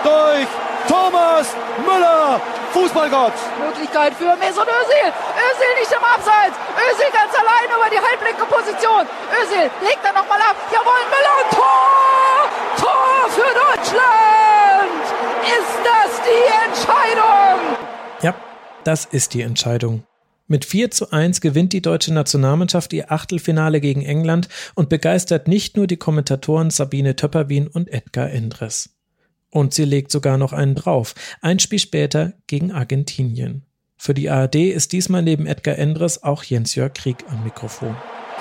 Durch 0.03 0.47
Thomas 0.87 1.55
Müller, 1.85 2.39
Fußballgott. 2.71 3.33
Möglichkeit 3.59 4.13
für 4.13 4.35
Mesut 4.37 4.67
Özil. 4.67 5.09
Özil 5.47 5.73
nicht 5.79 5.91
im 5.91 6.03
Abseits. 6.03 6.55
Özil 6.79 7.11
ganz 7.11 7.33
allein 7.35 7.67
über 7.75 7.89
die 7.89 7.99
halblinke 7.99 8.45
Position. 8.45 9.03
Özil 9.41 9.69
legt 9.81 10.03
er 10.03 10.13
nochmal 10.13 10.39
ab. 10.39 10.55
Jawohl, 10.71 11.03
Müller 11.11 11.35
und 11.41 11.49
Tor! 11.55 12.37
Tor 12.79 13.29
für 13.29 13.51
Deutschland! 13.53 15.03
Ist 15.43 15.77
das 15.83 16.21
die 16.27 16.45
Entscheidung? 16.65 17.77
Ja, 18.21 18.35
das 18.83 19.05
ist 19.05 19.33
die 19.33 19.41
Entscheidung. 19.41 20.03
Mit 20.47 20.63
4 20.63 20.91
zu 20.91 21.11
1 21.11 21.41
gewinnt 21.41 21.73
die 21.73 21.81
deutsche 21.81 22.13
Nationalmannschaft 22.13 22.93
ihr 22.93 23.11
Achtelfinale 23.11 23.81
gegen 23.81 24.01
England 24.01 24.47
und 24.75 24.87
begeistert 24.87 25.49
nicht 25.49 25.75
nur 25.75 25.87
die 25.87 25.97
Kommentatoren 25.97 26.69
Sabine 26.69 27.17
Töpperwien 27.17 27.67
und 27.67 27.91
Edgar 27.91 28.29
Endres. 28.29 28.96
Und 29.49 29.73
sie 29.73 29.85
legt 29.85 30.11
sogar 30.11 30.37
noch 30.37 30.53
einen 30.53 30.75
drauf, 30.75 31.15
ein 31.41 31.59
Spiel 31.59 31.79
später 31.79 32.33
gegen 32.47 32.71
Argentinien. 32.71 33.65
Für 33.97 34.13
die 34.13 34.29
ARD 34.29 34.55
ist 34.55 34.91
diesmal 34.91 35.23
neben 35.23 35.47
Edgar 35.47 35.77
Endres 35.77 36.23
auch 36.23 36.43
Jens-Jörg 36.43 36.93
Krieg 36.93 37.25
am 37.29 37.43
Mikrofon. 37.43 37.95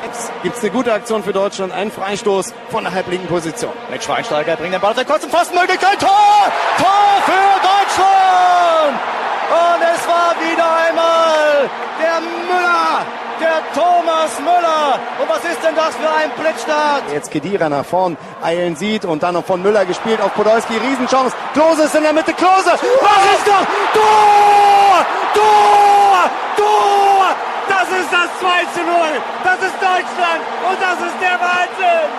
Jetzt 0.05 0.31
gibt 0.43 0.57
es 0.57 0.63
eine 0.63 0.73
gute 0.73 0.93
Aktion 0.93 1.23
für 1.23 1.33
Deutschland, 1.33 1.73
einen 1.73 1.91
Freistoß 1.91 2.53
von 2.69 2.85
der 2.85 2.93
halblinken 2.93 3.29
Position. 3.29 3.73
Mit 3.91 4.05
Schweinsteiger 4.05 4.57
bringt 4.57 4.75
den 4.75 4.81
Ball 4.81 4.95
der 4.95 5.05
kurzen 5.05 5.31
Pfostenmöglichkeit. 5.31 5.99
Tor! 5.99 6.53
Tor 6.77 7.23
für 7.25 7.61
Deutschland! 7.63 9.26
Und 9.49 9.81
es 9.95 10.09
war 10.09 10.35
wieder 10.41 10.67
einmal 10.89 11.71
der 12.01 12.21
Müller, 12.21 13.07
der 13.41 13.63
Thomas 13.75 14.39
Müller. 14.41 14.99
Und 15.21 15.29
was 15.29 15.45
ist 15.45 15.63
denn 15.63 15.75
das 15.77 15.95
für 15.95 16.11
ein 16.11 16.31
Blitzstart? 16.39 17.05
Jetzt 17.13 17.31
Kedira 17.31 17.69
nach 17.69 17.85
vorn 17.85 18.17
eilen 18.43 18.75
sieht 18.75 19.05
und 19.05 19.23
dann 19.23 19.35
noch 19.35 19.45
von 19.45 19.63
Müller 19.63 19.85
gespielt 19.85 20.21
auf 20.21 20.35
Podolski. 20.35 20.77
Riesenchance. 20.77 21.35
Klose 21.53 21.85
ist 21.85 21.95
in 21.95 22.03
der 22.03 22.13
Mitte. 22.13 22.33
Klose. 22.33 22.73
Was 22.73 23.23
ist 23.35 23.47
das? 23.47 23.65
Tor! 23.95 25.07
Tor! 25.35 26.31
Tor! 26.57 27.27
Das 27.69 27.89
ist 27.89 28.11
das 28.11 28.29
2 28.41 28.49
zu 28.75 28.83
0. 28.83 28.97
Das 29.45 29.59
ist 29.63 29.77
Deutschland. 29.79 30.43
Und 30.69 30.79
das 30.81 30.99
ist 31.07 31.17
der 31.21 31.39
Wahnsinn. 31.39 32.11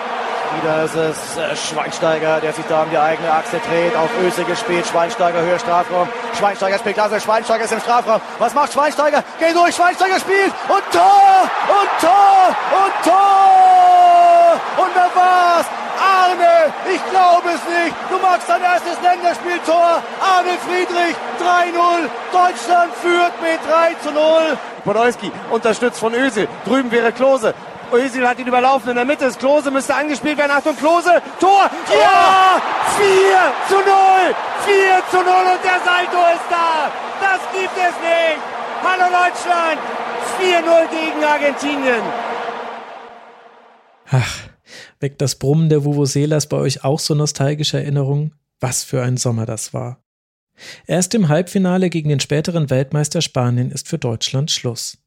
Wieder 0.56 0.84
ist 0.84 0.94
es 0.94 1.36
äh, 1.36 1.56
Schweinsteiger, 1.56 2.40
der 2.40 2.52
sich 2.52 2.64
da 2.68 2.82
um 2.82 2.90
die 2.90 2.98
eigene 2.98 3.30
Achse 3.30 3.60
dreht, 3.68 3.94
auf 3.94 4.10
Öse 4.22 4.44
gespielt, 4.44 4.86
Schweinsteiger, 4.86 5.40
Höhe 5.40 5.58
Strafraum, 5.58 6.08
Schweinsteiger 6.36 6.78
spielt 6.78 6.94
klasse, 6.96 7.20
Schweinsteiger 7.20 7.64
ist 7.64 7.72
im 7.72 7.80
Strafraum. 7.80 8.20
Was 8.38 8.54
macht 8.54 8.72
Schweinsteiger? 8.72 9.22
Geht 9.38 9.54
durch, 9.54 9.74
Schweinsteiger 9.74 10.18
spielt 10.18 10.52
und 10.68 10.84
Tor! 10.92 11.50
Und 11.68 11.90
Tor! 12.00 12.56
Und 12.82 13.04
Tor! 13.04 14.84
Und 14.84 14.96
da 14.96 15.20
war's! 15.20 15.66
Arne, 16.00 16.72
ich 16.92 17.10
glaube 17.10 17.48
es 17.48 17.84
nicht. 17.84 17.96
Du 18.08 18.18
machst 18.18 18.48
dein 18.48 18.62
erstes 18.62 19.00
Länderspieltor. 19.02 20.02
Arne 20.20 20.56
Friedrich, 20.66 21.16
3-0. 21.40 22.08
Deutschland 22.32 22.94
führt 22.94 23.32
mit 23.42 23.60
3 23.68 23.94
zu 24.02 24.12
0. 24.12 24.56
Podolski 24.84 25.32
unterstützt 25.50 25.98
von 25.98 26.14
Özil. 26.14 26.48
Drüben 26.64 26.90
wäre 26.90 27.12
Klose. 27.12 27.54
Özil 27.92 28.26
hat 28.26 28.38
ihn 28.38 28.46
überlaufen. 28.46 28.90
In 28.90 28.96
der 28.96 29.04
Mitte 29.04 29.26
ist 29.26 29.38
Klose, 29.38 29.70
müsste 29.70 29.94
angespielt 29.94 30.38
werden. 30.38 30.52
Achtung, 30.52 30.76
Klose, 30.76 31.22
Tor! 31.40 31.70
Ja! 31.90 32.60
4 32.98 33.52
zu 33.68 33.74
0! 33.76 33.84
4 34.64 35.02
zu 35.10 35.16
0 35.16 35.24
und 35.24 35.64
der 35.64 35.80
Salto 35.84 36.20
ist 36.34 36.48
da! 36.50 36.90
Das 37.20 37.40
gibt 37.52 37.76
es 37.76 37.94
nicht! 38.00 38.40
Hallo 38.82 39.04
Deutschland! 39.10 39.80
4-0 40.38 40.88
gegen 40.90 41.24
Argentinien. 41.24 42.02
Ach, 44.10 44.38
weckt 45.00 45.20
das 45.20 45.34
Brummen 45.34 45.68
der 45.68 45.84
Vuvuzelas 45.84 46.46
bei 46.48 46.56
euch 46.56 46.84
auch 46.84 47.00
so 47.00 47.14
nostalgische 47.14 47.78
Erinnerungen? 47.78 48.34
Was 48.60 48.84
für 48.84 49.02
ein 49.02 49.16
Sommer 49.16 49.46
das 49.46 49.74
war. 49.74 50.02
Erst 50.86 51.14
im 51.14 51.28
Halbfinale 51.28 51.90
gegen 51.90 52.08
den 52.08 52.20
späteren 52.20 52.70
Weltmeister 52.70 53.22
Spanien 53.22 53.70
ist 53.70 53.88
für 53.88 53.98
Deutschland 53.98 54.50
Schluss. 54.50 54.98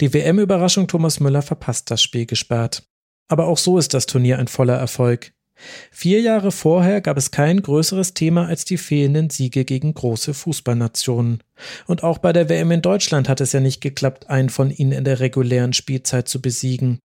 Die 0.00 0.12
WM-Überraschung 0.12 0.88
Thomas 0.88 1.20
Müller 1.20 1.42
verpasst 1.42 1.90
das 1.90 2.02
Spiel 2.02 2.26
gesperrt. 2.26 2.84
Aber 3.28 3.46
auch 3.46 3.58
so 3.58 3.78
ist 3.78 3.94
das 3.94 4.06
Turnier 4.06 4.38
ein 4.38 4.48
voller 4.48 4.76
Erfolg. 4.76 5.32
Vier 5.90 6.20
Jahre 6.20 6.52
vorher 6.52 7.00
gab 7.00 7.16
es 7.16 7.30
kein 7.30 7.60
größeres 7.62 8.14
Thema 8.14 8.46
als 8.46 8.64
die 8.64 8.78
fehlenden 8.78 9.28
Siege 9.30 9.64
gegen 9.64 9.92
große 9.92 10.32
Fußballnationen. 10.32 11.42
Und 11.86 12.04
auch 12.04 12.18
bei 12.18 12.32
der 12.32 12.48
WM 12.48 12.70
in 12.70 12.82
Deutschland 12.82 13.28
hat 13.28 13.40
es 13.40 13.52
ja 13.52 13.60
nicht 13.60 13.80
geklappt, 13.80 14.30
einen 14.30 14.50
von 14.50 14.70
ihnen 14.70 14.92
in 14.92 15.04
der 15.04 15.20
regulären 15.20 15.72
Spielzeit 15.72 16.28
zu 16.28 16.40
besiegen. 16.40 17.00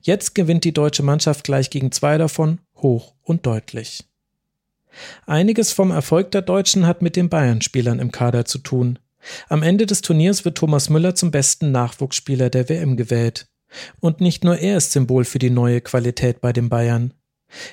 Jetzt 0.00 0.34
gewinnt 0.34 0.64
die 0.64 0.72
deutsche 0.72 1.02
Mannschaft 1.02 1.44
gleich 1.44 1.70
gegen 1.70 1.90
zwei 1.90 2.16
davon, 2.16 2.60
hoch 2.76 3.14
und 3.22 3.44
deutlich. 3.44 4.04
Einiges 5.26 5.72
vom 5.72 5.90
Erfolg 5.90 6.30
der 6.30 6.42
Deutschen 6.42 6.86
hat 6.86 7.02
mit 7.02 7.16
den 7.16 7.28
Bayern-Spielern 7.28 7.98
im 7.98 8.12
Kader 8.12 8.44
zu 8.44 8.58
tun. 8.58 8.98
Am 9.48 9.62
Ende 9.62 9.86
des 9.86 10.02
Turniers 10.02 10.44
wird 10.44 10.58
Thomas 10.58 10.88
Müller 10.90 11.14
zum 11.14 11.30
besten 11.30 11.72
Nachwuchsspieler 11.72 12.50
der 12.50 12.68
WM 12.68 12.96
gewählt. 12.96 13.48
Und 14.00 14.20
nicht 14.20 14.44
nur 14.44 14.58
er 14.58 14.76
ist 14.76 14.92
Symbol 14.92 15.24
für 15.24 15.38
die 15.38 15.50
neue 15.50 15.80
Qualität 15.80 16.40
bei 16.40 16.52
den 16.52 16.68
Bayern. 16.68 17.12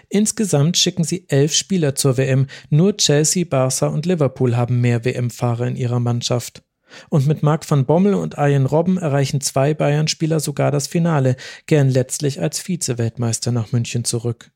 Insgesamt 0.10 0.78
schicken 0.78 1.04
sie 1.04 1.26
elf 1.30 1.54
Spieler 1.54 1.96
zur 1.96 2.18
WM, 2.18 2.48
nur 2.70 2.98
Chelsea, 2.98 3.46
Barca 3.46 3.88
und 3.88 4.06
Liverpool 4.06 4.56
haben 4.56 4.82
mehr 4.82 5.04
WM-Fahrer 5.04 5.68
in 5.68 5.76
ihrer 5.76 6.00
Mannschaft. 6.00 6.64
Und 7.10 7.26
mit 7.26 7.42
Marc 7.42 7.70
van 7.70 7.86
Bommel 7.86 8.14
und 8.14 8.38
Arjen 8.38 8.68
Robben 8.68 8.98
erreichen 8.98 9.42
zwei 9.42 9.74
Bayern-Spieler 9.74 10.40
sogar 10.40 10.72
das 10.72 10.88
Finale, 10.88 11.36
gern 11.66 11.90
letztlich 11.90 12.40
als 12.40 12.60
Vize-Weltmeister 12.60 13.52
nach 13.52 13.72
München 13.72 14.04
zurück. 14.04 14.52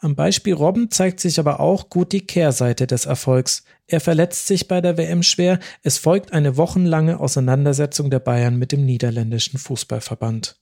Am 0.00 0.14
Beispiel 0.14 0.54
Robben 0.54 0.90
zeigt 0.90 1.20
sich 1.20 1.38
aber 1.38 1.60
auch 1.60 1.88
gut 1.88 2.12
die 2.12 2.26
Kehrseite 2.26 2.86
des 2.86 3.06
Erfolgs. 3.06 3.64
Er 3.86 4.00
verletzt 4.00 4.46
sich 4.46 4.68
bei 4.68 4.80
der 4.80 4.98
WM 4.98 5.22
schwer, 5.22 5.58
es 5.82 5.98
folgt 5.98 6.32
eine 6.32 6.56
wochenlange 6.56 7.20
Auseinandersetzung 7.20 8.10
der 8.10 8.18
Bayern 8.18 8.56
mit 8.56 8.72
dem 8.72 8.84
niederländischen 8.84 9.58
Fußballverband. 9.58 10.56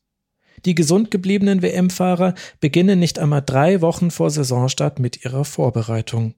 Die 0.65 0.75
gesund 0.75 1.11
gebliebenen 1.11 1.63
WM-Fahrer 1.63 2.35
beginnen 2.61 2.99
nicht 2.99 3.19
einmal 3.19 3.43
drei 3.43 3.81
Wochen 3.81 4.11
vor 4.11 4.31
Saisonstart 4.31 4.99
mit 4.99 5.25
ihrer 5.25 5.45
Vorbereitung. 5.45 6.35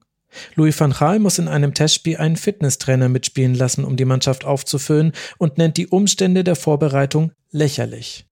Louis 0.55 0.79
van 0.79 0.91
Gaal 0.91 1.19
muss 1.19 1.39
in 1.39 1.47
einem 1.47 1.73
Testspiel 1.73 2.17
einen 2.17 2.35
Fitnesstrainer 2.35 3.09
mitspielen 3.09 3.55
lassen, 3.55 3.85
um 3.85 3.95
die 3.95 4.05
Mannschaft 4.05 4.45
aufzufüllen 4.45 5.13
und 5.37 5.57
nennt 5.57 5.77
die 5.77 5.87
Umstände 5.87 6.43
der 6.43 6.55
Vorbereitung 6.55 7.31
lächerlich. 7.51 8.25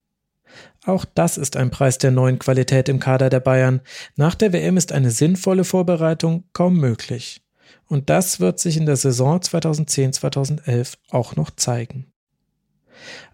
Auch 0.85 1.05
das 1.05 1.37
ist 1.37 1.55
ein 1.55 1.71
Preis 1.71 1.97
der 1.97 2.11
neuen 2.11 2.39
Qualität 2.39 2.89
im 2.89 2.99
Kader 2.99 3.29
der 3.29 3.39
Bayern. 3.39 3.81
Nach 4.15 4.35
der 4.35 4.51
WM 4.51 4.75
ist 4.75 4.91
eine 4.91 5.11
sinnvolle 5.11 5.63
Vorbereitung 5.63 6.43
kaum 6.51 6.77
möglich. 6.77 7.41
Und 7.87 8.09
das 8.09 8.39
wird 8.39 8.59
sich 8.59 8.77
in 8.77 8.85
der 8.85 8.97
Saison 8.97 9.39
2010-2011 9.39 10.95
auch 11.09 11.35
noch 11.35 11.51
zeigen. 11.51 12.11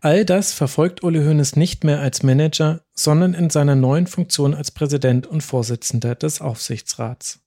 All 0.01 0.25
das 0.25 0.53
verfolgt 0.53 1.03
Uli 1.03 1.19
Hoeneß 1.19 1.55
nicht 1.55 1.83
mehr 1.83 1.99
als 1.99 2.23
Manager, 2.23 2.81
sondern 2.93 3.33
in 3.33 3.49
seiner 3.49 3.75
neuen 3.75 4.07
Funktion 4.07 4.53
als 4.53 4.71
Präsident 4.71 5.27
und 5.27 5.41
Vorsitzender 5.41 6.15
des 6.15 6.41
Aufsichtsrats. 6.41 7.39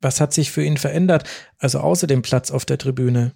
Was 0.00 0.20
hat 0.20 0.32
sich 0.32 0.50
für 0.50 0.64
ihn 0.64 0.78
verändert, 0.78 1.28
also 1.58 1.80
außer 1.80 2.06
dem 2.06 2.22
Platz 2.22 2.50
auf 2.50 2.64
der 2.64 2.78
Tribüne? 2.78 3.32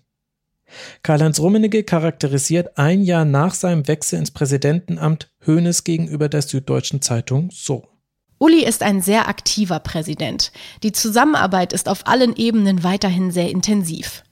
Karl-Heinz 1.02 1.38
Rummenigge 1.40 1.84
charakterisiert 1.84 2.78
ein 2.78 3.02
Jahr 3.02 3.24
nach 3.24 3.54
seinem 3.54 3.86
Wechsel 3.88 4.18
ins 4.18 4.30
Präsidentenamt 4.30 5.30
Hoeneß 5.46 5.84
gegenüber 5.84 6.28
der 6.28 6.42
Süddeutschen 6.42 7.02
Zeitung 7.02 7.50
so. 7.52 7.88
Uli 8.38 8.64
ist 8.64 8.82
ein 8.82 9.00
sehr 9.00 9.28
aktiver 9.28 9.80
Präsident. 9.80 10.52
Die 10.82 10.92
Zusammenarbeit 10.92 11.72
ist 11.72 11.88
auf 11.88 12.06
allen 12.06 12.36
Ebenen 12.36 12.82
weiterhin 12.84 13.30
sehr 13.30 13.50
intensiv. 13.50 14.22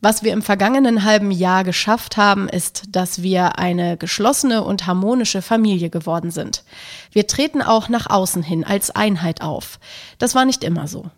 Was 0.00 0.22
wir 0.22 0.32
im 0.32 0.42
vergangenen 0.42 1.02
halben 1.02 1.32
Jahr 1.32 1.64
geschafft 1.64 2.16
haben, 2.16 2.48
ist, 2.48 2.84
dass 2.90 3.22
wir 3.22 3.58
eine 3.58 3.96
geschlossene 3.96 4.62
und 4.62 4.86
harmonische 4.86 5.42
Familie 5.42 5.90
geworden 5.90 6.30
sind. 6.30 6.62
Wir 7.10 7.26
treten 7.26 7.62
auch 7.62 7.88
nach 7.88 8.08
außen 8.08 8.44
hin 8.44 8.62
als 8.64 8.90
Einheit 8.90 9.42
auf. 9.42 9.80
Das 10.18 10.36
war 10.36 10.44
nicht 10.44 10.62
immer 10.62 10.86
so. 10.86 11.10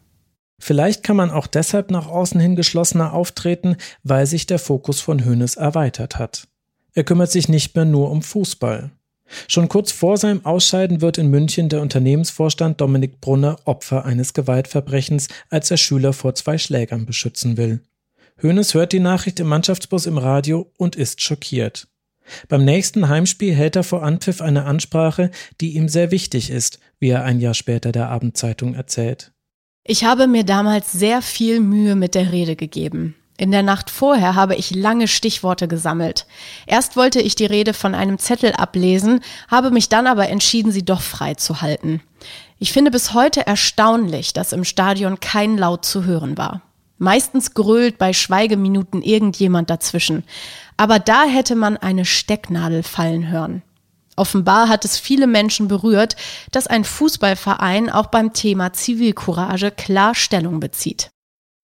Vielleicht 0.60 1.02
kann 1.02 1.16
man 1.16 1.30
auch 1.30 1.46
deshalb 1.46 1.90
nach 1.90 2.06
außen 2.06 2.38
hin 2.38 2.54
geschlossener 2.54 3.14
auftreten, 3.14 3.76
weil 4.04 4.26
sich 4.26 4.46
der 4.46 4.58
Fokus 4.58 5.00
von 5.00 5.24
Hoeneß 5.24 5.56
erweitert 5.56 6.18
hat. 6.18 6.46
Er 6.92 7.04
kümmert 7.04 7.30
sich 7.30 7.48
nicht 7.48 7.74
mehr 7.74 7.86
nur 7.86 8.10
um 8.10 8.22
Fußball. 8.22 8.90
Schon 9.48 9.68
kurz 9.68 9.90
vor 9.90 10.16
seinem 10.16 10.44
Ausscheiden 10.44 11.00
wird 11.00 11.16
in 11.16 11.30
München 11.30 11.68
der 11.68 11.80
Unternehmensvorstand 11.80 12.80
Dominik 12.80 13.20
Brunner 13.20 13.56
Opfer 13.64 14.04
eines 14.04 14.34
Gewaltverbrechens, 14.34 15.28
als 15.48 15.70
er 15.70 15.76
Schüler 15.76 16.12
vor 16.12 16.34
zwei 16.34 16.58
Schlägern 16.58 17.06
beschützen 17.06 17.56
will. 17.56 17.80
Hoeneß 18.42 18.74
hört 18.74 18.92
die 18.92 19.00
Nachricht 19.00 19.40
im 19.40 19.46
Mannschaftsbus 19.46 20.06
im 20.06 20.18
Radio 20.18 20.70
und 20.76 20.96
ist 20.96 21.22
schockiert. 21.22 21.88
Beim 22.48 22.64
nächsten 22.64 23.08
Heimspiel 23.08 23.54
hält 23.54 23.76
er 23.76 23.84
vor 23.84 24.02
Anpfiff 24.02 24.40
eine 24.40 24.64
Ansprache, 24.64 25.30
die 25.60 25.74
ihm 25.76 25.88
sehr 25.88 26.10
wichtig 26.10 26.50
ist, 26.50 26.80
wie 26.98 27.08
er 27.08 27.24
ein 27.24 27.40
Jahr 27.40 27.54
später 27.54 27.92
der 27.92 28.08
Abendzeitung 28.08 28.74
erzählt. 28.74 29.32
Ich 29.84 30.04
habe 30.04 30.26
mir 30.26 30.44
damals 30.44 30.92
sehr 30.92 31.22
viel 31.22 31.60
Mühe 31.60 31.96
mit 31.96 32.14
der 32.14 32.32
Rede 32.32 32.54
gegeben. 32.54 33.14
In 33.38 33.50
der 33.50 33.62
Nacht 33.62 33.88
vorher 33.88 34.34
habe 34.34 34.54
ich 34.54 34.74
lange 34.74 35.08
Stichworte 35.08 35.66
gesammelt. 35.66 36.26
Erst 36.66 36.96
wollte 36.96 37.22
ich 37.22 37.34
die 37.34 37.46
Rede 37.46 37.72
von 37.72 37.94
einem 37.94 38.18
Zettel 38.18 38.52
ablesen, 38.52 39.20
habe 39.48 39.70
mich 39.70 39.88
dann 39.88 40.06
aber 40.06 40.28
entschieden, 40.28 40.72
sie 40.72 40.84
doch 40.84 41.00
frei 41.00 41.32
zu 41.32 41.62
halten. 41.62 42.02
Ich 42.58 42.72
finde 42.72 42.90
bis 42.90 43.14
heute 43.14 43.46
erstaunlich, 43.46 44.34
dass 44.34 44.52
im 44.52 44.64
Stadion 44.64 45.20
kein 45.20 45.56
Laut 45.56 45.86
zu 45.86 46.04
hören 46.04 46.36
war. 46.36 46.60
Meistens 46.98 47.54
grölt 47.54 47.96
bei 47.96 48.12
Schweigeminuten 48.12 49.00
irgendjemand 49.00 49.70
dazwischen. 49.70 50.24
Aber 50.76 50.98
da 50.98 51.24
hätte 51.24 51.56
man 51.56 51.78
eine 51.78 52.04
Stecknadel 52.04 52.82
fallen 52.82 53.30
hören. 53.30 53.62
Offenbar 54.20 54.68
hat 54.68 54.84
es 54.84 54.98
viele 54.98 55.26
Menschen 55.26 55.66
berührt, 55.66 56.14
dass 56.52 56.66
ein 56.66 56.84
Fußballverein 56.84 57.88
auch 57.88 58.08
beim 58.08 58.34
Thema 58.34 58.74
Zivilcourage 58.74 59.70
klar 59.70 60.14
Stellung 60.14 60.60
bezieht. 60.60 61.08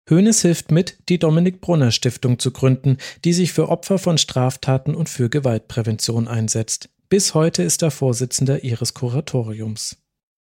Hoeneß 0.09 0.41
hilft 0.41 0.71
mit, 0.71 0.97
die 1.11 1.19
Dominik 1.19 1.61
Brunner 1.61 1.91
Stiftung 1.91 2.39
zu 2.39 2.53
gründen, 2.53 2.97
die 3.27 3.35
sich 3.35 3.53
für 3.53 3.69
Opfer 3.69 3.99
von 3.99 4.17
Straftaten 4.17 4.95
und 4.95 5.11
für 5.11 5.29
Gewaltprävention 5.29 6.29
einsetzt. 6.29 6.89
Bis 7.11 7.35
heute 7.35 7.63
ist 7.63 7.83
er 7.83 7.91
Vorsitzender 7.91 8.65
ihres 8.65 8.95
Kuratoriums. 8.95 9.99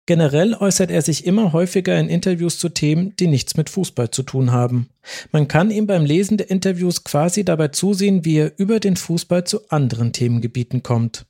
Generell 0.06 0.54
äußert 0.54 0.92
er 0.92 1.02
sich 1.02 1.26
immer 1.26 1.52
häufiger 1.52 2.00
in 2.00 2.10
Interviews 2.10 2.60
zu 2.60 2.70
Themen, 2.70 3.16
die 3.20 3.26
nichts 3.26 3.58
mit 3.58 3.72
Fußball 3.72 4.12
zu 4.12 4.22
tun 4.22 4.52
haben. 4.52 4.90
Man 5.32 5.48
kann 5.48 5.72
ihm 5.72 5.88
beim 5.88 6.06
Lesen 6.06 6.38
der 6.38 6.52
Interviews 6.52 7.04
quasi 7.04 7.44
dabei 7.44 7.70
zusehen, 7.70 8.24
wie 8.24 8.38
er 8.38 8.60
über 8.60 8.80
den 8.80 8.98
Fußball 8.98 9.46
zu 9.46 9.68
anderen 9.70 10.14
Themengebieten 10.14 10.84
kommt. 10.84 11.26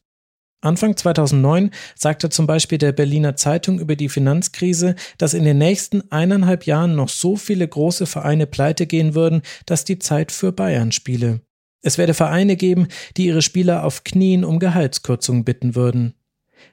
Anfang 0.62 0.98
2009 0.98 1.72
sagte 1.96 2.30
zum 2.30 2.48
Beispiel 2.48 2.80
der 2.80 2.92
Berliner 2.92 3.36
Zeitung 3.36 3.80
über 3.80 3.96
die 3.96 4.10
Finanzkrise, 4.10 4.96
dass 5.20 5.36
in 5.36 5.44
den 5.44 5.60
nächsten 5.60 6.12
eineinhalb 6.12 6.66
Jahren 6.66 6.96
noch 6.96 7.10
so 7.10 7.36
viele 7.36 7.68
große 7.68 8.08
Vereine 8.08 8.48
pleite 8.48 8.88
gehen 8.88 9.14
würden, 9.14 9.44
dass 9.68 9.86
die 9.86 10.00
Zeit 10.00 10.32
für 10.32 10.52
Bayern 10.52 10.92
spiele. 10.92 11.42
Es 11.84 12.00
werde 12.00 12.16
Vereine 12.16 12.56
geben, 12.56 12.88
die 13.18 13.28
ihre 13.28 13.44
Spieler 13.44 13.84
auf 13.84 14.04
Knien 14.04 14.44
um 14.44 14.58
Gehaltskürzungen 14.58 15.44
bitten 15.46 15.76
würden. 15.76 16.16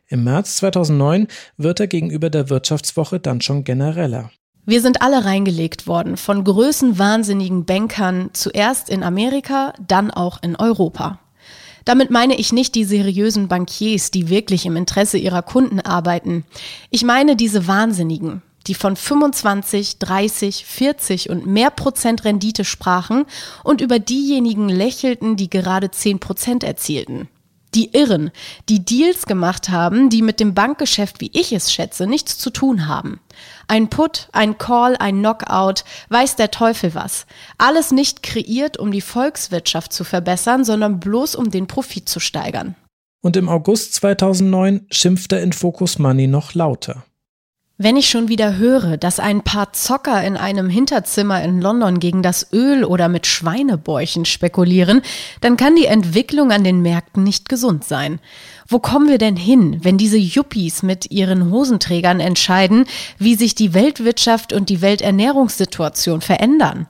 Im 0.07 0.25
März 0.25 0.57
2009 0.57 1.29
wird 1.59 1.81
er 1.81 1.87
gegenüber 1.87 2.31
der 2.31 2.49
Wirtschaftswoche 2.49 3.21
dann 3.21 3.43
schon 3.43 3.65
genereller. 3.65 4.31
Wir 4.67 4.81
sind 4.81 5.03
alle 5.03 5.27
reingelegt 5.27 5.87
worden 5.87 6.17
von 6.17 6.43
größenwahnsinnigen 6.43 7.67
Bankern, 7.67 8.31
zuerst 8.33 8.89
in 8.89 9.03
Amerika, 9.03 9.75
dann 9.87 10.11
auch 10.11 10.43
in 10.43 10.57
Europa. 10.57 11.19
Damit 11.85 12.11
meine 12.11 12.37
ich 12.37 12.53
nicht 12.53 12.75
die 12.75 12.85
seriösen 12.85 13.49
Bankiers, 13.49 14.11
die 14.11 14.29
wirklich 14.29 14.67
im 14.67 14.77
Interesse 14.77 15.19
ihrer 15.19 15.43
Kunden 15.43 15.81
arbeiten. 15.81 16.45
Ich 16.91 17.05
meine 17.05 17.37
diese 17.37 17.67
Wahnsinnigen, 17.67 18.43
die 18.67 18.75
von 18.75 18.97
25, 18.97 19.99
30, 19.99 20.65
40 20.65 21.31
und 21.31 21.47
mehr 21.47 21.71
Prozent 21.71 22.25
Rendite 22.25 22.65
sprachen 22.65 23.27
und 23.63 23.81
über 23.81 23.99
diejenigen 23.99 24.69
lächelten, 24.69 25.37
die 25.37 25.51
gerade 25.51 25.91
10 25.91 26.21
Prozent 26.21 26.65
erzielten. 26.65 27.29
Die 27.75 27.93
Irren, 27.93 28.31
die 28.69 28.85
Deals 28.85 29.27
gemacht 29.27 29.69
haben, 29.69 30.09
die 30.09 30.23
mit 30.23 30.39
dem 30.39 30.55
Bankgeschäft, 30.55 31.21
wie 31.21 31.31
ich 31.35 31.53
es 31.53 31.73
schätze, 31.73 32.07
nichts 32.07 32.39
zu 32.39 32.51
tun 32.51 32.87
haben. 32.87 33.21
Ein 33.69 33.89
Put, 33.89 34.29
ein 34.33 34.59
Call, 34.59 34.97
ein 34.99 35.19
Knockout, 35.19 35.85
weiß 36.09 36.37
der 36.37 36.51
Teufel 36.51 36.95
was. 36.95 37.27
Alles 37.59 37.91
nicht 37.91 38.23
kreiert, 38.23 38.79
um 38.79 38.93
die 38.93 39.01
Volkswirtschaft 39.01 39.93
zu 39.93 40.05
verbessern, 40.05 40.65
sondern 40.65 41.01
bloß 41.01 41.35
um 41.35 41.51
den 41.51 41.67
Profit 41.67 42.09
zu 42.09 42.21
steigern. 42.21 42.75
Und 43.23 43.37
im 43.37 43.49
August 43.49 43.95
2009 43.95 44.87
schimpft 44.91 45.33
er 45.33 45.43
in 45.43 45.53
Focus 45.53 45.99
Money 45.99 46.27
noch 46.27 46.55
lauter. 46.55 47.05
Wenn 47.77 47.97
ich 47.97 48.09
schon 48.09 48.29
wieder 48.29 48.57
höre, 48.57 48.97
dass 48.97 49.19
ein 49.19 49.43
paar 49.43 49.73
Zocker 49.73 50.23
in 50.23 50.37
einem 50.37 50.69
Hinterzimmer 50.69 51.43
in 51.43 51.61
London 51.61 51.99
gegen 51.99 52.23
das 52.23 52.53
Öl 52.53 52.85
oder 52.85 53.09
mit 53.09 53.27
Schweinebäuchen 53.27 54.27
spekulieren, 54.27 55.03
dann 55.41 55.57
kann 55.57 55.75
die 55.75 55.87
Entwicklung 55.87 56.53
an 56.53 56.63
den 56.63 56.83
Märkten 56.83 57.25
nicht 57.25 57.49
gesund 57.49 57.83
sein. 57.83 58.21
Wo 58.69 58.79
kommen 58.79 59.09
wir 59.09 59.19
denn 59.19 59.35
hin, 59.35 59.81
wenn 59.83 59.99
diese 59.99 60.19
Yuppies 60.19 60.85
mit 60.85 61.11
ihren 61.11 61.51
Hosenträgern 61.51 62.21
entscheiden, 62.21 62.85
wie 63.19 63.35
sich 63.35 63.57
die 63.57 63.75
Weltwirtschaft 63.75 64.53
und 64.53 64.69
die 64.69 64.81
Welternährungssituation 64.81 66.21
verändern? 66.21 66.87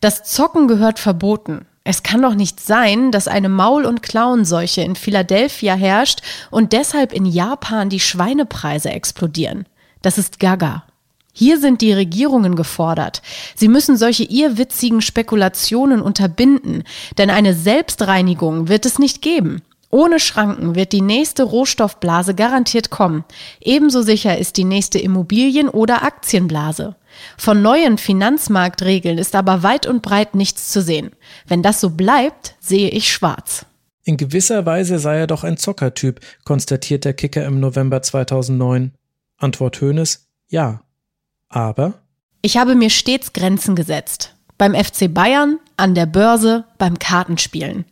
Das 0.00 0.24
Zocken 0.24 0.66
gehört 0.66 0.98
verboten. 0.98 1.66
Es 1.84 2.02
kann 2.02 2.20
doch 2.20 2.34
nicht 2.34 2.58
sein, 2.58 3.12
dass 3.12 3.28
eine 3.28 3.48
Maul- 3.48 3.86
und 3.86 4.02
Klauenseuche 4.02 4.80
in 4.80 4.96
Philadelphia 4.96 5.76
herrscht 5.76 6.22
und 6.50 6.72
deshalb 6.72 7.12
in 7.12 7.26
Japan 7.26 7.90
die 7.90 8.00
Schweinepreise 8.00 8.90
explodieren. 8.90 9.66
Das 10.02 10.18
ist 10.18 10.40
Gaga. 10.40 10.84
Hier 11.32 11.60
sind 11.60 11.82
die 11.82 11.92
Regierungen 11.92 12.56
gefordert. 12.56 13.20
Sie 13.54 13.68
müssen 13.68 13.98
solche 13.98 14.24
irrwitzigen 14.24 15.02
Spekulationen 15.02 16.00
unterbinden, 16.00 16.82
denn 17.18 17.28
eine 17.28 17.52
Selbstreinigung 17.52 18.68
wird 18.68 18.86
es 18.86 18.98
nicht 18.98 19.20
geben. 19.20 19.60
Ohne 19.90 20.18
Schranken 20.18 20.74
wird 20.74 20.92
die 20.92 21.02
nächste 21.02 21.42
Rohstoffblase 21.42 22.34
garantiert 22.34 22.90
kommen. 22.90 23.24
Ebenso 23.60 24.02
sicher 24.02 24.38
ist 24.38 24.56
die 24.56 24.64
nächste 24.64 24.98
Immobilien- 24.98 25.68
oder 25.68 26.02
Aktienblase. 26.02 26.96
Von 27.36 27.62
neuen 27.62 27.98
Finanzmarktregeln 27.98 29.18
ist 29.18 29.34
aber 29.34 29.62
weit 29.62 29.86
und 29.86 30.02
breit 30.02 30.34
nichts 30.34 30.70
zu 30.70 30.82
sehen. 30.82 31.10
Wenn 31.46 31.62
das 31.62 31.80
so 31.80 31.90
bleibt, 31.90 32.56
sehe 32.60 32.88
ich 32.88 33.12
schwarz. 33.12 33.66
In 34.04 34.16
gewisser 34.16 34.66
Weise 34.66 34.98
sei 34.98 35.18
er 35.18 35.26
doch 35.26 35.44
ein 35.44 35.56
Zockertyp, 35.56 36.20
konstatiert 36.44 37.04
der 37.04 37.12
Kicker 37.12 37.44
im 37.44 37.60
November 37.60 38.02
2009. 38.02 38.92
Antwort 39.38 39.80
Hönes, 39.80 40.28
ja. 40.48 40.82
Aber? 41.48 41.94
Ich 42.42 42.56
habe 42.56 42.74
mir 42.74 42.90
stets 42.90 43.32
Grenzen 43.32 43.76
gesetzt. 43.76 44.34
Beim 44.58 44.74
FC 44.74 45.12
Bayern, 45.12 45.58
an 45.76 45.94
der 45.94 46.06
Börse, 46.06 46.64
beim 46.78 46.98
Kartenspielen. 46.98 47.84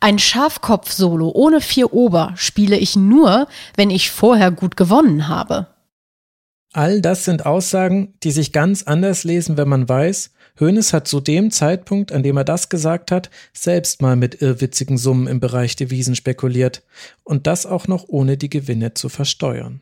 Ein 0.00 0.18
Schafkopf-Solo 0.18 1.30
ohne 1.34 1.60
vier 1.60 1.92
Ober 1.92 2.32
spiele 2.36 2.76
ich 2.76 2.96
nur, 2.96 3.46
wenn 3.76 3.90
ich 3.90 4.10
vorher 4.10 4.50
gut 4.50 4.76
gewonnen 4.76 5.28
habe. 5.28 5.68
All 6.72 7.00
das 7.00 7.24
sind 7.24 7.46
Aussagen, 7.46 8.14
die 8.22 8.30
sich 8.30 8.52
ganz 8.52 8.82
anders 8.82 9.24
lesen, 9.24 9.56
wenn 9.56 9.68
man 9.68 9.88
weiß, 9.88 10.32
Hoeneß 10.60 10.92
hat 10.92 11.06
zu 11.06 11.20
dem 11.20 11.50
Zeitpunkt, 11.50 12.12
an 12.12 12.22
dem 12.22 12.36
er 12.36 12.44
das 12.44 12.68
gesagt 12.68 13.10
hat, 13.12 13.30
selbst 13.52 14.02
mal 14.02 14.16
mit 14.16 14.42
irrwitzigen 14.42 14.98
Summen 14.98 15.28
im 15.28 15.40
Bereich 15.40 15.76
Devisen 15.76 16.16
spekuliert 16.16 16.82
und 17.22 17.46
das 17.46 17.64
auch 17.64 17.86
noch 17.86 18.06
ohne 18.08 18.36
die 18.36 18.50
Gewinne 18.50 18.94
zu 18.94 19.08
versteuern. 19.08 19.80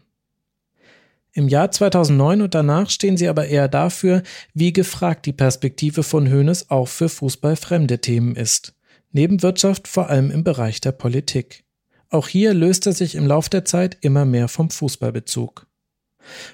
Im 1.36 1.48
Jahr 1.48 1.70
2009 1.70 2.40
und 2.40 2.54
danach 2.54 2.88
stehen 2.88 3.18
sie 3.18 3.28
aber 3.28 3.46
eher 3.46 3.68
dafür, 3.68 4.22
wie 4.54 4.72
gefragt 4.72 5.26
die 5.26 5.34
Perspektive 5.34 6.02
von 6.02 6.32
Hoeneß 6.32 6.70
auch 6.70 6.88
für 6.88 7.10
fußballfremde 7.10 8.00
Themen 8.00 8.34
ist. 8.34 8.72
Neben 9.12 9.42
Wirtschaft 9.42 9.86
vor 9.86 10.08
allem 10.08 10.30
im 10.30 10.44
Bereich 10.44 10.80
der 10.80 10.92
Politik. 10.92 11.64
Auch 12.08 12.28
hier 12.28 12.54
löst 12.54 12.86
er 12.86 12.94
sich 12.94 13.16
im 13.16 13.26
Lauf 13.26 13.50
der 13.50 13.66
Zeit 13.66 13.98
immer 14.00 14.24
mehr 14.24 14.48
vom 14.48 14.70
Fußballbezug. 14.70 15.66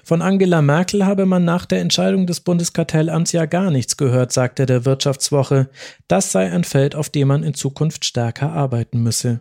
Von 0.03 0.21
Angela 0.21 0.61
Merkel 0.61 1.05
habe 1.05 1.25
man 1.25 1.45
nach 1.45 1.65
der 1.65 1.79
Entscheidung 1.79 2.27
des 2.27 2.41
Bundeskartellamts 2.41 3.31
ja 3.31 3.45
gar 3.45 3.71
nichts 3.71 3.95
gehört, 3.95 4.33
sagte 4.33 4.65
der 4.65 4.83
Wirtschaftswoche. 4.83 5.69
Das 6.09 6.33
sei 6.33 6.51
ein 6.51 6.65
Feld, 6.65 6.93
auf 6.93 7.09
dem 7.09 7.29
man 7.29 7.43
in 7.43 7.53
Zukunft 7.53 8.03
stärker 8.03 8.51
arbeiten 8.51 9.01
müsse. 9.01 9.39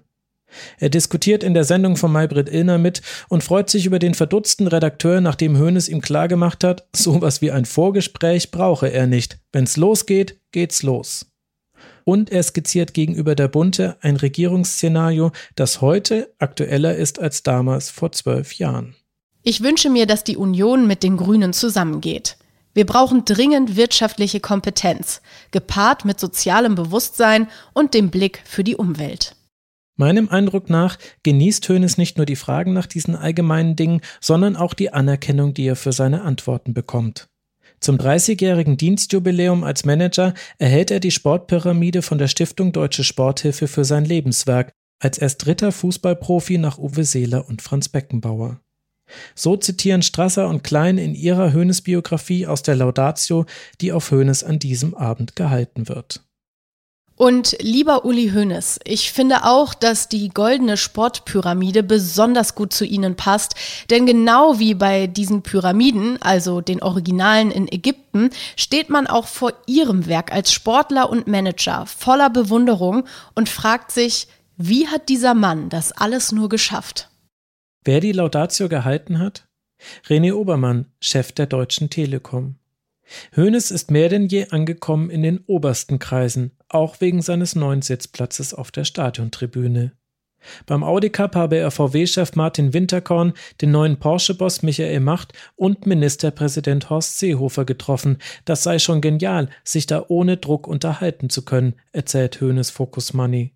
Er 0.79 0.91
diskutiert 0.91 1.43
in 1.43 1.55
der 1.55 1.65
Sendung 1.65 1.97
von 1.97 2.13
Maybrit 2.13 2.49
Illner 2.49 2.79
mit 2.79 3.03
und 3.29 3.43
freut 3.43 3.71
sich 3.71 3.87
über 3.87 3.99
den 3.99 4.15
verdutzten 4.15 4.67
Redakteur, 4.67 5.21
nachdem 5.21 5.59
Hoeneß 5.59 5.89
ihm 5.89 6.01
klargemacht 6.01 6.65
hat, 6.65 6.87
sowas 6.95 7.43
wie 7.43 7.51
ein 7.51 7.65
Vorgespräch 7.65 8.51
brauche 8.51 8.89
er 8.89 9.07
nicht. 9.07 9.39
Wenn's 9.53 9.77
losgeht, 9.77 10.39
geht's 10.53 10.83
los. 10.83 11.27
Und 12.05 12.31
er 12.31 12.43
skizziert 12.43 12.95
gegenüber 12.95 13.35
der 13.35 13.49
Bunte 13.49 13.97
ein 14.01 14.17
Regierungsszenario, 14.17 15.31
das 15.55 15.81
heute 15.81 16.33
aktueller 16.39 16.97
ist 16.97 17.21
als 17.21 17.43
damals 17.43 17.91
vor 17.91 18.13
zwölf 18.13 18.55
Jahren. 18.55 18.95
Ich 19.43 19.63
wünsche 19.63 19.91
mir, 19.91 20.07
dass 20.07 20.25
die 20.25 20.37
Union 20.37 20.87
mit 20.87 21.03
den 21.03 21.17
Grünen 21.17 21.53
zusammengeht. 21.53 22.37
Wir 22.75 22.87
brauchen 22.87 23.25
dringend 23.25 23.77
wirtschaftliche 23.77 24.41
Kompetenz, 24.41 25.21
gepaart 25.51 26.05
mit 26.05 26.19
sozialem 26.19 26.75
Bewusstsein 26.75 27.49
und 27.75 27.93
dem 27.93 28.11
Blick 28.11 28.43
für 28.45 28.65
die 28.65 28.77
Umwelt. 28.77 29.37
Meinem 30.03 30.31
Eindruck 30.31 30.69
nach 30.69 30.99
genießt 31.23 31.69
Hoeneß 31.69 31.97
nicht 31.97 32.17
nur 32.17 32.27
die 32.27 32.35
Fragen 32.35 32.73
nach 32.73 32.89
diesen 32.89 33.15
allgemeinen 33.15 33.77
Dingen, 33.77 34.01
sondern 34.21 34.57
auch 34.57 34.75
die 34.75 34.93
Anerkennung, 34.93 35.55
die 35.55 35.65
er 35.65 35.77
für 35.77 35.93
seine 35.93 36.23
Antworten 36.23 36.75
bekommt. 36.75 37.29
Zum 37.79 37.99
30-jährigen 37.99 38.77
Dienstjubiläum 38.77 39.63
als 39.63 39.85
Manager 39.85 40.35
erhält 40.59 40.91
er 40.91 40.99
die 40.99 41.13
Sportpyramide 41.13 42.03
von 42.03 42.19
der 42.19 42.27
Stiftung 42.27 42.73
Deutsche 42.73 43.05
Sporthilfe 43.05 43.69
für 43.69 43.85
sein 43.85 44.05
Lebenswerk, 44.05 44.73
als 44.99 45.19
erst 45.19 45.47
dritter 45.47 45.71
Fußballprofi 45.71 46.59
nach 46.59 46.79
Uwe 46.79 47.05
Seeler 47.05 47.49
und 47.49 47.63
Franz 47.63 47.89
Beckenbauer. 47.89 48.59
So 49.37 49.57
zitieren 49.57 50.03
Strasser 50.03 50.49
und 50.49 50.65
Klein 50.65 50.99
in 50.99 51.15
ihrer 51.15 51.53
Hoeneß-Biografie 51.53 52.49
aus 52.49 52.65
der 52.65 52.75
Laudatio, 52.75 53.47
die 53.81 53.93
auf 53.93 54.11
Hoeneß 54.11 54.43
an 54.43 54.59
diesem 54.59 54.95
Abend 54.95 55.37
gehalten 55.37 55.89
wird. 55.89 56.25
Und 57.23 57.57
lieber 57.61 58.05
Uli 58.05 58.33
Hoeneß, 58.35 58.81
ich 58.83 59.13
finde 59.13 59.45
auch, 59.45 59.75
dass 59.75 60.09
die 60.09 60.31
goldene 60.31 60.77
Sportpyramide 60.77 61.85
besonders 61.85 62.57
gut 62.57 62.73
zu 62.73 62.85
Ihnen 62.85 63.15
passt, 63.15 63.55
denn 63.91 64.07
genau 64.07 64.59
wie 64.59 64.75
bei 64.75 65.07
diesen 65.07 65.43
Pyramiden, 65.43 66.21
also 66.21 66.61
den 66.61 66.83
Originalen 66.83 67.53
in 67.53 67.71
Ägypten, 67.71 68.31
steht 68.57 68.91
man 68.91 69.07
auch 69.07 69.29
vor 69.29 69.53
Ihrem 69.69 70.09
Werk 70.09 70.33
als 70.33 70.53
Sportler 70.53 71.11
und 71.11 71.29
Manager 71.29 71.87
voller 71.87 72.29
Bewunderung 72.29 73.05
und 73.37 73.49
fragt 73.49 73.93
sich, 73.93 74.27
wie 74.57 74.89
hat 74.89 75.09
dieser 75.09 75.35
Mann 75.35 75.69
das 75.69 75.93
alles 75.93 76.33
nur 76.33 76.49
geschafft? 76.49 77.09
Wer 77.85 78.01
die 78.01 78.11
Laudatio 78.11 78.69
gehalten 78.69 79.21
hat? 79.21 79.47
René 80.09 80.35
Obermann, 80.35 80.87
Chef 80.99 81.31
der 81.31 81.47
Deutschen 81.47 81.89
Telekom. 81.89 82.57
Hoeneß 83.37 83.71
ist 83.71 83.91
mehr 83.91 84.09
denn 84.09 84.27
je 84.27 84.49
angekommen 84.51 85.11
in 85.11 85.23
den 85.23 85.41
obersten 85.47 85.99
Kreisen, 85.99 86.53
auch 86.69 87.01
wegen 87.01 87.23
seines 87.23 87.55
neuen 87.55 87.83
Sitzplatzes 87.83 88.55
auf 88.55 88.71
der 88.71 88.85
Stadiontribüne. 88.85 89.93
Beim 90.67 90.83
Audi 90.83 91.11
Cup 91.11 91.37
habe 91.37 91.57
er 91.57 91.71
VW-Chef 91.71 92.35
Martin 92.35 92.73
Winterkorn, 92.73 93.33
den 93.61 93.71
neuen 93.71 93.99
Porsche-Boss 93.99 94.63
Michael 94.63 95.01
Macht 95.01 95.33
und 95.57 95.87
Ministerpräsident 95.87 96.91
Horst 96.91 97.19
Seehofer 97.19 97.65
getroffen. 97.65 98.19
Das 98.45 98.63
sei 98.63 98.79
schon 98.79 99.01
genial, 99.01 99.49
sich 99.65 99.87
da 99.87 100.05
ohne 100.09 100.37
Druck 100.37 100.67
unterhalten 100.67 101.31
zu 101.31 101.45
können, 101.45 101.75
erzählt 101.93 102.41
Hoeneß 102.41 102.71
Focus 102.71 103.13
Money. 103.13 103.55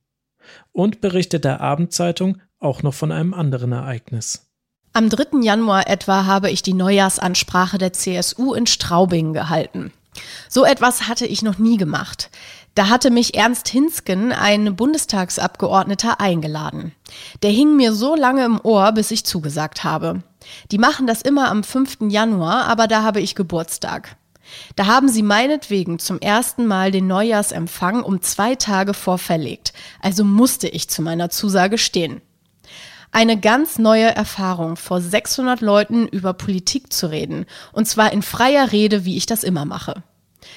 Und 0.73 1.01
berichtet 1.01 1.45
der 1.45 1.61
Abendzeitung 1.61 2.41
auch 2.59 2.83
noch 2.83 2.95
von 2.95 3.13
einem 3.13 3.35
anderen 3.35 3.73
Ereignis. 3.73 4.46
Am 4.97 5.11
3. 5.11 5.43
Januar 5.43 5.91
etwa 5.91 6.25
habe 6.25 6.51
ich 6.51 6.63
die 6.63 6.73
Neujahrsansprache 6.73 7.77
der 7.77 7.93
CSU 7.93 8.55
in 8.55 8.67
Straubing 8.67 9.35
gehalten. 9.35 9.93
So 10.49 10.65
etwas 10.65 11.07
hatte 11.07 11.27
ich 11.27 11.43
noch 11.43 11.59
nie 11.59 11.77
gemacht. 11.77 12.31
Da 12.75 12.89
hatte 12.89 13.11
mich 13.11 13.35
Ernst 13.35 13.69
Hinsken, 13.69 14.33
ein 14.33 14.75
Bundestagsabgeordneter, 14.75 16.19
eingeladen. 16.19 16.93
Der 17.43 17.51
hing 17.51 17.77
mir 17.77 17.93
so 17.93 18.15
lange 18.15 18.47
im 18.47 18.59
Ohr, 18.59 18.91
bis 18.93 19.11
ich 19.11 19.27
zugesagt 19.27 19.85
habe. 19.85 20.23
Die 20.71 20.79
machen 20.79 21.07
das 21.07 21.21
immer 21.21 21.51
am 21.51 21.63
5. 21.63 21.99
Januar, 22.09 22.65
aber 22.65 22.87
da 22.87 23.03
habe 23.03 23.21
ich 23.21 23.35
Geburtstag. 23.35 24.17
Da 24.77 24.87
haben 24.87 25.11
sie 25.11 25.23
meinetwegen 25.23 25.99
zum 25.99 26.21
ersten 26.21 26.65
Mal 26.65 26.91
den 26.91 27.07
Neujahrsempfang 27.07 28.03
um 28.03 28.23
zwei 28.23 28.55
Tage 28.55 28.95
vorverlegt, 28.95 29.75
also 30.01 30.25
musste 30.25 30.69
ich 30.69 30.89
zu 30.89 31.03
meiner 31.03 31.29
Zusage 31.29 31.77
stehen. 31.77 32.23
Eine 33.13 33.39
ganz 33.39 33.79
neue 33.79 34.15
Erfahrung, 34.15 34.77
vor 34.77 35.01
600 35.01 35.61
Leuten 35.61 36.07
über 36.09 36.33
Politik 36.33 36.93
zu 36.93 37.11
reden, 37.11 37.47
und 37.73 37.87
zwar 37.87 38.13
in 38.13 38.23
freier 38.23 38.73
Rede, 38.73 39.05
wie 39.05 39.17
ich 39.17 39.27
das 39.27 39.45
immer 39.45 39.65
mache. 39.65 40.03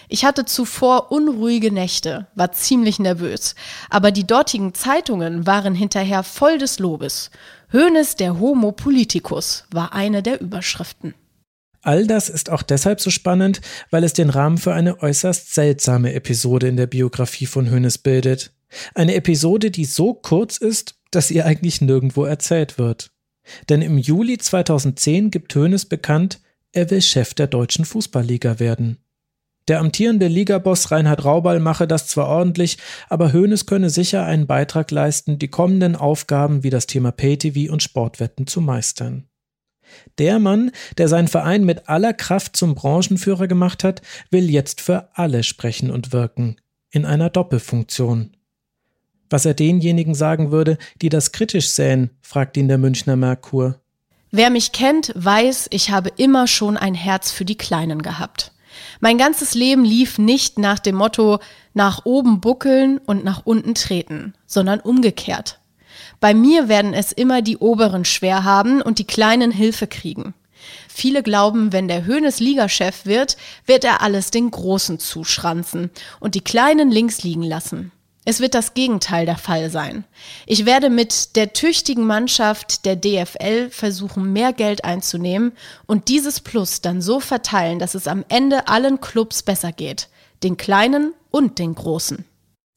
Ich 0.08 0.26
hatte 0.26 0.46
zuvor 0.46 1.12
unruhige 1.12 1.72
Nächte, 1.72 2.28
war 2.36 2.52
ziemlich 2.52 3.00
nervös, 3.00 3.56
aber 3.90 4.12
die 4.12 4.28
dortigen 4.28 4.74
Zeitungen 4.74 5.46
waren 5.46 5.76
hinterher 5.76 6.24
voll 6.24 6.58
des 6.58 6.80
Lobes. 6.80 7.32
Hönes 7.72 8.16
der 8.16 8.40
Homo 8.40 8.72
Politicus 8.72 9.66
war 9.72 9.94
eine 9.94 10.24
der 10.24 10.42
Überschriften. 10.42 11.14
All 11.82 12.06
das 12.08 12.30
ist 12.30 12.50
auch 12.50 12.62
deshalb 12.62 13.00
so 13.00 13.10
spannend, 13.10 13.62
weil 13.90 14.04
es 14.04 14.14
den 14.14 14.30
Rahmen 14.30 14.58
für 14.58 14.74
eine 14.74 15.02
äußerst 15.02 15.54
seltsame 15.54 16.14
Episode 16.14 16.68
in 16.68 16.76
der 16.76 16.88
Biografie 16.88 17.46
von 17.46 17.70
Hönes 17.70 17.98
bildet. 17.98 18.52
Eine 18.96 19.16
Episode, 19.16 19.72
die 19.72 19.86
so 19.86 20.14
kurz 20.14 20.58
ist, 20.58 20.96
dass 21.12 21.32
ihr 21.32 21.46
eigentlich 21.46 21.82
nirgendwo 21.82 22.26
erzählt 22.26 22.78
wird. 22.78 23.12
Denn 23.70 23.82
im 23.82 23.98
Juli 23.98 24.38
2010 24.38 25.32
gibt 25.32 25.56
Hönes 25.56 25.86
bekannt, 25.86 26.42
er 26.72 26.90
will 26.92 27.02
Chef 27.02 27.34
der 27.34 27.48
deutschen 27.48 27.86
Fußballliga 27.86 28.60
werden. 28.60 28.98
Der 29.68 29.80
amtierende 29.80 30.28
Ligaboss 30.28 30.90
Reinhard 30.90 31.26
Raubal 31.26 31.60
mache 31.60 31.88
das 31.88 32.08
zwar 32.08 32.28
ordentlich, 32.28 32.80
aber 33.08 33.34
Hoeneß 33.34 33.68
könne 33.68 33.92
sicher 33.92 34.26
einen 34.26 34.48
Beitrag 34.48 34.90
leisten, 34.90 35.38
die 35.38 35.48
kommenden 35.48 35.96
Aufgaben 35.96 36.64
wie 36.64 36.72
das 36.72 36.88
Thema 36.88 37.12
Pay-TV 37.12 37.72
und 37.72 37.84
Sportwetten 37.84 38.48
zu 38.48 38.62
meistern. 38.62 39.28
Der 40.18 40.40
Mann, 40.40 40.72
der 40.98 41.08
seinen 41.08 41.28
Verein 41.28 41.66
mit 41.66 41.88
aller 41.88 42.14
Kraft 42.14 42.56
zum 42.56 42.74
Branchenführer 42.74 43.48
gemacht 43.48 43.84
hat, 43.84 44.02
will 44.32 44.50
jetzt 44.50 44.82
für 44.82 45.10
alle 45.14 45.44
sprechen 45.44 45.92
und 45.92 46.14
wirken, 46.14 46.58
in 46.90 47.06
einer 47.06 47.30
Doppelfunktion. 47.30 48.36
Was 49.30 49.46
er 49.46 49.54
denjenigen 49.54 50.16
sagen 50.16 50.52
würde, 50.52 50.78
die 51.02 51.10
das 51.10 51.32
kritisch 51.32 51.70
sähen, 51.70 52.10
fragt 52.22 52.58
ihn 52.58 52.68
der 52.68 52.78
Münchner 52.78 53.16
Merkur. 53.16 53.80
Wer 54.32 54.50
mich 54.50 54.72
kennt, 54.72 55.12
weiß, 55.16 55.68
ich 55.72 55.90
habe 55.90 56.12
immer 56.18 56.48
schon 56.48 56.78
ein 56.78 56.94
Herz 56.94 57.32
für 57.32 57.46
die 57.46 57.58
Kleinen 57.58 58.02
gehabt. 58.02 58.52
Mein 59.00 59.18
ganzes 59.18 59.56
Leben 59.56 59.84
lief 59.84 60.18
nicht 60.18 60.60
nach 60.60 60.80
dem 60.80 60.96
Motto 60.96 61.40
nach 61.74 62.06
oben 62.06 62.40
buckeln 62.40 63.00
und 63.00 63.24
nach 63.24 63.46
unten 63.46 63.76
treten, 63.76 64.34
sondern 64.46 64.80
umgekehrt. 64.80 65.60
Bei 66.20 66.34
mir 66.34 66.68
werden 66.68 66.94
es 66.94 67.12
immer 67.12 67.42
die 67.42 67.58
Oberen 67.58 68.06
schwer 68.06 68.44
haben 68.44 68.82
und 68.82 69.00
die 69.00 69.08
Kleinen 69.08 69.52
Hilfe 69.52 69.88
kriegen. 69.88 70.34
Viele 70.88 71.24
glauben, 71.24 71.72
wenn 71.72 71.88
der 71.88 72.06
Höhnes 72.06 72.40
Ligachef 72.40 73.06
wird, 73.06 73.38
wird 73.66 73.84
er 73.84 74.02
alles 74.02 74.32
den 74.32 74.52
Großen 74.52 75.00
zuschranzen 75.00 75.90
und 76.20 76.36
die 76.36 76.44
Kleinen 76.44 76.92
links 76.92 77.24
liegen 77.24 77.44
lassen. 77.44 77.92
Es 78.26 78.42
wird 78.42 78.54
das 78.54 78.74
Gegenteil 78.74 79.26
der 79.26 79.38
Fall 79.38 79.70
sein. 79.70 80.04
Ich 80.46 80.66
werde 80.66 80.90
mit 80.90 81.36
der 81.36 81.54
tüchtigen 81.54 82.06
Mannschaft 82.06 82.86
der 82.86 82.96
DFL 82.96 83.70
versuchen, 83.70 84.34
mehr 84.34 84.54
Geld 84.54 84.84
einzunehmen 84.84 85.54
und 85.86 86.10
dieses 86.10 86.40
Plus 86.40 86.82
dann 86.82 87.02
so 87.02 87.20
verteilen, 87.20 87.80
dass 87.80 87.96
es 87.96 88.08
am 88.08 88.26
Ende 88.30 88.68
allen 88.68 89.02
Clubs 89.02 89.42
besser 89.42 89.72
geht, 89.72 90.10
den 90.44 90.58
kleinen 90.58 91.14
und 91.32 91.60
den 91.60 91.76
großen. 91.76 92.26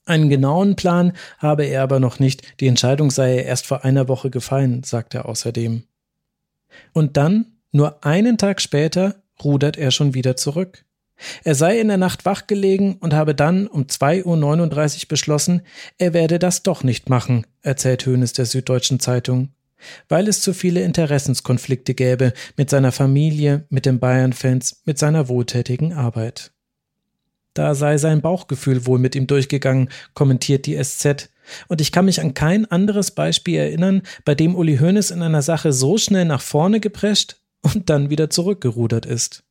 Einen 0.05 0.29
genauen 0.29 0.75
Plan 0.75 1.13
habe 1.39 1.65
er 1.65 1.83
aber 1.83 2.01
noch 2.01 2.19
nicht, 2.19 2.61
die 2.61 2.67
Entscheidung 2.67 3.11
sei 3.11 3.39
erst 3.39 3.67
vor 3.67 3.85
einer 3.85 4.09
Woche 4.09 4.31
gefallen, 4.31 4.83
sagt 4.83 5.15
er 5.15 5.27
außerdem. 5.27 5.85
Und 6.93 7.17
dann, 7.17 7.59
nur 7.71 8.05
einen 8.05 8.39
Tag 8.39 8.61
später, 8.61 9.23
rudert 9.43 9.77
er 9.77 9.91
schon 9.91 10.15
wieder 10.15 10.37
zurück. 10.37 10.85
Er 11.45 11.55
sei 11.55 11.79
in 11.79 11.89
der 11.89 11.97
Nacht 11.97 12.25
wach 12.25 12.47
gelegen 12.47 12.97
und 13.01 13.15
habe 13.15 13.35
dann 13.35 13.67
um 13.67 13.85
2.39 13.85 14.25
Uhr 15.03 15.09
beschlossen, 15.09 15.63
er 15.99 16.15
werde 16.15 16.39
das 16.39 16.63
doch 16.63 16.85
nicht 16.85 17.09
machen, 17.09 17.47
erzählt 17.63 18.07
Hönes 18.07 18.33
der 18.33 18.47
Süddeutschen 18.47 19.01
Zeitung, 19.01 19.51
weil 20.09 20.29
es 20.29 20.41
zu 20.41 20.53
viele 20.55 20.83
Interessenskonflikte 20.83 21.95
gäbe 21.95 22.33
mit 22.57 22.71
seiner 22.71 22.93
Familie, 22.93 23.65
mit 23.69 23.87
den 23.87 23.99
Bayern-Fans, 23.99 24.83
mit 24.85 24.99
seiner 24.99 25.29
wohltätigen 25.29 25.93
Arbeit. 25.93 26.53
Da 27.55 27.75
sei 27.75 27.99
sein 27.99 28.23
Bauchgefühl 28.23 28.87
wohl 28.87 28.99
mit 28.99 29.15
ihm 29.15 29.27
durchgegangen, 29.27 29.91
kommentiert 30.15 30.67
die 30.67 30.83
SZ. 30.83 31.31
Und 31.69 31.81
ich 31.81 31.93
kann 31.93 32.07
mich 32.07 32.21
an 32.21 32.35
kein 32.35 32.71
anderes 32.71 33.11
Beispiel 33.11 33.59
erinnern, 33.59 34.03
bei 34.25 34.35
dem 34.35 34.55
Uli 34.55 34.79
Hoeneß 34.79 35.11
in 35.11 35.23
einer 35.23 35.43
Sache 35.43 35.73
so 35.73 35.99
schnell 35.99 36.25
nach 36.25 36.41
vorne 36.41 36.81
geprescht 36.81 37.37
und 37.61 37.91
dann 37.91 38.11
wieder 38.11 38.31
zurückgerudert 38.31 39.05
ist. 39.05 39.45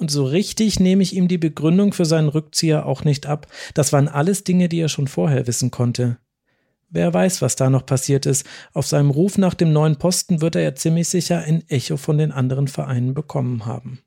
Und 0.00 0.10
so 0.10 0.24
richtig 0.24 0.80
nehme 0.80 1.02
ich 1.02 1.14
ihm 1.14 1.28
die 1.28 1.36
Begründung 1.36 1.92
für 1.92 2.06
seinen 2.06 2.30
Rückzieher 2.30 2.86
auch 2.86 3.04
nicht 3.04 3.26
ab. 3.26 3.46
Das 3.74 3.92
waren 3.92 4.08
alles 4.08 4.44
Dinge, 4.44 4.70
die 4.70 4.80
er 4.80 4.88
schon 4.88 5.08
vorher 5.08 5.46
wissen 5.46 5.70
konnte. 5.70 6.16
Wer 6.88 7.12
weiß, 7.12 7.42
was 7.42 7.54
da 7.54 7.68
noch 7.68 7.84
passiert 7.84 8.24
ist. 8.24 8.46
Auf 8.72 8.86
seinem 8.86 9.10
Ruf 9.10 9.36
nach 9.36 9.52
dem 9.52 9.74
neuen 9.74 9.96
Posten 9.96 10.40
wird 10.40 10.56
er 10.56 10.62
ja 10.62 10.74
ziemlich 10.74 11.08
sicher 11.08 11.40
ein 11.40 11.68
Echo 11.68 11.98
von 11.98 12.16
den 12.16 12.32
anderen 12.32 12.66
Vereinen 12.66 13.12
bekommen 13.12 13.66
haben. 13.66 14.00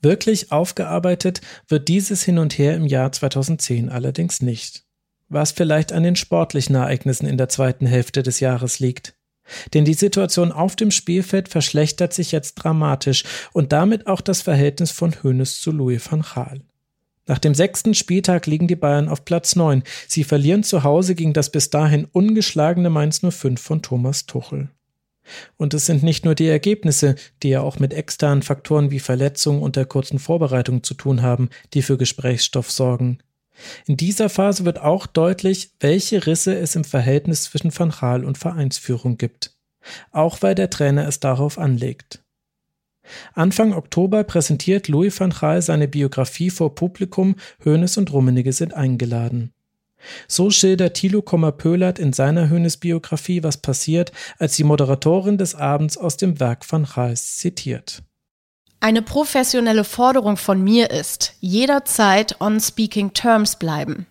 Wirklich 0.00 0.52
aufgearbeitet 0.52 1.40
wird 1.66 1.88
dieses 1.88 2.22
Hin 2.22 2.38
und 2.38 2.56
Her 2.56 2.76
im 2.76 2.86
Jahr 2.86 3.10
2010 3.10 3.88
allerdings 3.88 4.42
nicht. 4.42 4.84
Was 5.28 5.50
vielleicht 5.50 5.92
an 5.92 6.04
den 6.04 6.14
sportlichen 6.14 6.76
Ereignissen 6.76 7.26
in 7.26 7.36
der 7.36 7.48
zweiten 7.48 7.86
Hälfte 7.86 8.22
des 8.22 8.38
Jahres 8.38 8.78
liegt. 8.78 9.13
Denn 9.74 9.84
die 9.84 9.94
Situation 9.94 10.52
auf 10.52 10.76
dem 10.76 10.90
Spielfeld 10.90 11.48
verschlechtert 11.48 12.12
sich 12.12 12.32
jetzt 12.32 12.54
dramatisch 12.54 13.24
und 13.52 13.72
damit 13.72 14.06
auch 14.06 14.20
das 14.20 14.42
Verhältnis 14.42 14.90
von 14.90 15.14
Hoeneß 15.22 15.60
zu 15.60 15.70
Louis 15.70 16.10
van 16.10 16.22
Gaal. 16.22 16.60
Nach 17.26 17.38
dem 17.38 17.54
sechsten 17.54 17.94
Spieltag 17.94 18.46
liegen 18.46 18.68
die 18.68 18.76
Bayern 18.76 19.08
auf 19.08 19.24
Platz 19.24 19.56
9. 19.56 19.82
Sie 20.06 20.24
verlieren 20.24 20.62
zu 20.62 20.82
Hause 20.82 21.14
gegen 21.14 21.32
das 21.32 21.50
bis 21.50 21.70
dahin 21.70 22.06
ungeschlagene 22.12 22.90
Mainz 22.90 23.20
05 23.20 23.60
von 23.60 23.80
Thomas 23.80 24.26
Tuchel. 24.26 24.68
Und 25.56 25.72
es 25.72 25.86
sind 25.86 26.02
nicht 26.02 26.26
nur 26.26 26.34
die 26.34 26.48
Ergebnisse, 26.48 27.14
die 27.42 27.48
ja 27.48 27.62
auch 27.62 27.78
mit 27.78 27.94
externen 27.94 28.42
Faktoren 28.42 28.90
wie 28.90 29.00
Verletzungen 29.00 29.62
und 29.62 29.76
der 29.76 29.86
kurzen 29.86 30.18
Vorbereitung 30.18 30.82
zu 30.82 30.92
tun 30.92 31.22
haben, 31.22 31.48
die 31.72 31.80
für 31.80 31.96
Gesprächsstoff 31.96 32.70
sorgen. 32.70 33.18
In 33.86 33.96
dieser 33.96 34.28
Phase 34.28 34.64
wird 34.64 34.80
auch 34.80 35.06
deutlich, 35.06 35.70
welche 35.80 36.26
Risse 36.26 36.56
es 36.56 36.76
im 36.76 36.84
Verhältnis 36.84 37.44
zwischen 37.44 37.76
Van 37.76 37.90
Gaal 37.90 38.24
und 38.24 38.38
Vereinsführung 38.38 39.16
gibt. 39.16 39.56
Auch 40.10 40.42
weil 40.42 40.54
der 40.54 40.70
Trainer 40.70 41.06
es 41.06 41.20
darauf 41.20 41.58
anlegt. 41.58 42.24
Anfang 43.34 43.74
Oktober 43.74 44.24
präsentiert 44.24 44.88
Louis 44.88 45.18
van 45.20 45.30
Gaal 45.30 45.60
seine 45.60 45.88
Biografie 45.88 46.50
vor 46.50 46.74
Publikum, 46.74 47.36
Hoeneß 47.64 47.98
und 47.98 48.12
Rummenigge 48.12 48.52
sind 48.52 48.72
eingeladen. 48.74 49.52
So 50.28 50.50
schildert 50.50 50.94
Thilo 50.94 51.22
Kommer-Pöhlert 51.22 51.98
in 51.98 52.12
seiner 52.12 52.50
Hoeneß-Biografie, 52.50 53.42
was 53.42 53.58
passiert, 53.58 54.12
als 54.38 54.56
die 54.56 54.64
Moderatorin 54.64 55.38
des 55.38 55.54
Abends 55.54 55.96
aus 55.96 56.16
dem 56.16 56.40
Werk 56.40 56.70
van 56.70 56.84
Gaals 56.84 57.38
zitiert. 57.38 58.02
Eine 58.80 59.02
professionelle 59.02 59.84
Forderung 59.84 60.36
von 60.36 60.62
mir 60.62 60.90
ist, 60.90 61.34
jederzeit 61.40 62.40
on 62.40 62.60
speaking 62.60 63.12
terms 63.14 63.56
bleiben. 63.56 64.06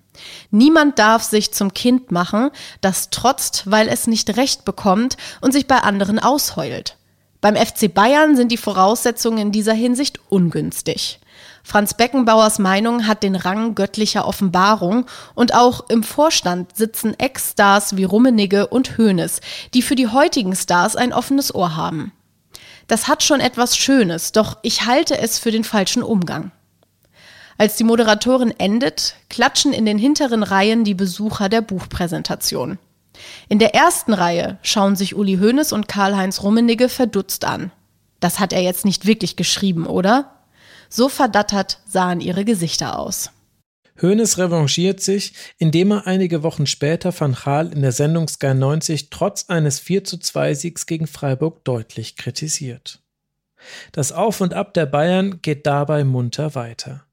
Niemand 0.51 0.99
darf 0.99 1.23
sich 1.23 1.53
zum 1.53 1.73
Kind 1.73 2.11
machen, 2.11 2.49
das 2.81 3.09
trotzt, 3.09 3.69
weil 3.69 3.87
es 3.87 4.07
nicht 4.07 4.37
recht 4.37 4.65
bekommt 4.65 5.17
und 5.41 5.51
sich 5.51 5.67
bei 5.67 5.77
anderen 5.77 6.19
ausheult. 6.19 6.97
Beim 7.41 7.55
FC 7.55 7.93
Bayern 7.93 8.35
sind 8.35 8.51
die 8.51 8.57
Voraussetzungen 8.57 9.37
in 9.37 9.51
dieser 9.51 9.73
Hinsicht 9.73 10.19
ungünstig. 10.29 11.19
Franz 11.61 11.93
Beckenbauers 11.93 12.59
Meinung 12.59 13.07
hat 13.07 13.23
den 13.23 13.35
Rang 13.35 13.75
göttlicher 13.75 14.27
Offenbarung 14.27 15.05
und 15.33 15.53
auch 15.53 15.89
im 15.89 16.03
Vorstand 16.03 16.75
sitzen 16.75 17.17
Ex-Stars 17.17 17.95
wie 17.97 18.03
Rummenigge 18.03 18.67
und 18.67 18.97
Hoeneß, 18.97 19.39
die 19.73 19.81
für 19.81 19.95
die 19.95 20.07
heutigen 20.07 20.55
Stars 20.55 20.95
ein 20.95 21.13
offenes 21.13 21.53
Ohr 21.53 21.75
haben. 21.75 22.11
Das 22.87 23.07
hat 23.07 23.23
schon 23.23 23.39
etwas 23.39 23.77
Schönes, 23.77 24.31
doch 24.31 24.57
ich 24.61 24.85
halte 24.85 25.17
es 25.17 25.39
für 25.39 25.51
den 25.51 25.63
falschen 25.63 26.03
Umgang. 26.03 26.51
Als 27.57 27.75
die 27.75 27.83
Moderatorin 27.83 28.51
endet, 28.57 29.15
klatschen 29.29 29.73
in 29.73 29.85
den 29.85 29.97
hinteren 29.97 30.43
Reihen 30.43 30.83
die 30.83 30.95
Besucher 30.95 31.49
der 31.49 31.61
Buchpräsentation. 31.61 32.79
In 33.47 33.59
der 33.59 33.75
ersten 33.75 34.13
Reihe 34.13 34.57
schauen 34.63 34.95
sich 34.95 35.15
Uli 35.15 35.37
Hoeneß 35.37 35.71
und 35.71 35.87
Karl-Heinz 35.87 36.41
Rummenigge 36.41 36.89
verdutzt 36.89 37.45
an. 37.45 37.71
Das 38.19 38.39
hat 38.39 38.53
er 38.53 38.61
jetzt 38.61 38.85
nicht 38.85 39.05
wirklich 39.05 39.35
geschrieben, 39.35 39.85
oder? 39.85 40.33
So 40.89 41.09
verdattert 41.09 41.79
sahen 41.85 42.21
ihre 42.21 42.45
Gesichter 42.45 42.97
aus. 42.97 43.31
Hoeneß 44.01 44.37
revanchiert 44.37 45.01
sich, 45.01 45.33
indem 45.57 45.91
er 45.91 46.07
einige 46.07 46.43
Wochen 46.43 46.65
später 46.65 47.17
Van 47.17 47.33
Gaal 47.33 47.71
in 47.71 47.81
der 47.81 47.91
Sendung 47.91 48.27
Sky 48.27 48.53
90 48.53 49.09
trotz 49.09 49.49
eines 49.49 49.79
4 49.79 50.03
zu 50.03 50.17
2 50.17 50.53
Siegs 50.55 50.85
gegen 50.85 51.07
Freiburg 51.07 51.63
deutlich 51.63 52.15
kritisiert. 52.15 53.01
Das 53.91 54.11
Auf 54.11 54.41
und 54.41 54.53
Ab 54.53 54.73
der 54.73 54.85
Bayern 54.85 55.41
geht 55.41 55.65
dabei 55.65 56.03
munter 56.03 56.55
weiter. 56.55 57.05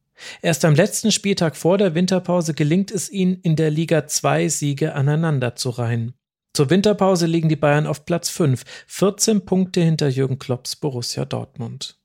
Erst 0.43 0.65
am 0.65 0.74
letzten 0.74 1.12
Spieltag 1.12 1.57
vor 1.57 1.78
der 1.78 1.94
Winterpause 1.94 2.55
gelingt 2.55 2.90
es 2.90 3.11
ihnen, 3.11 3.40
in 3.43 3.57
der 3.57 3.70
Liga 3.70 4.07
zwei 4.07 4.48
Siege 4.48 4.94
aneinander 4.94 5.57
zu 5.57 5.70
reihen. 5.70 6.15
Zur 6.52 6.69
Winterpause 6.69 7.27
liegen 7.27 7.48
die 7.48 7.57
Bayern 7.57 7.86
auf 7.86 8.05
Platz 8.05 8.28
5, 8.28 8.65
14 8.86 9.44
Punkte 9.44 9.81
hinter 9.81 10.09
Jürgen 10.09 10.39
Klopps 10.39 10.77
Borussia 10.77 11.24
Dortmund. 11.24 11.99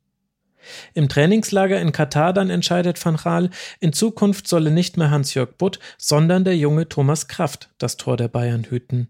Im 0.94 1.10
Trainingslager 1.10 1.80
in 1.80 1.92
Katar 1.92 2.34
dann 2.34 2.50
entscheidet 2.50 3.04
Van 3.04 3.18
Gaal, 3.18 3.50
in 3.80 3.94
Zukunft 3.94 4.48
solle 4.48 4.72
nicht 4.72 4.98
mehr 4.98 5.12
Hans-Jörg 5.12 5.58
Butt, 5.58 5.80
sondern 5.98 6.44
der 6.44 6.58
junge 6.58 6.90
Thomas 6.90 7.28
Kraft 7.28 7.70
das 7.78 7.98
Tor 7.98 8.18
der 8.18 8.28
Bayern 8.28 8.66
hüten. 8.70 9.10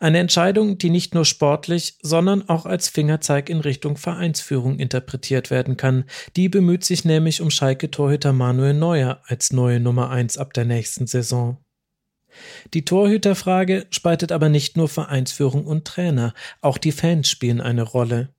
Eine 0.00 0.18
Entscheidung, 0.18 0.78
die 0.78 0.90
nicht 0.90 1.14
nur 1.14 1.24
sportlich, 1.24 1.96
sondern 2.02 2.48
auch 2.48 2.66
als 2.66 2.88
Fingerzeig 2.88 3.48
in 3.48 3.60
Richtung 3.60 3.96
Vereinsführung 3.96 4.78
interpretiert 4.78 5.50
werden 5.50 5.76
kann. 5.76 6.04
Die 6.36 6.48
bemüht 6.48 6.84
sich 6.84 7.04
nämlich 7.04 7.40
um 7.40 7.50
Schalke-Torhüter 7.50 8.32
Manuel 8.32 8.74
Neuer 8.74 9.20
als 9.26 9.52
neue 9.52 9.80
Nummer 9.80 10.10
1 10.10 10.38
ab 10.38 10.52
der 10.54 10.64
nächsten 10.64 11.06
Saison. 11.06 11.58
Die 12.74 12.84
Torhüterfrage 12.84 13.86
spaltet 13.90 14.32
aber 14.32 14.48
nicht 14.48 14.76
nur 14.76 14.88
Vereinsführung 14.88 15.66
und 15.66 15.84
Trainer, 15.84 16.34
auch 16.60 16.78
die 16.78 16.92
Fans 16.92 17.28
spielen 17.28 17.60
eine 17.60 17.82
Rolle. 17.82 18.34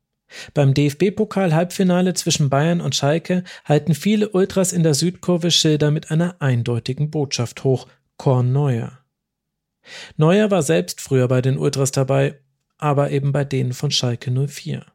Beim 0.54 0.74
DFB-Pokal-Halbfinale 0.74 2.14
zwischen 2.14 2.50
Bayern 2.50 2.82
und 2.82 2.96
Schalke 2.96 3.44
halten 3.66 3.96
viele 3.96 4.30
Ultras 4.30 4.74
in 4.74 4.84
der 4.84 4.94
Südkurve 4.94 5.52
Schilder 5.52 5.92
mit 5.92 6.12
einer 6.12 6.36
eindeutigen 6.40 7.12
Botschaft 7.12 7.64
hoch: 7.64 7.88
Korn 8.18 8.52
Neuer. 8.52 9.00
Neuer 10.18 10.52
war 10.52 10.64
selbst 10.64 11.02
früher 11.02 11.28
bei 11.28 11.42
den 11.42 11.58
Ultras 11.58 11.92
dabei, 11.92 12.40
aber 12.78 13.12
eben 13.12 13.32
bei 13.32 13.44
denen 13.44 13.74
von 13.74 13.92
Schalke 13.92 14.32
04. 14.32 14.86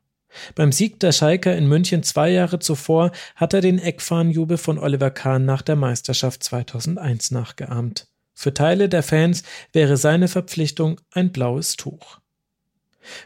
Beim 0.55 0.73
Sieg 0.73 1.01
der 1.01 1.13
Schalker 1.13 1.57
in 1.57 1.69
München 1.69 2.03
zwei 2.03 2.31
Jahre 2.31 2.59
zuvor 2.59 3.13
hat 3.37 3.55
er 3.55 3.61
den 3.61 3.79
Eckfahnenjubel 3.79 4.59
von 4.59 4.79
Oliver 4.79 5.11
Kahn 5.11 5.45
nach 5.45 5.63
der 5.63 5.77
Meisterschaft 5.77 6.43
2001 6.43 7.31
nachgeahmt. 7.31 8.09
Für 8.35 8.53
Teile 8.53 8.89
der 8.89 9.03
Fans 9.03 9.45
wäre 9.73 9.97
seine 9.97 10.29
Verpflichtung 10.29 11.01
ein 11.11 11.33
blaues 11.33 11.77
Tuch. 11.77 12.21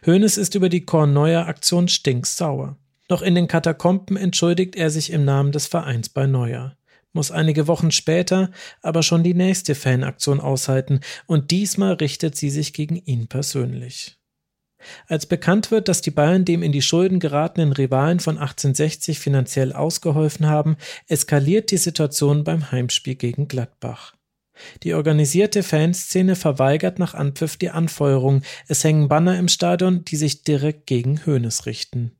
Hoeneß 0.06 0.36
ist 0.36 0.54
über 0.54 0.68
die 0.68 0.84
Korn-Neuer-Aktion 0.84 1.88
stinksauer. 1.88 2.76
Noch 3.08 3.22
in 3.22 3.34
den 3.34 3.48
Katakomben 3.48 4.16
entschuldigt 4.16 4.76
er 4.76 4.90
sich 4.90 5.10
im 5.10 5.24
Namen 5.24 5.52
des 5.52 5.66
Vereins 5.66 6.08
bei 6.08 6.26
Neuer 6.26 6.76
muss 7.12 7.30
einige 7.30 7.66
Wochen 7.66 7.90
später 7.90 8.50
aber 8.82 9.02
schon 9.02 9.22
die 9.22 9.34
nächste 9.34 9.74
Fanaktion 9.74 10.40
aushalten, 10.40 11.00
und 11.26 11.50
diesmal 11.50 11.94
richtet 11.94 12.36
sie 12.36 12.50
sich 12.50 12.72
gegen 12.72 12.96
ihn 12.96 13.26
persönlich. 13.28 14.16
Als 15.08 15.26
bekannt 15.26 15.70
wird, 15.70 15.88
dass 15.88 16.00
die 16.00 16.10
Bayern 16.10 16.46
dem 16.46 16.62
in 16.62 16.72
die 16.72 16.80
Schulden 16.80 17.20
geratenen 17.20 17.72
Rivalen 17.72 18.18
von 18.18 18.38
1860 18.38 19.18
finanziell 19.18 19.74
ausgeholfen 19.74 20.46
haben, 20.46 20.76
eskaliert 21.06 21.70
die 21.70 21.76
Situation 21.76 22.44
beim 22.44 22.70
Heimspiel 22.72 23.14
gegen 23.14 23.46
Gladbach. 23.46 24.14
Die 24.82 24.94
organisierte 24.94 25.62
Fanszene 25.62 26.36
verweigert 26.36 26.98
nach 26.98 27.14
Anpfiff 27.14 27.56
die 27.56 27.70
Anfeuerung, 27.70 28.42
es 28.68 28.84
hängen 28.84 29.08
Banner 29.08 29.38
im 29.38 29.48
Stadion, 29.48 30.04
die 30.04 30.16
sich 30.16 30.42
direkt 30.42 30.86
gegen 30.86 31.24
Hoeneß 31.26 31.66
richten. 31.66 32.12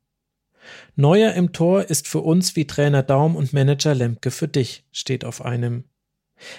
Neuer 0.95 1.33
im 1.33 1.53
Tor 1.53 1.85
ist 1.85 2.07
für 2.07 2.19
uns 2.19 2.55
wie 2.55 2.67
Trainer 2.67 3.03
Daum 3.03 3.35
und 3.35 3.53
Manager 3.53 3.95
Lemke 3.95 4.31
für 4.31 4.47
dich, 4.47 4.83
steht 4.91 5.25
auf 5.25 5.43
einem. 5.43 5.85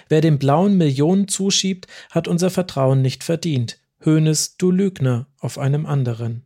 Wer 0.09 0.21
dem 0.21 0.39
Blauen 0.39 0.77
Millionen 0.77 1.27
zuschiebt, 1.27 1.87
hat 2.09 2.27
unser 2.27 2.49
Vertrauen 2.49 3.01
nicht 3.01 3.23
verdient. 3.23 3.79
Hönes, 3.99 4.57
du 4.57 4.71
Lügner, 4.71 5.27
auf 5.39 5.57
einem 5.57 5.85
anderen. 5.85 6.45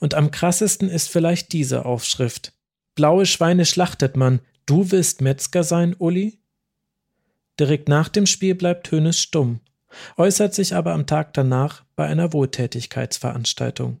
Und 0.00 0.14
am 0.14 0.30
krassesten 0.30 0.88
ist 0.88 1.08
vielleicht 1.08 1.52
diese 1.52 1.84
Aufschrift. 1.84 2.52
Blaue 2.94 3.26
Schweine 3.26 3.64
schlachtet 3.64 4.16
man. 4.16 4.40
Du 4.66 4.90
willst 4.90 5.20
Metzger 5.20 5.64
sein, 5.64 5.94
Uli? 5.98 6.40
Direkt 7.58 7.88
nach 7.88 8.08
dem 8.08 8.26
Spiel 8.26 8.54
bleibt 8.54 8.90
Hönes 8.90 9.20
stumm, 9.20 9.60
äußert 10.16 10.54
sich 10.54 10.74
aber 10.74 10.92
am 10.92 11.06
Tag 11.06 11.34
danach 11.34 11.82
bei 11.96 12.06
einer 12.06 12.32
Wohltätigkeitsveranstaltung. 12.32 13.98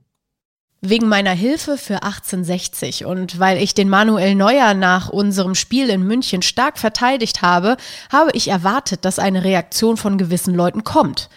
Wegen 0.80 1.08
meiner 1.08 1.32
Hilfe 1.32 1.76
für 1.76 2.04
1860 2.04 3.04
und 3.04 3.40
weil 3.40 3.60
ich 3.60 3.74
den 3.74 3.88
Manuel 3.88 4.36
Neuer 4.36 4.74
nach 4.74 5.08
unserem 5.08 5.56
Spiel 5.56 5.88
in 5.90 6.04
München 6.04 6.40
stark 6.40 6.78
verteidigt 6.78 7.42
habe, 7.42 7.76
habe 8.12 8.30
ich 8.34 8.46
erwartet, 8.46 9.04
dass 9.04 9.18
eine 9.18 9.42
Reaktion 9.42 9.96
von 9.96 10.18
gewissen 10.18 10.54
Leuten 10.54 10.84
kommt. 10.84 11.30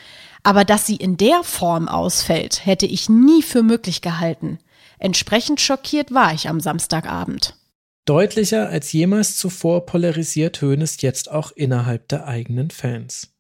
Aber 0.44 0.64
dass 0.64 0.86
sie 0.86 0.96
in 0.96 1.18
der 1.18 1.44
Form 1.44 1.88
ausfällt, 1.88 2.68
hätte 2.68 2.86
ich 2.86 3.10
nie 3.10 3.42
für 3.42 3.64
möglich 3.64 4.02
gehalten. 4.02 4.60
Entsprechend 5.00 5.60
schockiert 5.60 6.14
war 6.14 6.34
ich 6.34 6.48
am 6.48 6.60
Samstagabend. 6.60 7.56
Deutlicher 8.12 8.68
als 8.68 8.92
jemals 8.92 9.38
zuvor 9.38 9.86
polarisiert 9.86 10.62
Hoeneß 10.62 11.02
jetzt 11.02 11.32
auch 11.32 11.54
innerhalb 11.54 12.10
der 12.10 12.28
eigenen 12.28 12.70
Fans. 12.70 13.34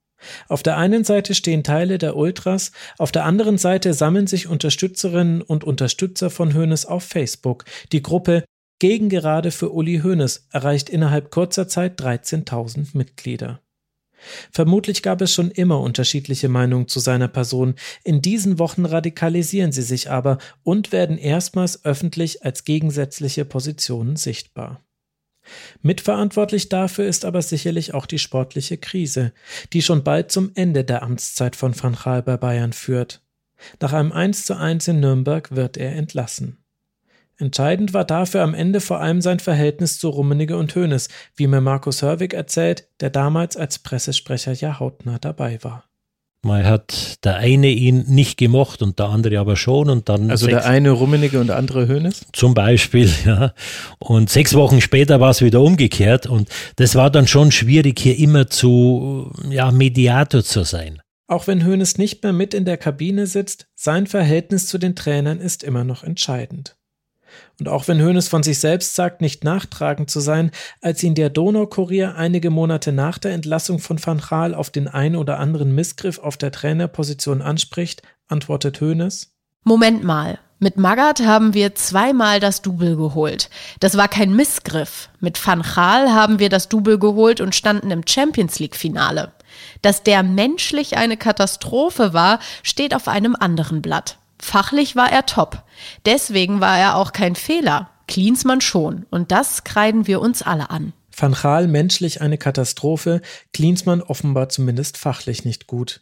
Auf 0.47 0.63
der 0.63 0.77
einen 0.77 1.03
Seite 1.03 1.35
stehen 1.35 1.65
Teile 1.65 1.97
der 1.97 2.15
Ultras, 2.15 2.71
auf 2.97 3.11
der 3.11 3.25
anderen 3.25 3.57
Seite 3.57 3.93
sammeln 3.93 4.27
sich 4.27 4.47
Unterstützerinnen 4.47 5.41
und 5.41 5.65
Unterstützer 5.65 6.29
von 6.29 6.53
Hoeneß 6.53 6.85
auf 6.85 7.03
Facebook. 7.03 7.65
Die 7.91 8.01
Gruppe 8.01 8.45
Gegen 8.79 9.09
gerade 9.09 9.51
für 9.51 9.73
Uli 9.73 9.99
Hoeneß 10.05 10.47
erreicht 10.51 10.89
innerhalb 10.89 11.31
kurzer 11.31 11.67
Zeit 11.67 11.99
13.000 11.99 12.97
Mitglieder. 12.97 13.59
Vermutlich 14.51 15.03
gab 15.03 15.21
es 15.21 15.33
schon 15.33 15.51
immer 15.51 15.79
unterschiedliche 15.79 16.49
Meinungen 16.49 16.87
zu 16.87 16.99
seiner 16.99 17.27
Person. 17.27 17.75
In 18.03 18.21
diesen 18.21 18.59
Wochen 18.59 18.85
radikalisieren 18.85 19.71
sie 19.71 19.81
sich 19.81 20.09
aber 20.09 20.37
und 20.63 20.91
werden 20.91 21.17
erstmals 21.17 21.85
öffentlich 21.85 22.43
als 22.43 22.63
gegensätzliche 22.63 23.45
Positionen 23.45 24.15
sichtbar. 24.15 24.83
Mitverantwortlich 25.81 26.69
dafür 26.69 27.07
ist 27.07 27.25
aber 27.25 27.41
sicherlich 27.41 27.93
auch 27.93 28.05
die 28.05 28.19
sportliche 28.19 28.77
Krise, 28.77 29.33
die 29.73 29.81
schon 29.81 30.03
bald 30.03 30.31
zum 30.31 30.51
Ende 30.53 30.83
der 30.83 31.01
Amtszeit 31.01 31.55
von 31.55 31.73
Van 31.79 31.95
Gaal 31.95 32.21
bei 32.21 32.37
Bayern 32.37 32.73
führt. 32.73 33.21
Nach 33.79 33.93
einem 33.93 34.11
1 34.11 34.45
zu 34.45 34.55
1 34.55 34.87
in 34.87 34.99
Nürnberg 34.99 35.55
wird 35.55 35.77
er 35.77 35.95
entlassen. 35.95 36.60
Entscheidend 37.41 37.95
war 37.95 38.05
dafür 38.05 38.43
am 38.43 38.53
Ende 38.53 38.79
vor 38.79 39.01
allem 39.01 39.19
sein 39.19 39.39
Verhältnis 39.39 39.97
zu 39.97 40.09
Rummenigge 40.09 40.55
und 40.57 40.75
Hoeneß, 40.75 41.09
wie 41.35 41.47
mir 41.47 41.59
Markus 41.59 42.03
Hörwig 42.03 42.35
erzählt, 42.35 42.87
der 42.99 43.09
damals 43.09 43.57
als 43.57 43.79
Pressesprecher 43.79 44.53
ja 44.53 44.79
hautnah 44.79 45.17
dabei 45.17 45.57
war. 45.63 45.85
Mal 46.43 46.65
hat 46.65 47.23
der 47.23 47.37
eine 47.37 47.69
ihn 47.69 48.05
nicht 48.07 48.37
gemocht 48.37 48.83
und 48.83 48.99
der 48.99 49.07
andere 49.07 49.39
aber 49.39 49.55
schon 49.55 49.89
und 49.89 50.07
dann. 50.07 50.29
Also 50.29 50.47
der 50.47 50.65
eine 50.65 50.91
Rummenigge 50.91 51.39
und 51.39 51.47
der 51.47 51.57
andere 51.57 51.87
Hönes? 51.87 52.25
Zum 52.31 52.53
Beispiel, 52.53 53.09
ja. 53.25 53.53
Und 53.97 54.29
sechs 54.29 54.53
Wochen 54.53 54.79
später 54.79 55.19
war 55.19 55.31
es 55.31 55.41
wieder 55.41 55.61
umgekehrt 55.61 56.27
und 56.27 56.47
das 56.75 56.93
war 56.93 57.09
dann 57.09 57.27
schon 57.27 57.51
schwierig, 57.51 57.99
hier 57.99 58.19
immer 58.19 58.47
zu, 58.47 59.31
ja, 59.49 59.71
Mediator 59.71 60.43
zu 60.43 60.63
sein. 60.63 61.01
Auch 61.27 61.47
wenn 61.47 61.63
Hönes 61.63 61.97
nicht 61.97 62.21
mehr 62.23 62.33
mit 62.33 62.53
in 62.53 62.65
der 62.65 62.77
Kabine 62.77 63.25
sitzt, 63.25 63.67
sein 63.73 64.05
Verhältnis 64.05 64.67
zu 64.67 64.77
den 64.77 64.95
Trainern 64.95 65.39
ist 65.39 65.63
immer 65.63 65.83
noch 65.83 66.03
entscheidend. 66.03 66.75
Und 67.59 67.67
auch 67.67 67.87
wenn 67.87 68.01
Hoeneß 68.01 68.27
von 68.27 68.43
sich 68.43 68.59
selbst 68.59 68.95
sagt, 68.95 69.21
nicht 69.21 69.43
nachtragend 69.43 70.09
zu 70.09 70.19
sein, 70.19 70.51
als 70.81 71.03
ihn 71.03 71.15
der 71.15 71.29
Donaukurier 71.29 72.15
einige 72.15 72.49
Monate 72.49 72.91
nach 72.91 73.17
der 73.17 73.33
Entlassung 73.33 73.79
von 73.79 74.03
Van 74.03 74.19
Gaal 74.19 74.55
auf 74.55 74.69
den 74.69 74.87
ein 74.87 75.15
oder 75.15 75.39
anderen 75.39 75.75
Missgriff 75.75 76.19
auf 76.19 76.37
der 76.37 76.51
Trainerposition 76.51 77.41
anspricht, 77.41 78.01
antwortet 78.27 78.81
Hoeneß: 78.81 79.31
Moment 79.63 80.03
mal. 80.03 80.39
Mit 80.63 80.77
Magath 80.77 81.25
haben 81.25 81.55
wir 81.55 81.73
zweimal 81.73 82.39
das 82.39 82.61
Double 82.61 82.95
geholt. 82.95 83.49
Das 83.79 83.97
war 83.97 84.07
kein 84.07 84.35
Missgriff. 84.35 85.09
Mit 85.19 85.43
Van 85.43 85.63
Gaal 85.63 86.13
haben 86.13 86.37
wir 86.37 86.49
das 86.49 86.69
Double 86.69 86.99
geholt 86.99 87.41
und 87.41 87.55
standen 87.55 87.89
im 87.89 88.03
Champions 88.07 88.59
League 88.59 88.75
Finale. 88.75 89.31
Dass 89.81 90.03
der 90.03 90.21
menschlich 90.21 90.97
eine 90.97 91.17
Katastrophe 91.17 92.13
war, 92.13 92.39
steht 92.61 92.93
auf 92.93 93.07
einem 93.07 93.35
anderen 93.35 93.81
Blatt. 93.81 94.17
Fachlich 94.41 94.95
war 94.95 95.11
er 95.11 95.25
top. 95.25 95.63
Deswegen 96.05 96.59
war 96.61 96.77
er 96.77 96.95
auch 96.95 97.13
kein 97.13 97.35
Fehler. 97.35 97.89
Klinsmann 98.07 98.59
schon. 98.59 99.05
Und 99.09 99.31
das 99.31 99.63
kreiden 99.63 100.07
wir 100.07 100.19
uns 100.19 100.41
alle 100.41 100.69
an. 100.69 100.93
Van 101.15 101.33
Gaal 101.33 101.67
menschlich 101.67 102.21
eine 102.21 102.37
Katastrophe, 102.37 103.21
Klinsmann 103.53 104.01
offenbar 104.01 104.49
zumindest 104.49 104.97
fachlich 104.97 105.45
nicht 105.45 105.67
gut. 105.67 106.01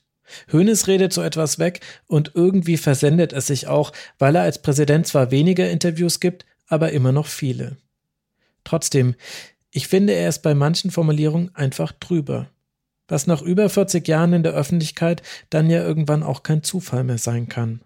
Hoeneß 0.52 0.88
redet 0.88 1.12
so 1.12 1.22
etwas 1.22 1.60
weg 1.60 1.82
und 2.08 2.32
irgendwie 2.36 2.78
versendet 2.78 3.34
es 3.34 3.48
sich 3.48 3.68
auch, 3.68 3.92
weil 4.20 4.36
er 4.36 4.44
als 4.44 4.62
Präsident 4.62 5.08
zwar 5.08 5.32
weniger 5.32 5.70
Interviews 5.70 6.20
gibt, 6.20 6.46
aber 6.68 6.92
immer 6.92 7.12
noch 7.12 7.28
viele. 7.28 7.78
Trotzdem, 8.64 9.16
Ich 9.72 9.88
finde, 9.88 10.14
er 10.14 10.30
ist 10.30 10.42
bei 10.42 10.56
manchen 10.56 10.90
Formulierungen 10.90 11.54
einfach 11.56 11.92
drüber. 11.92 12.50
Was 13.08 13.28
nach 13.28 13.42
über 13.42 13.70
40 13.70 14.08
Jahren 14.08 14.34
in 14.34 14.44
der 14.44 14.54
Öffentlichkeit 14.54 15.22
dann 15.50 15.70
ja 15.70 15.84
irgendwann 15.84 16.24
auch 16.24 16.42
kein 16.42 16.64
Zufall 16.64 17.04
mehr 17.04 17.18
sein 17.20 17.50
kann. 17.50 17.82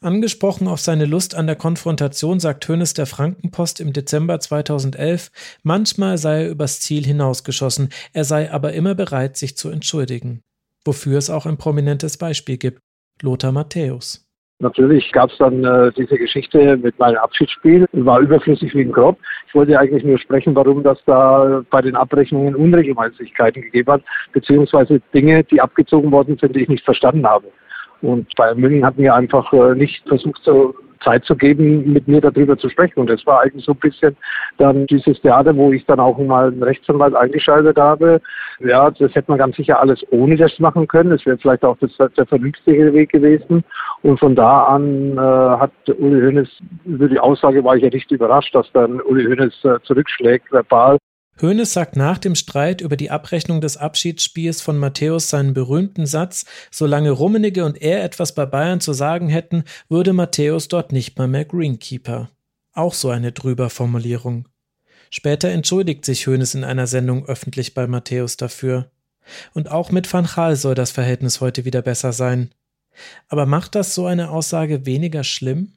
Angesprochen 0.00 0.68
auf 0.68 0.80
seine 0.80 1.04
Lust 1.04 1.34
an 1.34 1.46
der 1.46 1.56
Konfrontation 1.56 2.40
sagt 2.40 2.68
Hönes 2.68 2.94
der 2.94 3.06
Frankenpost 3.06 3.80
im 3.80 3.92
Dezember 3.92 4.40
2011, 4.40 5.30
manchmal 5.62 6.18
sei 6.18 6.44
er 6.44 6.50
übers 6.50 6.80
Ziel 6.80 7.04
hinausgeschossen, 7.04 7.90
er 8.12 8.24
sei 8.24 8.50
aber 8.50 8.72
immer 8.72 8.94
bereit, 8.94 9.36
sich 9.36 9.56
zu 9.56 9.70
entschuldigen. 9.70 10.42
Wofür 10.84 11.18
es 11.18 11.30
auch 11.30 11.46
ein 11.46 11.58
prominentes 11.58 12.16
Beispiel 12.16 12.56
gibt. 12.56 12.80
Lothar 13.22 13.52
Matthäus. 13.52 14.24
Natürlich 14.60 15.12
gab 15.12 15.30
es 15.30 15.38
dann 15.38 15.64
äh, 15.64 15.92
diese 15.96 16.18
Geschichte 16.18 16.76
mit 16.76 16.98
meinem 16.98 17.18
Abschiedsspiel, 17.18 17.86
war 17.92 18.18
überflüssig 18.18 18.74
wie 18.74 18.80
ein 18.80 18.90
Grab. 18.90 19.16
Ich 19.46 19.54
wollte 19.54 19.78
eigentlich 19.78 20.02
nur 20.02 20.18
sprechen, 20.18 20.56
warum 20.56 20.82
das 20.82 20.98
da 21.06 21.62
bei 21.70 21.80
den 21.80 21.94
Abrechnungen 21.94 22.56
Unregelmäßigkeiten 22.56 23.62
gegeben 23.62 23.92
hat, 23.92 24.02
beziehungsweise 24.32 25.00
Dinge, 25.14 25.44
die 25.44 25.60
abgezogen 25.60 26.10
worden 26.10 26.38
sind, 26.40 26.56
die 26.56 26.62
ich 26.62 26.68
nicht 26.68 26.84
verstanden 26.84 27.24
habe. 27.24 27.46
Und 28.02 28.34
Bayern 28.36 28.58
München 28.58 28.84
hat 28.84 28.98
mir 28.98 29.14
einfach 29.14 29.52
äh, 29.52 29.74
nicht 29.74 30.06
versucht, 30.06 30.42
so 30.44 30.74
Zeit 31.02 31.24
zu 31.24 31.36
geben, 31.36 31.92
mit 31.92 32.08
mir 32.08 32.20
darüber 32.20 32.56
zu 32.56 32.68
sprechen. 32.68 33.00
Und 33.00 33.10
das 33.10 33.24
war 33.26 33.40
eigentlich 33.40 33.64
so 33.64 33.72
ein 33.72 33.78
bisschen 33.78 34.16
dann 34.58 34.86
dieses 34.86 35.20
Theater, 35.20 35.56
wo 35.56 35.72
ich 35.72 35.84
dann 35.86 36.00
auch 36.00 36.18
mal 36.18 36.48
einen 36.48 36.62
Rechtsanwalt 36.62 37.14
eingeschaltet 37.14 37.78
habe. 37.78 38.20
Ja, 38.60 38.90
das 38.90 39.14
hätte 39.14 39.30
man 39.30 39.38
ganz 39.38 39.56
sicher 39.56 39.80
alles 39.80 40.04
ohne 40.10 40.36
das 40.36 40.58
machen 40.58 40.86
können. 40.88 41.10
Das 41.10 41.24
wäre 41.26 41.38
vielleicht 41.38 41.64
auch 41.64 41.76
das, 41.78 41.92
der 42.16 42.26
vernünftige 42.26 42.92
Weg 42.92 43.10
gewesen. 43.10 43.64
Und 44.02 44.18
von 44.18 44.34
da 44.34 44.64
an 44.64 45.16
äh, 45.16 45.20
hat 45.20 45.72
Uli 45.98 46.20
Hoeneß, 46.20 46.48
über 46.84 47.08
die 47.08 47.20
Aussage 47.20 47.62
war 47.64 47.76
ich 47.76 47.82
ja 47.82 47.90
nicht 47.90 48.10
überrascht, 48.10 48.54
dass 48.54 48.70
dann 48.72 49.00
Uli 49.00 49.24
Hoeneß 49.24 49.64
äh, 49.64 49.80
zurückschlägt, 49.84 50.50
verbal. 50.52 50.98
Hoeneß 51.40 51.72
sagt 51.72 51.94
nach 51.94 52.18
dem 52.18 52.34
Streit 52.34 52.80
über 52.80 52.96
die 52.96 53.10
Abrechnung 53.10 53.60
des 53.60 53.76
Abschiedsspiels 53.76 54.60
von 54.60 54.76
Matthäus 54.76 55.28
seinen 55.28 55.54
berühmten 55.54 56.06
Satz, 56.06 56.44
solange 56.70 57.12
Rummenigge 57.12 57.64
und 57.64 57.80
er 57.80 58.02
etwas 58.02 58.34
bei 58.34 58.44
Bayern 58.44 58.80
zu 58.80 58.92
sagen 58.92 59.28
hätten, 59.28 59.64
würde 59.88 60.12
Matthäus 60.12 60.66
dort 60.66 60.90
nicht 60.92 61.16
mal 61.16 61.28
mehr 61.28 61.44
Greenkeeper. 61.44 62.30
Auch 62.72 62.94
so 62.94 63.10
eine 63.10 63.30
drüber 63.30 63.70
Formulierung. 63.70 64.48
Später 65.10 65.48
entschuldigt 65.48 66.04
sich 66.04 66.26
Hoeneß 66.26 66.54
in 66.54 66.64
einer 66.64 66.86
Sendung 66.86 67.26
öffentlich 67.26 67.72
bei 67.72 67.86
Matthäus 67.86 68.36
dafür. 68.36 68.90
Und 69.54 69.70
auch 69.70 69.90
mit 69.90 70.12
Van 70.12 70.26
Gaal 70.26 70.56
soll 70.56 70.74
das 70.74 70.90
Verhältnis 70.90 71.40
heute 71.40 71.64
wieder 71.64 71.82
besser 71.82 72.12
sein. 72.12 72.50
Aber 73.28 73.46
macht 73.46 73.74
das 73.74 73.94
so 73.94 74.06
eine 74.06 74.30
Aussage 74.30 74.86
weniger 74.86 75.22
schlimm? 75.22 75.72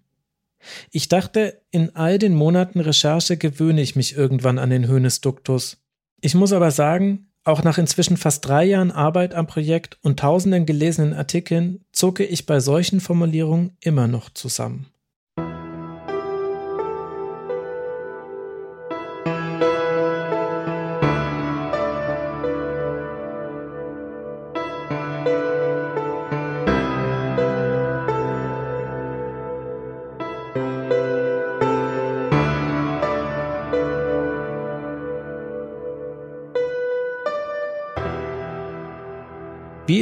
Ich 0.92 1.08
dachte, 1.08 1.62
in 1.72 1.96
all 1.96 2.20
den 2.20 2.36
Monaten 2.36 2.80
Recherche 2.80 3.38
gewöhne 3.38 3.82
ich 3.82 3.96
mich 3.96 4.16
irgendwann 4.16 4.60
an 4.60 4.70
den 4.70 4.88
Höhnesduktus. 4.88 5.84
Ich 6.22 6.36
muss 6.36 6.54
aber 6.54 6.72
sagen, 6.72 7.32
auch 7.44 7.64
nach 7.64 7.80
inzwischen 7.80 8.18
fast 8.18 8.46
drei 8.48 8.66
Jahren 8.66 8.92
Arbeit 8.92 9.34
am 9.34 9.48
Projekt 9.48 9.98
und 10.04 10.20
tausenden 10.20 10.68
gelesenen 10.68 11.14
Artikeln 11.14 11.84
zucke 11.92 12.24
ich 12.24 12.46
bei 12.46 12.60
solchen 12.60 13.00
Formulierungen 13.00 13.76
immer 13.80 14.08
noch 14.08 14.30
zusammen. 14.30 14.91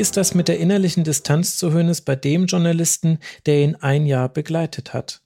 Ist 0.10 0.18
das 0.18 0.34
mit 0.34 0.48
der 0.48 0.58
innerlichen 0.58 1.04
Distanz 1.04 1.56
zu 1.56 1.72
Hoeneß 1.72 2.02
bei 2.02 2.16
dem 2.16 2.48
Journalisten, 2.48 3.20
der 3.46 3.62
ihn 3.62 3.76
ein 3.76 4.08
Jahr 4.08 4.28
begleitet 4.28 4.92
hat? 4.92 5.22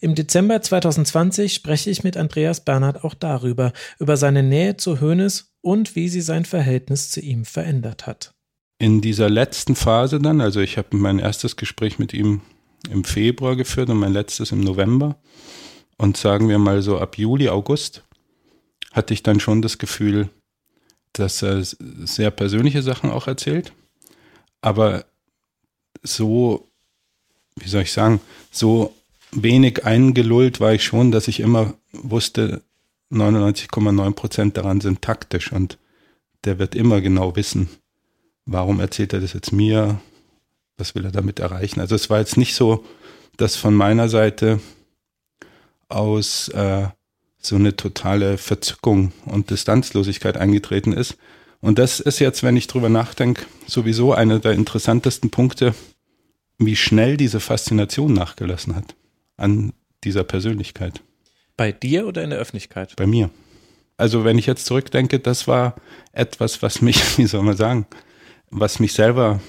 Im 0.00 0.16
Dezember 0.16 0.60
2020 0.60 1.54
spreche 1.54 1.88
ich 1.88 2.02
mit 2.02 2.16
Andreas 2.16 2.64
Bernhard 2.64 3.04
auch 3.04 3.14
darüber, 3.14 3.72
über 4.00 4.16
seine 4.16 4.42
Nähe 4.42 4.76
zu 4.76 5.00
Hoeneß 5.00 5.52
und 5.60 5.94
wie 5.94 6.08
sie 6.08 6.20
sein 6.20 6.44
Verhältnis 6.44 7.12
zu 7.12 7.20
ihm 7.20 7.44
verändert 7.44 8.08
hat. 8.08 8.32
In 8.80 9.00
dieser 9.00 9.30
letzten 9.30 9.76
Phase 9.76 10.18
dann, 10.18 10.40
also 10.40 10.58
ich 10.58 10.78
habe 10.78 10.96
mein 10.96 11.20
erstes 11.20 11.54
Gespräch 11.54 12.00
mit 12.00 12.12
ihm 12.12 12.40
im 12.90 13.04
Februar 13.04 13.54
geführt 13.54 13.88
und 13.88 13.98
mein 13.98 14.14
letztes 14.14 14.50
im 14.50 14.62
November. 14.62 15.14
Und 15.96 16.16
sagen 16.16 16.48
wir 16.48 16.58
mal 16.58 16.82
so 16.82 16.98
ab 16.98 17.18
Juli, 17.18 17.48
August 17.50 18.02
hatte 18.90 19.14
ich 19.14 19.22
dann 19.22 19.38
schon 19.38 19.62
das 19.62 19.78
Gefühl, 19.78 20.28
dass 21.12 21.40
er 21.40 21.62
sehr 21.62 22.32
persönliche 22.32 22.82
Sachen 22.82 23.10
auch 23.10 23.28
erzählt 23.28 23.72
aber 24.60 25.04
so, 26.02 26.68
wie 27.56 27.68
soll 27.68 27.82
ich 27.82 27.92
sagen, 27.92 28.20
so 28.50 28.94
wenig 29.32 29.84
eingelullt 29.84 30.60
war 30.60 30.72
ich 30.72 30.84
schon, 30.84 31.10
dass 31.10 31.28
ich 31.28 31.40
immer 31.40 31.74
wusste, 31.92 32.62
99,9 33.10 34.12
Prozent 34.12 34.56
daran 34.56 34.80
sind 34.80 35.02
taktisch 35.02 35.52
und 35.52 35.78
der 36.44 36.58
wird 36.58 36.74
immer 36.74 37.00
genau 37.00 37.36
wissen, 37.36 37.68
warum 38.44 38.80
erzählt 38.80 39.12
er 39.12 39.20
das 39.20 39.32
jetzt 39.32 39.52
mir, 39.52 40.00
was 40.76 40.94
will 40.94 41.04
er 41.04 41.10
damit 41.10 41.40
erreichen. 41.40 41.80
Also 41.80 41.94
es 41.94 42.10
war 42.10 42.18
jetzt 42.18 42.36
nicht 42.36 42.54
so, 42.54 42.84
dass 43.36 43.56
von 43.56 43.74
meiner 43.74 44.08
Seite 44.08 44.60
aus 45.88 46.48
äh, 46.48 46.88
so 47.38 47.56
eine 47.56 47.76
totale 47.76 48.36
Verzückung 48.36 49.12
und 49.24 49.50
Distanzlosigkeit 49.50 50.36
eingetreten 50.36 50.92
ist, 50.92 51.16
und 51.60 51.78
das 51.78 52.00
ist 52.00 52.18
jetzt, 52.20 52.42
wenn 52.42 52.56
ich 52.56 52.66
drüber 52.66 52.88
nachdenke, 52.88 53.44
sowieso 53.66 54.12
einer 54.12 54.38
der 54.38 54.52
interessantesten 54.52 55.30
Punkte, 55.30 55.74
wie 56.58 56.76
schnell 56.76 57.16
diese 57.16 57.40
Faszination 57.40 58.12
nachgelassen 58.12 58.76
hat 58.76 58.94
an 59.36 59.72
dieser 60.04 60.24
Persönlichkeit. 60.24 61.02
Bei 61.56 61.72
dir 61.72 62.06
oder 62.06 62.22
in 62.22 62.30
der 62.30 62.38
Öffentlichkeit? 62.38 62.94
Bei 62.96 63.06
mir. 63.06 63.30
Also 63.96 64.24
wenn 64.24 64.38
ich 64.38 64.46
jetzt 64.46 64.66
zurückdenke, 64.66 65.18
das 65.18 65.48
war 65.48 65.74
etwas, 66.12 66.62
was 66.62 66.80
mich, 66.80 67.00
wie 67.18 67.26
soll 67.26 67.42
man 67.42 67.56
sagen, 67.56 67.86
was 68.50 68.78
mich 68.78 68.92
selber 68.92 69.40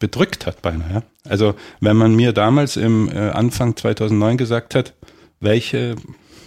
bedrückt 0.00 0.46
hat 0.46 0.62
beinahe. 0.62 1.04
Also 1.24 1.54
wenn 1.80 1.96
man 1.96 2.14
mir 2.16 2.32
damals 2.32 2.76
im 2.76 3.08
äh, 3.08 3.30
Anfang 3.30 3.76
2009 3.76 4.36
gesagt 4.36 4.74
hat, 4.74 4.94
welche 5.38 5.94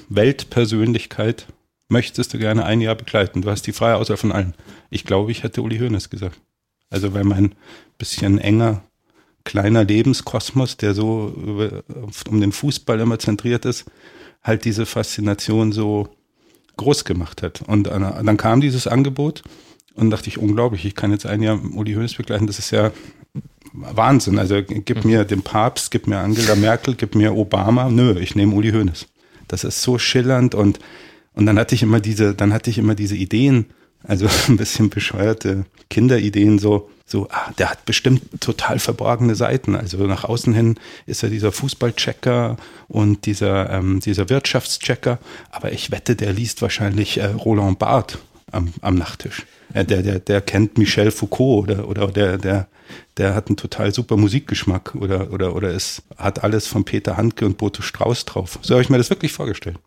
Weltpersönlichkeit 0.10 1.48
möchtest 1.90 2.34
du 2.34 2.38
gerne 2.38 2.66
ein 2.66 2.82
Jahr 2.82 2.96
begleiten? 2.96 3.42
Du 3.42 3.50
hast 3.50 3.68
die 3.68 3.72
freie 3.72 3.96
Auswahl 3.96 4.18
von 4.18 4.32
allen. 4.32 4.54
Ich 4.90 5.06
glaube, 5.06 5.32
ich 5.32 5.44
hätte 5.44 5.62
Uli 5.62 5.78
Hoeneß 5.80 6.10
gesagt. 6.10 6.40
Also 6.90 7.14
weil 7.14 7.24
mein 7.24 7.56
bisschen 7.98 8.38
enger, 8.38 8.84
kleiner 9.44 9.84
Lebenskosmos, 9.84 10.78
der 10.78 10.94
so 10.94 11.34
um 12.30 12.42
den 12.42 12.52
Fußball 12.52 13.00
immer 13.00 13.20
zentriert 13.20 13.66
ist, 13.66 13.86
halt 14.44 14.66
diese 14.66 14.86
Faszination 14.86 15.72
so 15.72 16.10
groß 16.78 17.06
gemacht 17.06 17.42
hat. 17.42 17.62
Und 17.68 17.86
dann 17.88 18.38
kam 18.38 18.62
dieses 18.62 18.88
Angebot 18.88 19.44
und 19.96 20.12
dachte 20.12 20.30
ich, 20.30 20.38
unglaublich, 20.38 20.86
ich 20.86 20.96
kann 20.96 21.12
jetzt 21.12 21.26
ein 21.26 21.42
Jahr 21.42 21.60
Uli 21.74 21.94
Hoeneß 21.94 22.16
begleiten, 22.16 22.48
das 22.48 22.60
ist 22.60 22.72
ja 22.72 22.92
Wahnsinn. 23.74 24.40
Also 24.40 24.62
gib 24.64 25.04
mir 25.04 25.26
den 25.26 25.42
Papst, 25.42 25.92
gib 25.92 26.08
mir 26.08 26.20
Angela 26.20 26.56
Merkel, 26.56 26.96
gib 26.96 27.16
mir 27.16 27.36
Obama. 27.36 27.90
Nö, 27.90 28.20
ich 28.20 28.36
nehme 28.36 28.54
Uli 28.54 28.72
Hoeneß. 28.72 29.08
Das 29.48 29.64
ist 29.64 29.82
so 29.82 29.98
schillernd 29.98 30.56
und 30.56 30.80
und 31.38 31.46
dann 31.46 31.60
hatte 31.60 31.76
ich 31.76 31.84
immer 31.84 32.00
diese, 32.00 32.34
dann 32.34 32.52
hatte 32.52 32.70
ich 32.70 32.80
immer 32.80 32.96
diese 32.96 33.16
Ideen, 33.16 33.68
also 34.04 34.28
ein 34.48 34.58
bisschen 34.58 34.90
bescheuerte 34.90 35.66
Kinderideen, 35.90 36.58
so, 36.58 36.90
so, 37.06 37.28
ah, 37.30 37.52
der 37.58 37.70
hat 37.70 37.86
bestimmt 37.86 38.42
total 38.42 38.80
verborgene 38.80 39.36
Seiten. 39.36 39.76
Also 39.76 39.98
nach 40.08 40.24
außen 40.24 40.54
hin 40.54 40.80
ist 41.06 41.24
er 41.24 41.30
dieser 41.30 41.52
Fußballchecker 41.52 42.58
und 42.88 43.26
dieser, 43.28 43.70
ähm, 43.70 44.00
dieser 44.00 44.30
Wirtschaftschecker, 44.30 45.20
aber 45.52 45.72
ich 45.72 45.92
wette, 45.92 46.16
der 46.16 46.34
liest 46.34 46.62
wahrscheinlich 46.62 47.18
äh, 47.20 47.28
Roland 47.28 47.80
Barth 47.80 48.18
am, 48.52 48.74
am 48.82 48.96
Nachttisch. 48.96 49.46
Ja, 49.76 49.84
der, 49.84 50.02
der, 50.02 50.20
der 50.20 50.42
kennt 50.42 50.78
Michel 50.78 51.12
Foucault 51.12 51.70
oder, 51.70 51.88
oder 51.88 52.08
der, 52.08 52.38
der, 52.38 52.68
der 53.18 53.36
hat 53.36 53.48
einen 53.48 53.58
total 53.58 53.94
super 53.94 54.18
Musikgeschmack 54.18 54.96
oder, 54.96 55.32
oder, 55.32 55.56
oder 55.56 55.70
es 55.70 56.02
hat 56.18 56.44
alles 56.44 56.66
von 56.66 56.84
Peter 56.84 57.16
Handke 57.16 57.46
und 57.46 57.58
Boto 57.58 57.84
Strauß 57.84 58.26
drauf. 58.26 58.58
So 58.62 58.74
habe 58.74 58.82
ich 58.82 58.90
mir 58.90 58.98
das 58.98 59.10
wirklich 59.10 59.34
vorgestellt. 59.34 59.78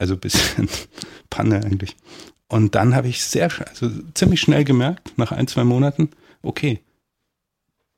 Also 0.00 0.14
ein 0.14 0.20
bisschen 0.20 0.68
Panne 1.30 1.62
eigentlich. 1.62 1.94
Und 2.48 2.74
dann 2.74 2.96
habe 2.96 3.08
ich 3.08 3.22
sehr, 3.22 3.50
also 3.68 3.90
ziemlich 4.14 4.40
schnell 4.40 4.64
gemerkt, 4.64 5.16
nach 5.16 5.30
ein, 5.30 5.46
zwei 5.46 5.62
Monaten, 5.62 6.10
okay, 6.42 6.80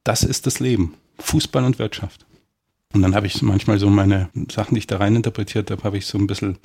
das 0.05 0.24
ist 0.24 0.47
das 0.47 0.61
Leben. 0.61 0.95
Fußball 1.20 1.65
und 1.65 1.79
Wirtschaft. 1.79 2.27
Und 2.93 3.03
dann 3.03 3.15
habe 3.15 3.29
ich 3.29 3.41
manchmal 3.41 3.79
so 3.79 3.89
meine 3.89 4.29
Sachen, 4.51 4.74
die 4.74 4.81
ich 4.81 4.87
da 4.87 4.99
rein 4.99 5.16
interpretiert 5.16 5.70
habe, 5.70 5.85
habe 5.85 5.97
ich 5.97 6.07
so 6.07 6.19
ein 6.19 6.27
bisschen 6.27 6.59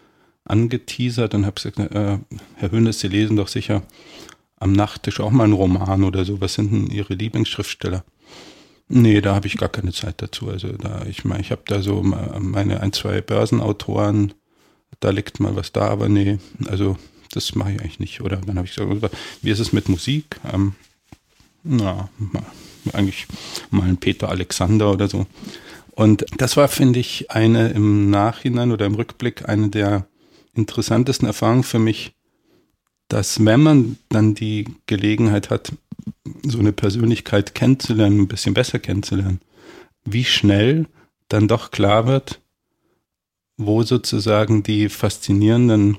angeteasert 0.44 1.36
und 1.36 1.46
habe 1.46 1.56
gesagt, 1.56 1.80
äh, 1.80 2.18
Herr 2.56 2.72
Hönes, 2.72 3.00
Sie 3.00 3.08
lesen 3.08 3.38
doch 3.38 3.48
sicher 3.48 3.84
am 4.58 4.74
Nachttisch 4.74 5.20
auch 5.20 5.30
mal 5.30 5.44
einen 5.44 5.54
Roman 5.54 6.04
oder 6.04 6.26
so. 6.26 6.42
Was 6.42 6.56
sind 6.56 6.72
denn 6.72 6.88
Ihre 6.88 7.14
Lieblingsschriftsteller? 7.14 8.04
Nee, 8.90 9.22
da 9.22 9.36
habe 9.36 9.48
ich 9.48 9.58
gar 9.58 9.70
keine 9.70 9.92
Zeit 9.92 10.22
dazu. 10.22 10.50
Also 10.50 10.70
da, 10.72 11.06
ich 11.06 11.26
meine, 11.26 11.42
ich 11.42 11.52
habe 11.52 11.62
da 11.68 11.82
so 11.82 12.02
meine 12.02 12.82
ein, 12.82 12.92
zwei 12.92 13.22
Börsenautoren, 13.22 14.34
da 15.00 15.10
liegt 15.10 15.40
mal 15.40 15.56
was 15.56 15.72
da, 15.72 15.88
aber 15.88 16.10
nee, 16.10 16.40
also 16.68 16.98
das 17.32 17.56
mache 17.56 17.74
ich 17.74 17.82
eigentlich 17.82 18.00
nicht. 18.00 18.22
Oder 18.22 18.38
dann 18.38 18.58
habe 18.58 18.68
ich 18.68 18.76
gesagt, 18.76 19.16
wie 19.42 19.52
ist 19.52 19.60
es 19.60 19.74
mit 19.74 19.90
Musik? 19.90 20.40
Ähm, 20.52 20.76
na, 21.64 22.10
eigentlich 22.94 23.28
mal 23.70 23.88
ein 23.88 23.98
Peter 23.98 24.30
Alexander 24.30 24.92
oder 24.92 25.08
so. 25.08 25.28
Und 25.92 26.26
das 26.38 26.58
war, 26.58 26.68
finde 26.68 27.00
ich, 27.00 27.32
eine 27.32 27.70
im 27.70 28.10
Nachhinein 28.10 28.72
oder 28.72 28.86
im 28.86 28.96
Rückblick 28.96 29.50
eine 29.50 29.70
der 29.70 30.08
interessantesten 30.54 31.28
Erfahrungen 31.28 31.64
für 31.64 31.80
mich, 31.80 32.14
dass 33.08 33.44
wenn 33.44 33.62
man 33.62 33.98
dann 34.10 34.36
die 34.36 34.66
Gelegenheit 34.86 35.50
hat, 35.50 35.72
so 36.44 36.60
eine 36.60 36.72
Persönlichkeit 36.72 37.56
kennenzulernen, 37.56 38.22
ein 38.22 38.28
bisschen 38.28 38.54
besser 38.54 38.80
kennenzulernen, 38.80 39.42
wie 40.06 40.26
schnell 40.26 40.86
dann 41.30 41.48
doch 41.48 41.72
klar 41.72 42.08
wird, 42.08 42.40
wo 43.58 43.84
sozusagen 43.84 44.64
die 44.64 44.90
faszinierenden 44.90 45.98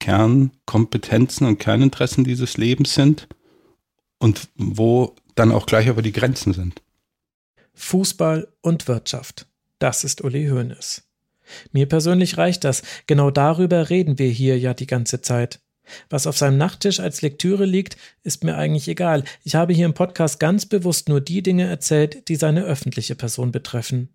Kernkompetenzen 0.00 1.46
und 1.46 1.58
Kerninteressen 1.58 2.24
dieses 2.24 2.56
Lebens 2.56 2.94
sind 2.94 3.28
und 4.18 4.48
wo 4.56 5.14
dann 5.34 5.52
auch 5.52 5.66
gleich 5.66 5.88
aber 5.88 6.02
die 6.02 6.12
Grenzen 6.12 6.52
sind. 6.52 6.82
Fußball 7.74 8.48
und 8.60 8.88
Wirtschaft. 8.88 9.46
Das 9.78 10.04
ist 10.04 10.22
Uli 10.22 10.48
Hoeneß. 10.48 11.02
Mir 11.72 11.86
persönlich 11.86 12.38
reicht 12.38 12.64
das. 12.64 12.82
Genau 13.06 13.30
darüber 13.30 13.90
reden 13.90 14.18
wir 14.18 14.28
hier 14.28 14.58
ja 14.58 14.72
die 14.74 14.86
ganze 14.86 15.20
Zeit. 15.20 15.60
Was 16.08 16.26
auf 16.26 16.38
seinem 16.38 16.56
Nachttisch 16.56 17.00
als 17.00 17.20
Lektüre 17.20 17.66
liegt, 17.66 17.98
ist 18.22 18.44
mir 18.44 18.56
eigentlich 18.56 18.88
egal. 18.88 19.24
Ich 19.42 19.54
habe 19.54 19.74
hier 19.74 19.84
im 19.84 19.92
Podcast 19.92 20.40
ganz 20.40 20.64
bewusst 20.64 21.08
nur 21.08 21.20
die 21.20 21.42
Dinge 21.42 21.66
erzählt, 21.66 22.28
die 22.28 22.36
seine 22.36 22.64
öffentliche 22.64 23.14
Person 23.14 23.52
betreffen. 23.52 24.08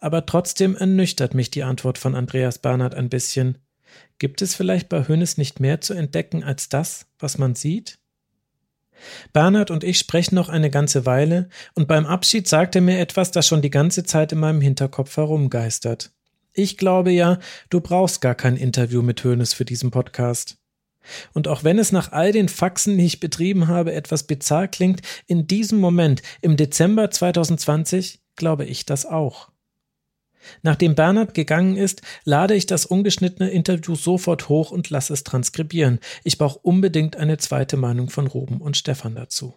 Aber 0.00 0.26
trotzdem 0.26 0.76
ernüchtert 0.76 1.34
mich 1.34 1.50
die 1.50 1.62
Antwort 1.62 1.98
von 1.98 2.14
Andreas 2.14 2.58
Bernhard 2.58 2.94
ein 2.94 3.08
bisschen. 3.08 3.58
Gibt 4.18 4.42
es 4.42 4.54
vielleicht 4.54 4.88
bei 4.88 5.06
Hönes 5.06 5.36
nicht 5.36 5.60
mehr 5.60 5.80
zu 5.80 5.94
entdecken 5.94 6.42
als 6.42 6.68
das, 6.68 7.06
was 7.18 7.38
man 7.38 7.54
sieht? 7.54 7.98
Bernhard 9.32 9.70
und 9.70 9.84
ich 9.84 9.98
sprechen 9.98 10.34
noch 10.34 10.48
eine 10.48 10.70
ganze 10.70 11.04
Weile, 11.04 11.48
und 11.74 11.86
beim 11.86 12.06
Abschied 12.06 12.48
sagt 12.48 12.74
er 12.74 12.80
mir 12.80 12.98
etwas, 12.98 13.30
das 13.30 13.46
schon 13.46 13.62
die 13.62 13.70
ganze 13.70 14.04
Zeit 14.04 14.32
in 14.32 14.38
meinem 14.38 14.60
Hinterkopf 14.60 15.16
herumgeistert. 15.16 16.12
Ich 16.54 16.78
glaube 16.78 17.10
ja, 17.10 17.38
du 17.68 17.80
brauchst 17.80 18.22
gar 18.22 18.34
kein 18.34 18.56
Interview 18.56 19.02
mit 19.02 19.22
Hönes 19.22 19.52
für 19.52 19.66
diesen 19.66 19.90
Podcast. 19.90 20.56
Und 21.34 21.48
auch 21.48 21.62
wenn 21.62 21.78
es 21.78 21.92
nach 21.92 22.12
all 22.12 22.32
den 22.32 22.48
Faxen, 22.48 22.98
die 22.98 23.04
ich 23.04 23.20
betrieben 23.20 23.68
habe, 23.68 23.92
etwas 23.92 24.24
bizarr 24.24 24.66
klingt, 24.66 25.02
in 25.26 25.46
diesem 25.46 25.78
Moment, 25.78 26.22
im 26.40 26.56
Dezember 26.56 27.10
2020, 27.10 28.22
glaube 28.34 28.64
ich 28.64 28.86
das 28.86 29.06
auch. 29.06 29.50
Nachdem 30.62 30.94
Bernhard 30.94 31.34
gegangen 31.34 31.76
ist, 31.76 32.02
lade 32.24 32.54
ich 32.54 32.66
das 32.66 32.86
ungeschnittene 32.86 33.50
Interview 33.50 33.94
sofort 33.94 34.48
hoch 34.48 34.70
und 34.70 34.90
lasse 34.90 35.12
es 35.12 35.24
transkribieren. 35.24 36.00
Ich 36.24 36.38
brauche 36.38 36.58
unbedingt 36.60 37.16
eine 37.16 37.38
zweite 37.38 37.76
Meinung 37.76 38.10
von 38.10 38.26
Ruben 38.26 38.60
und 38.60 38.76
Stefan 38.76 39.14
dazu. 39.14 39.54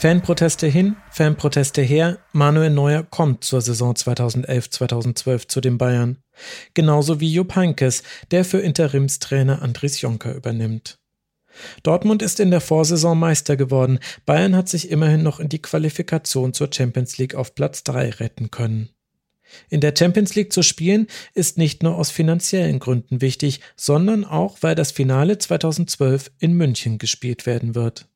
Fanproteste 0.00 0.68
hin, 0.68 0.94
Fanproteste 1.10 1.82
her, 1.82 2.20
Manuel 2.30 2.70
Neuer 2.70 3.02
kommt 3.02 3.42
zur 3.42 3.60
Saison 3.60 3.94
2011-2012 3.94 5.48
zu 5.48 5.60
den 5.60 5.76
Bayern. 5.76 6.18
Genauso 6.72 7.18
wie 7.18 7.32
Jupp 7.32 7.56
Heynckes, 7.56 8.04
der 8.30 8.44
für 8.44 8.60
Interimstrainer 8.60 9.60
Andries 9.60 10.00
Jonker 10.00 10.36
übernimmt. 10.36 11.00
Dortmund 11.82 12.22
ist 12.22 12.38
in 12.38 12.52
der 12.52 12.60
Vorsaison 12.60 13.18
Meister 13.18 13.56
geworden. 13.56 13.98
Bayern 14.24 14.54
hat 14.54 14.68
sich 14.68 14.88
immerhin 14.92 15.24
noch 15.24 15.40
in 15.40 15.48
die 15.48 15.60
Qualifikation 15.60 16.54
zur 16.54 16.70
Champions 16.72 17.18
League 17.18 17.34
auf 17.34 17.56
Platz 17.56 17.82
3 17.82 18.10
retten 18.10 18.52
können. 18.52 18.90
In 19.68 19.80
der 19.80 19.94
Champions 19.98 20.36
League 20.36 20.52
zu 20.52 20.62
spielen 20.62 21.08
ist 21.34 21.58
nicht 21.58 21.82
nur 21.82 21.96
aus 21.96 22.12
finanziellen 22.12 22.78
Gründen 22.78 23.20
wichtig, 23.20 23.62
sondern 23.74 24.24
auch, 24.24 24.58
weil 24.60 24.76
das 24.76 24.92
Finale 24.92 25.38
2012 25.38 26.30
in 26.38 26.52
München 26.52 26.98
gespielt 26.98 27.46
werden 27.46 27.74
wird. 27.74 28.06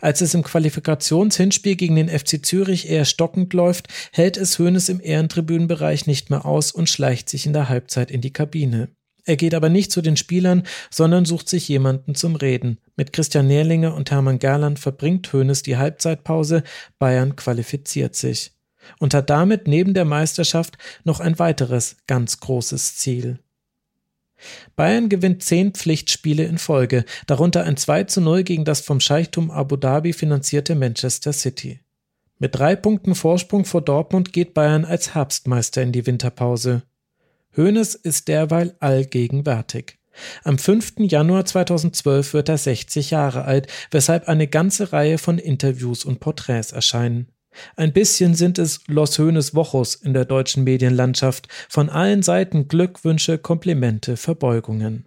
Als 0.00 0.20
es 0.20 0.34
im 0.34 0.42
Qualifikationshinspiel 0.42 1.76
gegen 1.76 1.96
den 1.96 2.08
FC 2.08 2.44
Zürich 2.44 2.88
eher 2.88 3.04
stockend 3.04 3.52
läuft, 3.54 3.88
hält 4.12 4.36
es 4.36 4.58
Hoeneß 4.58 4.88
im 4.88 5.00
Ehrentribünenbereich 5.00 6.06
nicht 6.06 6.30
mehr 6.30 6.44
aus 6.44 6.72
und 6.72 6.88
schleicht 6.88 7.28
sich 7.28 7.46
in 7.46 7.52
der 7.52 7.68
Halbzeit 7.68 8.10
in 8.10 8.20
die 8.20 8.32
Kabine. 8.32 8.88
Er 9.24 9.36
geht 9.36 9.54
aber 9.54 9.68
nicht 9.68 9.92
zu 9.92 10.02
den 10.02 10.16
Spielern, 10.16 10.64
sondern 10.90 11.24
sucht 11.24 11.48
sich 11.48 11.68
jemanden 11.68 12.14
zum 12.14 12.34
Reden. 12.34 12.78
Mit 12.96 13.12
Christian 13.12 13.46
Nährlinge 13.46 13.94
und 13.94 14.10
Hermann 14.10 14.40
Gerland 14.40 14.78
verbringt 14.78 15.32
Hoeneß 15.32 15.62
die 15.62 15.76
Halbzeitpause, 15.76 16.64
Bayern 16.98 17.36
qualifiziert 17.36 18.16
sich 18.16 18.52
und 18.98 19.14
hat 19.14 19.30
damit 19.30 19.68
neben 19.68 19.94
der 19.94 20.04
Meisterschaft 20.04 20.76
noch 21.04 21.20
ein 21.20 21.38
weiteres 21.38 21.96
ganz 22.08 22.40
großes 22.40 22.96
Ziel. 22.96 23.38
Bayern 24.76 25.08
gewinnt 25.08 25.42
zehn 25.42 25.72
Pflichtspiele 25.72 26.44
in 26.44 26.58
Folge, 26.58 27.04
darunter 27.26 27.64
ein 27.64 27.76
2 27.76 28.04
zu 28.04 28.20
0 28.20 28.42
gegen 28.42 28.64
das 28.64 28.80
vom 28.80 29.00
Scheichtum 29.00 29.50
Abu 29.50 29.76
Dhabi 29.76 30.12
finanzierte 30.12 30.74
Manchester 30.74 31.32
City. 31.32 31.80
Mit 32.38 32.54
drei 32.56 32.74
Punkten 32.74 33.14
Vorsprung 33.14 33.64
vor 33.64 33.82
Dortmund 33.82 34.32
geht 34.32 34.54
Bayern 34.54 34.84
als 34.84 35.14
Herbstmeister 35.14 35.82
in 35.82 35.92
die 35.92 36.06
Winterpause. 36.06 36.82
Hoeneß 37.56 37.94
ist 37.94 38.28
derweil 38.28 38.74
allgegenwärtig. 38.80 39.98
Am 40.44 40.58
5. 40.58 40.94
Januar 41.00 41.44
2012 41.44 42.34
wird 42.34 42.48
er 42.48 42.58
60 42.58 43.10
Jahre 43.10 43.44
alt, 43.44 43.68
weshalb 43.90 44.28
eine 44.28 44.46
ganze 44.46 44.92
Reihe 44.92 45.18
von 45.18 45.38
Interviews 45.38 46.04
und 46.04 46.20
Porträts 46.20 46.72
erscheinen. 46.72 47.28
Ein 47.76 47.92
bisschen 47.92 48.34
sind 48.34 48.58
es 48.58 48.80
Los 48.86 49.18
Hönes 49.18 49.54
Wochos 49.54 49.94
in 49.94 50.14
der 50.14 50.24
deutschen 50.24 50.64
Medienlandschaft, 50.64 51.48
von 51.68 51.88
allen 51.90 52.22
Seiten 52.22 52.68
Glückwünsche, 52.68 53.38
Komplimente, 53.38 54.16
Verbeugungen. 54.16 55.06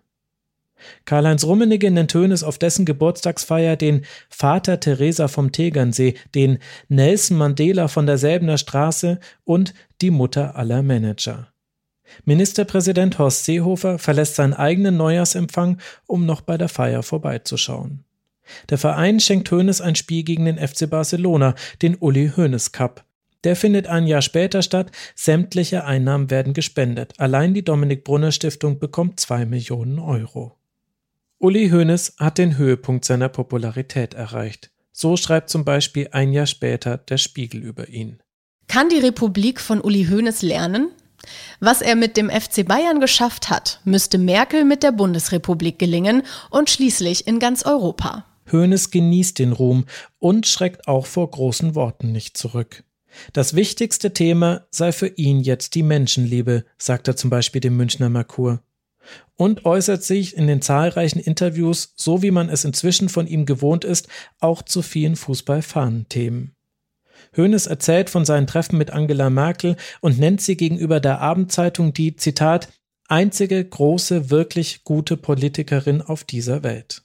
Karl-Heinz 1.05 1.43
Rummenigge 1.43 1.89
nennt 1.89 2.13
Hönes 2.13 2.43
auf 2.43 2.57
dessen 2.57 2.85
Geburtstagsfeier 2.85 3.75
den 3.75 4.05
Vater 4.29 4.79
Teresa 4.79 5.27
vom 5.27 5.51
Tegernsee, 5.51 6.15
den 6.33 6.59
Nelson 6.89 7.37
Mandela 7.37 7.87
von 7.87 8.05
der 8.05 8.17
Säbener 8.17 8.57
Straße 8.57 9.19
und 9.43 9.73
die 10.01 10.11
Mutter 10.11 10.55
aller 10.55 10.83
Manager. 10.83 11.47
Ministerpräsident 12.23 13.17
Horst 13.17 13.45
Seehofer 13.45 13.99
verlässt 13.99 14.35
seinen 14.35 14.53
eigenen 14.53 14.97
Neujahrsempfang, 14.97 15.79
um 16.05 16.25
noch 16.25 16.41
bei 16.41 16.57
der 16.57 16.69
Feier 16.69 17.03
vorbeizuschauen. 17.03 18.04
Der 18.69 18.77
Verein 18.77 19.19
schenkt 19.19 19.51
Hoeneß 19.51 19.81
ein 19.81 19.95
Spiel 19.95 20.23
gegen 20.23 20.45
den 20.45 20.57
FC 20.57 20.89
Barcelona, 20.89 21.55
den 21.81 21.95
Uli 21.95 22.31
Hoeneß 22.35 22.71
Cup. 22.71 23.05
Der 23.43 23.55
findet 23.55 23.85
ein 23.87 24.07
Jahr 24.07 24.23
später 24.23 24.63
statt, 24.63 24.91
sämtliche 25.15 25.85
Einnahmen 25.85 26.31
werden 26.31 26.53
gespendet. 26.53 27.13
Allein 27.19 27.53
die 27.53 27.63
Dominik 27.63 28.03
Brunner 28.03 28.31
Stiftung 28.31 28.79
bekommt 28.79 29.19
zwei 29.19 29.45
Millionen 29.45 29.99
Euro. 29.99 30.57
Uli 31.37 31.69
Hoeneß 31.69 32.15
hat 32.17 32.39
den 32.39 32.57
Höhepunkt 32.57 33.05
seiner 33.05 33.29
Popularität 33.29 34.15
erreicht. 34.15 34.71
So 34.91 35.15
schreibt 35.15 35.49
zum 35.49 35.63
Beispiel 35.63 36.09
ein 36.11 36.33
Jahr 36.33 36.47
später 36.47 36.97
der 36.97 37.17
Spiegel 37.17 37.61
über 37.61 37.89
ihn. 37.89 38.19
Kann 38.67 38.89
die 38.89 38.97
Republik 38.97 39.61
von 39.61 39.79
Uli 39.79 40.07
Hoeneß 40.09 40.41
lernen? 40.41 40.89
Was 41.59 41.81
er 41.81 41.95
mit 41.95 42.17
dem 42.17 42.29
FC 42.29 42.65
Bayern 42.65 42.99
geschafft 42.99 43.49
hat, 43.49 43.79
müsste 43.83 44.17
Merkel 44.17 44.63
mit 44.63 44.81
der 44.81 44.91
Bundesrepublik 44.91 45.77
gelingen 45.77 46.23
und 46.49 46.69
schließlich 46.69 47.27
in 47.27 47.39
ganz 47.39 47.63
Europa. 47.63 48.25
Hoeneß 48.51 48.91
genießt 48.91 49.39
den 49.39 49.51
Ruhm 49.51 49.85
und 50.19 50.47
schreckt 50.47 50.87
auch 50.87 51.05
vor 51.05 51.29
großen 51.29 51.75
Worten 51.75 52.11
nicht 52.11 52.37
zurück. 52.37 52.83
Das 53.33 53.55
wichtigste 53.55 54.13
Thema 54.13 54.65
sei 54.71 54.91
für 54.91 55.07
ihn 55.07 55.39
jetzt 55.39 55.75
die 55.75 55.83
Menschenliebe, 55.83 56.65
sagt 56.77 57.07
er 57.07 57.15
zum 57.15 57.29
Beispiel 57.29 57.61
dem 57.61 57.77
Münchner 57.77 58.09
Merkur. 58.09 58.61
Und 59.35 59.65
äußert 59.65 60.03
sich 60.03 60.35
in 60.35 60.47
den 60.47 60.61
zahlreichen 60.61 61.19
Interviews, 61.19 61.93
so 61.95 62.21
wie 62.21 62.31
man 62.31 62.49
es 62.49 62.65
inzwischen 62.65 63.09
von 63.09 63.27
ihm 63.27 63.45
gewohnt 63.45 63.83
ist, 63.83 64.07
auch 64.39 64.63
zu 64.63 64.81
vielen 64.81 65.15
Fußballfahnenthemen. 65.15 66.55
Hoeneß 67.37 67.67
erzählt 67.67 68.09
von 68.09 68.25
seinen 68.25 68.47
Treffen 68.47 68.77
mit 68.77 68.91
Angela 68.91 69.29
Merkel 69.29 69.75
und 70.01 70.19
nennt 70.19 70.41
sie 70.41 70.57
gegenüber 70.57 70.99
der 70.99 71.19
Abendzeitung 71.21 71.93
die, 71.93 72.15
Zitat, 72.15 72.69
einzige 73.07 73.63
große, 73.63 74.29
wirklich 74.29 74.83
gute 74.83 75.17
Politikerin 75.17 76.01
auf 76.01 76.23
dieser 76.23 76.63
Welt. 76.63 77.04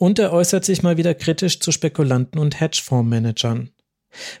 Und 0.00 0.18
er 0.18 0.32
äußert 0.32 0.64
sich 0.64 0.82
mal 0.82 0.96
wieder 0.96 1.12
kritisch 1.12 1.60
zu 1.60 1.72
Spekulanten 1.72 2.40
und 2.40 2.58
Hedgefondsmanagern. 2.58 3.68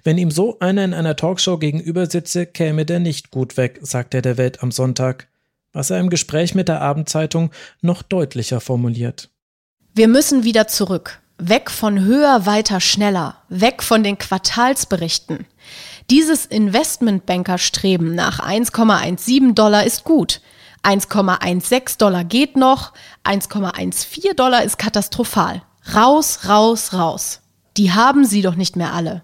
Wenn 0.02 0.16
ihm 0.16 0.30
so 0.30 0.58
einer 0.58 0.82
in 0.82 0.94
einer 0.94 1.16
Talkshow 1.16 1.58
gegenüber 1.58 2.06
sitze, 2.06 2.46
käme 2.46 2.86
der 2.86 2.98
nicht 2.98 3.30
gut 3.30 3.58
weg, 3.58 3.78
sagt 3.82 4.14
er 4.14 4.22
der 4.22 4.38
Welt 4.38 4.62
am 4.62 4.72
Sonntag, 4.72 5.28
was 5.74 5.90
er 5.90 6.00
im 6.00 6.08
Gespräch 6.08 6.54
mit 6.54 6.68
der 6.68 6.80
Abendzeitung 6.80 7.50
noch 7.82 8.00
deutlicher 8.00 8.62
formuliert. 8.62 9.28
Wir 9.94 10.08
müssen 10.08 10.44
wieder 10.44 10.66
zurück. 10.66 11.20
Weg 11.36 11.70
von 11.70 12.00
höher, 12.06 12.46
weiter, 12.46 12.80
schneller. 12.80 13.36
Weg 13.50 13.82
von 13.82 14.02
den 14.02 14.16
Quartalsberichten. 14.16 15.44
Dieses 16.08 16.46
Investmentbankerstreben 16.46 18.14
nach 18.14 18.40
1,17 18.40 19.52
Dollar 19.52 19.84
ist 19.84 20.04
gut. 20.04 20.40
1,16 20.82 21.98
Dollar 21.98 22.24
geht 22.24 22.56
noch. 22.56 22.92
1,14 23.24 24.34
Dollar 24.34 24.64
ist 24.64 24.78
katastrophal. 24.78 25.62
Raus, 25.94 26.48
raus, 26.48 26.92
raus. 26.92 27.40
Die 27.76 27.92
haben 27.92 28.24
sie 28.24 28.42
doch 28.42 28.54
nicht 28.54 28.76
mehr 28.76 28.92
alle. 28.92 29.22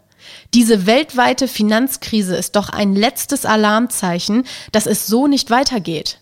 Diese 0.55 0.87
weltweite 0.87 1.49
Finanzkrise 1.49 2.37
ist 2.37 2.57
doch 2.57 2.69
ein 2.69 2.95
letztes 2.95 3.45
Alarmzeichen, 3.45 4.45
dass 4.73 4.87
es 4.87 5.07
so 5.07 5.27
nicht 5.27 5.51
weitergeht. 5.51 6.20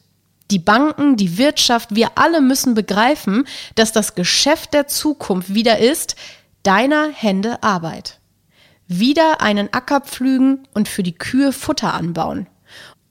Die 0.51 0.59
Banken, 0.59 1.17
die 1.17 1.39
Wirtschaft, 1.39 1.95
wir 1.95 2.19
alle 2.19 2.41
müssen 2.41 2.75
begreifen, 2.75 3.47
dass 3.77 3.93
das 3.93 4.15
Geschäft 4.15 4.75
der 4.75 4.87
Zukunft 4.87 5.55
wieder 5.55 5.79
ist, 5.79 6.17
deiner 6.63 7.09
Hände 7.11 7.63
Arbeit. 7.63 8.21
Wieder 8.87 9.41
einen 9.41 9.73
Acker 9.73 10.01
pflügen 10.01 10.69
und 10.75 10.89
für 10.89 11.03
die 11.03 11.15
Kühe 11.15 11.53
Futter 11.53 11.95
anbauen. 11.95 12.47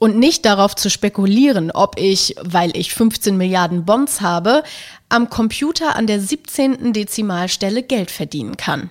Und 0.04 0.20
nicht 0.20 0.44
darauf 0.44 0.76
zu 0.76 0.90
spekulieren, 0.90 1.72
ob 1.72 1.98
ich, 1.98 2.36
weil 2.42 2.76
ich 2.76 2.94
15 2.94 3.38
Milliarden 3.38 3.86
Bonds 3.86 4.20
habe, 4.20 4.64
am 5.08 5.30
Computer 5.30 5.96
an 5.96 6.08
der 6.08 6.20
17. 6.20 6.92
Dezimalstelle 6.92 7.84
Geld 7.84 8.12
verdienen 8.12 8.58
kann. 8.58 8.90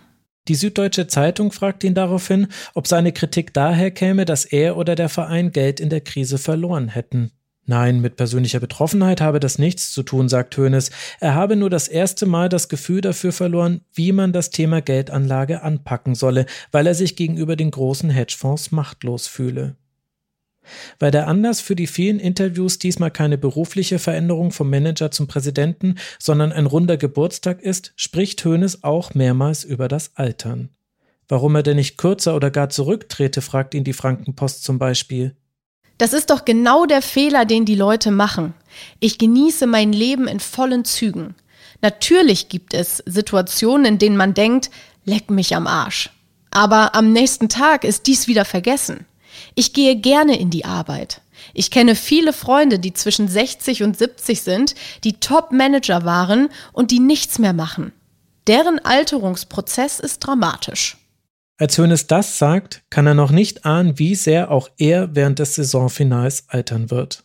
Die 0.49 0.55
Süddeutsche 0.55 1.09
Zeitung 1.09 1.53
fragt 1.53 1.85
ihn 1.85 1.93
daraufhin, 1.93 2.47
ob 2.73 2.87
seine 2.87 3.13
Kritik 3.13 3.53
daher 3.53 3.91
käme, 3.91 4.25
dass 4.25 4.47
er 4.47 4.79
oder 4.79 4.95
der 4.95 5.11
Verein 5.11 5.53
Geld 5.53 5.81
in 5.81 5.91
der 5.91 6.01
Krise 6.01 6.39
verloren 6.39 6.89
hätten. 6.89 7.31
Nein, 7.67 8.01
mit 8.01 8.17
persönlicher 8.17 8.61
Betroffenheit 8.61 9.21
habe 9.21 9.39
das 9.39 9.59
nichts 9.59 9.93
zu 9.93 10.03
tun, 10.03 10.31
sagt 10.31 10.57
Hoeneß. 10.57 10.91
Er 11.21 11.35
habe 11.35 11.57
nur 11.57 11.69
das 11.69 11.89
erste 11.89 12.25
Mal 12.25 12.49
das 12.49 12.71
Gefühl 12.71 13.03
dafür 13.03 13.33
verloren, 13.33 13.83
wie 13.93 14.13
man 14.13 14.33
das 14.33 14.49
Thema 14.49 14.81
Geldanlage 14.81 15.63
anpacken 15.63 16.15
solle, 16.15 16.47
weil 16.71 16.87
er 16.87 16.95
sich 16.95 17.17
gegenüber 17.17 17.55
den 17.55 17.71
großen 17.71 18.09
Hedgefonds 18.09 18.73
machtlos 18.73 19.27
fühle. 19.27 19.77
Weil 20.99 21.11
der 21.11 21.29
Anlass 21.29 21.61
für 21.61 21.77
die 21.77 21.87
vielen 21.87 22.19
Interviews 22.19 22.79
diesmal 22.79 23.11
keine 23.11 23.39
berufliche 23.39 23.99
Veränderung 23.99 24.53
vom 24.53 24.71
Manager 24.71 25.11
zum 25.11 25.27
Präsidenten, 25.27 25.97
sondern 26.19 26.53
ein 26.53 26.67
runder 26.67 26.97
Geburtstag 26.97 27.61
ist, 27.63 27.93
spricht 27.97 28.45
Hoeneß 28.45 28.85
auch 28.85 29.15
mehrmals 29.15 29.65
über 29.65 29.89
das 29.89 30.13
Altern. 30.17 30.71
Warum 31.29 31.55
er 31.55 31.63
denn 31.63 31.77
nicht 31.77 31.99
kürzer 31.99 32.37
oder 32.37 32.51
gar 32.51 32.69
zurücktrete, 32.69 33.41
fragt 33.41 33.75
ihn 33.75 33.85
die 33.85 33.93
Frankenpost 33.93 34.65
zum 34.65 34.79
Beispiel. 34.79 35.35
Das 35.99 36.13
ist 36.13 36.31
doch 36.31 36.45
genau 36.45 36.85
der 36.87 37.03
Fehler, 37.03 37.45
den 37.45 37.65
die 37.65 37.75
Leute 37.75 38.11
machen. 38.11 38.55
Ich 38.99 39.19
genieße 39.19 39.67
mein 39.67 39.93
Leben 39.93 40.27
in 40.27 40.41
vollen 40.41 40.85
Zügen. 40.85 41.35
Natürlich 41.81 42.49
gibt 42.49 42.75
es 42.75 43.03
Situationen, 43.07 43.87
in 43.87 43.99
denen 43.99 44.17
man 44.17 44.35
denkt, 44.35 44.71
leck 45.05 45.31
mich 45.31 45.55
am 45.55 45.67
Arsch. 45.67 46.11
Aber 46.51 46.95
am 46.95 47.13
nächsten 47.13 47.49
Tag 47.49 47.85
ist 47.85 48.07
dies 48.07 48.27
wieder 48.27 48.45
vergessen. 48.45 49.07
Ich 49.55 49.73
gehe 49.73 49.97
gerne 49.97 50.39
in 50.39 50.51
die 50.51 50.65
Arbeit. 50.65 51.21
Ich 51.55 51.71
kenne 51.71 51.95
viele 51.95 52.33
Freunde, 52.33 52.79
die 52.79 52.93
zwischen 52.93 53.29
60 53.29 53.83
und 53.83 53.97
70 53.99 54.43
sind, 54.43 54.75
die 55.05 55.15
Top-Manager 55.15 56.05
waren 56.05 56.49
und 56.73 56.91
die 56.91 57.01
nichts 57.01 57.39
mehr 57.39 57.53
machen. 57.53 57.93
Deren 58.47 58.79
Alterungsprozess 58.79 60.01
ist 60.01 60.21
dramatisch. 60.21 60.97
Als 61.59 61.79
Hoeneß 61.79 62.07
das 62.09 62.39
sagt, 62.39 62.83
kann 62.91 63.07
er 63.07 63.15
noch 63.15 63.31
nicht 63.31 63.65
ahnen, 63.65 63.99
wie 63.99 64.15
sehr 64.15 64.51
auch 64.51 64.69
er 64.79 65.15
während 65.15 65.39
des 65.39 65.55
Saisonfinals 65.55 66.49
altern 66.49 66.91
wird. 66.91 67.25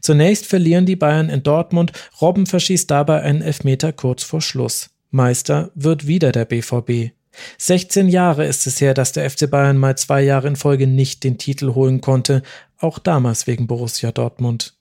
Zunächst 0.00 0.46
verlieren 0.46 0.84
die 0.84 0.96
Bayern 0.96 1.30
in 1.30 1.42
Dortmund, 1.42 1.92
Robben 2.20 2.46
verschießt 2.46 2.90
dabei 2.90 3.22
einen 3.22 3.40
Elfmeter 3.40 3.92
kurz 3.92 4.22
vor 4.22 4.42
Schluss. 4.42 4.90
Meister 5.10 5.70
wird 5.74 6.06
wieder 6.06 6.32
der 6.32 6.44
BVB. 6.44 7.12
16 7.58 8.08
Jahre 8.08 8.46
ist 8.46 8.66
es 8.66 8.80
her, 8.80 8.94
dass 8.94 9.12
der 9.12 9.28
FC 9.28 9.50
Bayern 9.50 9.78
mal 9.78 9.96
zwei 9.96 10.22
Jahre 10.22 10.48
in 10.48 10.56
Folge 10.56 10.86
nicht 10.86 11.24
den 11.24 11.38
Titel 11.38 11.74
holen 11.74 12.00
konnte, 12.00 12.42
auch 12.78 12.98
damals 12.98 13.46
wegen 13.46 13.66
Borussia 13.66 14.12
Dortmund. 14.12 14.74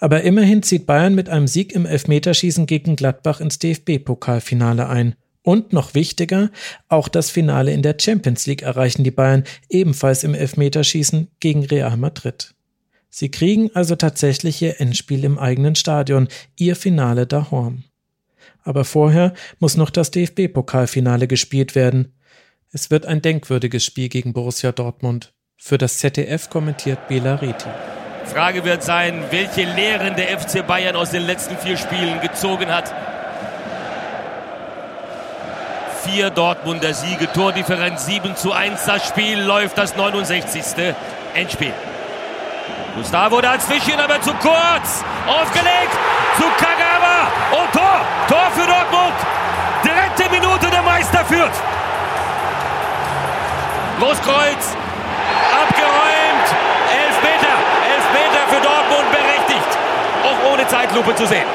Aber 0.00 0.22
immerhin 0.22 0.62
zieht 0.62 0.86
Bayern 0.86 1.14
mit 1.14 1.28
einem 1.28 1.46
Sieg 1.46 1.72
im 1.72 1.86
Elfmeterschießen 1.86 2.66
gegen 2.66 2.96
Gladbach 2.96 3.40
ins 3.40 3.58
DFB-Pokalfinale 3.58 4.88
ein. 4.88 5.14
Und 5.42 5.72
noch 5.72 5.94
wichtiger, 5.94 6.50
auch 6.88 7.08
das 7.08 7.30
Finale 7.30 7.72
in 7.72 7.82
der 7.82 7.96
Champions 8.00 8.46
League 8.46 8.62
erreichen 8.62 9.02
die 9.02 9.10
Bayern 9.10 9.44
ebenfalls 9.68 10.22
im 10.22 10.34
Elfmeterschießen 10.34 11.28
gegen 11.40 11.64
Real 11.64 11.96
Madrid. 11.96 12.54
Sie 13.10 13.30
kriegen 13.30 13.70
also 13.74 13.96
tatsächlich 13.96 14.62
ihr 14.62 14.80
Endspiel 14.80 15.24
im 15.24 15.38
eigenen 15.38 15.74
Stadion, 15.74 16.28
ihr 16.56 16.76
Finale 16.76 17.26
daheim. 17.26 17.84
Aber 18.62 18.84
vorher 18.84 19.32
muss 19.58 19.76
noch 19.76 19.90
das 19.90 20.10
DFB-Pokalfinale 20.10 21.26
gespielt 21.26 21.74
werden. 21.74 22.14
Es 22.72 22.90
wird 22.90 23.06
ein 23.06 23.22
denkwürdiges 23.22 23.84
Spiel 23.84 24.08
gegen 24.08 24.32
Borussia 24.32 24.72
Dortmund. 24.72 25.32
Für 25.56 25.78
das 25.78 25.98
ZDF 25.98 26.50
kommentiert 26.50 27.08
Bela 27.08 27.36
Reti. 27.36 27.68
Frage 28.24 28.64
wird 28.64 28.82
sein, 28.82 29.24
welche 29.30 29.64
Lehren 29.64 30.16
der 30.16 30.38
FC 30.38 30.66
Bayern 30.66 30.96
aus 30.96 31.10
den 31.10 31.22
letzten 31.22 31.56
vier 31.56 31.76
Spielen 31.76 32.20
gezogen 32.20 32.68
hat 32.68 32.94
vier 36.02 36.30
Dortmunder 36.30 36.94
Siege, 36.94 37.28
Tordifferenz 37.32 38.06
7 38.06 38.36
zu 38.36 38.52
1. 38.52 38.84
Das 38.84 39.08
Spiel 39.08 39.40
läuft 39.40 39.78
das 39.78 39.96
69. 39.96 40.62
Endspiel. 41.34 41.72
Gustavo 42.94 43.40
dazwischen, 43.40 43.98
aber 43.98 44.20
zu 44.20 44.32
kurz. 44.34 45.02
Aufgelegt 45.26 45.96
zu 46.36 46.44
Kagawa. 46.62 47.28
Und 47.52 47.72
Tor. 47.72 48.00
Tor 48.28 48.50
für 48.52 48.66
Dortmund. 48.66 49.14
Dritte 49.82 50.30
Minute 50.30 50.66
der 50.70 50.82
Meister 50.82 51.24
führt. 51.24 51.52
Großkreuz. 53.98 54.76
Abgeräumt. 55.62 56.48
Elf 56.92 57.22
Meter. 57.22 57.54
Elf 57.92 58.06
Meter 58.12 58.42
für 58.48 58.60
Dortmund 58.60 59.10
berechtigt. 59.10 59.78
Auch 60.24 60.52
ohne 60.52 60.66
Zeitlupe 60.68 61.14
zu 61.14 61.26
sehen. 61.26 61.46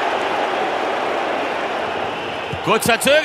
Kurz 2.64 2.84
verzögert. 2.84 3.22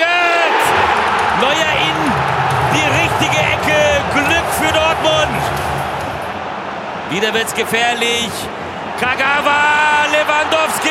Neuer 1.41 1.73
in 1.81 2.75
die 2.75 2.85
richtige 3.01 3.39
Ecke. 3.41 3.62
Wieder 7.13 7.31
wird's 7.31 7.53
gefährlich. 7.53 8.31
Kagawa, 8.99 10.07
Lewandowski. 10.11 10.89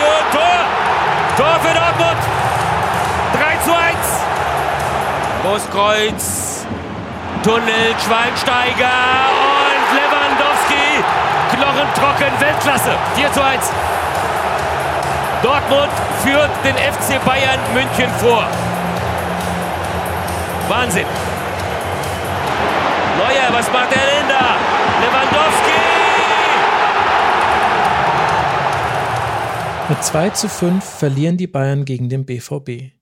Und 0.00 0.32
Tor. 0.32 0.58
Tor 1.36 1.60
für 1.60 1.74
Dortmund. 1.74 2.22
3 3.34 3.56
zu 3.62 3.76
1. 3.76 3.94
Großkreuz. 5.42 6.66
Tunnel, 7.42 7.94
Schweinsteiger 8.02 8.88
und 9.28 9.86
Lewandowski. 9.98 11.04
Knochentrocken, 11.54 12.40
Weltklasse. 12.40 12.96
4 13.16 13.32
zu 13.32 13.44
1. 13.44 13.70
Dortmund 15.42 15.92
führt 16.22 16.50
den 16.64 16.76
FC 16.76 17.22
Bayern 17.26 17.60
München 17.74 18.10
vor. 18.18 18.46
Wahnsinn. 20.70 21.06
Neuer, 23.18 23.48
was 23.52 23.70
macht 23.70 23.92
er 23.92 24.06
denn 24.06 24.28
da? 24.28 24.56
Lewandowski! 25.00 25.80
Mit 29.86 30.02
2 30.02 30.30
zu 30.30 30.48
5 30.48 30.82
verlieren 30.82 31.36
die 31.36 31.46
Bayern 31.46 31.84
gegen 31.84 32.08
den 32.08 32.24
BVB. 32.24 32.94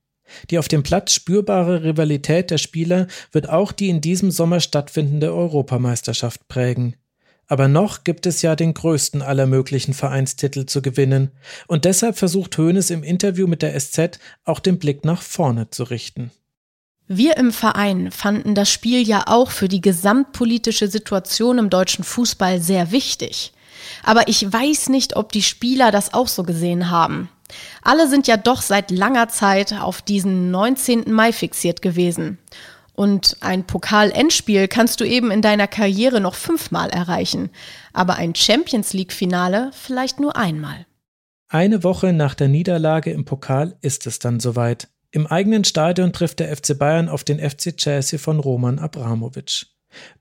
Die 0.49 0.57
auf 0.59 0.67
dem 0.67 0.83
Platz 0.83 1.13
spürbare 1.13 1.83
Rivalität 1.83 2.51
der 2.51 2.57
Spieler 2.57 3.07
wird 3.31 3.47
auch 3.47 3.71
die 3.71 3.87
in 3.87 4.01
diesem 4.01 4.31
Sommer 4.31 4.59
stattfindende 4.59 5.33
Europameisterschaft 5.33 6.49
prägen. 6.49 6.97
Aber 7.47 7.69
noch 7.69 8.03
gibt 8.03 8.25
es 8.25 8.41
ja 8.41 8.57
den 8.57 8.73
größten 8.73 9.21
aller 9.21 9.45
möglichen 9.45 9.93
Vereinstitel 9.93 10.65
zu 10.65 10.81
gewinnen, 10.81 11.31
und 11.67 11.85
deshalb 11.85 12.17
versucht 12.17 12.57
Hoeneß 12.57 12.89
im 12.89 13.03
Interview 13.03 13.47
mit 13.47 13.61
der 13.61 13.79
SZ 13.79 14.19
auch 14.43 14.59
den 14.59 14.77
Blick 14.77 15.05
nach 15.05 15.21
vorne 15.21 15.69
zu 15.69 15.83
richten. 15.83 16.31
Wir 17.07 17.37
im 17.37 17.53
Verein 17.53 18.11
fanden 18.11 18.55
das 18.55 18.69
Spiel 18.69 19.07
ja 19.07 19.23
auch 19.27 19.51
für 19.51 19.69
die 19.69 19.81
gesamtpolitische 19.81 20.89
Situation 20.89 21.59
im 21.59 21.69
deutschen 21.69 22.03
Fußball 22.03 22.59
sehr 22.59 22.91
wichtig. 22.91 23.53
Aber 24.03 24.27
ich 24.27 24.51
weiß 24.51 24.89
nicht, 24.89 25.15
ob 25.15 25.31
die 25.31 25.41
Spieler 25.41 25.91
das 25.91 26.13
auch 26.13 26.27
so 26.27 26.43
gesehen 26.43 26.89
haben. 26.89 27.29
Alle 27.81 28.07
sind 28.07 28.27
ja 28.27 28.37
doch 28.37 28.61
seit 28.61 28.91
langer 28.91 29.29
Zeit 29.29 29.73
auf 29.73 30.01
diesen 30.01 30.51
19. 30.51 31.11
Mai 31.11 31.31
fixiert 31.31 31.81
gewesen. 31.81 32.37
Und 32.93 33.37
ein 33.39 33.65
Pokal-Endspiel 33.65 34.67
kannst 34.67 34.99
du 35.01 35.03
eben 35.03 35.31
in 35.31 35.41
deiner 35.41 35.67
Karriere 35.67 36.21
noch 36.21 36.35
fünfmal 36.35 36.89
erreichen, 36.89 37.49
aber 37.91 38.15
ein 38.15 38.35
Champions 38.35 38.93
League-Finale 38.93 39.71
vielleicht 39.73 40.19
nur 40.19 40.35
einmal. 40.35 40.85
Eine 41.47 41.83
Woche 41.83 42.13
nach 42.13 42.35
der 42.35 42.49
Niederlage 42.49 43.11
im 43.11 43.25
Pokal 43.25 43.77
ist 43.81 44.05
es 44.05 44.19
dann 44.19 44.39
soweit. 44.39 44.89
Im 45.11 45.27
eigenen 45.27 45.63
Stadion 45.63 46.13
trifft 46.13 46.39
der 46.39 46.55
FC 46.55 46.77
Bayern 46.77 47.09
auf 47.09 47.23
den 47.23 47.37
FC 47.37 47.77
Chelsea 47.77 48.17
von 48.17 48.39
Roman 48.39 48.79
Abramowitsch. 48.79 49.67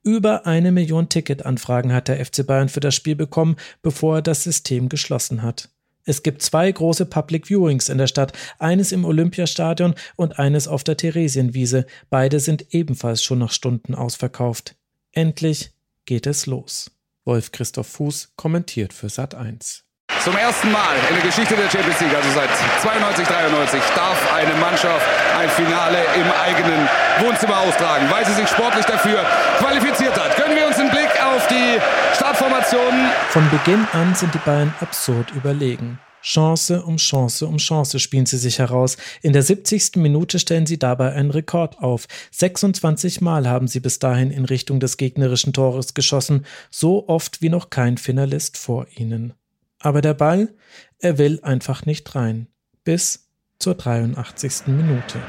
Über 0.02 0.46
eine 0.46 0.72
Million 0.72 1.08
Ticketanfragen 1.08 1.92
hat 1.92 2.08
der 2.08 2.24
FC 2.24 2.46
Bayern 2.46 2.68
für 2.68 2.80
das 2.80 2.94
Spiel 2.94 3.16
bekommen, 3.16 3.56
bevor 3.82 4.16
er 4.16 4.22
das 4.22 4.42
System 4.42 4.88
geschlossen 4.88 5.42
hat. 5.42 5.68
Es 6.04 6.22
gibt 6.22 6.42
zwei 6.42 6.70
große 6.70 7.06
Public 7.06 7.48
Viewings 7.48 7.88
in 7.88 7.98
der 7.98 8.08
Stadt, 8.08 8.32
eines 8.58 8.90
im 8.90 9.04
Olympiastadion 9.04 9.94
und 10.16 10.38
eines 10.38 10.66
auf 10.66 10.82
der 10.82 10.96
Theresienwiese. 10.96 11.86
Beide 12.10 12.40
sind 12.40 12.74
ebenfalls 12.74 13.22
schon 13.22 13.38
nach 13.38 13.52
Stunden 13.52 13.94
ausverkauft. 13.94 14.74
Endlich 15.12 15.70
geht 16.04 16.26
es 16.26 16.46
los. 16.46 16.90
Wolf 17.24 17.52
Christoph 17.52 17.86
Fuß 17.86 18.32
kommentiert 18.34 18.92
für 18.92 19.08
Sat 19.08 19.34
1. 19.34 19.84
Zum 20.24 20.36
ersten 20.36 20.72
Mal 20.72 20.96
in 21.08 21.16
der 21.16 21.24
Geschichte 21.24 21.54
der 21.54 21.70
Champions 21.70 22.00
League, 22.00 22.14
also 22.14 22.30
seit 22.30 22.50
92, 22.82 23.26
93, 23.26 23.80
darf 23.94 24.34
eine 24.34 24.54
Mannschaft 24.54 25.06
ein 25.38 25.48
Finale 25.50 25.98
im 26.16 26.30
eigenen 26.44 26.88
Wohnzimmer 27.20 27.60
austragen, 27.60 28.06
weil 28.10 28.24
sie 28.26 28.34
sich 28.34 28.48
sportlich 28.48 28.84
dafür 28.84 29.24
qualifiziert 29.58 30.18
hat. 30.18 30.36
Gönnen 30.36 30.56
wir 30.56 30.66
uns 30.66 30.78
einen 30.78 30.90
Blick 30.90 31.10
auf 31.22 31.46
die 31.48 31.78
Startformationen. 32.14 33.10
Von 33.28 33.48
Beginn 33.50 33.86
an 33.92 34.14
sind 34.14 34.34
die 34.34 34.38
Bayern 34.38 34.74
absurd 34.80 35.30
überlegen. 35.32 35.98
Chance 36.22 36.84
um 36.84 36.96
Chance 36.98 37.46
um 37.46 37.58
Chance 37.58 37.98
spielen 37.98 38.26
sie 38.26 38.38
sich 38.38 38.60
heraus. 38.60 38.96
In 39.22 39.32
der 39.32 39.42
70. 39.42 39.96
Minute 39.96 40.38
stellen 40.38 40.66
sie 40.66 40.78
dabei 40.78 41.12
einen 41.12 41.30
Rekord 41.30 41.80
auf. 41.80 42.06
26 42.30 43.20
Mal 43.20 43.48
haben 43.48 43.66
sie 43.66 43.80
bis 43.80 43.98
dahin 43.98 44.30
in 44.30 44.44
Richtung 44.44 44.78
des 44.78 44.96
gegnerischen 44.96 45.52
Tores 45.52 45.94
geschossen, 45.94 46.46
so 46.70 47.08
oft 47.08 47.42
wie 47.42 47.48
noch 47.48 47.70
kein 47.70 47.98
Finalist 47.98 48.56
vor 48.56 48.86
ihnen. 48.94 49.34
Aber 49.80 50.00
der 50.00 50.14
Ball, 50.14 50.54
er 50.98 51.18
will 51.18 51.40
einfach 51.42 51.86
nicht 51.86 52.14
rein. 52.14 52.46
Bis 52.84 53.28
zur 53.62 53.76
83. 53.76 54.66
Minute. 54.66 55.20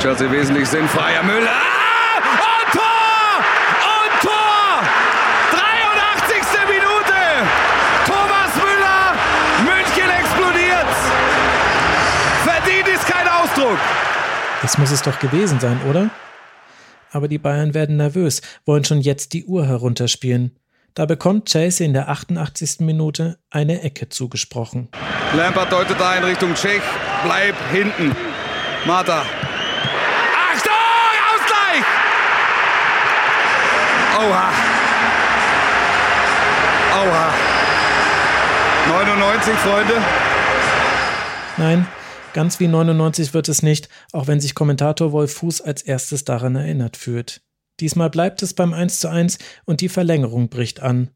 Chelsea 0.00 0.32
wesentlich 0.32 0.66
sinnfreier. 0.66 1.22
Müller! 1.22 1.60
Und 2.16 2.72
Tor! 2.72 3.44
Und 3.84 4.22
Tor! 4.22 4.80
83. 5.52 6.42
Minute! 6.66 7.20
Thomas 8.06 8.54
Müller! 8.56 9.12
München 9.62 10.10
explodiert! 10.10 10.88
Verdient 12.44 12.88
ist 12.88 13.06
kein 13.06 13.28
Ausdruck! 13.28 13.78
Das 14.62 14.78
muss 14.78 14.90
es 14.90 15.02
doch 15.02 15.18
gewesen 15.18 15.60
sein, 15.60 15.78
oder? 15.90 16.08
Aber 17.10 17.28
die 17.28 17.38
Bayern 17.38 17.74
werden 17.74 17.98
nervös, 17.98 18.40
wollen 18.64 18.84
schon 18.84 19.02
jetzt 19.02 19.34
die 19.34 19.44
Uhr 19.44 19.66
herunterspielen. 19.66 20.56
Da 20.96 21.06
bekommt 21.06 21.46
Chelsea 21.46 21.84
in 21.84 21.92
der 21.92 22.08
88. 22.08 22.78
Minute 22.78 23.36
eine 23.50 23.82
Ecke 23.82 24.08
zugesprochen. 24.10 24.90
Lampard 25.36 25.72
deutet 25.72 25.98
da 25.98 26.14
in 26.16 26.22
Richtung 26.22 26.54
Tschech. 26.54 26.82
Bleib 27.24 27.56
hinten. 27.72 28.14
Marta. 28.86 29.22
Achtung! 30.52 30.72
Ausgleich! 31.34 31.84
Oha. 34.20 34.52
Oha. 37.02 37.34
99, 38.88 39.54
Freunde. 39.54 39.94
Nein, 41.56 41.88
ganz 42.34 42.60
wie 42.60 42.68
99 42.68 43.34
wird 43.34 43.48
es 43.48 43.64
nicht, 43.64 43.88
auch 44.12 44.28
wenn 44.28 44.40
sich 44.40 44.54
Kommentator 44.54 45.10
Wolf 45.10 45.34
Fuß 45.34 45.60
als 45.60 45.82
erstes 45.82 46.24
daran 46.24 46.54
erinnert 46.54 46.96
fühlt. 46.96 47.43
Diesmal 47.80 48.10
bleibt 48.10 48.42
es 48.42 48.54
beim 48.54 48.72
1 48.72 49.00
zu 49.00 49.08
1 49.08 49.38
und 49.64 49.80
die 49.80 49.88
Verlängerung 49.88 50.48
bricht 50.48 50.80
an. 50.80 51.10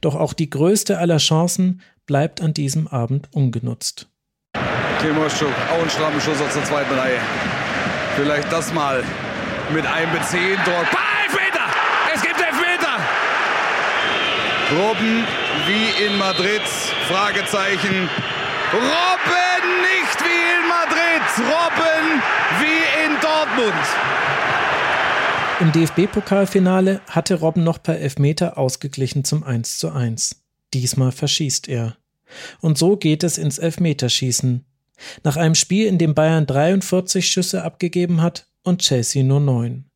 Doch 0.00 0.14
auch 0.14 0.32
die 0.32 0.50
größte 0.50 0.98
aller 0.98 1.18
Chancen 1.18 1.82
bleibt 2.06 2.40
an 2.40 2.54
diesem 2.54 2.88
Abend 2.88 3.28
ungenutzt. 3.32 4.08
Timoschuk, 5.00 5.52
auch 5.70 5.82
ein 5.82 5.90
strammer 5.90 6.20
Schuss 6.20 6.40
aus 6.40 6.54
der 6.54 6.64
zweiten 6.64 6.92
Reihe. 6.94 7.18
Vielleicht 8.16 8.50
das 8.50 8.72
mal 8.72 9.04
mit 9.72 9.86
einbeziehen. 9.86 10.58
Dort. 10.64 10.88
Elfmeter! 11.24 11.66
Es 12.14 12.22
gibt 12.22 12.40
Elfmeter! 12.40 12.96
Robben 14.72 15.24
wie 15.66 16.04
in 16.04 16.18
Madrid? 16.18 16.62
Fragezeichen. 17.08 18.08
Robben 18.72 19.70
nicht 19.82 20.18
wie 20.24 20.42
in 20.56 20.68
Madrid! 20.68 21.22
Robben 21.38 22.22
wie 22.60 23.04
in 23.04 23.20
Dortmund! 23.20 24.27
Im 25.60 25.72
DFB-Pokalfinale 25.72 27.00
hatte 27.08 27.34
Robben 27.34 27.64
noch 27.64 27.82
per 27.82 27.98
Elfmeter 27.98 28.58
ausgeglichen 28.58 29.24
zum 29.24 29.42
1 29.42 29.78
zu 29.78 29.90
1. 29.90 30.44
Diesmal 30.72 31.10
verschießt 31.10 31.66
er. 31.66 31.96
Und 32.60 32.78
so 32.78 32.96
geht 32.96 33.24
es 33.24 33.38
ins 33.38 33.58
Elfmeterschießen. 33.58 34.64
Nach 35.24 35.36
einem 35.36 35.56
Spiel, 35.56 35.88
in 35.88 35.98
dem 35.98 36.14
Bayern 36.14 36.46
43 36.46 37.26
Schüsse 37.26 37.64
abgegeben 37.64 38.22
hat 38.22 38.46
und 38.62 38.82
Chelsea 38.82 39.24
nur 39.24 39.40
neun. 39.40 39.90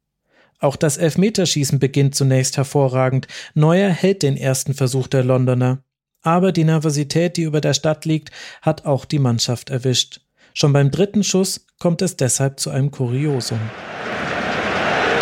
Auch 0.59 0.74
das 0.74 0.97
Elfmeterschießen 0.97 1.78
beginnt 1.78 2.16
zunächst 2.16 2.56
hervorragend. 2.56 3.28
Neuer 3.55 3.90
hält 3.90 4.24
den 4.24 4.36
ersten 4.36 4.74
Versuch 4.74 5.06
der 5.06 5.22
Londoner. 5.22 5.84
Aber 6.22 6.51
die 6.51 6.64
Nervosität, 6.64 7.36
die 7.36 7.43
über 7.43 7.60
der 7.60 7.74
Stadt 7.74 8.05
liegt, 8.05 8.32
hat 8.62 8.84
auch 8.84 9.05
die 9.05 9.20
Mannschaft 9.20 9.70
erwischt. 9.70 10.22
Schon 10.55 10.72
beim 10.72 10.90
dritten 10.90 11.22
Schuss 11.22 11.66
kommt 11.78 12.02
es 12.02 12.16
deshalb 12.16 12.59
zu 12.59 12.70
einem 12.70 12.90
Kuriosum. 12.90 13.60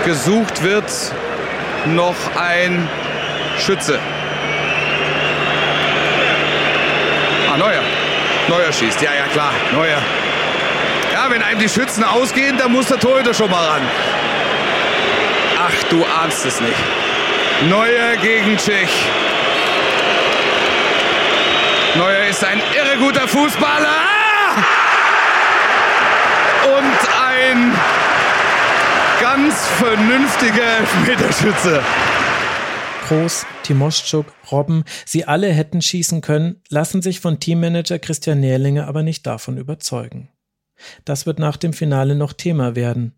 Gesucht 0.05 0.63
wird 0.63 0.91
noch 1.87 2.17
ein 2.37 2.89
Schütze. 3.59 3.99
Ah, 7.53 7.57
Neuer. 7.57 7.83
Neuer 8.49 8.73
schießt. 8.73 9.03
Ja, 9.03 9.13
ja, 9.13 9.27
klar. 9.33 9.53
Neuer. 9.73 9.99
Ja, 11.13 11.31
wenn 11.31 11.43
einem 11.43 11.59
die 11.59 11.69
Schützen 11.69 12.03
ausgehen, 12.03 12.57
dann 12.57 12.73
muss 12.73 12.87
der 12.87 12.99
Torhüter 12.99 13.35
schon 13.35 13.51
mal 13.51 13.65
ran. 13.65 13.83
Ach, 15.59 15.83
du 15.91 16.05
ahnst 16.05 16.47
es 16.47 16.61
nicht. 16.61 16.81
Neuer 17.69 18.17
gegen 18.23 18.57
Tschech. 18.57 18.89
Neuer 21.97 22.27
ist 22.29 22.43
ein 22.45 22.63
irre 22.75 22.97
guter 22.99 23.29
Fußballer. 23.29 23.89
Ah! 23.89 24.65
Und 26.79 26.99
ein 27.27 27.79
ganz 29.33 29.55
vernünftiger 29.79 30.79
Elfmeterschütze. 30.79 31.81
Groß, 33.07 33.47
Timoschuk, 33.63 34.27
Robben, 34.51 34.85
sie 35.07 35.25
alle 35.25 35.53
hätten 35.53 35.83
schießen 35.83 36.21
können, 36.21 36.61
lassen 36.69 37.01
sich 37.01 37.21
von 37.21 37.39
Teammanager 37.39 38.01
Christian 38.01 38.41
Nährlinger 38.41 38.89
aber 38.89 39.05
nicht 39.05 39.25
davon 39.27 39.57
überzeugen. 39.57 40.31
Das 41.05 41.27
wird 41.27 41.39
nach 41.39 41.57
dem 41.57 41.73
Finale 41.73 42.17
noch 42.17 42.33
Thema 42.33 42.75
werden. 42.75 43.15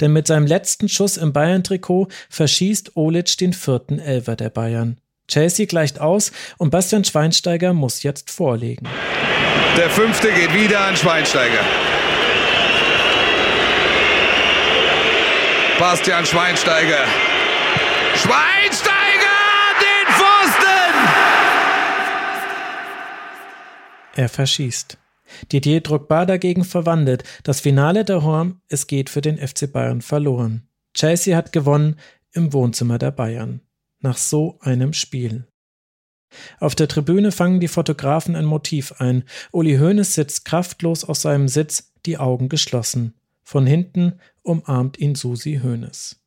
Denn 0.00 0.14
mit 0.14 0.26
seinem 0.26 0.46
letzten 0.46 0.88
Schuss 0.88 1.18
im 1.18 1.34
Bayern-Trikot 1.34 2.08
verschießt 2.30 2.96
Olic 2.96 3.36
den 3.36 3.52
vierten 3.52 3.98
Elfer 3.98 4.36
der 4.36 4.50
Bayern. 4.50 5.00
Chelsea 5.28 5.66
gleicht 5.66 6.00
aus 6.00 6.32
und 6.56 6.70
Bastian 6.70 7.04
Schweinsteiger 7.04 7.74
muss 7.74 8.02
jetzt 8.02 8.30
vorlegen. 8.30 8.88
Der 9.76 9.90
fünfte 9.90 10.32
geht 10.32 10.54
wieder 10.54 10.80
an 10.80 10.96
Schweinsteiger. 10.96 11.60
Bastian 15.82 16.24
Schweinsteiger. 16.24 17.08
Schweinsteiger, 18.14 19.38
den 19.80 20.14
Pfosten! 20.14 20.94
Er 24.14 24.28
verschießt. 24.28 24.96
Didier 25.50 25.80
Drogba 25.80 26.24
dagegen 26.24 26.64
verwandelt. 26.64 27.24
Das 27.42 27.58
Finale 27.60 28.04
der 28.04 28.22
Horm, 28.22 28.60
es 28.68 28.86
geht 28.86 29.10
für 29.10 29.22
den 29.22 29.38
FC 29.38 29.72
Bayern 29.72 30.02
verloren. 30.02 30.68
Chelsea 30.94 31.36
hat 31.36 31.50
gewonnen 31.50 31.96
im 32.30 32.52
Wohnzimmer 32.52 32.98
der 32.98 33.10
Bayern. 33.10 33.60
Nach 33.98 34.18
so 34.18 34.60
einem 34.60 34.92
Spiel. 34.92 35.48
Auf 36.60 36.76
der 36.76 36.86
Tribüne 36.86 37.32
fangen 37.32 37.58
die 37.58 37.66
Fotografen 37.66 38.36
ein 38.36 38.44
Motiv 38.44 38.92
ein. 39.00 39.24
Uli 39.50 39.78
Hoeneß 39.78 40.14
sitzt 40.14 40.44
kraftlos 40.44 41.02
auf 41.02 41.16
seinem 41.16 41.48
Sitz, 41.48 41.92
die 42.06 42.18
Augen 42.18 42.48
geschlossen. 42.48 43.14
Von 43.42 43.66
hinten 43.66 44.20
umarmt 44.42 44.98
ihn 44.98 45.14
Susi 45.14 45.60
Hoeneß. 45.62 46.21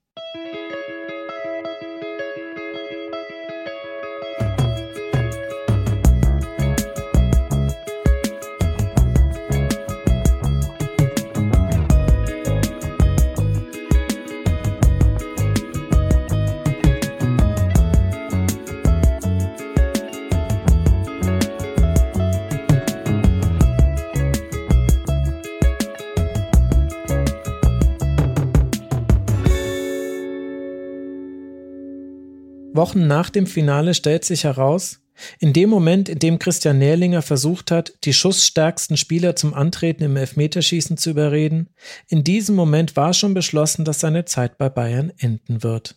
Wochen 32.75 33.07
nach 33.07 33.29
dem 33.29 33.47
Finale 33.47 33.93
stellt 33.93 34.25
sich 34.25 34.43
heraus, 34.43 35.01
in 35.39 35.53
dem 35.53 35.69
Moment, 35.69 36.09
in 36.09 36.19
dem 36.19 36.39
Christian 36.39 36.77
Nährlinger 36.77 37.21
versucht 37.21 37.71
hat, 37.71 37.93
die 38.03 38.13
schussstärksten 38.13 38.97
Spieler 38.97 39.35
zum 39.35 39.53
Antreten 39.53 40.03
im 40.03 40.17
Elfmeterschießen 40.17 40.97
zu 40.97 41.11
überreden, 41.11 41.69
in 42.07 42.23
diesem 42.23 42.55
Moment 42.55 42.95
war 42.95 43.13
schon 43.13 43.33
beschlossen, 43.33 43.85
dass 43.85 44.01
seine 44.01 44.25
Zeit 44.25 44.57
bei 44.57 44.69
Bayern 44.69 45.13
enden 45.17 45.63
wird. 45.63 45.95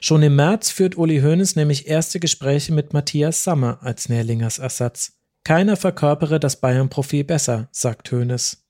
Schon 0.00 0.22
im 0.22 0.36
März 0.36 0.70
führt 0.70 0.98
Uli 0.98 1.20
Hoeneß 1.20 1.56
nämlich 1.56 1.88
erste 1.88 2.20
Gespräche 2.20 2.72
mit 2.72 2.92
Matthias 2.92 3.44
Sammer 3.44 3.78
als 3.82 4.10
Nährlingers 4.10 4.58
Ersatz. 4.58 5.12
Keiner 5.42 5.76
verkörpere 5.76 6.38
das 6.38 6.60
Bayern-Profil 6.60 7.24
besser, 7.24 7.68
sagt 7.72 8.12
Hoeneß. 8.12 8.62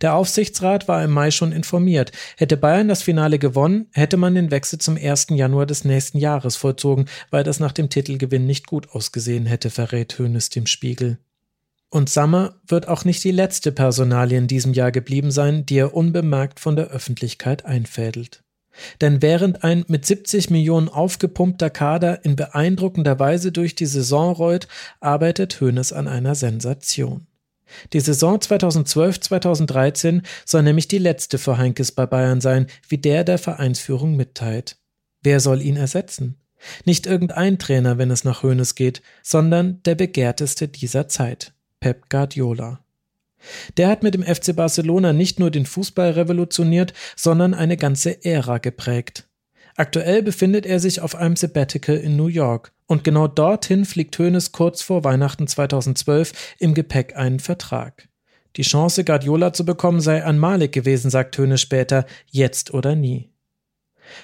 Der 0.00 0.14
Aufsichtsrat 0.14 0.88
war 0.88 1.02
im 1.02 1.10
Mai 1.10 1.30
schon 1.30 1.52
informiert. 1.52 2.12
Hätte 2.36 2.56
Bayern 2.56 2.88
das 2.88 3.02
Finale 3.02 3.38
gewonnen, 3.38 3.86
hätte 3.92 4.16
man 4.16 4.34
den 4.34 4.50
Wechsel 4.50 4.78
zum 4.78 4.96
1. 4.96 5.28
Januar 5.30 5.66
des 5.66 5.84
nächsten 5.84 6.18
Jahres 6.18 6.56
vollzogen, 6.56 7.06
weil 7.30 7.44
das 7.44 7.60
nach 7.60 7.72
dem 7.72 7.88
Titelgewinn 7.88 8.46
nicht 8.46 8.66
gut 8.66 8.90
ausgesehen 8.90 9.46
hätte, 9.46 9.70
verrät 9.70 10.18
Hoeneß 10.18 10.50
dem 10.50 10.66
Spiegel. 10.66 11.18
Und 11.90 12.08
Sammer 12.08 12.54
wird 12.66 12.88
auch 12.88 13.04
nicht 13.04 13.22
die 13.22 13.32
letzte 13.32 13.70
Personalie 13.70 14.38
in 14.38 14.46
diesem 14.46 14.72
Jahr 14.72 14.92
geblieben 14.92 15.30
sein, 15.30 15.66
die 15.66 15.76
er 15.76 15.94
unbemerkt 15.94 16.58
von 16.58 16.74
der 16.74 16.88
Öffentlichkeit 16.88 17.66
einfädelt. 17.66 18.42
Denn 19.02 19.20
während 19.20 19.64
ein 19.64 19.84
mit 19.88 20.06
70 20.06 20.48
Millionen 20.48 20.88
aufgepumpter 20.88 21.68
Kader 21.68 22.24
in 22.24 22.36
beeindruckender 22.36 23.18
Weise 23.18 23.52
durch 23.52 23.74
die 23.74 23.86
Saison 23.86 24.32
rollt, 24.32 24.68
arbeitet 25.00 25.60
Hoeneß 25.60 25.92
an 25.92 26.08
einer 26.08 26.34
Sensation. 26.34 27.26
Die 27.92 28.00
Saison 28.00 28.38
2012-2013 28.38 30.22
soll 30.44 30.62
nämlich 30.62 30.88
die 30.88 30.98
letzte 30.98 31.38
für 31.38 31.58
Heinkes 31.58 31.92
bei 31.92 32.06
Bayern 32.06 32.40
sein, 32.40 32.66
wie 32.88 32.98
der 32.98 33.24
der 33.24 33.38
Vereinsführung 33.38 34.16
mitteilt. 34.16 34.78
Wer 35.22 35.40
soll 35.40 35.62
ihn 35.62 35.76
ersetzen? 35.76 36.38
Nicht 36.84 37.06
irgendein 37.06 37.58
Trainer, 37.58 37.98
wenn 37.98 38.10
es 38.10 38.24
nach 38.24 38.42
Hoeneß 38.42 38.74
geht, 38.74 39.02
sondern 39.22 39.82
der 39.84 39.94
begehrteste 39.94 40.68
dieser 40.68 41.08
Zeit, 41.08 41.52
Pep 41.80 42.08
Guardiola. 42.08 42.84
Der 43.76 43.88
hat 43.88 44.02
mit 44.02 44.14
dem 44.14 44.22
FC 44.22 44.54
Barcelona 44.54 45.12
nicht 45.12 45.40
nur 45.40 45.50
den 45.50 45.66
Fußball 45.66 46.12
revolutioniert, 46.12 46.92
sondern 47.16 47.54
eine 47.54 47.76
ganze 47.76 48.24
Ära 48.24 48.58
geprägt. 48.58 49.28
Aktuell 49.76 50.22
befindet 50.22 50.66
er 50.66 50.80
sich 50.80 51.00
auf 51.00 51.14
einem 51.14 51.34
Sabbatical 51.34 51.96
in 51.96 52.16
New 52.16 52.26
York 52.26 52.72
und 52.92 53.04
genau 53.04 53.26
dorthin 53.26 53.86
fliegt 53.86 54.18
Hoeneß 54.18 54.52
kurz 54.52 54.82
vor 54.82 55.02
Weihnachten 55.02 55.46
2012 55.46 56.56
im 56.58 56.74
Gepäck 56.74 57.16
einen 57.16 57.40
Vertrag. 57.40 58.08
Die 58.56 58.62
Chance, 58.62 59.02
Guardiola 59.02 59.54
zu 59.54 59.64
bekommen, 59.64 60.00
sei 60.00 60.22
einmalig 60.22 60.72
gewesen, 60.72 61.10
sagt 61.10 61.38
Hoeneß 61.38 61.58
später, 61.58 62.04
jetzt 62.30 62.74
oder 62.74 62.94
nie. 62.94 63.30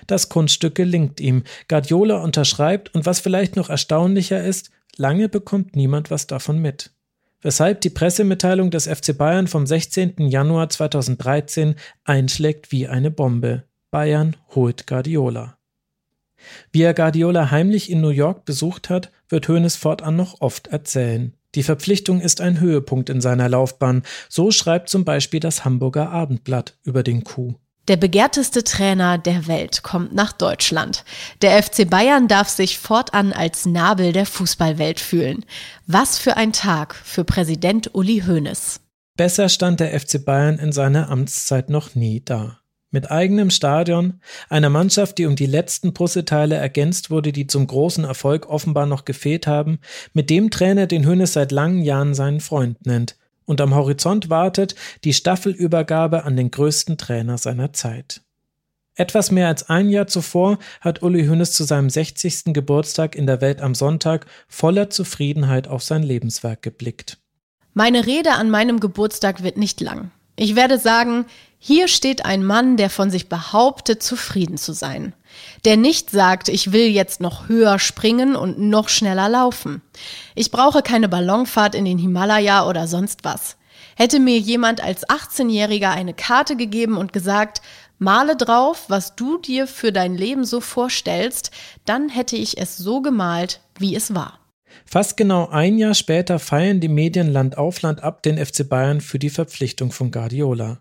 Das 0.06 0.28
Kunststück 0.28 0.74
gelingt 0.74 1.18
ihm. 1.18 1.44
Guardiola 1.68 2.18
unterschreibt 2.18 2.94
und 2.94 3.06
was 3.06 3.20
vielleicht 3.20 3.56
noch 3.56 3.70
erstaunlicher 3.70 4.44
ist, 4.44 4.70
lange 4.96 5.30
bekommt 5.30 5.74
niemand 5.74 6.10
was 6.10 6.26
davon 6.26 6.58
mit. 6.58 6.90
Weshalb 7.40 7.80
die 7.80 7.90
Pressemitteilung 7.90 8.70
des 8.70 8.86
FC 8.86 9.16
Bayern 9.16 9.46
vom 9.46 9.66
16. 9.66 10.28
Januar 10.28 10.68
2013 10.68 11.76
einschlägt 12.04 12.70
wie 12.70 12.86
eine 12.86 13.10
Bombe. 13.10 13.64
Bayern 13.90 14.36
holt 14.54 14.86
Guardiola. 14.86 15.57
Wie 16.72 16.82
er 16.82 16.94
Guardiola 16.94 17.50
heimlich 17.50 17.90
in 17.90 18.00
New 18.00 18.08
York 18.08 18.44
besucht 18.44 18.90
hat, 18.90 19.10
wird 19.28 19.48
Hoeneß 19.48 19.76
fortan 19.76 20.16
noch 20.16 20.40
oft 20.40 20.68
erzählen. 20.68 21.34
Die 21.54 21.62
Verpflichtung 21.62 22.20
ist 22.20 22.40
ein 22.40 22.60
Höhepunkt 22.60 23.10
in 23.10 23.20
seiner 23.20 23.48
Laufbahn. 23.48 24.02
So 24.28 24.50
schreibt 24.50 24.88
zum 24.88 25.04
Beispiel 25.04 25.40
das 25.40 25.64
Hamburger 25.64 26.10
Abendblatt 26.10 26.76
über 26.84 27.02
den 27.02 27.24
Coup. 27.24 27.54
Der 27.88 27.96
begehrteste 27.96 28.64
Trainer 28.64 29.16
der 29.16 29.46
Welt 29.46 29.82
kommt 29.82 30.14
nach 30.14 30.32
Deutschland. 30.32 31.04
Der 31.40 31.62
FC 31.62 31.88
Bayern 31.88 32.28
darf 32.28 32.50
sich 32.50 32.78
fortan 32.78 33.32
als 33.32 33.64
Nabel 33.64 34.12
der 34.12 34.26
Fußballwelt 34.26 35.00
fühlen. 35.00 35.46
Was 35.86 36.18
für 36.18 36.36
ein 36.36 36.52
Tag 36.52 36.94
für 36.94 37.24
Präsident 37.24 37.94
Uli 37.94 38.24
Hoeneß. 38.26 38.80
Besser 39.16 39.48
stand 39.48 39.80
der 39.80 39.98
FC 39.98 40.22
Bayern 40.22 40.58
in 40.58 40.70
seiner 40.70 41.08
Amtszeit 41.08 41.70
noch 41.70 41.94
nie 41.94 42.22
da. 42.22 42.57
Mit 42.90 43.10
eigenem 43.10 43.50
Stadion, 43.50 44.20
einer 44.48 44.70
Mannschaft, 44.70 45.18
die 45.18 45.26
um 45.26 45.36
die 45.36 45.46
letzten 45.46 45.92
Puzzleteile 45.92 46.54
ergänzt 46.54 47.10
wurde, 47.10 47.32
die 47.32 47.46
zum 47.46 47.66
großen 47.66 48.04
Erfolg 48.04 48.48
offenbar 48.48 48.86
noch 48.86 49.04
gefehlt 49.04 49.46
haben, 49.46 49.80
mit 50.14 50.30
dem 50.30 50.50
Trainer, 50.50 50.86
den 50.86 51.04
Hönes 51.04 51.34
seit 51.34 51.52
langen 51.52 51.82
Jahren 51.82 52.14
seinen 52.14 52.40
Freund 52.40 52.86
nennt. 52.86 53.16
Und 53.44 53.60
am 53.60 53.74
Horizont 53.74 54.30
wartet 54.30 54.74
die 55.04 55.12
Staffelübergabe 55.12 56.24
an 56.24 56.36
den 56.36 56.50
größten 56.50 56.96
Trainer 56.96 57.36
seiner 57.36 57.74
Zeit. 57.74 58.22
Etwas 58.94 59.30
mehr 59.30 59.48
als 59.48 59.68
ein 59.68 59.90
Jahr 59.90 60.06
zuvor 60.06 60.58
hat 60.80 61.02
Uli 61.02 61.26
Hoeneß 61.26 61.52
zu 61.52 61.64
seinem 61.64 61.88
60. 61.88 62.52
Geburtstag 62.52 63.14
in 63.14 63.26
der 63.26 63.40
Welt 63.40 63.60
am 63.60 63.74
Sonntag 63.74 64.26
voller 64.48 64.90
Zufriedenheit 64.90 65.68
auf 65.68 65.82
sein 65.82 66.02
Lebenswerk 66.02 66.62
geblickt. 66.62 67.18
Meine 67.74 68.06
Rede 68.06 68.32
an 68.32 68.50
meinem 68.50 68.80
Geburtstag 68.80 69.42
wird 69.42 69.56
nicht 69.56 69.80
lang. 69.80 70.10
Ich 70.34 70.56
werde 70.56 70.78
sagen, 70.78 71.26
hier 71.58 71.88
steht 71.88 72.24
ein 72.24 72.44
Mann, 72.44 72.76
der 72.76 72.88
von 72.88 73.10
sich 73.10 73.28
behauptet, 73.28 74.02
zufrieden 74.02 74.58
zu 74.58 74.72
sein. 74.72 75.12
Der 75.64 75.76
nicht 75.76 76.10
sagt, 76.10 76.48
ich 76.48 76.72
will 76.72 76.86
jetzt 76.86 77.20
noch 77.20 77.48
höher 77.48 77.78
springen 77.78 78.36
und 78.36 78.58
noch 78.60 78.88
schneller 78.88 79.28
laufen. 79.28 79.82
Ich 80.36 80.52
brauche 80.52 80.82
keine 80.82 81.08
Ballonfahrt 81.08 81.74
in 81.74 81.84
den 81.84 81.98
Himalaya 81.98 82.66
oder 82.68 82.86
sonst 82.86 83.24
was. 83.24 83.56
Hätte 83.96 84.20
mir 84.20 84.38
jemand 84.38 84.80
als 84.80 85.06
18-Jähriger 85.08 85.90
eine 85.90 86.14
Karte 86.14 86.54
gegeben 86.54 86.96
und 86.96 87.12
gesagt, 87.12 87.60
male 87.98 88.36
drauf, 88.36 88.84
was 88.86 89.16
du 89.16 89.38
dir 89.38 89.66
für 89.66 89.90
dein 89.90 90.14
Leben 90.14 90.44
so 90.44 90.60
vorstellst, 90.60 91.50
dann 91.84 92.08
hätte 92.08 92.36
ich 92.36 92.58
es 92.58 92.76
so 92.76 93.02
gemalt, 93.02 93.60
wie 93.78 93.96
es 93.96 94.14
war. 94.14 94.38
Fast 94.84 95.16
genau 95.16 95.48
ein 95.48 95.76
Jahr 95.78 95.94
später 95.94 96.38
feiern 96.38 96.78
die 96.78 96.88
Medien 96.88 97.32
Land 97.32 97.58
auf 97.58 97.82
Land 97.82 98.04
ab 98.04 98.22
den 98.22 98.44
FC 98.44 98.68
Bayern 98.68 99.00
für 99.00 99.18
die 99.18 99.30
Verpflichtung 99.30 99.90
von 99.90 100.12
Guardiola. 100.12 100.80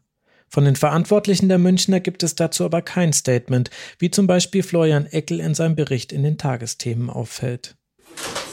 Von 0.50 0.66
den 0.66 0.76
Verantwortlichen 0.76 1.50
der 1.50 1.58
Münchner 1.58 2.00
gibt 2.00 2.24
es 2.24 2.36
dazu 2.36 2.64
aber 2.64 2.82
kein 2.82 3.14
Statement, 3.14 3.70
wie 4.00 4.12
zum 4.12 4.28
Beispiel 4.28 4.64
Florian 4.64 5.06
Eckel 5.06 5.40
in 5.40 5.54
seinem 5.54 5.76
Bericht 5.76 6.12
in 6.12 6.24
den 6.24 6.38
Tagesthemen 6.38 7.10
auffällt. 7.10 7.76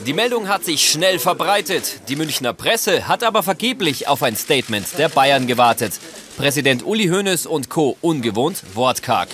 Die 0.05 0.13
Meldung 0.13 0.47
hat 0.47 0.65
sich 0.65 0.89
schnell 0.89 1.19
verbreitet. 1.19 2.01
Die 2.09 2.15
Münchner 2.15 2.53
Presse 2.53 3.07
hat 3.07 3.23
aber 3.23 3.43
vergeblich 3.43 4.07
auf 4.07 4.23
ein 4.23 4.35
Statement 4.35 4.85
der 4.97 5.09
Bayern 5.09 5.47
gewartet. 5.47 5.93
Präsident 6.37 6.85
Uli 6.85 7.07
Hoeneß 7.07 7.45
und 7.45 7.69
Co. 7.69 7.97
ungewohnt 8.01 8.61
wortkarg. 8.75 9.29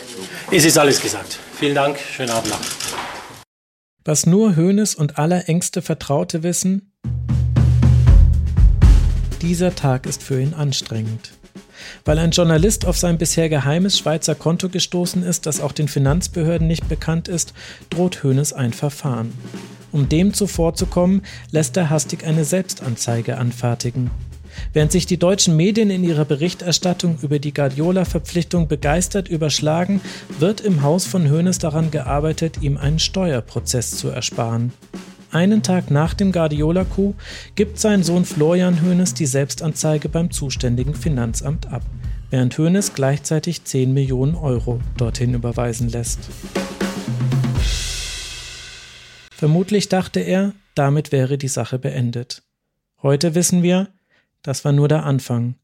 Es 0.51 0.63
ist 0.63 0.77
alles 0.77 1.01
gesagt. 1.01 1.39
Vielen 1.55 1.75
Dank, 1.75 1.97
schönen 1.97 2.29
Abend 2.29 2.51
noch. 2.51 2.59
Was 4.05 4.25
nur 4.25 4.55
Hoeneß 4.55 4.95
und 4.95 5.17
aller 5.17 5.49
engste 5.49 5.81
Vertraute 5.81 6.43
wissen, 6.43 6.93
dieser 9.41 9.75
Tag 9.75 10.05
ist 10.05 10.21
für 10.21 10.39
ihn 10.39 10.53
anstrengend. 10.53 11.31
Weil 12.05 12.19
ein 12.19 12.31
Journalist 12.31 12.85
auf 12.85 12.97
sein 12.97 13.17
bisher 13.17 13.49
geheimes 13.49 13.97
Schweizer 13.97 14.35
Konto 14.35 14.69
gestoßen 14.69 15.23
ist, 15.23 15.45
das 15.45 15.61
auch 15.61 15.71
den 15.71 15.87
Finanzbehörden 15.87 16.67
nicht 16.67 16.87
bekannt 16.89 17.27
ist, 17.27 17.53
droht 17.89 18.23
Hoeneß 18.23 18.53
ein 18.53 18.73
Verfahren. 18.73 19.33
Um 19.91 20.07
dem 20.07 20.33
zuvorzukommen, 20.33 21.21
lässt 21.51 21.75
er 21.77 21.89
hastig 21.89 22.25
eine 22.25 22.45
Selbstanzeige 22.45 23.37
anfertigen. 23.37 24.09
Während 24.73 24.91
sich 24.91 25.05
die 25.05 25.17
deutschen 25.17 25.55
Medien 25.55 25.89
in 25.89 26.03
ihrer 26.03 26.25
Berichterstattung 26.25 27.17
über 27.21 27.39
die 27.39 27.53
Guardiola-Verpflichtung 27.53 28.67
begeistert 28.67 29.27
überschlagen, 29.27 30.01
wird 30.39 30.61
im 30.61 30.81
Haus 30.81 31.05
von 31.05 31.29
Hoeneß 31.29 31.59
daran 31.59 31.91
gearbeitet, 31.91 32.61
ihm 32.61 32.77
einen 32.77 32.99
Steuerprozess 32.99 33.91
zu 33.91 34.09
ersparen. 34.09 34.73
Einen 35.31 35.63
Tag 35.63 35.89
nach 35.91 36.13
dem 36.13 36.33
Guardiola-Coup 36.33 37.15
gibt 37.55 37.79
sein 37.79 38.03
Sohn 38.03 38.25
Florian 38.25 38.81
Hoeneß 38.81 39.13
die 39.13 39.25
Selbstanzeige 39.25 40.09
beim 40.09 40.29
zuständigen 40.29 40.93
Finanzamt 40.93 41.67
ab, 41.67 41.83
während 42.31 42.57
Hoeneß 42.57 42.93
gleichzeitig 42.93 43.63
10 43.63 43.93
Millionen 43.93 44.35
Euro 44.35 44.81
dorthin 44.97 45.33
überweisen 45.33 45.87
lässt. 45.87 46.19
Vermutlich 49.31 49.87
dachte 49.87 50.19
er, 50.19 50.51
damit 50.75 51.13
wäre 51.13 51.37
die 51.37 51.47
Sache 51.47 51.79
beendet. 51.79 52.43
Heute 53.01 53.33
wissen 53.33 53.63
wir, 53.63 53.87
das 54.43 54.65
war 54.65 54.73
nur 54.73 54.89
der 54.89 55.05
Anfang. 55.05 55.55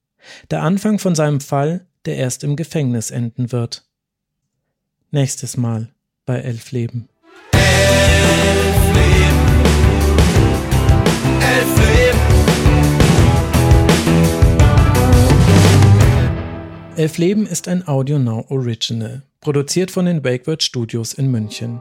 Der 0.50 0.62
Anfang 0.64 0.98
von 0.98 1.14
seinem 1.14 1.42
Fall, 1.42 1.86
der 2.06 2.16
erst 2.16 2.46
im 2.46 2.56
Gefängnis 2.56 3.12
enden 3.12 3.52
wird. 3.52 3.84
Nächstes 5.12 5.58
Mal 5.58 5.90
bei 6.26 6.38
Elf 6.40 6.72
Leben. 6.72 7.10
Elf 16.98 17.20
Leben 17.20 17.46
ist 17.46 17.68
ein 17.68 17.88
Audio 17.88 18.18
Now 18.18 18.46
Original, 18.50 19.22
produziert 19.40 19.92
von 19.92 20.06
den 20.06 20.24
Wakeword 20.24 20.64
Studios 20.64 21.14
in 21.14 21.30
München. 21.30 21.80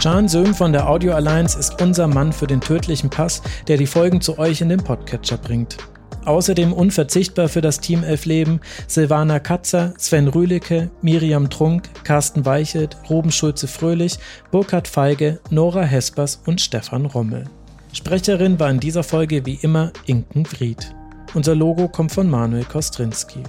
Can 0.00 0.28
Söhm 0.28 0.54
von 0.54 0.72
der 0.72 0.88
Audio 0.88 1.14
Alliance 1.14 1.58
ist 1.58 1.80
unser 1.80 2.06
Mann 2.06 2.32
für 2.32 2.46
den 2.46 2.60
tödlichen 2.60 3.08
Pass, 3.10 3.42
der 3.66 3.78
die 3.78 3.86
Folgen 3.86 4.20
zu 4.20 4.38
euch 4.38 4.60
in 4.60 4.68
den 4.68 4.84
Podcatcher 4.84 5.38
bringt. 5.38 5.78
Außerdem 6.24 6.74
unverzichtbar 6.74 7.48
für 7.48 7.62
das 7.62 7.80
Team 7.80 8.04
Elf 8.04 8.26
Leben 8.26 8.60
Silvana 8.86 9.40
Katzer, 9.40 9.94
Sven 9.96 10.28
Rühlicke, 10.28 10.90
Miriam 11.00 11.48
Trunk, 11.48 11.88
Carsten 12.04 12.44
Weichelt, 12.44 12.96
Ruben 13.08 13.32
Schulze-Fröhlich, 13.32 14.18
Burkhard 14.50 14.88
Feige, 14.88 15.40
Nora 15.50 15.82
Hespers 15.82 16.42
und 16.44 16.60
Stefan 16.60 17.06
Rommel. 17.06 17.44
Sprecherin 17.92 18.60
war 18.60 18.70
in 18.70 18.80
dieser 18.80 19.02
Folge 19.02 19.44
wie 19.46 19.58
immer 19.62 19.92
Inken 20.06 20.44
Vried. 20.44 20.94
Unser 21.34 21.54
Logo 21.54 21.88
kommt 21.88 22.12
von 22.12 22.28
Manuel 22.28 22.64
Kostrinski. 22.64 23.42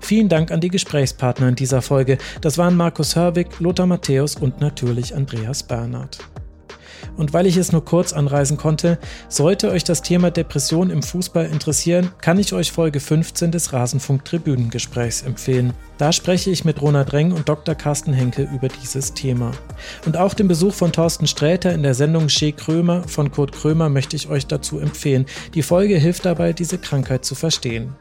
Vielen 0.00 0.28
Dank 0.28 0.50
an 0.50 0.60
die 0.60 0.68
Gesprächspartner 0.68 1.48
in 1.48 1.54
dieser 1.54 1.82
Folge. 1.82 2.18
Das 2.40 2.58
waren 2.58 2.76
Markus 2.76 3.16
Hörwig, 3.16 3.58
Lothar 3.60 3.86
Matthäus 3.86 4.36
und 4.36 4.60
natürlich 4.60 5.14
Andreas 5.14 5.62
Bernhard. 5.62 6.18
Und 7.16 7.32
weil 7.32 7.46
ich 7.46 7.56
es 7.56 7.72
nur 7.72 7.84
kurz 7.84 8.12
anreisen 8.12 8.56
konnte, 8.56 8.98
sollte 9.28 9.70
euch 9.70 9.84
das 9.84 10.02
Thema 10.02 10.30
Depression 10.30 10.90
im 10.90 11.02
Fußball 11.02 11.46
interessieren, 11.46 12.10
kann 12.20 12.38
ich 12.38 12.52
euch 12.52 12.72
Folge 12.72 13.00
15 13.00 13.50
des 13.50 13.72
Rasenfunk 13.72 14.24
Tribünengesprächs 14.24 15.22
empfehlen. 15.22 15.72
Da 15.98 16.12
spreche 16.12 16.50
ich 16.50 16.64
mit 16.64 16.82
Ronald 16.82 17.12
Reng 17.12 17.32
und 17.32 17.48
Dr. 17.48 17.74
Carsten 17.74 18.12
Henke 18.12 18.48
über 18.54 18.68
dieses 18.68 19.14
Thema. 19.14 19.52
Und 20.04 20.16
auch 20.16 20.34
den 20.34 20.48
Besuch 20.48 20.74
von 20.74 20.92
Thorsten 20.92 21.26
Sträter 21.26 21.72
in 21.72 21.82
der 21.82 21.94
Sendung 21.94 22.28
Shea 22.28 22.52
Krömer 22.52 23.02
von 23.08 23.30
Kurt 23.30 23.52
Krömer 23.52 23.88
möchte 23.88 24.16
ich 24.16 24.28
euch 24.28 24.46
dazu 24.46 24.78
empfehlen. 24.78 25.26
Die 25.54 25.62
Folge 25.62 25.96
hilft 25.96 26.26
dabei, 26.26 26.52
diese 26.52 26.78
Krankheit 26.78 27.24
zu 27.24 27.34
verstehen. 27.34 27.94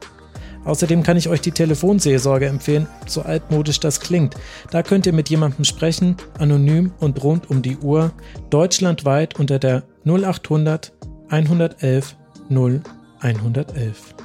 Außerdem 0.66 1.04
kann 1.04 1.16
ich 1.16 1.30
euch 1.30 1.42
die 1.42 1.52
Telefonseelsorge 1.52 2.48
empfehlen, 2.48 2.88
so 3.08 3.22
altmodisch 3.22 3.80
das 3.80 4.00
klingt. 4.00 4.36
Da 4.72 4.82
könnt 4.84 5.06
ihr 5.06 5.14
mit 5.14 5.30
jemandem 5.30 5.64
sprechen, 5.64 6.18
anonym 6.40 6.92
und 7.00 7.24
rund 7.24 7.50
um 7.50 7.62
die 7.62 7.78
Uhr, 7.78 8.12
deutschlandweit 8.50 9.40
unter 9.40 9.60
der 9.60 9.84
0800 10.06 10.92
111 11.30 12.16
0 12.50 12.82
111. 13.20 14.16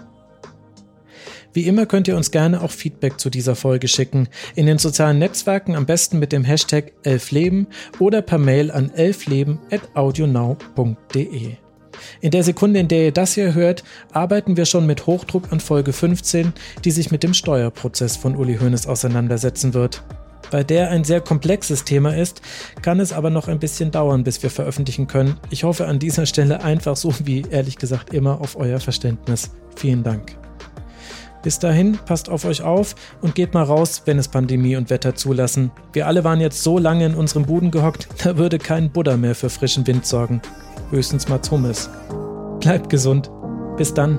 Wie 1.53 1.67
immer 1.67 1.87
könnt 1.87 2.07
ihr 2.07 2.17
uns 2.17 2.31
gerne 2.31 2.63
auch 2.63 2.71
Feedback 2.71 3.19
zu 3.19 3.29
dieser 3.29 3.57
Folge 3.57 3.89
schicken. 3.89 4.29
In 4.55 4.67
den 4.67 4.79
sozialen 4.79 5.19
Netzwerken 5.19 5.75
am 5.75 5.85
besten 5.85 6.21
mit 6.21 6.31
dem 6.33 6.45
Hashtag 6.45 6.93
elfleben 7.03 7.67
oder 7.99 8.23
per 8.23 8.39
Mail 8.39 8.71
an 8.71 8.91
elfleben.audionow.de. 8.91 11.57
In 12.21 12.31
der 12.31 12.43
Sekunde, 12.43 12.81
in 12.81 12.89
der 12.89 13.07
ihr 13.07 13.13
das 13.13 13.35
hier 13.35 13.55
hört, 13.55 13.85
arbeiten 14.13 14.57
wir 14.57 14.65
schon 14.65 14.87
mit 14.87 15.07
Hochdruck 15.07 15.53
an 15.53 15.61
Folge 15.61 15.93
15, 15.93 16.53
die 16.85 16.91
sich 16.91 17.11
mit 17.11 17.23
dem 17.23 17.35
Steuerprozess 17.35 18.17
von 18.17 18.37
Uli 18.37 18.59
Hoeneß 18.59 18.87
auseinandersetzen 18.87 19.75
wird. 19.75 20.03
Bei 20.51 20.65
der 20.65 20.91
ein 20.91 21.05
sehr 21.05 21.21
komplexes 21.21 21.85
Thema 21.85 22.17
ist, 22.17 22.43
kann 22.83 22.99
es 22.99 23.13
aber 23.13 23.31
noch 23.31 23.47
ein 23.47 23.61
bisschen 23.61 23.93
dauern, 23.93 24.25
bis 24.25 24.43
wir 24.43 24.51
veröffentlichen 24.51 25.07
können. 25.07 25.39
Ich 25.51 25.63
hoffe 25.63 25.87
an 25.87 26.01
dieser 26.01 26.27
Stelle 26.27 26.63
einfach 26.65 26.97
so 26.97 27.15
wie 27.25 27.45
ehrlich 27.51 27.77
gesagt 27.77 28.13
immer 28.13 28.41
auf 28.41 28.57
euer 28.57 28.81
Verständnis. 28.81 29.51
Vielen 29.77 30.03
Dank. 30.03 30.37
Bis 31.43 31.59
dahin, 31.59 31.99
passt 32.05 32.29
auf 32.29 32.45
euch 32.45 32.63
auf 32.63 32.95
und 33.23 33.35
geht 33.35 33.55
mal 33.55 33.63
raus, 33.63 34.03
wenn 34.05 34.19
es 34.19 34.29
Pandemie 34.29 34.77
und 34.77 34.91
Wetter 34.91 35.15
zulassen. 35.15 35.71
Wir 35.93 36.07
alle 36.07 36.23
waren 36.23 36.41
jetzt 36.41 36.63
so 36.63 36.79
lange 36.79 37.07
in 37.07 37.15
unserem 37.15 37.47
Buden 37.47 37.71
gehockt, 37.71 38.09
da 38.25 38.37
würde 38.37 38.59
kein 38.59 38.91
Buddha 38.91 39.17
mehr 39.17 39.35
für 39.35 39.49
frischen 39.49 39.87
Wind 39.87 40.05
sorgen 40.05 40.43
höchstens 40.91 41.29
Mats 41.29 41.51
Hummes. 41.51 41.89
Bleibt 42.61 42.91
gesund. 42.91 43.31
Bis 43.77 43.95
dann. 43.95 44.19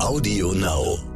Audio 0.00 0.52
Now. 0.52 1.11